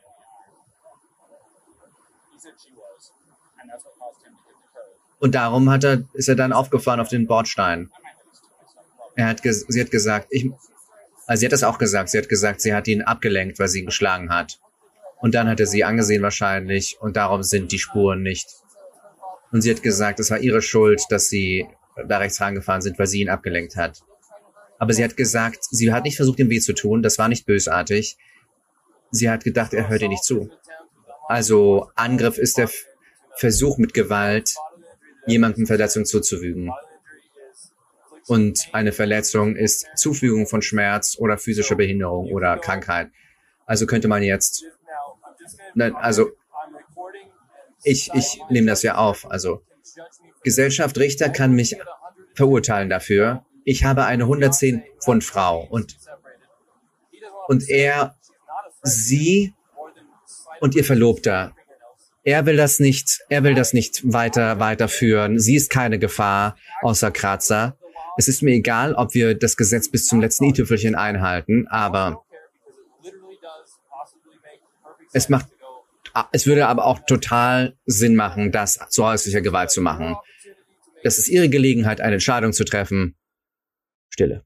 Und 5.19 5.35
darum 5.35 5.71
hat 5.71 5.85
er, 5.85 6.05
ist 6.15 6.29
er 6.29 6.37
dann 6.37 6.53
aufgefahren 6.53 7.01
auf 7.01 7.09
den 7.09 7.27
Bordstein. 7.27 7.91
Er 9.15 9.29
hat, 9.29 9.41
sie 9.43 9.81
hat 9.81 9.91
gesagt, 9.91 10.29
ich, 10.31 10.51
also 11.27 11.41
sie 11.41 11.47
hat 11.47 11.53
das 11.53 11.65
auch 11.65 11.79
gesagt, 11.79 12.11
sie 12.11 12.19
hat 12.19 12.29
gesagt, 12.29 12.61
sie 12.61 12.75
hat 12.75 12.87
ihn 12.87 13.03
abgelenkt, 13.03 13.59
weil 13.59 13.69
sie 13.69 13.81
ihn 13.81 13.87
geschlagen 13.87 14.31
hat. 14.31 14.59
Und 15.21 15.35
dann 15.35 15.49
hat 15.49 15.59
er 15.61 15.67
sie 15.67 15.85
angesehen 15.85 16.23
wahrscheinlich 16.23 16.99
und 17.01 17.17
darum 17.17 17.43
sind 17.43 17.73
die 17.73 17.79
Spuren 17.79 18.23
nicht. 18.23 18.49
Und 19.53 19.63
sie 19.63 19.71
hat 19.71 19.83
gesagt, 19.83 20.21
es 20.21 20.31
war 20.31 20.39
ihre 20.39 20.61
Schuld, 20.61 21.03
dass 21.09 21.29
sie 21.29 21.67
da 22.09 22.19
rechts 22.19 22.41
rangefahren 22.41 22.83
sind, 22.83 22.99
weil 22.99 23.07
sie 23.07 23.21
ihn 23.21 23.29
abgelenkt 23.29 23.77
hat. 23.77 24.03
Aber 24.79 24.93
sie 24.93 25.03
hat 25.03 25.17
gesagt, 25.17 25.65
sie 25.71 25.93
hat 25.93 26.05
nicht 26.05 26.17
versucht, 26.17 26.39
ihm 26.39 26.51
weh 26.51 26.61
zu 26.61 26.75
tun. 26.75 27.03
Das 27.03 27.19
war 27.19 27.29
nicht 27.29 27.47
bösartig. 27.47 28.19
Sie 29.11 29.31
hat 29.31 29.45
gedacht, 29.45 29.73
er 29.73 29.89
hört 29.89 30.03
ihr 30.03 30.09
nicht 30.09 30.25
zu. 30.25 30.51
Also 31.29 31.91
Angriff 31.95 32.39
ist 32.39 32.59
der 32.59 32.69
Versuch 33.37 33.79
mit 33.79 33.95
Gewalt, 33.95 34.55
jemandem 35.27 35.67
Verletzung 35.67 36.05
zuzufügen. 36.05 36.73
Und 38.27 38.69
eine 38.73 38.93
Verletzung 38.93 39.57
ist 39.57 39.87
Zufügung 39.95 40.47
von 40.47 40.61
Schmerz 40.61 41.17
oder 41.19 41.39
physischer 41.39 41.77
Behinderung 41.77 42.33
oder 42.33 42.59
Krankheit. 42.59 43.11
Also 43.67 43.87
könnte 43.87 44.09
man 44.09 44.23
jetzt, 44.23 44.65
also 45.95 46.31
ich, 47.83 48.11
ich 48.15 48.41
nehme 48.51 48.67
das 48.67 48.83
ja 48.83 48.97
auf. 48.97 49.31
Also 49.31 49.63
Gesellschaft 50.47 50.97
Richter 50.99 51.29
kann 51.29 51.55
mich 51.55 51.77
verurteilen 52.37 52.89
dafür, 52.89 53.45
ich 53.65 53.83
habe 53.83 54.05
eine 54.05 54.23
110 54.23 54.85
Pfund 55.03 55.25
Frau 55.25 55.67
und, 55.69 55.97
und 57.49 57.69
er, 57.69 58.15
sie 58.85 59.55
und 60.61 60.77
ihr 60.77 60.85
Verlobter. 60.85 61.57
Er 62.23 62.47
will 62.47 62.57
das 62.57 62.79
nicht, 62.79 63.25
er 63.29 63.43
will 63.43 63.57
das 63.57 63.73
nicht 63.73 64.03
weiter, 64.05 64.61
weiterführen. 64.61 65.41
Sie 65.41 65.57
ist 65.57 65.69
keine 65.69 65.99
Gefahr 65.99 66.57
außer 66.83 67.11
Kratzer. 67.11 67.77
Es 68.17 68.29
ist 68.29 68.41
mir 68.41 68.53
egal, 68.53 68.95
ob 68.95 69.15
wir 69.15 69.35
das 69.35 69.57
Gesetz 69.57 69.89
bis 69.89 70.07
zum 70.07 70.21
letzten 70.21 70.45
i-Tüpfelchen 70.45 70.95
einhalten, 70.95 71.67
aber 71.67 72.25
es 75.13 75.29
macht, 75.29 75.49
es 76.31 76.47
würde 76.47 76.69
aber 76.69 76.85
auch 76.85 77.01
total 77.01 77.77
Sinn 77.85 78.15
machen, 78.15 78.53
das 78.53 78.79
zu 78.91 79.05
häuslicher 79.05 79.41
Gewalt 79.41 79.73
zu 79.73 79.81
machen. 79.81 80.17
Das 81.07 81.19
ist 81.19 81.29
ihre 81.29 81.49
Gelegenheit, 81.49 82.01
eine 82.01 82.15
Entscheidung 82.15 82.53
zu 82.53 82.65
treffen. 82.65 83.15
Stille. 84.13 84.45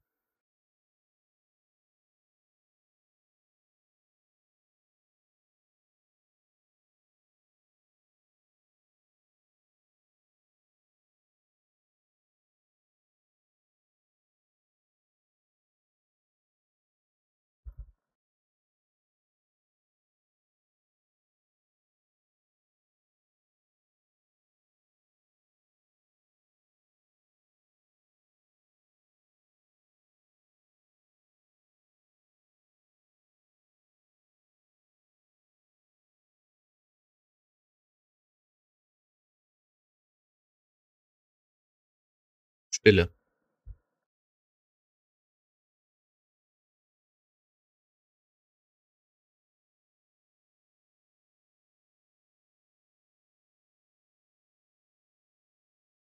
Stille. 42.80 43.12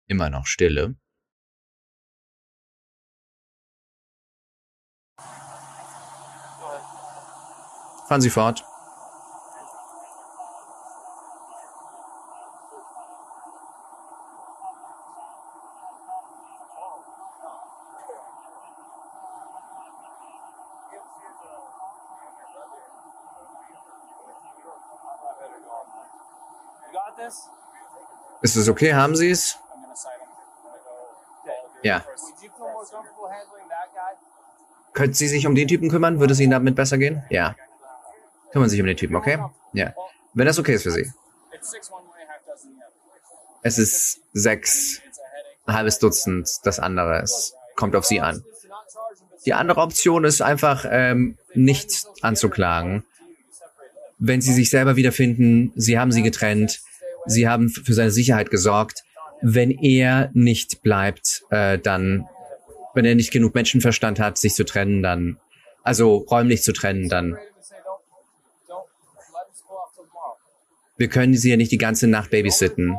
Immer 0.07 0.31
noch 0.31 0.47
Stille. 0.47 0.97
Fahren 8.09 8.21
Sie 8.23 8.31
fort. 8.31 8.65
Ist 28.43 28.57
es 28.57 28.69
okay? 28.69 28.95
Haben 28.95 29.17
Sie 29.17 29.31
es? 29.31 29.59
Ja. 31.83 32.05
Könnten 34.93 35.15
Sie 35.15 35.29
sich 35.29 35.47
um 35.47 35.55
den 35.55 35.69
Typen 35.69 35.91
kümmern? 35.91 36.21
Würde 36.21 36.33
es 36.33 36.41
Ihnen 36.41 36.51
damit 36.51 36.75
besser 36.75 36.99
gehen? 36.99 37.23
Ja. 37.31 37.55
Kümmern 38.53 38.69
Sie 38.69 38.75
sich 38.75 38.81
um 38.81 38.87
den 38.87 38.97
Typen, 38.97 39.17
okay? 39.17 39.39
Ja. 39.73 39.93
Wenn 40.35 40.47
das 40.47 40.59
okay 40.59 40.75
ist 40.75 40.83
für 40.83 40.91
Sie. 40.91 41.13
Es 43.63 43.79
ist 43.79 44.21
sechs, 44.33 45.01
ein 45.67 45.75
halbes 45.75 45.99
Dutzend, 45.99 46.49
das 46.65 46.79
andere. 46.79 47.21
Es 47.23 47.55
kommt 47.77 47.95
auf 47.97 48.07
Sie 48.07 48.21
an. 48.21 48.45
Die 49.45 49.55
andere 49.55 49.81
Option 49.81 50.25
ist 50.25 50.43
einfach, 50.43 50.85
ähm, 50.89 51.39
nicht 51.55 52.07
anzuklagen. 52.23 53.05
Wenn 54.19 54.41
Sie 54.41 54.53
sich 54.53 54.71
selber 54.71 54.97
wiederfinden, 54.97 55.73
Sie 55.77 55.99
haben 55.99 56.11
sie 56.11 56.23
getrennt, 56.23 56.81
Sie 57.29 57.47
haben 57.47 57.69
für 57.69 57.93
seine 57.93 58.11
Sicherheit 58.11 58.51
gesorgt. 58.51 59.05
Wenn 59.43 59.71
er 59.71 60.31
nicht 60.33 60.83
bleibt, 60.83 61.45
äh, 61.51 61.79
dann, 61.79 62.27
wenn 62.95 63.05
er 63.05 63.15
nicht 63.15 63.31
genug 63.31 63.55
Menschenverstand 63.55 64.19
hat, 64.19 64.39
sich 64.39 64.55
zu 64.55 64.65
trennen, 64.65 65.03
dann, 65.03 65.39
also 65.83 66.17
räumlich 66.17 66.63
zu 66.63 66.73
trennen, 66.73 67.09
dann. 67.09 67.39
Wir 70.97 71.09
können 71.09 71.35
sie 71.35 71.51
ja 71.51 71.57
nicht 71.57 71.71
die 71.71 71.79
ganze 71.79 72.09
Nacht 72.09 72.31
babysitten. 72.31 72.97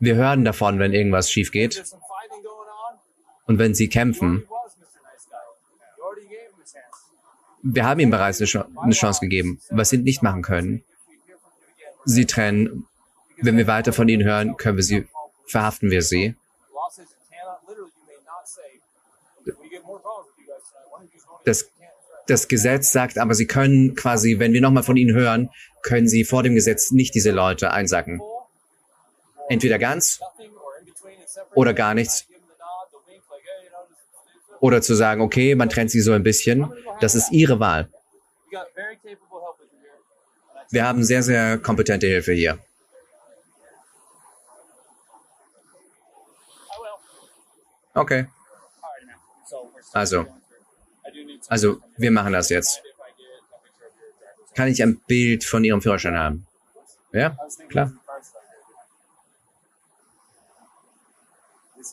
Wir 0.00 0.16
hören 0.16 0.44
davon, 0.44 0.78
wenn 0.80 0.92
irgendwas 0.92 1.30
schief 1.30 1.52
geht. 1.52 1.84
Und 3.46 3.58
wenn 3.58 3.74
sie 3.74 3.88
kämpfen. 3.88 4.44
Wir 7.62 7.84
haben 7.84 8.00
ihm 8.00 8.10
bereits 8.10 8.40
eine 8.40 8.94
Chance 8.94 9.20
gegeben. 9.20 9.60
Was 9.70 9.90
sie 9.90 9.98
nicht 9.98 10.22
machen 10.22 10.42
können, 10.42 10.82
sie 12.04 12.26
trennen. 12.26 12.86
Wenn 13.40 13.56
wir 13.56 13.66
weiter 13.66 13.92
von 13.92 14.08
ihnen 14.08 14.24
hören, 14.24 14.56
können 14.56 14.76
wir 14.76 14.84
sie, 14.84 15.06
verhaften 15.46 15.90
wir 15.90 16.02
sie. 16.02 16.34
Das, 21.44 21.68
das 22.26 22.48
Gesetz 22.48 22.92
sagt 22.92 23.18
aber, 23.18 23.34
sie 23.34 23.46
können 23.46 23.94
quasi, 23.94 24.38
wenn 24.38 24.52
wir 24.52 24.60
nochmal 24.60 24.82
von 24.82 24.96
ihnen 24.96 25.14
hören, 25.14 25.50
können 25.82 26.08
sie 26.08 26.24
vor 26.24 26.42
dem 26.42 26.54
Gesetz 26.54 26.90
nicht 26.90 27.14
diese 27.14 27.30
Leute 27.30 27.70
einsacken. 27.72 28.20
Entweder 29.48 29.78
ganz 29.78 30.20
oder 31.54 31.74
gar 31.74 31.94
nichts. 31.94 32.26
Oder 34.60 34.80
zu 34.80 34.94
sagen, 34.94 35.20
okay, 35.20 35.54
man 35.54 35.68
trennt 35.68 35.90
sie 35.90 36.00
so 36.00 36.12
ein 36.12 36.22
bisschen. 36.22 36.72
Das 37.00 37.14
ist 37.14 37.32
ihre 37.32 37.60
Wahl. 37.60 37.90
Wir 40.70 40.86
haben 40.86 41.04
sehr, 41.04 41.22
sehr 41.22 41.58
kompetente 41.58 42.06
Hilfe 42.06 42.32
hier. 42.32 42.58
Okay. 47.94 48.26
Also, 49.92 50.26
also 51.48 51.80
wir 51.96 52.10
machen 52.10 52.32
das 52.32 52.48
jetzt. 52.48 52.82
Kann 54.54 54.68
ich 54.68 54.82
ein 54.82 55.00
Bild 55.06 55.44
von 55.44 55.64
Ihrem 55.64 55.80
Führerschein 55.80 56.18
haben? 56.18 56.46
Ja, 57.12 57.36
klar. 57.68 57.92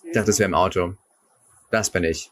Ich 0.04 0.14
dachte, 0.14 0.32
es 0.32 0.40
wäre 0.40 0.48
im 0.48 0.56
Auto. 0.56 0.96
Das 1.70 1.90
bin 1.90 2.04
ich. 2.04 2.32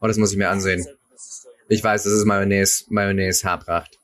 Oh, 0.00 0.06
das 0.06 0.18
muss 0.18 0.32
ich 0.32 0.36
mir 0.36 0.50
ansehen. 0.50 0.86
Ich 1.68 1.82
weiß, 1.82 2.04
das 2.04 2.12
ist 2.12 2.24
Mayonnaise, 2.26 2.84
Mayonnaise 2.88 3.48
Haarpracht. 3.48 3.98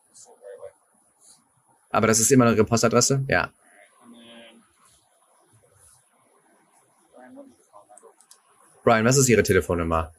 Aber 1.91 2.07
das 2.07 2.21
ist 2.21 2.31
immer 2.31 2.51
Ihre 2.53 2.65
Postadresse? 2.65 3.25
Ja. 3.29 3.53
Brian, 8.85 9.05
was 9.05 9.17
ist 9.17 9.29
Ihre 9.29 9.43
Telefonnummer? 9.43 10.13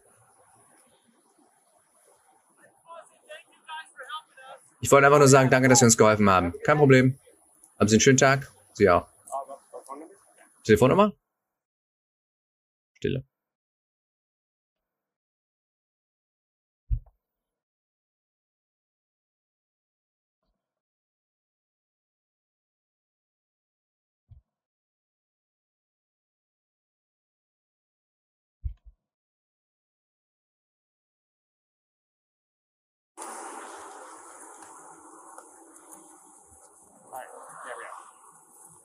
Ich 4.82 4.92
wollte 4.92 5.08
einfach 5.08 5.20
nur 5.20 5.28
sagen, 5.28 5.50
danke, 5.50 5.70
dass 5.70 5.80
Sie 5.80 5.86
uns 5.86 5.98
geholfen 5.98 6.30
haben. 6.30 6.54
Kein 6.64 6.78
Problem. 6.78 7.18
Haben 7.80 7.88
Sie 7.88 7.96
einen 7.96 8.02
schönen 8.02 8.18
Tag? 8.18 8.52
Sie 8.74 8.90
auch. 8.90 9.08
Telefonnummer? 10.64 11.14
Stille. 12.98 13.24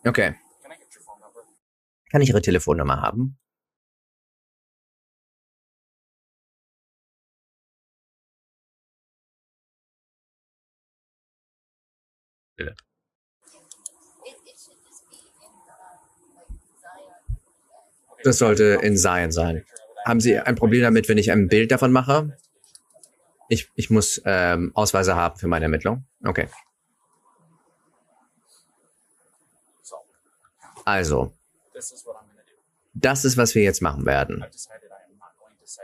Okay. 0.07 0.35
Kann 2.11 2.21
ich 2.23 2.29
Ihre 2.29 2.41
Telefonnummer 2.41 3.01
haben? 3.03 3.39
Bitte. 12.57 12.75
Das 18.23 18.39
sollte 18.39 18.79
in 18.83 18.97
Zion 18.97 19.31
sein. 19.31 19.65
Haben 20.05 20.21
Sie 20.21 20.39
ein 20.39 20.55
Problem 20.55 20.83
damit, 20.83 21.09
wenn 21.09 21.19
ich 21.19 21.33
ein 21.33 21.49
Bild 21.49 21.71
davon 21.73 21.93
mache? 21.93 22.39
Ich, 23.49 23.71
ich 23.75 23.91
muss 23.91 24.23
ähm, 24.25 24.73
Ausweise 24.75 25.17
haben 25.17 25.39
für 25.39 25.49
meine 25.49 25.65
Ermittlung. 25.67 26.07
Okay. 26.25 26.49
Also, 30.87 31.33
das 32.95 33.25
ist, 33.25 33.37
was 33.37 33.55
wir 33.55 33.63
jetzt 33.63 33.83
machen 33.83 34.07
werden. 34.07 34.45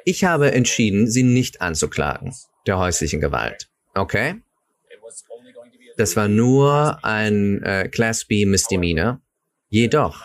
Ich 0.05 0.25
habe 0.25 0.53
entschieden, 0.53 1.11
sie 1.11 1.25
nicht 1.25 1.61
anzuklagen, 1.61 2.33
der 2.67 2.79
häuslichen 2.79 3.21
Gewalt. 3.21 3.69
Okay? 3.95 4.41
Das 5.97 6.17
war 6.17 6.29
nur 6.29 7.05
ein 7.05 7.63
äh, 7.65 7.89
Class 7.89 8.25
B 8.25 8.47
Misdemeanor. 8.47 9.21
Jedoch, 9.69 10.23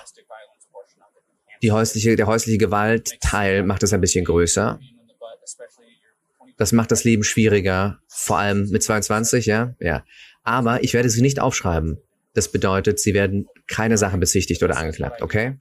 die 1.63 1.71
häusliche, 1.71 2.15
der 2.15 2.27
häusliche 2.27 2.59
Gewaltteil 2.59 3.63
macht 3.63 3.81
es 3.81 3.93
ein 3.93 4.01
bisschen 4.01 4.25
größer. 4.25 4.79
Das 6.57 6.71
macht 6.71 6.91
das 6.91 7.03
Leben 7.03 7.23
schwieriger, 7.23 7.99
vor 8.07 8.37
allem 8.37 8.69
mit 8.69 8.83
22, 8.83 9.47
ja? 9.47 9.75
Ja. 9.79 10.05
Aber 10.43 10.83
ich 10.83 10.93
werde 10.93 11.09
sie 11.09 11.21
nicht 11.21 11.39
aufschreiben. 11.39 11.99
Das 12.37 12.51
bedeutet, 12.51 12.99
sie 12.99 13.15
werden 13.15 13.49
keine 13.65 13.97
Sache 13.97 14.15
bezichtigt 14.19 14.61
oder 14.61 14.77
angeklagt, 14.77 15.23
okay? 15.23 15.57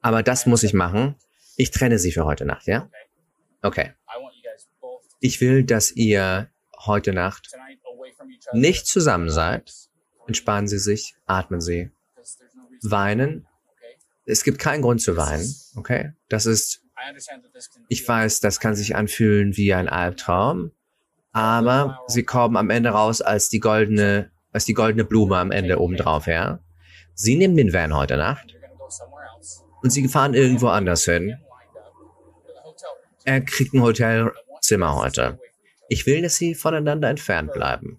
Aber 0.00 0.24
das 0.24 0.44
muss 0.44 0.64
ich 0.64 0.74
machen. 0.74 1.14
Ich 1.56 1.70
trenne 1.70 2.00
sie 2.00 2.10
für 2.10 2.24
heute 2.24 2.44
Nacht, 2.44 2.66
ja? 2.66 2.90
Okay. 3.62 3.92
Ich 5.20 5.40
will, 5.40 5.62
dass 5.62 5.92
ihr 5.92 6.50
heute 6.84 7.12
Nacht 7.12 7.52
nicht 8.52 8.88
zusammen 8.88 9.30
seid. 9.30 9.72
Entspannen 10.26 10.66
Sie 10.66 10.80
sich, 10.80 11.14
atmen 11.26 11.60
Sie. 11.60 11.92
Weinen. 12.82 13.46
Es 14.24 14.42
gibt 14.42 14.58
keinen 14.58 14.82
Grund 14.82 15.00
zu 15.00 15.16
weinen, 15.16 15.54
okay? 15.76 16.14
Das 16.28 16.44
ist, 16.44 16.82
ich 17.88 18.08
weiß, 18.08 18.40
das 18.40 18.58
kann 18.58 18.74
sich 18.74 18.96
anfühlen 18.96 19.56
wie 19.56 19.74
ein 19.74 19.88
Albtraum, 19.88 20.72
aber 21.30 22.00
Sie 22.08 22.24
kommen 22.24 22.56
am 22.56 22.70
Ende 22.70 22.88
raus 22.88 23.20
als 23.20 23.48
die 23.48 23.60
goldene 23.60 24.32
als 24.52 24.64
die 24.64 24.74
goldene 24.74 25.04
Blume 25.04 25.36
am 25.36 25.50
Ende 25.50 25.78
obendrauf, 25.80 26.26
ja. 26.26 26.60
Sie 27.14 27.36
nehmen 27.36 27.56
den 27.56 27.72
Van 27.72 27.94
heute 27.94 28.16
Nacht 28.16 28.56
und 29.82 29.90
sie 29.90 30.08
fahren 30.08 30.34
irgendwo 30.34 30.68
anders 30.68 31.04
hin. 31.04 31.36
Er 33.24 33.40
kriegt 33.42 33.74
ein 33.74 33.82
Hotelzimmer 33.82 34.96
heute. 34.96 35.38
Ich 35.88 36.06
will, 36.06 36.22
dass 36.22 36.36
sie 36.36 36.54
voneinander 36.54 37.08
entfernt 37.08 37.52
bleiben. 37.52 37.98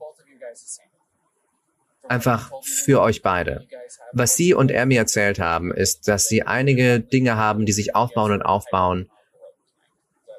Einfach 2.08 2.52
für 2.64 3.02
euch 3.02 3.22
beide. 3.22 3.68
Was 4.12 4.36
sie 4.36 4.54
und 4.54 4.72
er 4.72 4.86
mir 4.86 5.00
erzählt 5.00 5.40
haben, 5.40 5.74
ist, 5.74 6.08
dass 6.08 6.28
sie 6.28 6.44
einige 6.44 7.00
Dinge 7.00 7.38
haben, 7.38 7.66
die 7.66 7.72
sich 7.72 7.96
aufbauen 7.96 8.32
und 8.32 8.42
aufbauen. 8.42 9.10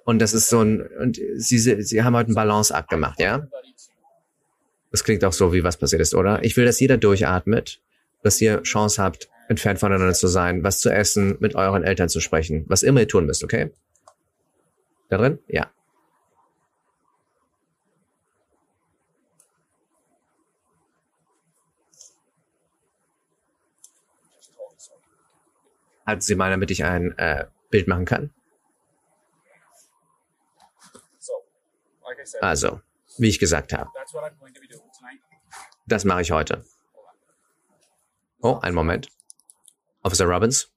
Und 0.04 0.18
das 0.18 0.34
ist 0.34 0.48
so 0.48 0.60
ein, 0.60 0.82
und 0.82 1.18
sie, 1.36 1.58
sie 1.58 2.02
haben 2.02 2.16
heute 2.16 2.26
einen 2.26 2.34
Balanceakt 2.34 2.88
gemacht, 2.88 3.20
ja? 3.20 3.46
Das 4.92 5.02
klingt 5.04 5.24
auch 5.24 5.32
so, 5.32 5.52
wie 5.52 5.64
was 5.64 5.78
passiert 5.78 6.02
ist, 6.02 6.14
oder? 6.14 6.44
Ich 6.44 6.56
will, 6.56 6.66
dass 6.66 6.78
jeder 6.78 6.98
durchatmet, 6.98 7.80
dass 8.22 8.40
ihr 8.40 8.62
Chance 8.62 9.02
habt, 9.02 9.28
entfernt 9.48 9.80
voneinander 9.80 10.14
zu 10.14 10.28
sein, 10.28 10.62
was 10.62 10.80
zu 10.80 10.90
essen, 10.90 11.36
mit 11.40 11.54
euren 11.54 11.82
Eltern 11.82 12.10
zu 12.10 12.20
sprechen, 12.20 12.64
was 12.68 12.82
immer 12.82 13.00
ihr 13.00 13.08
tun 13.08 13.26
müsst, 13.26 13.42
okay? 13.42 13.72
Da 15.08 15.16
drin? 15.16 15.38
Ja. 15.48 15.70
Halten 26.06 26.20
Sie 26.20 26.34
mal, 26.34 26.50
damit 26.50 26.70
ich 26.70 26.84
ein 26.84 27.16
äh, 27.16 27.46
Bild 27.70 27.88
machen 27.88 28.04
kann. 28.04 28.30
Also, 32.40 32.80
wie 33.18 33.28
ich 33.28 33.38
gesagt 33.38 33.72
habe. 33.72 33.90
Das 35.86 36.04
mache 36.04 36.22
ich 36.22 36.30
heute. 36.30 36.64
Oh, 38.40 38.58
einen 38.60 38.74
Moment. 38.74 39.08
Officer 40.02 40.24
Robbins? 40.24 40.70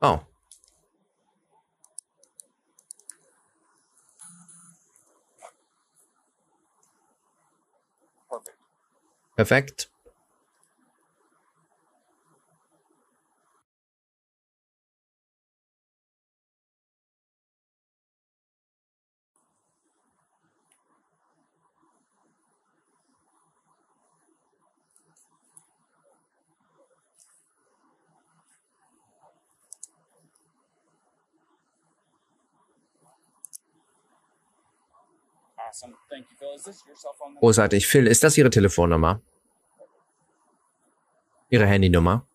Oh. 0.00 0.20
Perfekt. 9.36 9.89
Großartig. 37.38 37.86
Phil, 37.86 38.06
ist 38.06 38.22
das 38.22 38.36
Ihre 38.36 38.50
Telefonnummer? 38.50 39.20
Ihre 41.48 41.66
Handynummer? 41.66 42.26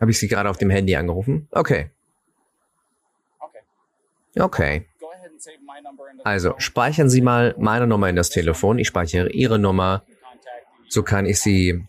Habe 0.00 0.10
ich 0.10 0.18
Sie 0.18 0.28
gerade 0.28 0.48
auf 0.48 0.58
dem 0.58 0.70
Handy 0.70 0.96
angerufen? 0.96 1.48
Okay. 1.50 1.90
Okay. 4.38 4.86
Also 6.24 6.54
speichern 6.58 7.08
Sie 7.10 7.20
mal 7.20 7.54
meine 7.58 7.86
Nummer 7.86 8.08
in 8.08 8.16
das 8.16 8.30
Telefon. 8.30 8.78
Ich 8.78 8.88
speichere 8.88 9.30
Ihre 9.30 9.58
Nummer. 9.58 10.04
So 10.88 11.02
kann 11.02 11.26
ich 11.26 11.40
Sie 11.40 11.84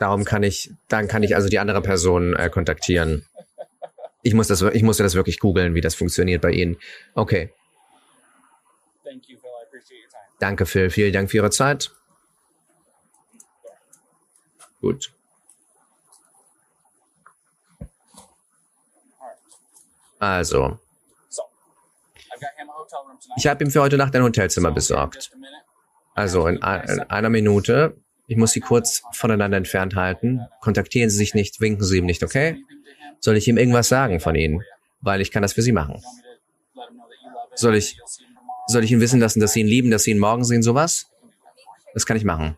Darum 0.00 0.24
kann 0.24 0.42
ich, 0.42 0.72
dann 0.88 1.08
kann 1.08 1.22
ich 1.22 1.36
also 1.36 1.50
die 1.50 1.58
andere 1.58 1.82
Person 1.82 2.34
äh, 2.34 2.48
kontaktieren. 2.48 3.26
Ich 4.22 4.32
muss 4.32 4.48
das, 4.48 4.62
ich 4.62 4.82
musste 4.82 5.02
das 5.02 5.14
wirklich 5.14 5.38
googeln, 5.38 5.74
wie 5.74 5.82
das 5.82 5.94
funktioniert 5.94 6.40
bei 6.40 6.52
Ihnen. 6.52 6.78
Okay. 7.14 7.52
Danke, 10.38 10.64
Phil. 10.64 10.88
Vielen 10.88 11.12
Dank 11.12 11.30
für 11.30 11.36
Ihre 11.36 11.50
Zeit. 11.50 11.92
Gut. 14.80 15.12
Also. 20.18 20.78
Ich 23.36 23.46
habe 23.46 23.64
ihm 23.64 23.70
für 23.70 23.82
heute 23.82 23.98
Nacht 23.98 24.16
ein 24.16 24.22
Hotelzimmer 24.22 24.70
besorgt. 24.70 25.30
Also 26.14 26.46
in, 26.46 26.56
in 26.56 26.62
einer 26.62 27.28
Minute 27.28 27.98
ich 28.30 28.36
muss 28.36 28.52
Sie 28.52 28.60
kurz 28.60 29.02
voneinander 29.10 29.56
entfernt 29.56 29.96
halten. 29.96 30.42
Kontaktieren 30.60 31.10
Sie 31.10 31.16
sich 31.16 31.34
nicht, 31.34 31.60
winken 31.60 31.84
Sie 31.84 31.98
ihm 31.98 32.06
nicht, 32.06 32.22
okay? 32.22 32.62
Soll 33.18 33.36
ich 33.36 33.48
ihm 33.48 33.58
irgendwas 33.58 33.88
sagen 33.88 34.20
von 34.20 34.36
Ihnen? 34.36 34.62
Weil 35.00 35.20
ich 35.20 35.32
kann 35.32 35.42
das 35.42 35.52
für 35.52 35.62
Sie 35.62 35.72
machen. 35.72 36.00
Soll 37.56 37.74
ich, 37.74 37.98
soll 38.68 38.84
ich 38.84 38.92
ihn 38.92 39.00
wissen 39.00 39.18
lassen, 39.18 39.40
dass 39.40 39.54
Sie 39.54 39.62
ihn 39.62 39.66
lieben, 39.66 39.90
dass 39.90 40.04
Sie 40.04 40.12
ihn 40.12 40.20
morgen 40.20 40.44
sehen, 40.44 40.62
sowas? 40.62 41.10
Das 41.92 42.06
kann 42.06 42.16
ich 42.16 42.22
machen. 42.22 42.56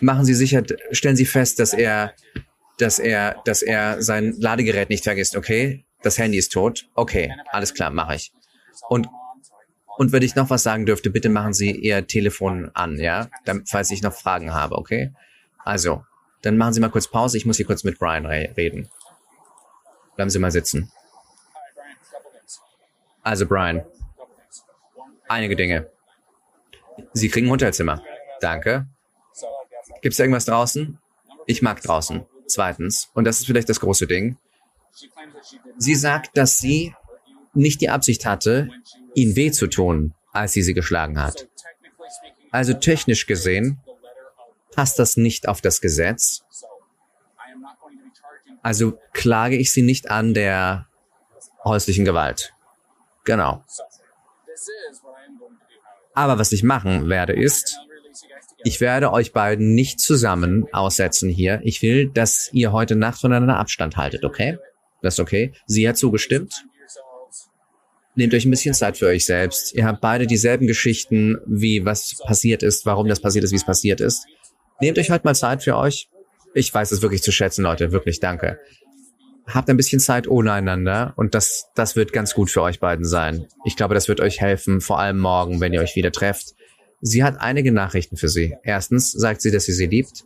Machen 0.00 0.24
Sie 0.24 0.32
sicher, 0.32 0.62
stellen 0.92 1.16
Sie 1.16 1.26
fest, 1.26 1.58
dass 1.58 1.74
er, 1.74 2.14
dass 2.78 2.98
er, 2.98 3.36
dass 3.44 3.60
er 3.60 4.00
sein 4.00 4.34
Ladegerät 4.38 4.88
nicht 4.88 5.04
vergisst, 5.04 5.36
okay? 5.36 5.84
Das 6.00 6.16
Handy 6.16 6.38
ist 6.38 6.52
tot. 6.52 6.88
Okay, 6.94 7.34
alles 7.50 7.74
klar, 7.74 7.90
mache 7.90 8.14
ich. 8.14 8.32
Und 8.88 9.08
und 10.02 10.10
wenn 10.10 10.22
ich 10.22 10.34
noch 10.34 10.50
was 10.50 10.64
sagen 10.64 10.84
dürfte, 10.84 11.10
bitte 11.10 11.28
machen 11.28 11.52
Sie 11.52 11.70
Ihr 11.70 12.08
Telefon 12.08 12.72
an, 12.74 12.98
ja? 12.98 13.28
Dann, 13.44 13.64
falls 13.66 13.88
ich 13.92 14.02
noch 14.02 14.12
Fragen 14.12 14.52
habe, 14.52 14.76
okay? 14.76 15.12
Also, 15.58 16.04
dann 16.40 16.56
machen 16.56 16.72
Sie 16.72 16.80
mal 16.80 16.90
kurz 16.90 17.06
Pause. 17.06 17.36
Ich 17.36 17.46
muss 17.46 17.56
hier 17.56 17.66
kurz 17.66 17.84
mit 17.84 18.00
Brian 18.00 18.26
re 18.26 18.52
reden. 18.56 18.88
Bleiben 20.16 20.28
Sie 20.28 20.40
mal 20.40 20.50
sitzen. 20.50 20.90
Also, 23.22 23.46
Brian. 23.46 23.84
Einige 25.28 25.54
Dinge. 25.54 25.88
Sie 27.12 27.28
kriegen 27.28 27.46
ein 27.46 27.52
Hotelzimmer. 27.52 28.02
Danke. 28.40 28.88
Gibt 30.00 30.14
es 30.14 30.18
irgendwas 30.18 30.46
draußen? 30.46 30.98
Ich 31.46 31.62
mag 31.62 31.80
draußen. 31.80 32.26
Zweitens, 32.48 33.08
und 33.14 33.22
das 33.22 33.38
ist 33.38 33.46
vielleicht 33.46 33.68
das 33.68 33.78
große 33.78 34.08
Ding. 34.08 34.36
Sie 35.78 35.94
sagt, 35.94 36.36
dass 36.36 36.58
sie 36.58 36.92
nicht 37.54 37.80
die 37.80 37.90
Absicht 37.90 38.24
hatte, 38.24 38.70
ihn 39.14 39.36
weh 39.36 39.50
zu 39.50 39.66
tun, 39.66 40.14
als 40.32 40.52
sie 40.52 40.62
sie 40.62 40.74
geschlagen 40.74 41.20
hat. 41.20 41.48
Also 42.50 42.74
technisch 42.74 43.26
gesehen 43.26 43.80
passt 44.74 44.98
das 44.98 45.16
nicht 45.16 45.48
auf 45.48 45.60
das 45.60 45.80
Gesetz. 45.80 46.44
Also 48.62 48.98
klage 49.12 49.56
ich 49.56 49.72
sie 49.72 49.82
nicht 49.82 50.10
an 50.10 50.34
der 50.34 50.86
häuslichen 51.64 52.04
Gewalt. 52.04 52.54
Genau. 53.24 53.64
Aber 56.14 56.38
was 56.38 56.52
ich 56.52 56.62
machen 56.62 57.08
werde 57.08 57.32
ist, 57.32 57.78
ich 58.64 58.80
werde 58.80 59.12
euch 59.12 59.32
beiden 59.32 59.74
nicht 59.74 59.98
zusammen 59.98 60.66
aussetzen 60.72 61.28
hier. 61.28 61.60
Ich 61.64 61.82
will, 61.82 62.08
dass 62.08 62.48
ihr 62.52 62.72
heute 62.72 62.94
Nacht 62.94 63.20
voneinander 63.20 63.58
Abstand 63.58 63.96
haltet, 63.96 64.24
okay? 64.24 64.58
Das 65.00 65.14
ist 65.14 65.20
okay. 65.20 65.52
Sie 65.66 65.88
hat 65.88 65.96
zugestimmt. 65.96 66.64
Nehmt 68.14 68.34
euch 68.34 68.44
ein 68.44 68.50
bisschen 68.50 68.74
Zeit 68.74 68.98
für 68.98 69.06
euch 69.06 69.24
selbst. 69.24 69.74
Ihr 69.74 69.86
habt 69.86 70.02
beide 70.02 70.26
dieselben 70.26 70.66
Geschichten, 70.66 71.38
wie 71.46 71.84
was 71.84 72.16
passiert 72.26 72.62
ist, 72.62 72.84
warum 72.84 73.08
das 73.08 73.20
passiert 73.20 73.44
ist, 73.44 73.52
wie 73.52 73.56
es 73.56 73.64
passiert 73.64 74.00
ist. 74.00 74.26
Nehmt 74.80 74.98
euch 74.98 75.10
halt 75.10 75.24
mal 75.24 75.34
Zeit 75.34 75.62
für 75.62 75.76
euch. 75.76 76.08
Ich 76.54 76.72
weiß 76.72 76.92
es 76.92 77.00
wirklich 77.00 77.22
zu 77.22 77.32
schätzen, 77.32 77.62
Leute. 77.62 77.92
Wirklich, 77.92 78.20
danke. 78.20 78.58
Habt 79.46 79.70
ein 79.70 79.76
bisschen 79.76 79.98
Zeit 79.98 80.28
ohne 80.28 80.52
einander 80.52 81.14
und 81.16 81.34
das, 81.34 81.66
das 81.74 81.96
wird 81.96 82.12
ganz 82.12 82.34
gut 82.34 82.50
für 82.50 82.62
euch 82.62 82.80
beiden 82.80 83.04
sein. 83.04 83.46
Ich 83.64 83.76
glaube, 83.76 83.94
das 83.94 84.08
wird 84.08 84.20
euch 84.20 84.40
helfen, 84.40 84.80
vor 84.80 84.98
allem 84.98 85.18
morgen, 85.18 85.60
wenn 85.60 85.72
ihr 85.72 85.80
euch 85.80 85.96
wieder 85.96 86.12
trefft. 86.12 86.54
Sie 87.00 87.24
hat 87.24 87.40
einige 87.40 87.72
Nachrichten 87.72 88.16
für 88.16 88.28
Sie. 88.28 88.54
Erstens 88.62 89.10
sagt 89.10 89.40
sie, 89.40 89.50
dass 89.50 89.64
sie 89.64 89.72
sie 89.72 89.86
liebt, 89.86 90.24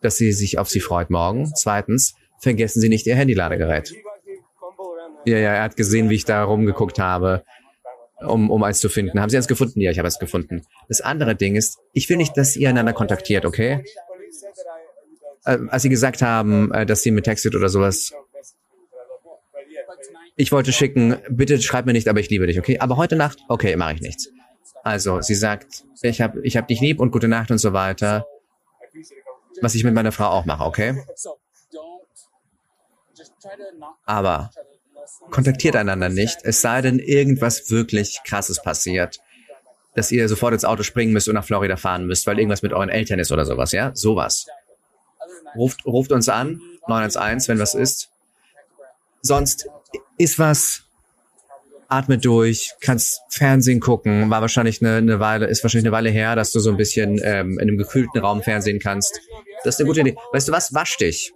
dass 0.00 0.16
sie 0.16 0.32
sich 0.32 0.58
auf 0.58 0.70
sie 0.70 0.80
freut 0.80 1.10
morgen. 1.10 1.52
Zweitens, 1.54 2.14
vergessen 2.38 2.80
Sie 2.80 2.88
nicht 2.88 3.06
Ihr 3.06 3.16
Handyladegerät. 3.16 3.92
Ja, 5.28 5.38
ja, 5.38 5.54
er 5.54 5.62
hat 5.62 5.76
gesehen, 5.76 6.08
wie 6.08 6.14
ich 6.14 6.24
da 6.24 6.42
rumgeguckt 6.42 6.98
habe, 6.98 7.44
um, 8.20 8.50
um 8.50 8.62
eins 8.62 8.80
zu 8.80 8.88
finden. 8.88 9.20
Haben 9.20 9.28
Sie 9.28 9.36
eins 9.36 9.46
gefunden? 9.46 9.80
Ja, 9.80 9.90
ich 9.90 9.98
habe 9.98 10.08
es 10.08 10.18
gefunden. 10.18 10.62
Das 10.88 11.00
andere 11.00 11.36
Ding 11.36 11.54
ist, 11.54 11.78
ich 11.92 12.08
will 12.08 12.16
nicht, 12.16 12.36
dass 12.36 12.56
ihr 12.56 12.68
einander 12.70 12.92
kontaktiert, 12.92 13.44
okay? 13.44 13.84
Äh, 15.44 15.58
als 15.68 15.82
Sie 15.82 15.88
gesagt 15.88 16.22
haben, 16.22 16.72
äh, 16.72 16.86
dass 16.86 17.02
Sie 17.02 17.10
mit 17.10 17.24
textet 17.24 17.54
oder 17.54 17.68
sowas. 17.68 18.12
Ich 20.36 20.52
wollte 20.52 20.72
schicken, 20.72 21.16
bitte 21.28 21.60
schreib 21.60 21.84
mir 21.84 21.92
nicht, 21.92 22.08
aber 22.08 22.20
ich 22.20 22.30
liebe 22.30 22.46
dich, 22.46 22.58
okay? 22.58 22.78
Aber 22.78 22.96
heute 22.96 23.16
Nacht, 23.16 23.38
okay, 23.48 23.76
mache 23.76 23.94
ich 23.94 24.00
nichts. 24.00 24.30
Also, 24.84 25.20
sie 25.20 25.34
sagt, 25.34 25.84
ich 26.02 26.20
hab, 26.20 26.36
ich 26.36 26.56
hab 26.56 26.68
dich 26.68 26.80
lieb 26.80 27.00
und 27.00 27.10
gute 27.10 27.28
Nacht 27.28 27.50
und 27.50 27.58
so 27.58 27.72
weiter. 27.72 28.26
Was 29.60 29.74
ich 29.74 29.84
mit 29.84 29.94
meiner 29.94 30.12
Frau 30.12 30.28
auch 30.28 30.44
mache, 30.44 30.64
okay? 30.64 31.02
Aber 34.04 34.50
kontaktiert 35.30 35.76
einander 35.76 36.08
nicht, 36.08 36.38
es 36.42 36.60
sei 36.60 36.82
denn, 36.82 36.98
irgendwas 36.98 37.70
wirklich 37.70 38.20
krasses 38.24 38.62
passiert. 38.62 39.20
Dass 39.94 40.12
ihr 40.12 40.28
sofort 40.28 40.52
ins 40.54 40.64
Auto 40.64 40.82
springen 40.82 41.12
müsst 41.12 41.28
und 41.28 41.34
nach 41.34 41.44
Florida 41.44 41.76
fahren 41.76 42.06
müsst, 42.06 42.26
weil 42.26 42.38
irgendwas 42.38 42.62
mit 42.62 42.72
euren 42.72 42.88
Eltern 42.88 43.18
ist 43.18 43.32
oder 43.32 43.44
sowas, 43.44 43.72
ja? 43.72 43.90
Sowas. 43.94 44.46
Ruft, 45.56 45.84
ruft 45.86 46.12
uns 46.12 46.28
an, 46.28 46.60
911, 46.86 47.48
wenn 47.48 47.58
was 47.58 47.74
ist. 47.74 48.10
Sonst 49.22 49.68
ist 50.18 50.38
was, 50.38 50.84
atme 51.88 52.18
durch, 52.18 52.74
kannst 52.80 53.22
Fernsehen 53.30 53.80
gucken, 53.80 54.30
war 54.30 54.40
wahrscheinlich 54.40 54.82
eine, 54.82 54.96
eine 54.96 55.20
Weile, 55.20 55.46
ist 55.46 55.64
wahrscheinlich 55.64 55.86
eine 55.86 55.96
Weile 55.96 56.10
her, 56.10 56.36
dass 56.36 56.52
du 56.52 56.60
so 56.60 56.70
ein 56.70 56.76
bisschen 56.76 57.20
ähm, 57.24 57.58
in 57.58 57.68
einem 57.68 57.78
gekühlten 57.78 58.18
Raum 58.20 58.42
Fernsehen 58.42 58.78
kannst. 58.78 59.20
Das 59.64 59.74
ist 59.74 59.80
eine 59.80 59.88
gute 59.88 60.00
Idee. 60.00 60.16
Weißt 60.32 60.48
du 60.48 60.52
was? 60.52 60.72
Wasch 60.74 60.96
dich. 60.98 61.32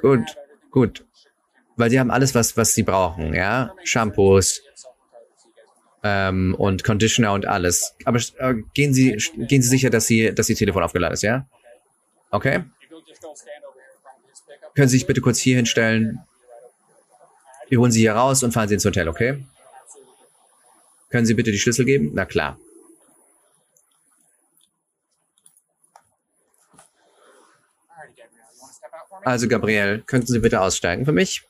Gut, 0.00 0.36
gut. 0.70 1.05
Weil 1.76 1.90
die 1.90 2.00
haben 2.00 2.10
alles, 2.10 2.34
was, 2.34 2.56
was 2.56 2.74
sie 2.74 2.82
brauchen, 2.82 3.34
ja? 3.34 3.74
Shampoos 3.84 4.62
ähm, 6.02 6.54
und 6.58 6.84
Conditioner 6.84 7.32
und 7.32 7.46
alles. 7.46 7.94
Aber 8.04 8.18
äh, 8.38 8.54
gehen 8.74 8.94
Sie, 8.94 9.16
gehen 9.36 9.62
Sie 9.62 9.68
sicher, 9.68 9.90
dass 9.90 10.06
Sie, 10.06 10.34
dass 10.34 10.48
Ihr 10.48 10.56
Telefon 10.56 10.82
aufgeladen 10.82 11.14
ist, 11.14 11.22
ja? 11.22 11.46
Okay? 12.30 12.64
Können 14.74 14.88
Sie 14.88 14.98
sich 14.98 15.06
bitte 15.06 15.20
kurz 15.20 15.38
hier 15.38 15.56
hinstellen? 15.56 16.20
Wir 17.68 17.80
holen 17.80 17.92
Sie 17.92 18.00
hier 18.00 18.12
raus 18.12 18.42
und 18.42 18.52
fahren 18.52 18.68
Sie 18.68 18.74
ins 18.74 18.84
Hotel, 18.84 19.08
okay? 19.08 19.44
Können 21.10 21.26
Sie 21.26 21.34
bitte 21.34 21.50
die 21.50 21.58
Schlüssel 21.58 21.84
geben? 21.84 22.10
Na 22.14 22.24
klar. 22.24 22.58
Also, 29.24 29.48
Gabriel, 29.48 30.04
könnten 30.06 30.28
Sie 30.28 30.38
bitte 30.38 30.60
aussteigen 30.60 31.04
für 31.04 31.12
mich? 31.12 31.42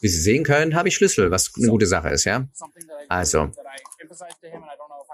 Wie 0.00 0.08
Sie 0.08 0.20
sehen 0.20 0.44
können, 0.44 0.74
habe 0.74 0.88
ich 0.88 0.94
Schlüssel, 0.94 1.30
was 1.30 1.52
eine 1.56 1.68
gute 1.68 1.86
Sache 1.86 2.08
ist, 2.10 2.24
ja? 2.24 2.48
Also, 3.08 3.50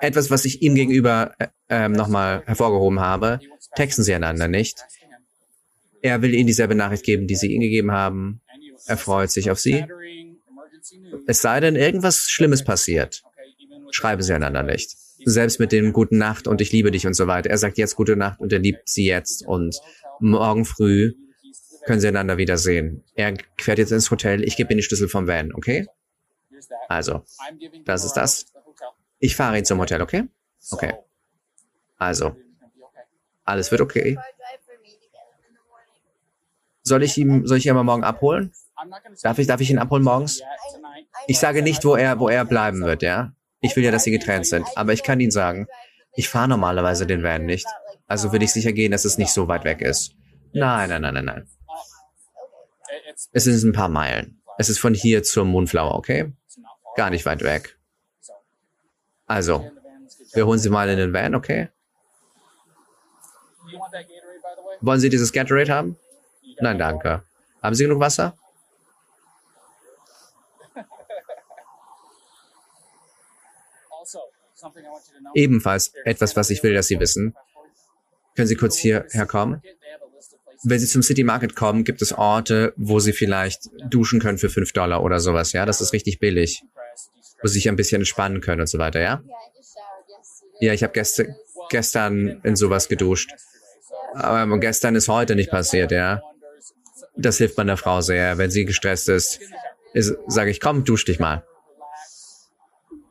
etwas, 0.01 0.31
was 0.31 0.45
ich 0.45 0.63
ihm 0.63 0.75
gegenüber 0.75 1.35
äh, 1.39 1.49
äh, 1.69 1.89
nochmal 1.89 2.43
hervorgehoben 2.47 3.01
habe, 3.01 3.41
texten 3.75 4.03
Sie 4.03 4.15
einander 4.15 4.49
nicht. 4.49 4.85
Er 6.03 6.23
will 6.23 6.35
Ihnen 6.35 6.47
dieselbe 6.47 6.75
Nachricht 6.75 7.05
geben, 7.05 7.27
die 7.27 7.37
Sie 7.37 7.53
ihm 7.53 7.61
gegeben 7.61 7.93
haben. 7.93 8.43
Er 8.87 8.97
freut 8.97 9.31
sich 9.31 9.51
auf 9.51 9.59
Sie. 9.59 9.85
Es 11.27 11.41
sei 11.41 11.61
denn, 11.61 11.75
irgendwas 11.75 12.29
Schlimmes 12.29 12.63
passiert. 12.63 13.23
Schreiben 13.91 14.23
Sie 14.23 14.33
einander 14.33 14.63
nicht. 14.63 14.97
Selbst 15.25 15.59
mit 15.59 15.73
dem 15.73 15.93
Guten 15.93 16.19
Nacht 16.19 16.47
und 16.47 16.61
ich 16.61 16.71
liebe 16.71 16.91
dich 16.91 17.07
und 17.07 17.15
so 17.15 17.27
weiter. 17.27 17.51
Er 17.51 17.59
sagt 17.59 17.79
jetzt 17.79 17.97
Gute 17.97 18.15
Nacht 18.15 18.39
und 18.41 18.53
er 18.53 18.61
liebt 18.61 18.89
Sie 18.89 19.07
jetzt 19.07 19.45
und 19.45 19.77
morgen 20.21 20.65
früh 20.65 21.15
können 21.87 22.01
Sie 22.01 22.09
einander 22.09 22.37
wiedersehen. 22.37 23.05
Er 23.15 23.35
fährt 23.59 23.79
jetzt 23.79 23.93
ins 23.93 24.11
Hotel. 24.11 24.43
Ich 24.43 24.57
gebe 24.57 24.73
Ihnen 24.73 24.79
die 24.79 24.83
Schlüssel 24.83 25.09
vom 25.09 25.27
Van, 25.27 25.55
okay? 25.55 25.87
Also, 26.89 27.23
das 27.85 28.05
ist 28.05 28.15
das. 28.15 28.47
Ich 29.19 29.37
fahre 29.37 29.59
ihn 29.59 29.65
zum 29.65 29.79
Hotel, 29.79 30.03
okay? 30.03 30.25
Okay. 30.71 30.95
Also, 31.97 32.37
alles 33.45 33.71
wird 33.71 33.81
okay. 33.81 34.19
Soll 36.83 37.03
ich 37.03 37.17
ihm, 37.17 37.47
soll 37.47 37.59
ich 37.59 37.67
ihn 37.67 37.73
aber 37.73 37.85
morgen 37.85 38.05
abholen? 38.05 38.53
Darf 39.23 39.39
ich, 39.39 39.47
darf 39.47 39.61
ich 39.61 39.71
ihn 39.71 39.79
abholen 39.79 40.05
morgens? 40.05 40.43
Ich 41.27 41.39
sage 41.39 41.63
nicht, 41.63 41.85
wo 41.85 41.97
er, 41.97 42.21
wo 42.21 42.29
er 42.29 42.45
bleiben 42.45 42.83
wird, 42.83 43.03
ja? 43.03 43.33
Ich 43.61 43.75
will 43.75 43.85
ja, 43.85 43.91
dass 43.91 44.05
sie 44.05 44.11
getrennt 44.11 44.47
sind. 44.47 44.67
Aber 44.77 44.93
ich 44.93 45.03
kann 45.03 45.19
Ihnen 45.19 45.31
sagen, 45.31 45.67
ich 46.15 46.29
fahre 46.29 46.49
normalerweise 46.49 47.07
den 47.07 47.23
Van 47.23 47.45
nicht. 47.45 47.67
Also 48.07 48.33
will 48.33 48.43
ich 48.43 48.53
sicher 48.53 48.73
gehen, 48.73 48.93
dass 48.93 49.05
es 49.05 49.19
nicht 49.19 49.31
so 49.31 49.49
weit 49.49 49.65
weg 49.65 49.81
ist. 49.81 50.15
Nein, 50.53 50.89
nein, 50.89 51.03
nein, 51.03 51.15
nein, 51.15 51.25
nein. 51.25 51.49
Es 53.33 53.45
sind 53.45 53.65
ein 53.65 53.73
paar 53.73 53.89
Meilen. 53.89 54.43
Es 54.59 54.69
ist 54.69 54.79
von 54.79 54.95
hier 54.95 55.23
zur 55.23 55.45
Moonflower, 55.45 55.95
okay? 55.95 56.33
Gar 56.97 57.11
nicht 57.11 57.27
weit 57.27 57.43
weg. 57.43 57.79
Also, 59.27 59.71
wir 60.33 60.47
holen 60.47 60.59
Sie 60.59 60.71
mal 60.71 60.89
in 60.89 60.97
den 60.97 61.13
Van, 61.13 61.35
okay? 61.35 61.69
Wollen 64.81 65.01
Sie 65.01 65.09
dieses 65.09 65.33
Gatorade 65.33 65.73
haben? 65.73 65.97
Nein, 66.61 66.79
danke. 66.79 67.23
Haben 67.63 67.75
Sie 67.75 67.85
genug 67.85 68.01
Wasser? 68.01 68.37
Ebenfalls 75.35 75.93
etwas, 76.05 76.37
was 76.37 76.51
ich 76.51 76.63
will, 76.63 76.75
dass 76.75 76.87
Sie 76.87 76.99
wissen. 77.01 77.35
Können 78.35 78.49
Sie 78.49 78.57
kurz 78.57 78.77
hierher 78.77 79.27
kommen? 79.27 79.63
Wenn 80.65 80.79
Sie 80.79 80.87
zum 80.87 81.03
City 81.03 81.23
Market 81.25 81.55
kommen, 81.55 81.85
gibt 81.85 82.03
es 82.03 82.13
Orte, 82.13 82.73
wo 82.77 82.99
Sie 82.99 83.13
vielleicht 83.13 83.69
duschen 83.89 84.21
können 84.21 84.39
für 84.39 84.51
5 84.51 84.73
Dollar 84.73 85.03
oder 85.03 85.21
sowas, 85.21 85.53
ja? 85.53 85.67
Das 85.67 85.81
ist 85.81 85.93
richtig 85.93 86.19
billig. 86.19 86.63
Wo 87.43 87.49
Sie 87.49 87.55
sich 87.55 87.69
ein 87.69 87.77
bisschen 87.77 88.01
entspannen 88.01 88.41
können 88.41 88.63
und 88.63 88.67
so 88.67 88.79
weiter, 88.79 89.01
ja? 89.01 89.23
Ja, 90.61 90.73
ich 90.73 90.83
habe 90.83 90.93
gestern, 90.93 91.35
gestern 91.69 92.41
in 92.43 92.57
sowas 92.57 92.89
geduscht. 92.89 93.31
Aber 94.15 94.59
gestern 94.59 94.95
ist 94.95 95.09
heute 95.09 95.35
nicht 95.37 95.51
passiert, 95.51 95.93
ja? 95.93 96.23
Das 97.17 97.39
hilft 97.39 97.57
meiner 97.59 97.77
Frau 97.77 98.01
sehr. 98.01 98.39
Wenn 98.39 98.51
sie 98.51 98.65
gestresst 98.65 99.09
ist, 99.09 99.41
ist 99.93 100.15
sage 100.27 100.51
ich, 100.51 100.61
komm, 100.61 100.85
dusch 100.85 101.05
dich 101.05 101.19
mal. 101.19 101.45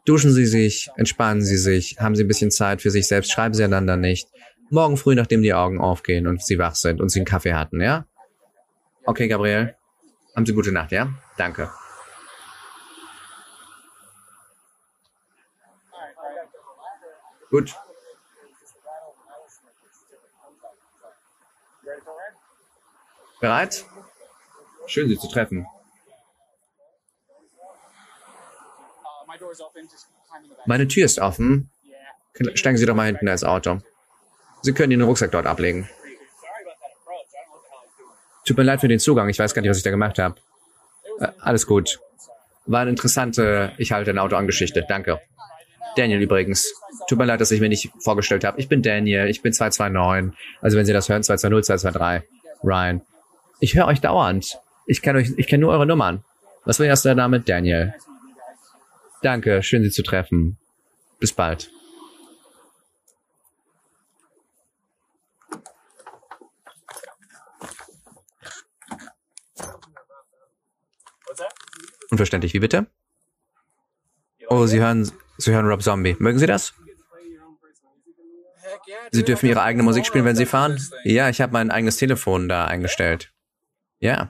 Duschen 0.05 0.31
Sie 0.31 0.45
sich, 0.45 0.89
entspannen 0.97 1.41
Sie 1.41 1.57
sich, 1.57 1.97
haben 1.99 2.15
Sie 2.15 2.23
ein 2.23 2.27
bisschen 2.27 2.51
Zeit 2.51 2.83
für 2.83 2.91
sich 2.91 3.07
selbst, 3.07 3.31
schreiben 3.31 3.55
Sie 3.55 3.63
einander 3.63 3.97
nicht. 3.97 4.27
Morgen 4.69 4.97
früh, 4.97 5.15
nachdem 5.15 5.41
die 5.41 5.53
Augen 5.53 5.79
aufgehen 5.79 6.27
und 6.27 6.43
Sie 6.43 6.57
wach 6.57 6.75
sind 6.75 6.99
und 6.99 7.09
Sie 7.09 7.19
einen 7.19 7.25
Kaffee 7.25 7.53
hatten, 7.53 7.81
ja? 7.81 8.05
Okay, 9.05 9.27
Gabriel. 9.27 9.75
Haben 10.35 10.45
Sie 10.45 10.53
gute 10.53 10.71
Nacht, 10.71 10.91
ja? 10.91 11.13
Danke. 11.37 11.71
Gut. 17.51 17.75
Bereit? 23.39 23.85
Schön, 24.87 25.07
Sie 25.07 25.17
zu 25.17 25.27
treffen. 25.29 25.67
Meine 30.65 30.87
Tür 30.87 31.05
ist 31.05 31.19
offen. 31.19 31.69
Steigen 32.55 32.77
Sie 32.77 32.85
doch 32.85 32.95
mal 32.95 33.05
hinten 33.05 33.27
ins 33.27 33.43
Auto. 33.43 33.79
Sie 34.65 34.73
können 34.73 34.91
Ihren 34.91 35.03
Rucksack 35.03 35.29
dort 35.29 35.45
ablegen. 35.45 35.87
Tut 38.45 38.57
mir 38.57 38.63
leid 38.63 38.81
für 38.81 38.87
den 38.87 38.97
Zugang. 38.97 39.29
Ich 39.29 39.37
weiß 39.37 39.53
gar 39.53 39.61
nicht, 39.61 39.69
was 39.69 39.77
ich 39.77 39.83
da 39.83 39.91
gemacht 39.91 40.17
habe. 40.17 40.37
Äh, 41.19 41.27
alles 41.39 41.67
gut. 41.67 41.99
War 42.65 42.81
eine 42.81 42.89
interessante 42.89 43.73
Ich 43.77 43.91
halte 43.91 44.09
ein 44.09 44.17
Auto 44.17 44.35
an 44.35 44.47
Geschichte. 44.47 44.83
Danke. 44.87 45.21
Daniel 45.95 46.19
übrigens. 46.19 46.73
Tut 47.07 47.19
mir 47.19 47.25
leid, 47.25 47.41
dass 47.41 47.51
ich 47.51 47.61
mir 47.61 47.69
nicht 47.69 47.91
vorgestellt 47.99 48.43
habe. 48.43 48.59
Ich 48.59 48.67
bin 48.67 48.81
Daniel. 48.81 49.27
Ich 49.29 49.43
bin 49.43 49.53
229. 49.53 50.35
Also 50.61 50.77
wenn 50.77 50.85
Sie 50.87 50.93
das 50.93 51.09
hören, 51.09 51.21
220, 51.21 51.67
223. 51.67 52.27
Ryan. 52.63 53.01
Ich 53.59 53.75
höre 53.75 53.85
euch 53.85 54.01
dauernd. 54.01 54.57
Ich 54.87 55.03
kenne 55.03 55.19
euch, 55.19 55.31
ich 55.37 55.45
kenne 55.45 55.61
nur 55.61 55.73
eure 55.73 55.85
Nummern. 55.85 56.23
Was 56.65 56.79
war 56.79 56.87
erst 56.87 57.05
der 57.05 57.13
Name? 57.13 57.39
Daniel. 57.39 57.93
Danke, 59.21 59.61
schön 59.61 59.83
Sie 59.83 59.91
zu 59.91 60.01
treffen. 60.01 60.57
Bis 61.19 61.33
bald. 61.33 61.69
Unverständlich, 72.15 72.53
wie 72.53 72.59
bitte? 72.59 72.87
Oh, 74.47 74.67
Sie 74.67 74.79
hören, 74.79 75.11
Sie 75.37 75.51
hören 75.51 75.67
Rob 75.67 75.83
Zombie. 75.83 76.15
Mögen 76.17 76.39
Sie 76.39 76.45
das? 76.45 76.73
Sie 79.11 79.25
dürfen 79.25 79.47
Ihre 79.47 79.61
eigene 79.61 79.83
Musik 79.83 80.05
spielen, 80.05 80.23
wenn 80.23 80.37
Sie 80.37 80.45
fahren? 80.45 80.79
Ja, 81.03 81.27
ich 81.27 81.41
habe 81.41 81.51
mein 81.51 81.71
eigenes 81.71 81.97
Telefon 81.97 82.47
da 82.47 82.67
eingestellt. 82.67 83.33
Ja. 83.99 84.29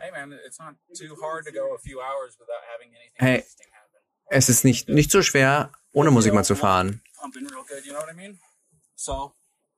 Hey, 3.14 3.44
es 4.32 4.50
ist 4.50 4.66
nicht, 4.66 4.90
nicht 4.90 5.12
so 5.12 5.22
schwer, 5.22 5.72
ohne 5.92 6.10
Musik 6.10 6.34
mal 6.34 6.44
zu 6.44 6.56
fahren. 6.56 7.04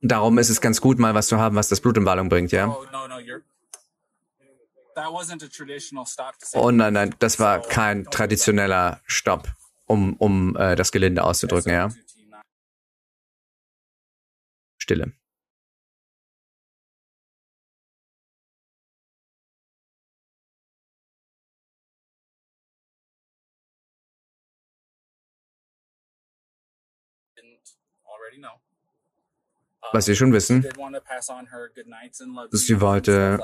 Darum 0.00 0.38
ist 0.38 0.48
es 0.48 0.62
ganz 0.62 0.80
gut, 0.80 0.98
mal 0.98 1.14
was 1.14 1.26
zu 1.26 1.38
haben, 1.38 1.56
was 1.56 1.68
das 1.68 1.82
Blut 1.82 1.98
in 1.98 2.04
Ballung 2.04 2.30
bringt, 2.30 2.52
ja? 2.52 2.74
Oh 6.54 6.70
nein, 6.70 6.92
nein, 6.92 7.14
das 7.18 7.38
war 7.38 7.60
kein 7.62 8.04
traditioneller 8.04 9.00
Stopp, 9.06 9.48
um, 9.86 10.14
um 10.16 10.56
äh, 10.56 10.76
das 10.76 10.92
Gelinde 10.92 11.24
auszudrücken, 11.24 11.72
ja? 11.72 11.88
Stille. 14.78 15.12
Was 29.92 30.04
Sie 30.04 30.16
schon 30.16 30.32
wissen, 30.32 30.62
sie 32.52 32.80
wollte 32.80 33.38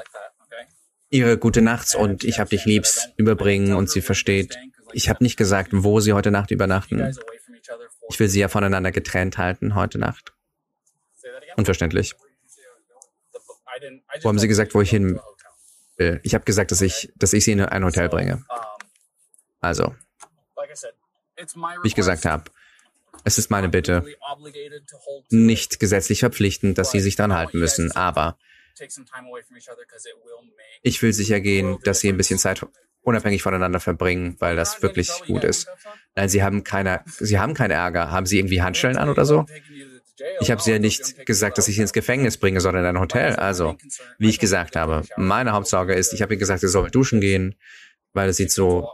ihre 1.10 1.38
gute 1.38 1.62
Nachts 1.62 1.94
und 1.94 2.24
ich 2.24 2.40
hab 2.40 2.50
dich 2.50 2.64
liebst 2.64 3.10
überbringen 3.16 3.74
und 3.74 3.90
sie 3.90 4.00
versteht. 4.00 4.56
Ich 4.92 5.08
habe 5.08 5.22
nicht 5.22 5.36
gesagt, 5.36 5.70
wo 5.72 6.00
sie 6.00 6.12
heute 6.12 6.30
Nacht 6.30 6.50
übernachten. 6.50 7.16
Ich 8.08 8.20
will 8.20 8.28
sie 8.28 8.40
ja 8.40 8.48
voneinander 8.48 8.92
getrennt 8.92 9.38
halten 9.38 9.74
heute 9.74 9.98
Nacht. 9.98 10.32
Unverständlich. 11.56 12.14
Wo 14.22 14.28
haben 14.28 14.38
Sie 14.38 14.48
gesagt, 14.48 14.74
wo 14.74 14.80
ich 14.80 14.90
hin 14.90 15.20
will? 15.96 16.20
Ich 16.22 16.34
habe 16.34 16.44
gesagt, 16.44 16.70
dass 16.70 16.80
ich, 16.80 17.12
dass 17.16 17.32
ich 17.32 17.44
Sie 17.44 17.52
in 17.52 17.60
ein 17.60 17.84
Hotel 17.84 18.08
bringe. 18.08 18.44
Also, 19.60 19.94
wie 21.82 21.88
ich 21.88 21.94
gesagt 21.94 22.24
habe, 22.24 22.50
es 23.24 23.38
ist 23.38 23.50
meine 23.50 23.68
Bitte, 23.68 24.04
nicht 25.30 25.80
gesetzlich 25.80 26.20
verpflichtend, 26.20 26.78
dass 26.78 26.90
Sie 26.90 27.00
sich 27.00 27.16
daran 27.16 27.34
halten 27.34 27.58
müssen, 27.58 27.92
aber 27.92 28.38
ich 30.82 31.02
will 31.02 31.12
sicher 31.12 31.40
gehen, 31.40 31.78
dass 31.84 32.00
Sie 32.00 32.08
ein 32.08 32.16
bisschen 32.16 32.38
Zeit 32.38 32.66
unabhängig 33.02 33.42
voneinander 33.42 33.80
verbringen, 33.80 34.36
weil 34.38 34.56
das 34.56 34.82
wirklich 34.82 35.10
gut 35.26 35.44
ist. 35.44 35.68
Nein, 36.14 36.28
Sie 36.28 36.42
haben 36.42 36.64
keine, 36.64 37.02
Sie 37.06 37.38
haben 37.38 37.54
keinen 37.54 37.72
Ärger. 37.72 38.10
Haben 38.10 38.26
Sie 38.26 38.38
irgendwie 38.38 38.62
Handschellen 38.62 38.96
an 38.96 39.08
oder 39.08 39.24
so? 39.24 39.46
Ich 40.40 40.50
habe 40.50 40.62
sie 40.62 40.70
ja 40.70 40.78
nicht 40.78 41.26
gesagt, 41.26 41.58
dass 41.58 41.66
ich 41.66 41.74
sie 41.74 41.82
ins 41.82 41.92
Gefängnis 41.92 42.36
bringe, 42.36 42.60
sondern 42.60 42.84
in 42.84 42.90
ein 42.90 43.00
Hotel. 43.00 43.34
Also, 43.34 43.76
wie 44.18 44.30
ich 44.30 44.38
gesagt 44.38 44.76
habe, 44.76 45.02
meine 45.16 45.52
Hauptsorge 45.52 45.94
ist, 45.94 46.12
ich 46.12 46.22
habe 46.22 46.34
ihr 46.34 46.38
gesagt, 46.38 46.60
sie 46.60 46.68
soll 46.68 46.90
duschen 46.90 47.20
gehen, 47.20 47.56
weil 48.12 48.28
es 48.28 48.36
sieht 48.36 48.52
so, 48.52 48.88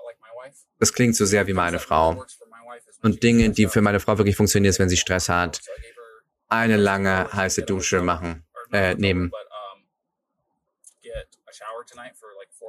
das 0.78 0.94
klingt 0.94 1.15
so 1.16 1.27
sehr 1.27 1.47
wie 1.47 1.52
meine 1.52 1.78
Frau. 1.78 2.24
Und 3.02 3.23
Dinge, 3.23 3.51
die 3.51 3.66
für 3.66 3.82
meine 3.82 4.01
Frau 4.01 4.16
wirklich 4.16 4.36
funktionieren, 4.36 4.70
ist, 4.70 4.78
wenn 4.78 4.89
sie 4.89 4.97
Stress 4.97 5.28
hat, 5.28 5.61
eine 6.48 6.77
lange 6.77 7.31
heiße 7.32 7.62
Dusche 7.62 8.01
machen, 8.01 8.44
äh, 8.73 8.94
nehmen. 8.94 9.31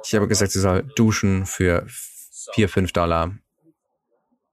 Ich 0.04 0.14
habe 0.14 0.28
gesagt, 0.28 0.52
sie 0.52 0.60
soll 0.60 0.82
duschen 0.82 1.46
für 1.46 1.86
vier, 2.54 2.68
fünf 2.68 2.92
Dollar. 2.92 3.36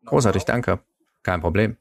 Großartig, 0.05 0.43
danke. 0.45 0.79
Kein 1.23 1.41
Problem. 1.41 1.77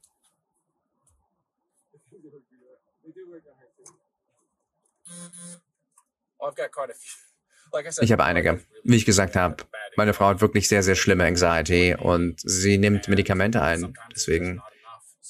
Ich 8.00 8.12
habe 8.12 8.24
einige. 8.24 8.60
Wie 8.84 8.96
ich 8.96 9.04
gesagt 9.04 9.36
habe, 9.36 9.56
meine 9.96 10.14
Frau 10.14 10.28
hat 10.28 10.40
wirklich 10.40 10.68
sehr, 10.68 10.82
sehr 10.82 10.94
schlimme 10.94 11.24
Anxiety 11.24 11.94
und 11.98 12.40
sie 12.40 12.78
nimmt 12.78 13.08
Medikamente 13.08 13.62
ein. 13.62 13.94
Deswegen. 14.14 14.62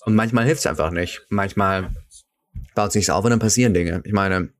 Und 0.04 0.14
manchmal 0.14 0.44
hilft 0.44 0.60
es 0.60 0.66
einfach 0.66 0.90
nicht. 0.90 1.26
Manchmal 1.28 1.94
baut 2.74 2.92
sich's 2.92 3.10
auf 3.10 3.24
und 3.24 3.30
dann 3.30 3.40
passieren 3.40 3.74
Dinge. 3.74 4.00
Ich 4.04 4.12
meine, 4.12 4.52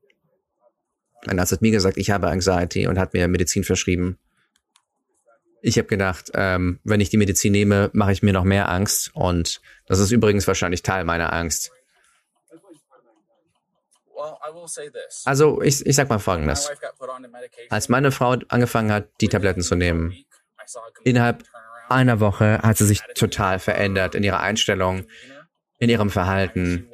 ein 1.27 1.39
Arzt 1.39 1.51
hat 1.51 1.61
mir 1.61 1.71
gesagt, 1.71 1.97
ich 1.97 2.11
habe 2.11 2.29
Anxiety 2.29 2.87
und 2.87 2.97
hat 2.97 3.13
mir 3.13 3.27
Medizin 3.27 3.63
verschrieben. 3.63 4.17
Ich 5.61 5.77
habe 5.77 5.87
gedacht, 5.87 6.31
ähm, 6.35 6.79
wenn 6.83 7.01
ich 7.01 7.09
die 7.09 7.17
Medizin 7.17 7.51
nehme, 7.51 7.89
mache 7.93 8.13
ich 8.13 8.23
mir 8.23 8.31
noch 8.31 8.45
mehr 8.45 8.69
Angst. 8.69 9.11
Und 9.13 9.61
das 9.87 9.99
ist 9.99 10.11
übrigens 10.11 10.47
wahrscheinlich 10.47 10.83
Teil 10.83 11.03
meiner 11.03 11.33
Angst. 11.33 11.71
Also 15.25 15.61
ich, 15.61 15.85
ich 15.85 15.95
sag 15.95 16.09
mal 16.09 16.19
Folgendes. 16.19 16.69
Als 17.69 17.89
meine 17.89 18.11
Frau 18.11 18.35
angefangen 18.47 18.91
hat, 18.91 19.09
die 19.21 19.27
Tabletten 19.27 19.61
zu 19.61 19.75
nehmen, 19.75 20.15
innerhalb 21.03 21.43
einer 21.89 22.19
Woche 22.19 22.59
hat 22.61 22.77
sie 22.77 22.85
sich 22.85 23.01
total 23.15 23.59
verändert 23.59 24.15
in 24.15 24.23
ihrer 24.23 24.41
Einstellung, 24.41 25.05
in 25.79 25.89
ihrem 25.89 26.09
Verhalten. 26.09 26.87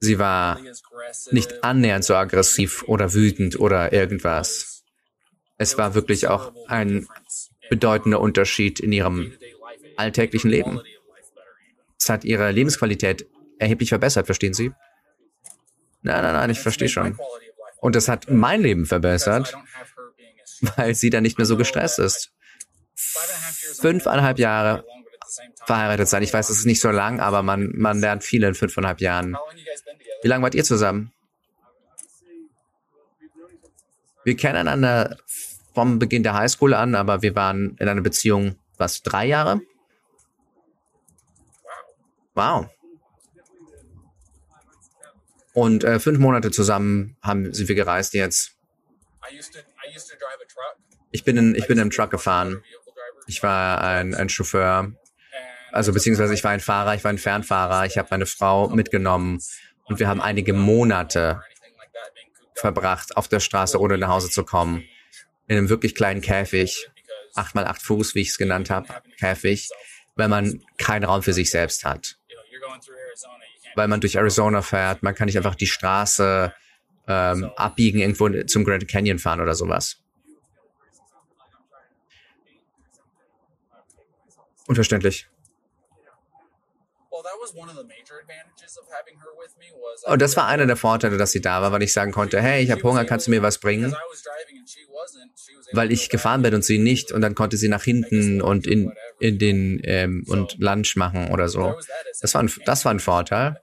Sie 0.00 0.18
war 0.18 0.58
nicht 1.30 1.62
annähernd 1.62 2.04
so 2.04 2.14
aggressiv 2.14 2.82
oder 2.84 3.12
wütend 3.12 3.60
oder 3.60 3.92
irgendwas. 3.92 4.82
Es 5.58 5.76
war 5.76 5.94
wirklich 5.94 6.26
auch 6.28 6.52
ein 6.68 7.06
bedeutender 7.68 8.20
Unterschied 8.20 8.80
in 8.80 8.92
ihrem 8.92 9.32
alltäglichen 9.96 10.50
Leben. 10.50 10.80
Es 11.98 12.08
hat 12.08 12.24
ihre 12.24 12.50
Lebensqualität 12.50 13.26
erheblich 13.58 13.90
verbessert, 13.90 14.24
verstehen 14.24 14.54
Sie? 14.54 14.72
Nein, 16.02 16.22
nein, 16.22 16.32
nein, 16.32 16.50
ich 16.50 16.60
verstehe 16.60 16.88
schon. 16.88 17.18
Und 17.80 17.94
das 17.94 18.08
hat 18.08 18.30
mein 18.30 18.62
Leben 18.62 18.86
verbessert, 18.86 19.54
weil 20.76 20.94
sie 20.94 21.10
dann 21.10 21.22
nicht 21.22 21.36
mehr 21.36 21.46
so 21.46 21.58
gestresst 21.58 21.98
ist. 21.98 22.32
Fünfeinhalb 22.94 24.38
Jahre 24.38 24.84
verheiratet 25.66 26.08
sein. 26.08 26.22
Ich 26.22 26.32
weiß, 26.32 26.50
es 26.50 26.58
ist 26.58 26.66
nicht 26.66 26.80
so 26.80 26.90
lang, 26.90 27.20
aber 27.20 27.42
man, 27.42 27.72
man 27.76 28.00
lernt 28.00 28.24
viel 28.24 28.42
in 28.42 28.54
fünfeinhalb 28.54 29.00
Jahren. 29.00 29.36
Wie 30.22 30.28
lange 30.28 30.42
wart 30.42 30.54
ihr 30.54 30.64
zusammen? 30.64 31.12
Wir 34.24 34.36
kennen 34.36 34.56
einander 34.56 35.16
vom 35.74 35.98
Beginn 35.98 36.22
der 36.22 36.34
Highschool 36.34 36.74
an, 36.74 36.94
aber 36.94 37.22
wir 37.22 37.34
waren 37.34 37.76
in 37.78 37.88
einer 37.88 38.02
Beziehung, 38.02 38.56
was, 38.76 39.02
drei 39.02 39.26
Jahre? 39.26 39.60
Wow. 42.34 42.66
Und 45.52 45.84
äh, 45.84 45.98
fünf 45.98 46.18
Monate 46.18 46.50
zusammen 46.50 47.16
haben, 47.22 47.52
sind 47.52 47.68
wir 47.68 47.74
gereist 47.74 48.14
jetzt. 48.14 48.52
Ich 51.10 51.24
bin 51.24 51.36
in, 51.36 51.54
ich 51.54 51.66
bin 51.66 51.78
im 51.78 51.90
Truck 51.90 52.10
gefahren. 52.10 52.62
Ich 53.26 53.42
war 53.42 53.82
ein, 53.82 54.14
ein 54.14 54.28
Chauffeur. 54.28 54.92
Also 55.72 55.92
beziehungsweise 55.92 56.34
ich 56.34 56.44
war 56.44 56.50
ein 56.50 56.60
Fahrer, 56.60 56.94
ich 56.94 57.04
war 57.04 57.12
ein 57.12 57.18
Fernfahrer. 57.18 57.86
Ich 57.86 57.98
habe 57.98 58.08
meine 58.10 58.26
Frau 58.26 58.68
mitgenommen 58.68 59.40
und 59.90 60.00
wir 60.00 60.08
haben 60.08 60.22
einige 60.22 60.54
Monate 60.54 61.42
verbracht 62.54 63.16
auf 63.16 63.28
der 63.28 63.40
Straße, 63.40 63.78
ohne 63.78 63.98
nach 63.98 64.08
Hause 64.08 64.30
zu 64.30 64.44
kommen. 64.44 64.84
In 65.46 65.58
einem 65.58 65.68
wirklich 65.68 65.94
kleinen 65.94 66.22
Käfig. 66.22 66.88
Acht 67.34 67.54
mal 67.54 67.66
acht 67.66 67.82
Fuß, 67.82 68.14
wie 68.14 68.20
ich 68.20 68.30
es 68.30 68.38
genannt 68.38 68.70
habe. 68.70 68.88
Käfig. 69.18 69.68
Weil 70.16 70.28
man 70.28 70.62
keinen 70.78 71.04
Raum 71.04 71.22
für 71.22 71.32
sich 71.32 71.50
selbst 71.50 71.84
hat 71.84 72.16
weil 73.74 73.88
man 73.88 74.00
durch 74.00 74.16
Arizona 74.16 74.62
fährt. 74.62 75.02
Man 75.02 75.14
kann 75.14 75.26
nicht 75.26 75.36
einfach 75.36 75.54
die 75.54 75.66
Straße 75.66 76.52
ähm, 77.06 77.50
abbiegen, 77.56 78.00
irgendwo 78.00 78.28
zum 78.44 78.64
Grand 78.64 78.86
Canyon 78.88 79.18
fahren 79.18 79.40
oder 79.40 79.54
sowas. 79.54 79.98
Unverständlich. 84.66 85.28
Und 90.04 90.22
das 90.22 90.36
war 90.36 90.46
einer 90.46 90.66
der 90.66 90.76
Vorteile, 90.76 91.16
dass 91.16 91.32
sie 91.32 91.40
da 91.40 91.62
war, 91.62 91.72
weil 91.72 91.82
ich 91.82 91.92
sagen 91.92 92.12
konnte, 92.12 92.40
hey, 92.40 92.62
ich 92.62 92.70
habe 92.70 92.82
Hunger, 92.82 93.04
kannst 93.04 93.26
du 93.26 93.30
mir 93.30 93.42
was 93.42 93.58
bringen? 93.58 93.94
Weil 95.72 95.92
ich 95.92 96.08
gefahren 96.08 96.42
bin 96.42 96.54
und 96.54 96.64
sie 96.64 96.78
nicht 96.78 97.12
und 97.12 97.20
dann 97.20 97.34
konnte 97.34 97.56
sie 97.56 97.68
nach 97.68 97.84
hinten 97.84 98.40
und 98.42 98.66
in, 98.66 98.92
in 99.18 99.38
den 99.38 99.80
ähm, 99.84 100.24
und 100.28 100.56
Lunch 100.58 100.96
machen 100.96 101.30
oder 101.30 101.48
so. 101.48 101.78
Das 102.20 102.34
war 102.34 102.42
ein, 102.42 102.50
das 102.64 102.84
war 102.84 102.92
ein 102.92 103.00
Vorteil. 103.00 103.60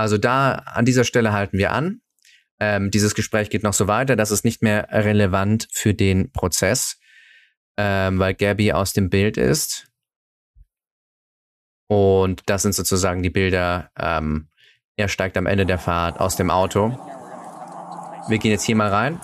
Also 0.00 0.16
da 0.16 0.52
an 0.52 0.86
dieser 0.86 1.04
Stelle 1.04 1.32
halten 1.32 1.58
wir 1.58 1.72
an. 1.72 2.00
Ähm, 2.58 2.90
dieses 2.90 3.14
Gespräch 3.14 3.50
geht 3.50 3.62
noch 3.62 3.72
so 3.72 3.86
weiter. 3.86 4.16
Das 4.16 4.30
ist 4.30 4.44
nicht 4.44 4.62
mehr 4.62 4.88
relevant 4.90 5.68
für 5.72 5.94
den 5.94 6.32
Prozess, 6.32 6.99
ähm, 7.82 8.18
weil 8.18 8.34
Gabby 8.34 8.72
aus 8.72 8.92
dem 8.92 9.08
Bild 9.08 9.38
ist. 9.38 9.86
Und 11.88 12.42
das 12.46 12.62
sind 12.62 12.74
sozusagen 12.74 13.22
die 13.22 13.30
Bilder. 13.30 13.90
Ähm, 13.98 14.48
er 14.96 15.08
steigt 15.08 15.38
am 15.38 15.46
Ende 15.46 15.64
der 15.64 15.78
Fahrt 15.78 16.20
aus 16.20 16.36
dem 16.36 16.50
Auto. 16.50 16.90
Wir 18.28 18.38
gehen 18.38 18.50
jetzt 18.50 18.64
hier 18.64 18.76
mal 18.76 18.90
rein. 18.90 19.18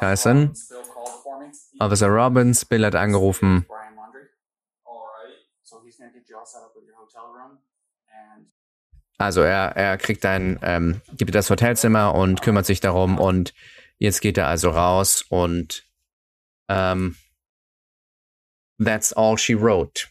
Tyson? 0.00 0.54
Officer 1.78 2.08
Robbins, 2.08 2.64
Bill 2.64 2.84
hat 2.84 2.94
angerufen. 2.96 3.66
Also 9.18 9.42
er, 9.42 9.76
er 9.76 9.98
kriegt 9.98 10.24
ein, 10.24 10.58
ähm, 10.62 11.00
gibt 11.16 11.34
das 11.34 11.50
Hotelzimmer 11.50 12.14
und 12.14 12.40
kümmert 12.42 12.66
sich 12.66 12.80
darum 12.80 13.18
und 13.18 13.52
jetzt 13.98 14.20
geht 14.20 14.38
er 14.38 14.46
also 14.46 14.70
raus 14.70 15.24
und 15.28 15.88
ähm, 16.68 17.16
that's 18.82 19.12
all 19.12 19.36
she 19.36 19.60
wrote. 19.60 20.06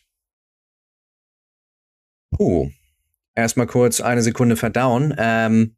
Puh. 2.35 2.69
Erstmal 3.33 3.67
kurz 3.67 4.01
eine 4.01 4.21
Sekunde 4.21 4.55
verdauen. 4.57 5.15
Ähm, 5.17 5.77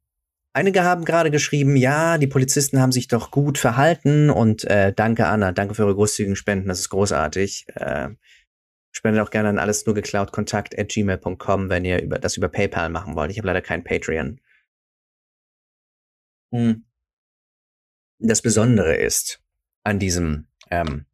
Einige 0.52 0.84
haben 0.84 1.06
gerade 1.06 1.30
geschrieben, 1.30 1.76
ja, 1.76 2.18
die 2.18 2.28
Polizisten 2.28 2.82
haben 2.82 2.92
sich 2.92 3.08
doch 3.08 3.30
gut 3.30 3.60
verhalten 3.60 4.32
und 4.32 4.64
äh, 4.66 4.92
danke 4.94 5.28
Anna, 5.28 5.52
danke 5.52 5.76
für 5.76 5.84
eure 5.84 5.94
großzügigen 5.94 6.36
Spenden, 6.36 6.68
das 6.68 6.80
ist 6.80 6.90
großartig. 6.90 7.68
Äh, 7.76 8.10
spendet 8.92 9.22
auch 9.22 9.32
gerne 9.32 9.50
an 9.50 9.60
alles 9.60 9.86
nur 9.86 9.96
geklaut 9.96 10.32
kontakt 10.32 10.78
at 10.78 10.90
gmail.com, 10.90 11.70
wenn 11.70 11.86
ihr 11.86 12.02
über, 12.02 12.20
das 12.20 12.38
über 12.38 12.50
PayPal 12.50 12.90
machen 12.90 13.16
wollt. 13.16 13.32
Ich 13.32 13.38
habe 13.38 13.48
leider 13.48 13.62
kein 13.62 13.84
Patreon. 13.84 14.40
Hm. 16.54 16.86
Das 18.20 18.42
Besondere 18.42 18.96
ist 18.96 19.42
an 19.84 20.00
diesem, 20.00 20.48
ähm, 20.70 21.06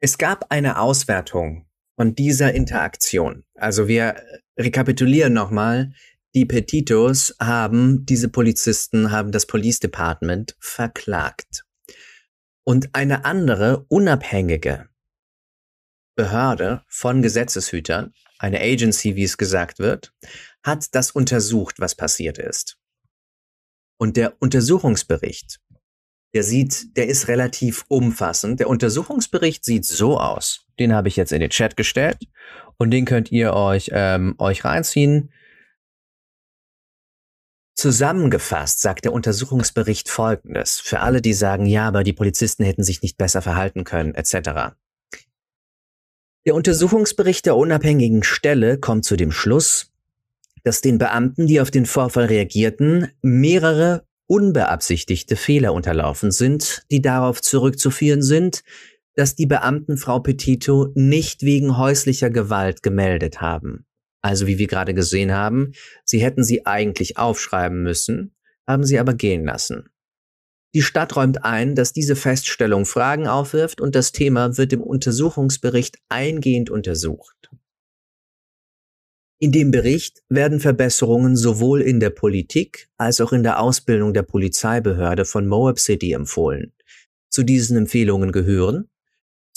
es 0.00 0.18
gab 0.18 0.50
eine 0.50 0.78
Auswertung 0.78 1.66
von 1.96 2.14
dieser 2.14 2.52
Interaktion. 2.52 3.44
Also 3.54 3.88
wir 3.88 4.22
rekapitulieren 4.58 5.32
nochmal. 5.32 5.92
Die 6.34 6.46
Petitos 6.46 7.34
haben 7.40 8.04
diese 8.06 8.28
Polizisten, 8.28 9.10
haben 9.10 9.32
das 9.32 9.46
Police 9.46 9.80
Department 9.80 10.56
verklagt. 10.60 11.64
Und 12.64 12.94
eine 12.94 13.24
andere 13.24 13.86
unabhängige 13.88 14.89
Behörde 16.20 16.82
von 16.86 17.22
Gesetzeshütern, 17.22 18.12
eine 18.38 18.60
Agency, 18.60 19.16
wie 19.16 19.24
es 19.24 19.38
gesagt 19.38 19.78
wird, 19.78 20.12
hat 20.62 20.94
das 20.94 21.12
untersucht, 21.12 21.80
was 21.80 21.94
passiert 21.94 22.36
ist. 22.36 22.76
Und 23.96 24.18
der 24.18 24.34
Untersuchungsbericht, 24.38 25.60
der 26.34 26.42
sieht, 26.42 26.94
der 26.98 27.08
ist 27.08 27.28
relativ 27.28 27.86
umfassend. 27.88 28.60
Der 28.60 28.68
Untersuchungsbericht 28.68 29.64
sieht 29.64 29.86
so 29.86 30.20
aus. 30.20 30.66
Den 30.78 30.92
habe 30.92 31.08
ich 31.08 31.16
jetzt 31.16 31.32
in 31.32 31.40
den 31.40 31.48
Chat 31.48 31.74
gestellt 31.74 32.18
und 32.76 32.90
den 32.90 33.06
könnt 33.06 33.32
ihr 33.32 33.54
euch 33.54 33.90
ähm, 33.94 34.34
euch 34.36 34.62
reinziehen. 34.62 35.32
Zusammengefasst 37.74 38.82
sagt 38.82 39.06
der 39.06 39.14
Untersuchungsbericht 39.14 40.10
Folgendes. 40.10 40.80
Für 40.80 41.00
alle, 41.00 41.22
die 41.22 41.32
sagen, 41.32 41.64
ja, 41.64 41.88
aber 41.88 42.04
die 42.04 42.12
Polizisten 42.12 42.62
hätten 42.62 42.84
sich 42.84 43.00
nicht 43.00 43.16
besser 43.16 43.40
verhalten 43.40 43.84
können, 43.84 44.14
etc. 44.14 44.76
Der 46.46 46.54
Untersuchungsbericht 46.54 47.44
der 47.44 47.56
unabhängigen 47.56 48.22
Stelle 48.22 48.78
kommt 48.78 49.04
zu 49.04 49.16
dem 49.16 49.30
Schluss, 49.30 49.92
dass 50.62 50.80
den 50.80 50.96
Beamten, 50.96 51.46
die 51.46 51.60
auf 51.60 51.70
den 51.70 51.84
Vorfall 51.84 52.26
reagierten, 52.26 53.08
mehrere 53.20 54.06
unbeabsichtigte 54.26 55.36
Fehler 55.36 55.74
unterlaufen 55.74 56.30
sind, 56.30 56.84
die 56.90 57.02
darauf 57.02 57.42
zurückzuführen 57.42 58.22
sind, 58.22 58.62
dass 59.16 59.34
die 59.34 59.46
Beamten 59.46 59.98
Frau 59.98 60.20
Petito 60.20 60.88
nicht 60.94 61.42
wegen 61.42 61.76
häuslicher 61.76 62.30
Gewalt 62.30 62.82
gemeldet 62.82 63.42
haben. 63.42 63.84
Also 64.22 64.46
wie 64.46 64.58
wir 64.58 64.66
gerade 64.66 64.94
gesehen 64.94 65.32
haben, 65.32 65.72
sie 66.04 66.22
hätten 66.22 66.44
sie 66.44 66.64
eigentlich 66.64 67.18
aufschreiben 67.18 67.82
müssen, 67.82 68.34
haben 68.66 68.84
sie 68.84 68.98
aber 68.98 69.14
gehen 69.14 69.44
lassen. 69.44 69.90
Die 70.74 70.82
Stadt 70.82 71.16
räumt 71.16 71.44
ein, 71.44 71.74
dass 71.74 71.92
diese 71.92 72.14
Feststellung 72.14 72.86
Fragen 72.86 73.26
aufwirft 73.26 73.80
und 73.80 73.94
das 73.94 74.12
Thema 74.12 74.56
wird 74.56 74.72
im 74.72 74.82
Untersuchungsbericht 74.82 75.98
eingehend 76.08 76.70
untersucht. 76.70 77.50
In 79.42 79.52
dem 79.52 79.70
Bericht 79.70 80.22
werden 80.28 80.60
Verbesserungen 80.60 81.34
sowohl 81.34 81.80
in 81.80 81.98
der 81.98 82.10
Politik 82.10 82.88
als 82.98 83.20
auch 83.20 83.32
in 83.32 83.42
der 83.42 83.58
Ausbildung 83.58 84.12
der 84.12 84.22
Polizeibehörde 84.22 85.24
von 85.24 85.46
Moab 85.46 85.80
City 85.80 86.12
empfohlen. 86.12 86.72
Zu 87.30 87.42
diesen 87.42 87.76
Empfehlungen 87.76 88.32
gehören 88.32 88.90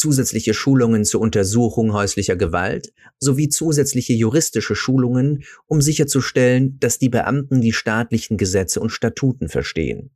zusätzliche 0.04 0.54
Schulungen 0.54 1.06
zur 1.06 1.22
Untersuchung 1.22 1.94
häuslicher 1.94 2.36
Gewalt 2.36 2.92
sowie 3.20 3.48
zusätzliche 3.48 4.12
juristische 4.12 4.76
Schulungen, 4.76 5.46
um 5.66 5.80
sicherzustellen, 5.80 6.78
dass 6.82 7.00
die 7.00 7.08
Beamten 7.08 7.62
die 7.62 7.72
staatlichen 7.72 8.36
Gesetze 8.36 8.82
und 8.82 8.90
Statuten 8.90 9.48
verstehen. 9.48 10.12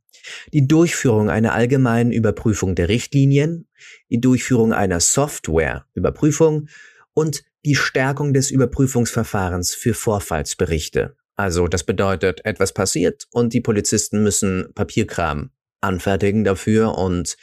Die 0.52 0.68
Durchführung 0.68 1.30
einer 1.30 1.54
allgemeinen 1.54 2.12
Überprüfung 2.12 2.74
der 2.74 2.90
Richtlinien, 2.90 3.66
die 4.10 4.20
Durchführung 4.20 4.74
einer 4.74 5.00
Software-Überprüfung 5.00 6.68
und 7.14 7.44
die 7.64 7.74
Stärkung 7.74 8.34
des 8.34 8.50
Überprüfungsverfahrens 8.50 9.72
für 9.74 9.94
Vorfallsberichte. 9.94 11.16
Also 11.34 11.66
das 11.66 11.84
bedeutet, 11.84 12.44
etwas 12.44 12.74
passiert 12.74 13.26
und 13.30 13.54
die 13.54 13.62
Polizisten 13.62 14.22
müssen 14.22 14.68
Papierkram 14.74 15.48
anfertigen 15.80 16.44
dafür 16.44 16.98
und 16.98 17.38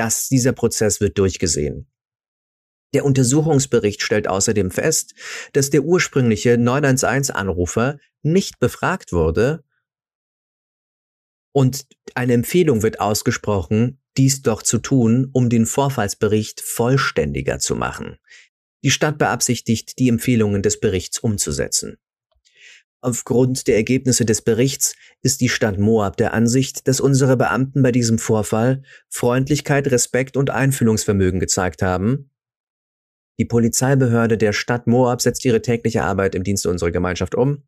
das, 0.00 0.28
dieser 0.28 0.52
Prozess 0.52 1.00
wird 1.00 1.18
durchgesehen. 1.18 1.86
Der 2.94 3.04
Untersuchungsbericht 3.04 4.02
stellt 4.02 4.26
außerdem 4.26 4.70
fest, 4.70 5.14
dass 5.52 5.68
der 5.68 5.82
ursprüngliche 5.82 6.54
911-Anrufer 6.54 7.98
nicht 8.22 8.58
befragt 8.58 9.12
wurde 9.12 9.62
und 11.52 11.86
eine 12.14 12.32
Empfehlung 12.32 12.82
wird 12.82 13.00
ausgesprochen, 13.00 14.00
dies 14.16 14.40
doch 14.40 14.62
zu 14.62 14.78
tun, 14.78 15.28
um 15.32 15.50
den 15.50 15.66
Vorfallsbericht 15.66 16.62
vollständiger 16.62 17.58
zu 17.58 17.76
machen. 17.76 18.16
Die 18.82 18.90
Stadt 18.90 19.18
beabsichtigt, 19.18 19.98
die 19.98 20.08
Empfehlungen 20.08 20.62
des 20.62 20.80
Berichts 20.80 21.18
umzusetzen. 21.18 21.98
Aufgrund 23.02 23.66
der 23.66 23.76
Ergebnisse 23.76 24.26
des 24.26 24.42
Berichts 24.42 24.94
ist 25.22 25.40
die 25.40 25.48
Stadt 25.48 25.78
Moab 25.78 26.18
der 26.18 26.34
Ansicht, 26.34 26.86
dass 26.86 27.00
unsere 27.00 27.36
Beamten 27.36 27.82
bei 27.82 27.92
diesem 27.92 28.18
Vorfall 28.18 28.82
Freundlichkeit, 29.08 29.90
Respekt 29.90 30.36
und 30.36 30.50
Einfühlungsvermögen 30.50 31.40
gezeigt 31.40 31.80
haben. 31.80 32.30
Die 33.38 33.46
Polizeibehörde 33.46 34.36
der 34.36 34.52
Stadt 34.52 34.86
Moab 34.86 35.22
setzt 35.22 35.46
ihre 35.46 35.62
tägliche 35.62 36.02
Arbeit 36.02 36.34
im 36.34 36.44
Dienste 36.44 36.68
unserer 36.68 36.90
Gemeinschaft 36.90 37.34
um. 37.34 37.62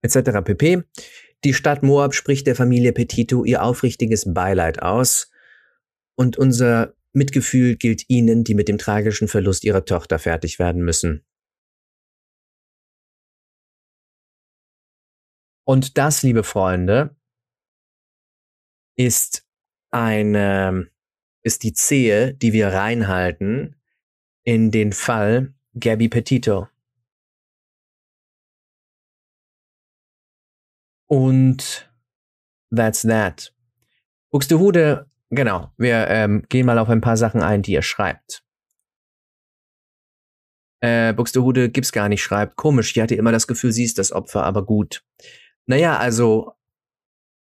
Etc. 0.00 0.18
pp. 0.42 0.84
Die 1.44 1.52
Stadt 1.52 1.82
Moab 1.82 2.14
spricht 2.14 2.46
der 2.46 2.56
Familie 2.56 2.92
Petito 2.92 3.44
ihr 3.44 3.62
aufrichtiges 3.62 4.32
Beileid 4.32 4.80
aus 4.80 5.30
und 6.14 6.38
unser 6.38 6.94
Mitgefühl 7.12 7.76
gilt 7.76 8.08
ihnen, 8.08 8.44
die 8.44 8.54
mit 8.54 8.68
dem 8.68 8.78
tragischen 8.78 9.28
Verlust 9.28 9.64
ihrer 9.64 9.84
Tochter 9.84 10.18
fertig 10.18 10.58
werden 10.58 10.82
müssen. 10.82 11.22
Und 15.68 15.98
das, 15.98 16.22
liebe 16.22 16.44
Freunde, 16.44 17.14
ist 18.96 19.46
eine, 19.90 20.90
ist 21.42 21.62
die 21.62 21.74
Zehe, 21.74 22.32
die 22.32 22.54
wir 22.54 22.68
reinhalten 22.68 23.76
in 24.44 24.70
den 24.70 24.94
Fall 24.94 25.52
Gabby 25.78 26.08
Petito. 26.08 26.68
Und 31.06 31.92
that's 32.74 33.02
that. 33.02 33.54
Buxtehude, 34.30 35.10
genau, 35.28 35.70
wir 35.76 36.08
ähm, 36.08 36.46
gehen 36.48 36.64
mal 36.64 36.78
auf 36.78 36.88
ein 36.88 37.02
paar 37.02 37.18
Sachen 37.18 37.42
ein, 37.42 37.60
die 37.60 37.72
ihr 37.72 37.82
schreibt. 37.82 38.42
Äh, 40.80 41.12
Buxtehude 41.12 41.68
gibt's 41.68 41.92
gar 41.92 42.08
nicht, 42.08 42.22
schreibt. 42.22 42.56
Komisch, 42.56 42.96
ich 42.96 43.02
hatte 43.02 43.16
immer 43.16 43.32
das 43.32 43.46
Gefühl, 43.46 43.72
sie 43.72 43.84
ist 43.84 43.98
das 43.98 44.12
Opfer, 44.12 44.44
aber 44.44 44.64
gut. 44.64 45.04
Naja, 45.68 45.98
also 45.98 46.52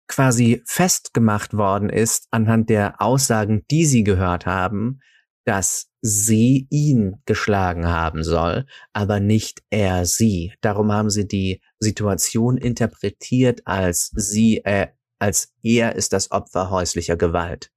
quasi 0.07 0.61
festgemacht 0.67 1.55
worden 1.55 1.89
ist 1.89 2.27
anhand 2.29 2.69
der 2.69 3.01
Aussagen, 3.01 3.65
die 3.71 3.85
sie 3.85 4.03
gehört 4.03 4.45
haben, 4.45 4.99
dass 5.43 5.89
sie 6.01 6.67
ihn 6.69 7.21
geschlagen 7.25 7.87
haben 7.87 8.23
soll, 8.23 8.67
aber 8.93 9.19
nicht 9.19 9.63
er 9.71 10.05
sie. 10.05 10.53
Darum 10.61 10.91
haben 10.91 11.09
sie 11.09 11.27
die 11.27 11.61
Situation 11.79 12.57
interpretiert 12.57 13.61
als 13.65 14.11
sie, 14.15 14.57
äh, 14.65 14.89
als 15.19 15.53
er 15.63 15.95
ist 15.95 16.13
das 16.13 16.29
Opfer 16.31 16.69
häuslicher 16.69 17.17
Gewalt. 17.17 17.71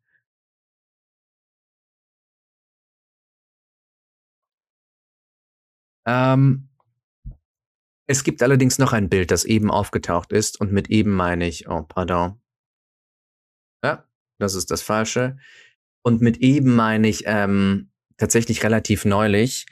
Ähm, 6.07 6.69
es 8.07 8.25
gibt 8.25 8.43
allerdings 8.43 8.79
noch 8.79 8.93
ein 8.93 9.09
Bild, 9.09 9.31
das 9.31 9.45
eben 9.45 9.71
aufgetaucht 9.71 10.33
ist 10.33 10.61
und 10.61 10.73
mit 10.73 10.91
eben 10.91 11.11
meine 11.11 11.47
ich, 11.47 11.69
oh, 11.69 11.83
pardon. 11.83 12.41
Ja, 13.83 14.09
das 14.39 14.55
ist 14.55 14.71
das 14.71 14.83
Falsche. 14.83 15.39
Und 16.03 16.21
mit 16.21 16.39
eben 16.39 16.75
meine 16.75 17.09
ich 17.09 17.25
ähm, 17.27 17.91
tatsächlich 18.19 18.63
relativ 18.63 19.05
neulich. 19.05 19.67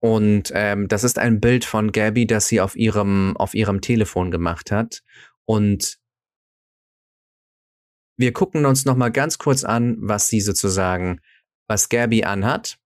Und 0.00 0.50
ähm, 0.54 0.88
das 0.88 1.04
ist 1.04 1.18
ein 1.18 1.40
Bild 1.40 1.64
von 1.64 1.92
Gabby, 1.92 2.26
das 2.26 2.48
sie 2.48 2.60
auf 2.60 2.76
ihrem, 2.76 3.36
auf 3.36 3.54
ihrem 3.54 3.80
Telefon 3.80 4.30
gemacht 4.30 4.70
hat. 4.70 5.02
Und 5.44 5.98
wir 8.16 8.32
gucken 8.32 8.66
uns 8.66 8.84
noch 8.84 8.96
mal 8.96 9.10
ganz 9.10 9.38
kurz 9.38 9.62
an, 9.62 9.96
was 10.00 10.26
sie 10.26 10.40
sozusagen, 10.40 11.20
was 11.68 11.88
Gabby 11.88 12.24
anhat. 12.24 12.80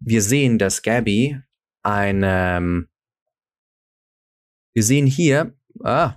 Wir 0.00 0.20
sehen, 0.20 0.58
dass 0.58 0.82
Gabby 0.82 1.40
eine, 1.82 2.56
ähm, 2.56 2.88
wir 4.74 4.82
sehen 4.82 5.06
hier, 5.06 5.56
ah, 5.82 6.16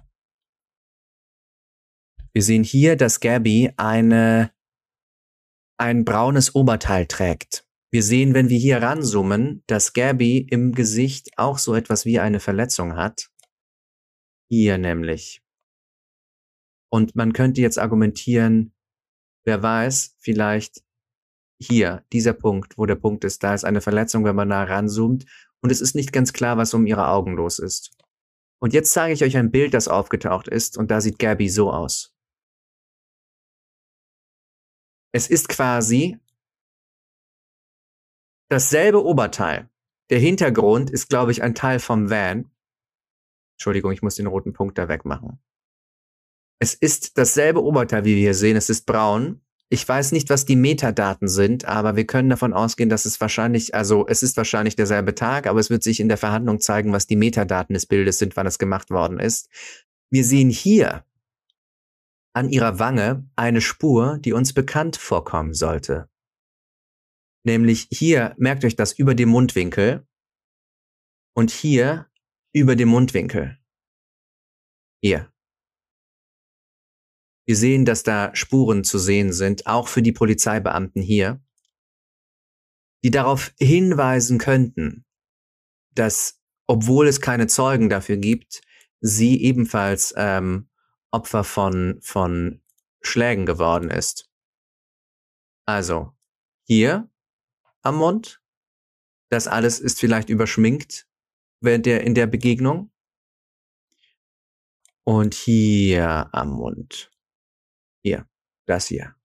wir 2.33 2.43
sehen 2.43 2.63
hier, 2.63 2.97
dass 2.97 3.21
Gabby 3.21 3.71
eine, 3.77 4.51
ein 5.77 6.03
braunes 6.03 6.53
Oberteil 6.53 7.05
trägt. 7.07 7.65
Wir 7.91 8.03
sehen, 8.03 8.33
wenn 8.33 8.49
wir 8.49 8.57
hier 8.57 8.81
ranzoomen, 8.81 9.63
dass 9.67 9.93
Gabby 9.93 10.39
im 10.39 10.73
Gesicht 10.73 11.29
auch 11.37 11.57
so 11.57 11.75
etwas 11.75 12.05
wie 12.05 12.19
eine 12.19 12.41
Verletzung 12.41 12.97
hat. 12.97 13.29
Hier 14.49 14.77
nämlich. 14.77 15.41
Und 16.91 17.15
man 17.15 17.31
könnte 17.31 17.61
jetzt 17.61 17.79
argumentieren, 17.79 18.73
wer 19.45 19.63
weiß, 19.63 20.15
vielleicht 20.19 20.83
hier, 21.57 22.03
dieser 22.11 22.33
Punkt, 22.33 22.77
wo 22.77 22.85
der 22.85 22.95
Punkt 22.95 23.23
ist, 23.23 23.43
da 23.43 23.53
ist 23.53 23.63
eine 23.63 23.79
Verletzung, 23.79 24.25
wenn 24.25 24.35
man 24.35 24.49
nah 24.49 24.63
ranzoomt 24.63 25.25
und 25.65 25.71
es 25.71 25.81
ist 25.81 25.95
nicht 25.95 26.13
ganz 26.13 26.31
klar, 26.31 26.57
was 26.57 26.75
um 26.75 26.85
ihre 26.85 27.07
Augen 27.07 27.33
los 27.33 27.57
ist. 27.57 27.89
Und 28.61 28.73
jetzt 28.73 28.91
zeige 28.93 29.15
ich 29.15 29.23
euch 29.23 29.35
ein 29.35 29.49
Bild, 29.49 29.73
das 29.73 29.87
aufgetaucht 29.87 30.47
ist, 30.47 30.77
und 30.77 30.91
da 30.91 31.01
sieht 31.01 31.17
Gabby 31.17 31.49
so 31.49 31.71
aus. 31.73 32.15
Es 35.11 35.27
ist 35.27 35.49
quasi 35.49 36.19
dasselbe 38.47 39.03
Oberteil. 39.03 39.71
Der 40.11 40.19
Hintergrund 40.19 40.91
ist, 40.91 41.09
glaube 41.09 41.31
ich, 41.31 41.41
ein 41.41 41.55
Teil 41.55 41.79
vom 41.79 42.11
Van. 42.11 42.51
Entschuldigung, 43.55 43.91
ich 43.91 44.03
muss 44.03 44.13
den 44.13 44.27
roten 44.27 44.53
Punkt 44.53 44.77
da 44.77 44.87
wegmachen. 44.87 45.41
Es 46.59 46.75
ist 46.75 47.17
dasselbe 47.17 47.63
Oberteil, 47.63 48.05
wie 48.05 48.13
wir 48.13 48.21
hier 48.21 48.35
sehen. 48.35 48.55
Es 48.55 48.69
ist 48.69 48.85
braun. 48.85 49.41
Ich 49.69 49.87
weiß 49.87 50.11
nicht, 50.11 50.29
was 50.29 50.45
die 50.45 50.55
Metadaten 50.55 51.27
sind, 51.27 51.65
aber 51.65 51.95
wir 51.95 52.05
können 52.05 52.29
davon 52.29 52.53
ausgehen, 52.53 52.89
dass 52.89 53.05
es 53.05 53.19
wahrscheinlich, 53.19 53.73
also 53.73 54.05
es 54.07 54.21
ist 54.21 54.37
wahrscheinlich 54.37 54.75
derselbe 54.75 55.15
Tag, 55.15 55.47
aber 55.47 55.59
es 55.59 55.71
wird 55.71 55.81
sich 55.81 55.99
in 55.99 56.07
der 56.07 56.17
Verhandlung 56.17 56.59
zeigen, 56.59 56.93
was 56.93 57.07
die 57.07 57.15
Metadaten 57.15 57.73
des 57.73 57.87
Bildes 57.87 58.19
sind, 58.19 58.35
wann 58.35 58.45
es 58.45 58.59
gemacht 58.59 58.91
worden 58.91 59.19
ist. 59.19 59.49
Wir 60.11 60.23
sehen 60.23 60.49
hier 60.49 61.03
an 62.33 62.49
ihrer 62.49 62.77
Wange 62.77 63.27
eine 63.35 63.61
Spur, 63.61 64.19
die 64.19 64.33
uns 64.33 64.53
bekannt 64.53 64.97
vorkommen 64.97 65.53
sollte. 65.53 66.09
Nämlich 67.43 67.87
hier, 67.91 68.35
merkt 68.37 68.65
euch 68.65 68.75
das, 68.75 68.93
über 68.93 69.15
dem 69.15 69.29
Mundwinkel 69.29 70.05
und 71.35 71.49
hier 71.51 72.07
über 72.53 72.75
dem 72.75 72.89
Mundwinkel. 72.89 73.57
Hier. 75.01 75.31
Wir 77.45 77.55
sehen, 77.55 77.85
dass 77.85 78.03
da 78.03 78.35
Spuren 78.35 78.83
zu 78.83 78.97
sehen 78.97 79.31
sind, 79.31 79.67
auch 79.67 79.87
für 79.87 80.01
die 80.01 80.11
Polizeibeamten 80.11 81.01
hier, 81.01 81.41
die 83.03 83.11
darauf 83.11 83.53
hinweisen 83.59 84.39
könnten, 84.39 85.05
dass, 85.91 86.41
obwohl 86.65 87.07
es 87.07 87.21
keine 87.21 87.47
Zeugen 87.47 87.89
dafür 87.89 88.17
gibt, 88.17 88.61
sie 88.99 89.41
ebenfalls 89.43 90.13
ähm, 90.17 90.69
Opfer 91.11 91.43
von, 91.43 91.99
von 92.01 92.61
Schlägen 93.01 93.45
geworden 93.45 93.91
ist. 93.91 94.29
Also, 95.65 96.11
hier 96.63 97.09
am 97.81 97.97
Mund, 97.97 98.41
das 99.29 99.47
alles 99.47 99.79
ist 99.79 99.99
vielleicht 99.99 100.29
überschminkt 100.29 101.07
während 101.61 101.85
der, 101.85 102.01
in 102.01 102.15
der 102.15 102.27
Begegnung. 102.27 102.91
Und 105.03 105.35
hier 105.35 106.29
am 106.31 106.49
Mund. 106.49 107.11
Das 108.65 108.87
hier. 108.87 109.15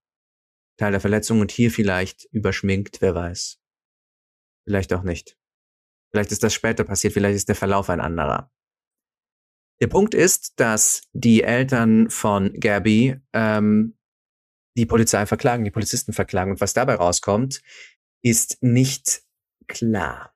Teil 0.77 0.91
der 0.91 1.01
Verletzung 1.01 1.41
und 1.41 1.51
hier 1.51 1.71
vielleicht 1.71 2.25
überschminkt, 2.31 3.01
wer 3.01 3.15
weiß. 3.15 3.59
Vielleicht 4.65 4.93
auch 4.93 5.03
nicht. 5.03 5.37
Vielleicht 6.11 6.31
ist 6.31 6.43
das 6.43 6.53
später 6.53 6.83
passiert, 6.83 7.13
vielleicht 7.13 7.35
ist 7.35 7.49
der 7.49 7.55
Verlauf 7.55 7.89
ein 7.89 8.01
anderer. 8.01 8.51
Der 9.79 9.87
Punkt 9.87 10.13
ist, 10.13 10.59
dass 10.59 11.03
die 11.13 11.41
Eltern 11.41 12.09
von 12.09 12.53
Gabby 12.59 13.19
ähm, 13.33 13.97
die 14.77 14.85
Polizei 14.85 15.25
verklagen, 15.25 15.65
die 15.65 15.71
Polizisten 15.71 16.13
verklagen. 16.13 16.51
Und 16.51 16.61
was 16.61 16.73
dabei 16.73 16.95
rauskommt, 16.95 17.61
ist 18.23 18.61
nicht 18.61 19.23
klar. 19.67 20.35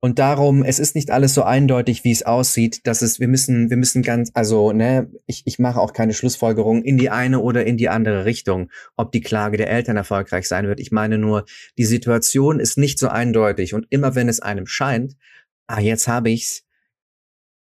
Und 0.00 0.20
darum, 0.20 0.62
es 0.62 0.78
ist 0.78 0.94
nicht 0.94 1.10
alles 1.10 1.34
so 1.34 1.42
eindeutig, 1.42 2.04
wie 2.04 2.12
es 2.12 2.22
aussieht, 2.22 2.86
dass 2.86 3.02
es, 3.02 3.18
wir 3.18 3.26
müssen, 3.26 3.68
wir 3.68 3.76
müssen 3.76 4.02
ganz, 4.02 4.30
also, 4.32 4.72
ne, 4.72 5.10
ich, 5.26 5.42
ich 5.44 5.58
mache 5.58 5.80
auch 5.80 5.92
keine 5.92 6.14
Schlussfolgerung 6.14 6.82
in 6.84 6.98
die 6.98 7.10
eine 7.10 7.40
oder 7.40 7.66
in 7.66 7.76
die 7.76 7.88
andere 7.88 8.24
Richtung, 8.24 8.70
ob 8.96 9.10
die 9.10 9.20
Klage 9.20 9.56
der 9.56 9.70
Eltern 9.70 9.96
erfolgreich 9.96 10.46
sein 10.46 10.68
wird. 10.68 10.78
Ich 10.78 10.92
meine 10.92 11.18
nur, 11.18 11.46
die 11.78 11.84
Situation 11.84 12.60
ist 12.60 12.78
nicht 12.78 13.00
so 13.00 13.08
eindeutig 13.08 13.74
und 13.74 13.86
immer 13.90 14.14
wenn 14.14 14.28
es 14.28 14.38
einem 14.38 14.68
scheint, 14.68 15.16
ah, 15.66 15.80
jetzt 15.80 16.06
habe 16.06 16.30
ich's, 16.30 16.64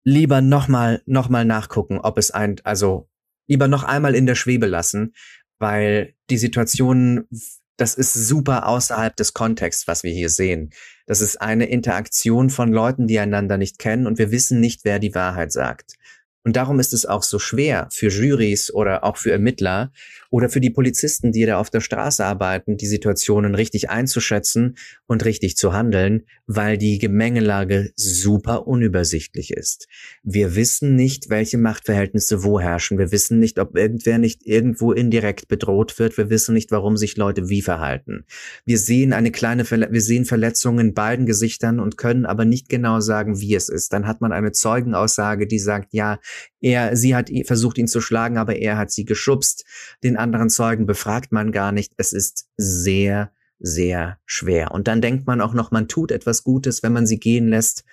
lieber 0.03 0.41
nochmal, 0.41 1.03
nochmal 1.07 1.45
nachgucken, 1.45 1.99
ob 2.01 2.19
es 2.19 2.33
ein, 2.33 2.57
also, 2.65 3.09
lieber 3.47 3.69
noch 3.69 3.85
einmal 3.85 4.17
in 4.17 4.27
der 4.27 4.35
Schwebe 4.35 4.67
lassen, 4.67 5.15
weil 5.61 6.15
die 6.31 6.39
Situation 6.39 7.29
das 7.77 7.95
ist 7.95 8.15
super 8.15 8.69
außerhalb 8.69 9.17
des 9.17 9.35
Kontexts, 9.35 9.89
was 9.89 10.05
wir 10.05 10.13
hier 10.13 10.29
sehen. 10.29 10.71
Das 11.07 11.21
ist 11.21 11.41
eine 11.41 11.67
Interaktion 11.67 12.51
von 12.51 12.73
Leuten, 12.73 13.07
die 13.07 13.19
einander 13.19 13.59
nicht 13.59 13.79
kennen 13.79 14.07
und 14.07 14.19
wir 14.19 14.31
wissen 14.31 14.61
nicht, 14.61 14.85
wer 14.85 14.99
die 14.99 15.15
Wahrheit 15.15 15.53
sagt. 15.53 15.97
Und 16.45 16.57
darum 16.57 16.79
ist 16.79 16.93
es 16.93 17.07
auch 17.07 17.23
so 17.23 17.39
schwer 17.39 17.89
für 17.91 18.09
Jurys 18.09 18.73
oder 18.73 19.05
auch 19.05 19.17
für 19.17 19.33
Ermittler 19.33 19.93
oder 20.35 20.49
für 20.49 20.61
die 20.61 20.71
Polizisten, 20.71 21.31
die 21.31 21.47
da 21.47 21.61
auf 21.61 21.71
der 21.71 21.81
Straße 21.81 22.25
arbeiten, 22.25 22.77
die 22.77 22.89
Situationen 22.89 23.55
richtig 23.55 23.89
einzuschätzen 23.89 24.75
und 25.07 25.25
richtig 25.25 25.57
zu 25.57 25.73
handeln, 25.73 26.25
weil 26.49 26.77
die 26.77 26.99
Gemengelage 26.99 27.93
super 27.95 28.67
unübersichtlich 28.67 29.53
ist. 29.53 29.87
Wir 30.25 30.57
wissen 30.57 30.97
nicht, 30.97 31.31
welche 31.31 31.57
Machtverhältnisse 31.57 32.43
wo 32.43 32.59
herrschen. 32.59 32.99
Wir 32.99 33.13
wissen 33.13 33.39
nicht, 33.39 33.61
ob 33.61 33.77
irgendwer 33.77 34.19
nicht 34.19 34.45
irgendwo 34.45 34.91
indirekt 34.91 35.47
bedroht 35.47 36.01
wird. 36.01 36.19
Wir 36.19 36.31
wissen 36.31 36.53
nicht, 36.53 36.73
warum 36.73 36.97
sich 36.97 37.17
Leute 37.17 37.49
wie 37.49 37.63
verhalten. 37.63 38.25
Wir 38.65 38.79
sehen 38.79 39.13
eine 39.13 39.31
kleine, 39.31 39.65
Verle 39.65 39.87
wir 39.93 40.01
sehen 40.01 40.25
Verletzungen 40.25 40.89
in 40.89 40.95
beiden 40.95 41.27
Gesichtern 41.27 41.79
und 41.79 41.97
können 41.97 42.27
aber 42.27 42.45
nicht 42.45 42.69
genau 42.69 42.99
sagen, 42.99 43.41
wie 43.41 43.55
es 43.55 43.69
ist. 43.69 43.93
Dann 43.93 44.09
hat 44.09 44.21
man 44.21 44.33
eine 44.33 44.51
Zeugenaussage, 44.51 45.47
die 45.47 45.61
sagt, 45.61 45.95
ja, 45.95 46.19
er, 46.65 46.97
sie 46.97 47.15
hat 47.15 47.31
versucht, 47.45 47.77
ihn 47.77 47.89
zu 47.89 48.01
schlagen, 48.01 48.39
aber 48.39 48.57
er 48.57 48.79
hat 48.79 48.91
sie 48.91 49.05
geschubst. 49.05 49.67
Den 50.03 50.17
anderen 50.17 50.49
Zeugen 50.49 50.87
befragt 50.87 51.31
man 51.31 51.53
gar 51.53 51.73
nicht. 51.73 51.93
Es 51.99 52.15
ist 52.15 52.49
sehr, 52.57 53.31
sehr 53.59 54.19
schwer. 54.25 54.71
Und 54.71 54.89
dann 54.89 55.03
denkt 55.03 55.27
man 55.27 55.43
auch 55.43 55.53
noch, 55.53 55.73
man 55.73 55.89
tut 55.89 56.11
etwas 56.11 56.43
Gutes, 56.43 56.83
wenn 56.83 56.95
man 56.95 57.07
sie 57.07 57.19
gehen 57.19 57.49
lässt. 57.49 57.85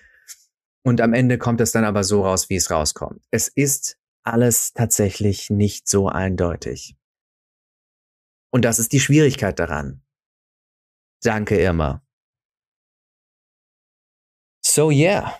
Und 0.84 1.02
am 1.02 1.14
Ende 1.14 1.38
kommt 1.38 1.60
es 1.60 1.74
dann 1.74 1.84
aber 1.84 2.06
so 2.06 2.24
raus, 2.24 2.50
wie 2.50 2.56
es 2.56 2.72
rauskommt. 2.72 3.22
Es 3.30 3.50
ist 3.50 3.98
alles 4.24 4.72
tatsächlich 4.72 5.50
nicht 5.50 5.90
so 5.90 6.08
eindeutig. 6.08 6.96
Und 8.52 8.64
das 8.64 8.80
ist 8.80 8.94
die 8.94 9.02
Schwierigkeit 9.02 9.60
daran. 9.60 10.02
Danke, 11.22 11.60
Irma. 11.60 12.06
So 14.62 14.92
yeah. 14.92 15.38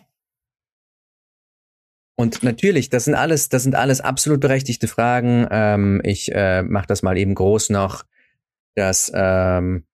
Und 2.22 2.44
natürlich, 2.44 2.92
das 2.92 3.06
sind 3.06 3.16
alles, 3.16 3.50
das 3.50 3.64
sind 3.64 3.74
alles 3.74 4.00
absolut 4.00 4.42
berechtigte 4.42 4.88
Fragen. 4.88 5.48
Ähm, 5.50 6.02
ich 6.04 6.32
äh, 6.32 6.62
mache 6.62 6.86
das 6.86 7.02
mal 7.02 7.18
eben 7.18 7.34
groß 7.34 7.72
noch, 7.72 8.04
dass 8.76 9.12
ähm, 9.16 9.88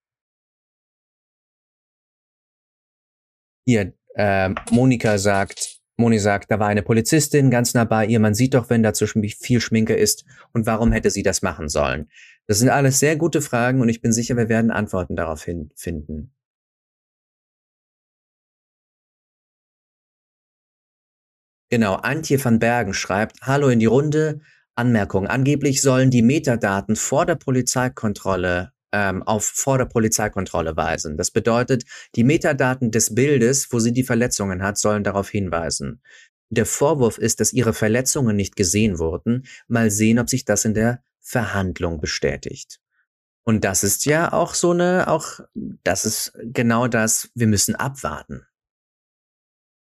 hier 3.65 3.93
äh, 4.15 4.49
Monika 4.71 5.17
sagt, 5.17 5.79
Moni 5.95 6.19
sagt, 6.19 6.51
da 6.51 6.59
war 6.59 6.67
eine 6.67 6.83
Polizistin 6.83 7.49
ganz 7.49 7.73
nah 7.73 7.85
bei 7.85 8.05
ihr. 8.05 8.19
Man 8.19 8.35
sieht 8.35 8.55
doch, 8.55 8.69
wenn 8.69 8.83
da 8.83 8.93
zu 8.93 9.07
viel 9.07 9.61
Schminke 9.61 9.95
ist. 9.95 10.25
Und 10.51 10.65
warum 10.65 10.91
hätte 10.91 11.11
sie 11.11 11.23
das 11.23 11.41
machen 11.41 11.69
sollen? 11.69 12.09
Das 12.45 12.59
sind 12.59 12.67
alles 12.67 12.99
sehr 12.99 13.15
gute 13.15 13.41
Fragen 13.41 13.79
und 13.79 13.87
ich 13.87 14.01
bin 14.01 14.11
sicher, 14.11 14.35
wir 14.35 14.49
werden 14.49 14.69
Antworten 14.69 15.15
darauf 15.15 15.47
finden. 15.75 16.33
Genau, 21.69 21.95
Antje 21.95 22.43
van 22.43 22.59
Bergen 22.59 22.93
schreibt, 22.93 23.41
Hallo 23.41 23.67
in 23.67 23.79
die 23.79 23.85
Runde. 23.85 24.39
Anmerkung. 24.75 25.27
Angeblich 25.27 25.81
sollen 25.81 26.11
die 26.11 26.21
Metadaten 26.21 26.95
vor 26.95 27.25
der 27.25 27.35
Polizeikontrolle 27.35 28.71
ähm, 28.93 29.23
auf 29.23 29.43
vor 29.43 29.77
der 29.77 29.85
Polizeikontrolle 29.85 30.77
weisen. 30.77 31.17
Das 31.17 31.31
bedeutet, 31.31 31.83
die 32.15 32.23
Metadaten 32.23 32.91
des 32.91 33.13
Bildes, 33.13 33.67
wo 33.71 33.79
sie 33.79 33.91
die 33.91 34.03
Verletzungen 34.03 34.63
hat, 34.63 34.77
sollen 34.77 35.03
darauf 35.03 35.29
hinweisen. 35.29 36.01
Der 36.49 36.65
Vorwurf 36.65 37.17
ist, 37.17 37.41
dass 37.41 37.51
ihre 37.51 37.73
Verletzungen 37.73 38.35
nicht 38.35 38.55
gesehen 38.55 38.99
wurden. 38.99 39.45
Mal 39.67 39.91
sehen, 39.91 40.19
ob 40.19 40.29
sich 40.29 40.45
das 40.45 40.63
in 40.63 40.73
der 40.73 41.01
Verhandlung 41.19 41.99
bestätigt. 41.99 42.79
Und 43.43 43.65
das 43.65 43.83
ist 43.83 44.05
ja 44.05 44.31
auch 44.31 44.53
so 44.53 44.71
eine, 44.71 45.09
auch, 45.09 45.41
das 45.83 46.05
ist 46.05 46.33
genau 46.43 46.87
das, 46.87 47.29
wir 47.35 47.47
müssen 47.47 47.75
abwarten 47.75 48.45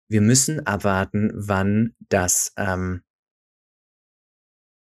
wir 0.09 0.21
müssen 0.21 0.67
abwarten, 0.67 1.31
wann 1.35 1.95
das, 2.09 2.53
ähm, 2.57 3.03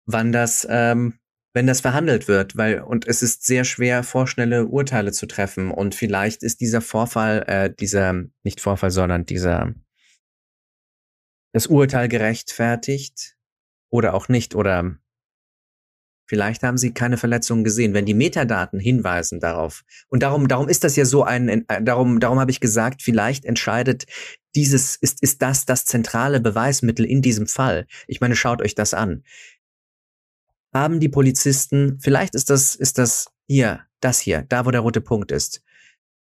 wann 0.07 0.33
das, 0.33 0.67
ähm, 0.69 1.19
wenn 1.53 1.67
das 1.67 1.81
verhandelt 1.81 2.29
wird, 2.29 2.57
weil 2.57 2.81
und 2.81 3.07
es 3.09 3.23
ist 3.23 3.45
sehr 3.45 3.65
schwer, 3.65 4.05
vorschnelle 4.05 4.67
Urteile 4.67 5.13
zu 5.13 5.27
treffen. 5.27 5.71
Und 5.71 5.95
vielleicht 5.95 6.43
ist 6.43 6.61
dieser 6.61 6.81
Vorfall, 6.81 7.45
äh, 7.49 7.75
dieser 7.75 8.15
nicht 8.45 8.61
Vorfall, 8.61 8.91
sondern 8.91 9.25
dieser 9.25 9.75
das 11.53 11.67
Urteil 11.67 12.09
gerechtfertigt 12.09 13.37
oder 13.91 14.15
auch 14.15 14.29
nicht 14.29 14.55
oder 14.55 14.97
Vielleicht 16.31 16.63
haben 16.63 16.79
Sie 16.79 16.95
keine 16.95 17.17
Verletzungen 17.17 17.65
gesehen, 17.65 17.93
wenn 17.93 18.07
die 18.07 18.15
Metadaten 18.15 18.79
hinweisen 18.79 19.41
darauf. 19.41 19.83
Und 20.07 20.23
darum, 20.23 20.47
darum 20.47 20.69
ist 20.69 20.85
das 20.85 20.95
ja 20.95 21.05
so 21.05 21.25
ein, 21.25 21.49
äh, 21.49 21.83
darum, 21.83 22.21
darum 22.21 22.39
habe 22.39 22.53
ich 22.53 22.61
gesagt, 22.61 23.03
vielleicht 23.03 23.45
entscheidet 23.45 24.05
dieses, 24.55 24.95
ist, 24.95 25.25
ist 25.25 25.43
das 25.43 25.67
das 25.67 25.87
zentrale 25.87 26.39
Beweismittel 26.39 27.05
in 27.05 27.21
diesem 27.21 27.49
Fall. 27.49 27.89
Ich 28.07 28.21
meine, 28.21 28.37
schaut 28.37 28.63
euch 28.63 28.77
das 28.77 28.95
an. 28.95 29.25
Haben 30.73 31.01
die 31.01 31.09
Polizisten, 31.09 31.99
vielleicht 32.01 32.37
ist 32.37 32.49
das, 32.49 32.77
ist 32.77 32.99
das 32.99 33.33
hier, 33.49 33.81
das 33.99 34.21
hier, 34.21 34.47
da 34.49 34.65
wo 34.67 34.71
der 34.71 34.83
rote 34.83 35.01
Punkt 35.01 35.33
ist. 35.33 35.65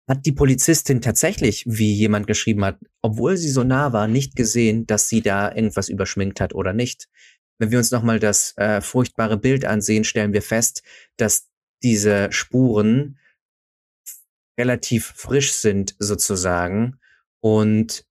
hat 0.08 0.26
die 0.26 0.32
Polizistin 0.32 1.02
tatsächlich, 1.02 1.66
wie 1.68 1.94
jemand 1.94 2.28
geschrieben 2.28 2.64
hat, 2.64 2.80
obwohl 3.02 3.36
sie 3.36 3.50
so 3.50 3.66
nah 3.66 3.92
war, 3.92 4.08
nicht 4.08 4.38
gesehen, 4.38 4.88
dass 4.88 5.10
sie 5.10 5.22
da 5.22 5.54
irgendwas 5.54 5.90
überschminkt 5.90 6.40
hat 6.40 6.56
oder 6.56 6.72
nicht. 6.72 7.10
Wenn 7.62 7.70
wir 7.70 7.78
uns 7.78 7.92
nochmal 7.92 8.18
das 8.20 8.58
äh, 8.58 8.82
furchtbare 8.82 9.38
Bild 9.38 9.66
ansehen, 9.66 10.04
stellen 10.04 10.34
wir 10.34 10.42
fest, 10.42 10.82
dass 11.18 11.48
diese 11.84 12.32
Spuren 12.32 13.20
relativ 14.60 15.14
frisch 15.16 15.54
sind 15.54 15.96
sozusagen 16.00 17.00
und 17.40 18.08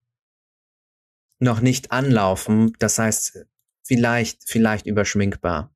noch 1.40 1.60
nicht 1.60 1.90
anlaufen. 1.90 2.74
Das 2.78 3.00
heißt, 3.00 3.44
vielleicht, 3.82 4.48
vielleicht 4.48 4.86
überschminkbar. 4.86 5.74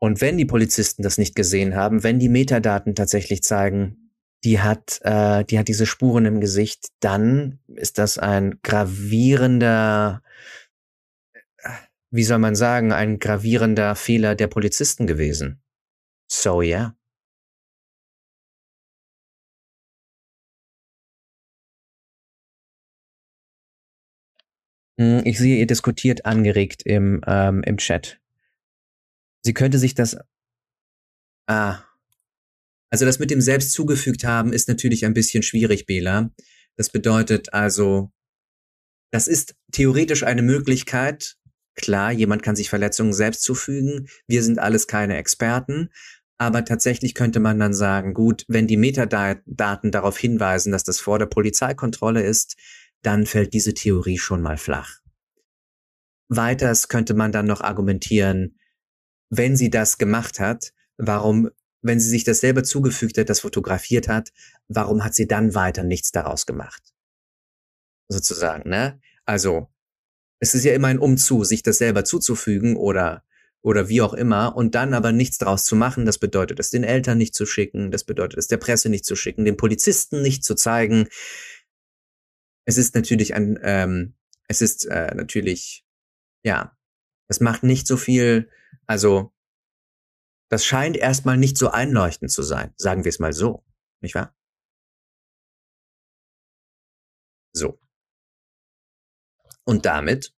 Und 0.00 0.20
wenn 0.20 0.38
die 0.38 0.46
Polizisten 0.46 1.04
das 1.04 1.18
nicht 1.18 1.36
gesehen 1.36 1.76
haben, 1.76 2.02
wenn 2.02 2.18
die 2.18 2.28
Metadaten 2.28 2.96
tatsächlich 2.96 3.44
zeigen, 3.44 4.10
die 4.42 4.58
hat, 4.58 4.98
äh, 5.04 5.44
die 5.44 5.56
hat 5.56 5.68
diese 5.68 5.86
Spuren 5.86 6.26
im 6.26 6.40
Gesicht, 6.40 6.88
dann 6.98 7.60
ist 7.68 7.98
das 7.98 8.18
ein 8.18 8.58
gravierender, 8.64 10.24
wie 12.10 12.24
soll 12.24 12.38
man 12.38 12.54
sagen, 12.54 12.92
ein 12.92 13.18
gravierender 13.18 13.94
Fehler 13.94 14.34
der 14.34 14.48
Polizisten 14.48 15.06
gewesen. 15.06 15.62
So, 16.28 16.62
yeah. 16.62 16.96
Hm, 25.00 25.22
ich 25.24 25.38
sehe, 25.38 25.56
ihr 25.56 25.66
diskutiert 25.66 26.26
angeregt 26.26 26.82
im, 26.84 27.22
ähm, 27.26 27.62
im 27.62 27.78
Chat. 27.78 28.20
Sie 29.42 29.54
könnte 29.54 29.78
sich 29.78 29.94
das. 29.94 30.18
Ah. 31.46 31.84
Also 32.90 33.06
das 33.06 33.18
mit 33.18 33.30
dem 33.30 33.40
selbst 33.40 33.72
zugefügt 33.72 34.24
haben 34.24 34.52
ist 34.52 34.68
natürlich 34.68 35.06
ein 35.06 35.14
bisschen 35.14 35.42
schwierig, 35.42 35.86
Bela. 35.86 36.30
Das 36.76 36.90
bedeutet 36.90 37.54
also, 37.54 38.12
das 39.10 39.26
ist 39.26 39.54
theoretisch 39.72 40.22
eine 40.22 40.42
Möglichkeit. 40.42 41.38
Klar, 41.76 42.12
jemand 42.12 42.42
kann 42.42 42.56
sich 42.56 42.68
Verletzungen 42.68 43.12
selbst 43.12 43.42
zufügen. 43.42 44.08
Wir 44.26 44.42
sind 44.42 44.58
alles 44.58 44.86
keine 44.86 45.16
Experten. 45.16 45.90
Aber 46.38 46.64
tatsächlich 46.64 47.14
könnte 47.14 47.38
man 47.38 47.58
dann 47.58 47.74
sagen, 47.74 48.14
gut, 48.14 48.44
wenn 48.48 48.66
die 48.66 48.78
Metadaten 48.78 49.90
darauf 49.90 50.16
hinweisen, 50.16 50.72
dass 50.72 50.84
das 50.84 50.98
vor 50.98 51.18
der 51.18 51.26
Polizeikontrolle 51.26 52.22
ist, 52.22 52.56
dann 53.02 53.26
fällt 53.26 53.52
diese 53.52 53.74
Theorie 53.74 54.18
schon 54.18 54.40
mal 54.40 54.56
flach. 54.56 55.00
Weiters 56.28 56.88
könnte 56.88 57.12
man 57.12 57.32
dann 57.32 57.46
noch 57.46 57.60
argumentieren, 57.60 58.58
wenn 59.30 59.56
sie 59.56 59.68
das 59.68 59.98
gemacht 59.98 60.40
hat, 60.40 60.72
warum, 60.96 61.50
wenn 61.82 62.00
sie 62.00 62.08
sich 62.08 62.24
das 62.24 62.40
selber 62.40 62.62
zugefügt 62.62 63.18
hat, 63.18 63.28
das 63.28 63.40
fotografiert 63.40 64.08
hat, 64.08 64.32
warum 64.68 65.04
hat 65.04 65.14
sie 65.14 65.26
dann 65.26 65.54
weiter 65.54 65.82
nichts 65.82 66.10
daraus 66.10 66.46
gemacht? 66.46 66.94
Sozusagen, 68.08 68.68
ne? 68.68 69.00
Also, 69.24 69.68
es 70.40 70.54
ist 70.54 70.64
ja 70.64 70.74
immer 70.74 70.88
ein 70.88 70.98
Umzu, 70.98 71.44
sich 71.44 71.62
das 71.62 71.78
selber 71.78 72.04
zuzufügen 72.04 72.76
oder 72.76 73.24
oder 73.62 73.90
wie 73.90 74.00
auch 74.00 74.14
immer 74.14 74.56
und 74.56 74.74
dann 74.74 74.94
aber 74.94 75.12
nichts 75.12 75.36
daraus 75.36 75.66
zu 75.66 75.76
machen, 75.76 76.06
das 76.06 76.16
bedeutet 76.16 76.58
es 76.58 76.70
den 76.70 76.82
Eltern 76.82 77.18
nicht 77.18 77.34
zu 77.34 77.44
schicken, 77.44 77.90
das 77.90 78.04
bedeutet 78.04 78.38
es 78.38 78.48
der 78.48 78.56
Presse 78.56 78.88
nicht 78.88 79.04
zu 79.04 79.16
schicken, 79.16 79.44
den 79.44 79.58
Polizisten 79.58 80.22
nicht 80.22 80.44
zu 80.44 80.54
zeigen, 80.54 81.08
es 82.64 82.78
ist 82.78 82.94
natürlich 82.94 83.34
ein, 83.34 83.58
ähm, 83.62 84.14
es 84.48 84.62
ist 84.62 84.86
äh, 84.86 85.14
natürlich, 85.14 85.84
ja, 86.42 86.76
es 87.28 87.40
macht 87.40 87.62
nicht 87.62 87.86
so 87.86 87.96
viel, 87.96 88.48
also 88.86 89.32
das 90.48 90.64
scheint 90.64 90.96
erstmal 90.96 91.36
nicht 91.36 91.58
so 91.58 91.70
einleuchtend 91.70 92.30
zu 92.30 92.42
sein, 92.42 92.72
sagen 92.76 93.04
wir 93.04 93.10
es 93.10 93.18
mal 93.18 93.32
so, 93.32 93.64
nicht 94.00 94.14
wahr? 94.14 94.34
So. 97.52 97.78
Und 99.70 99.86
damit 99.86 100.34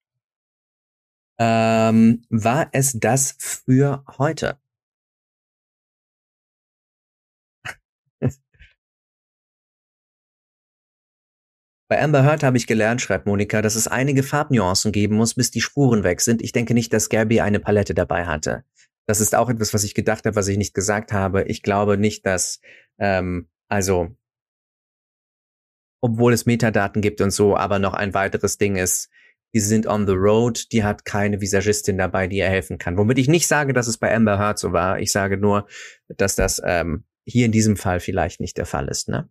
ähm, 1.40 2.22
war 2.28 2.68
es 2.72 2.92
das 2.92 3.34
für 3.38 4.04
heute. 4.18 4.60
Bei 11.88 12.02
Amber 12.02 12.24
Heard 12.24 12.42
habe 12.42 12.58
ich 12.58 12.66
gelernt, 12.66 13.00
schreibt 13.00 13.24
Monika, 13.24 13.62
dass 13.62 13.74
es 13.74 13.88
einige 13.88 14.22
Farbnuancen 14.22 14.92
geben 14.92 15.16
muss, 15.16 15.32
bis 15.32 15.50
die 15.50 15.62
Spuren 15.62 16.04
weg 16.04 16.20
sind. 16.20 16.42
Ich 16.42 16.52
denke 16.52 16.74
nicht, 16.74 16.92
dass 16.92 17.08
Gabby 17.08 17.40
eine 17.40 17.58
Palette 17.58 17.94
dabei 17.94 18.26
hatte. 18.26 18.66
Das 19.06 19.22
ist 19.22 19.34
auch 19.34 19.48
etwas, 19.48 19.72
was 19.72 19.84
ich 19.84 19.94
gedacht 19.94 20.26
habe, 20.26 20.36
was 20.36 20.48
ich 20.48 20.58
nicht 20.58 20.74
gesagt 20.74 21.10
habe. 21.14 21.44
Ich 21.44 21.62
glaube 21.62 21.96
nicht, 21.96 22.26
dass, 22.26 22.60
ähm, 22.98 23.48
also, 23.68 24.14
obwohl 26.02 26.34
es 26.34 26.44
Metadaten 26.44 27.00
gibt 27.00 27.22
und 27.22 27.30
so, 27.30 27.56
aber 27.56 27.78
noch 27.78 27.94
ein 27.94 28.12
weiteres 28.12 28.58
Ding 28.58 28.76
ist, 28.76 29.08
die 29.54 29.60
sind 29.60 29.86
on 29.86 30.06
the 30.06 30.14
road, 30.14 30.72
die 30.72 30.84
hat 30.84 31.04
keine 31.04 31.40
Visagistin 31.40 31.98
dabei, 31.98 32.26
die 32.26 32.38
ihr 32.38 32.48
helfen 32.48 32.78
kann. 32.78 32.96
Womit 32.96 33.18
ich 33.18 33.28
nicht 33.28 33.46
sage, 33.46 33.72
dass 33.72 33.86
es 33.86 33.98
bei 33.98 34.14
Amber 34.14 34.38
Heard 34.38 34.58
so 34.58 34.72
war. 34.72 34.98
Ich 35.00 35.12
sage 35.12 35.36
nur, 35.36 35.66
dass 36.08 36.36
das 36.36 36.60
ähm, 36.64 37.04
hier 37.24 37.46
in 37.46 37.52
diesem 37.52 37.76
Fall 37.76 38.00
vielleicht 38.00 38.40
nicht 38.40 38.56
der 38.56 38.66
Fall 38.66 38.88
ist, 38.88 39.08
ne? 39.08 39.28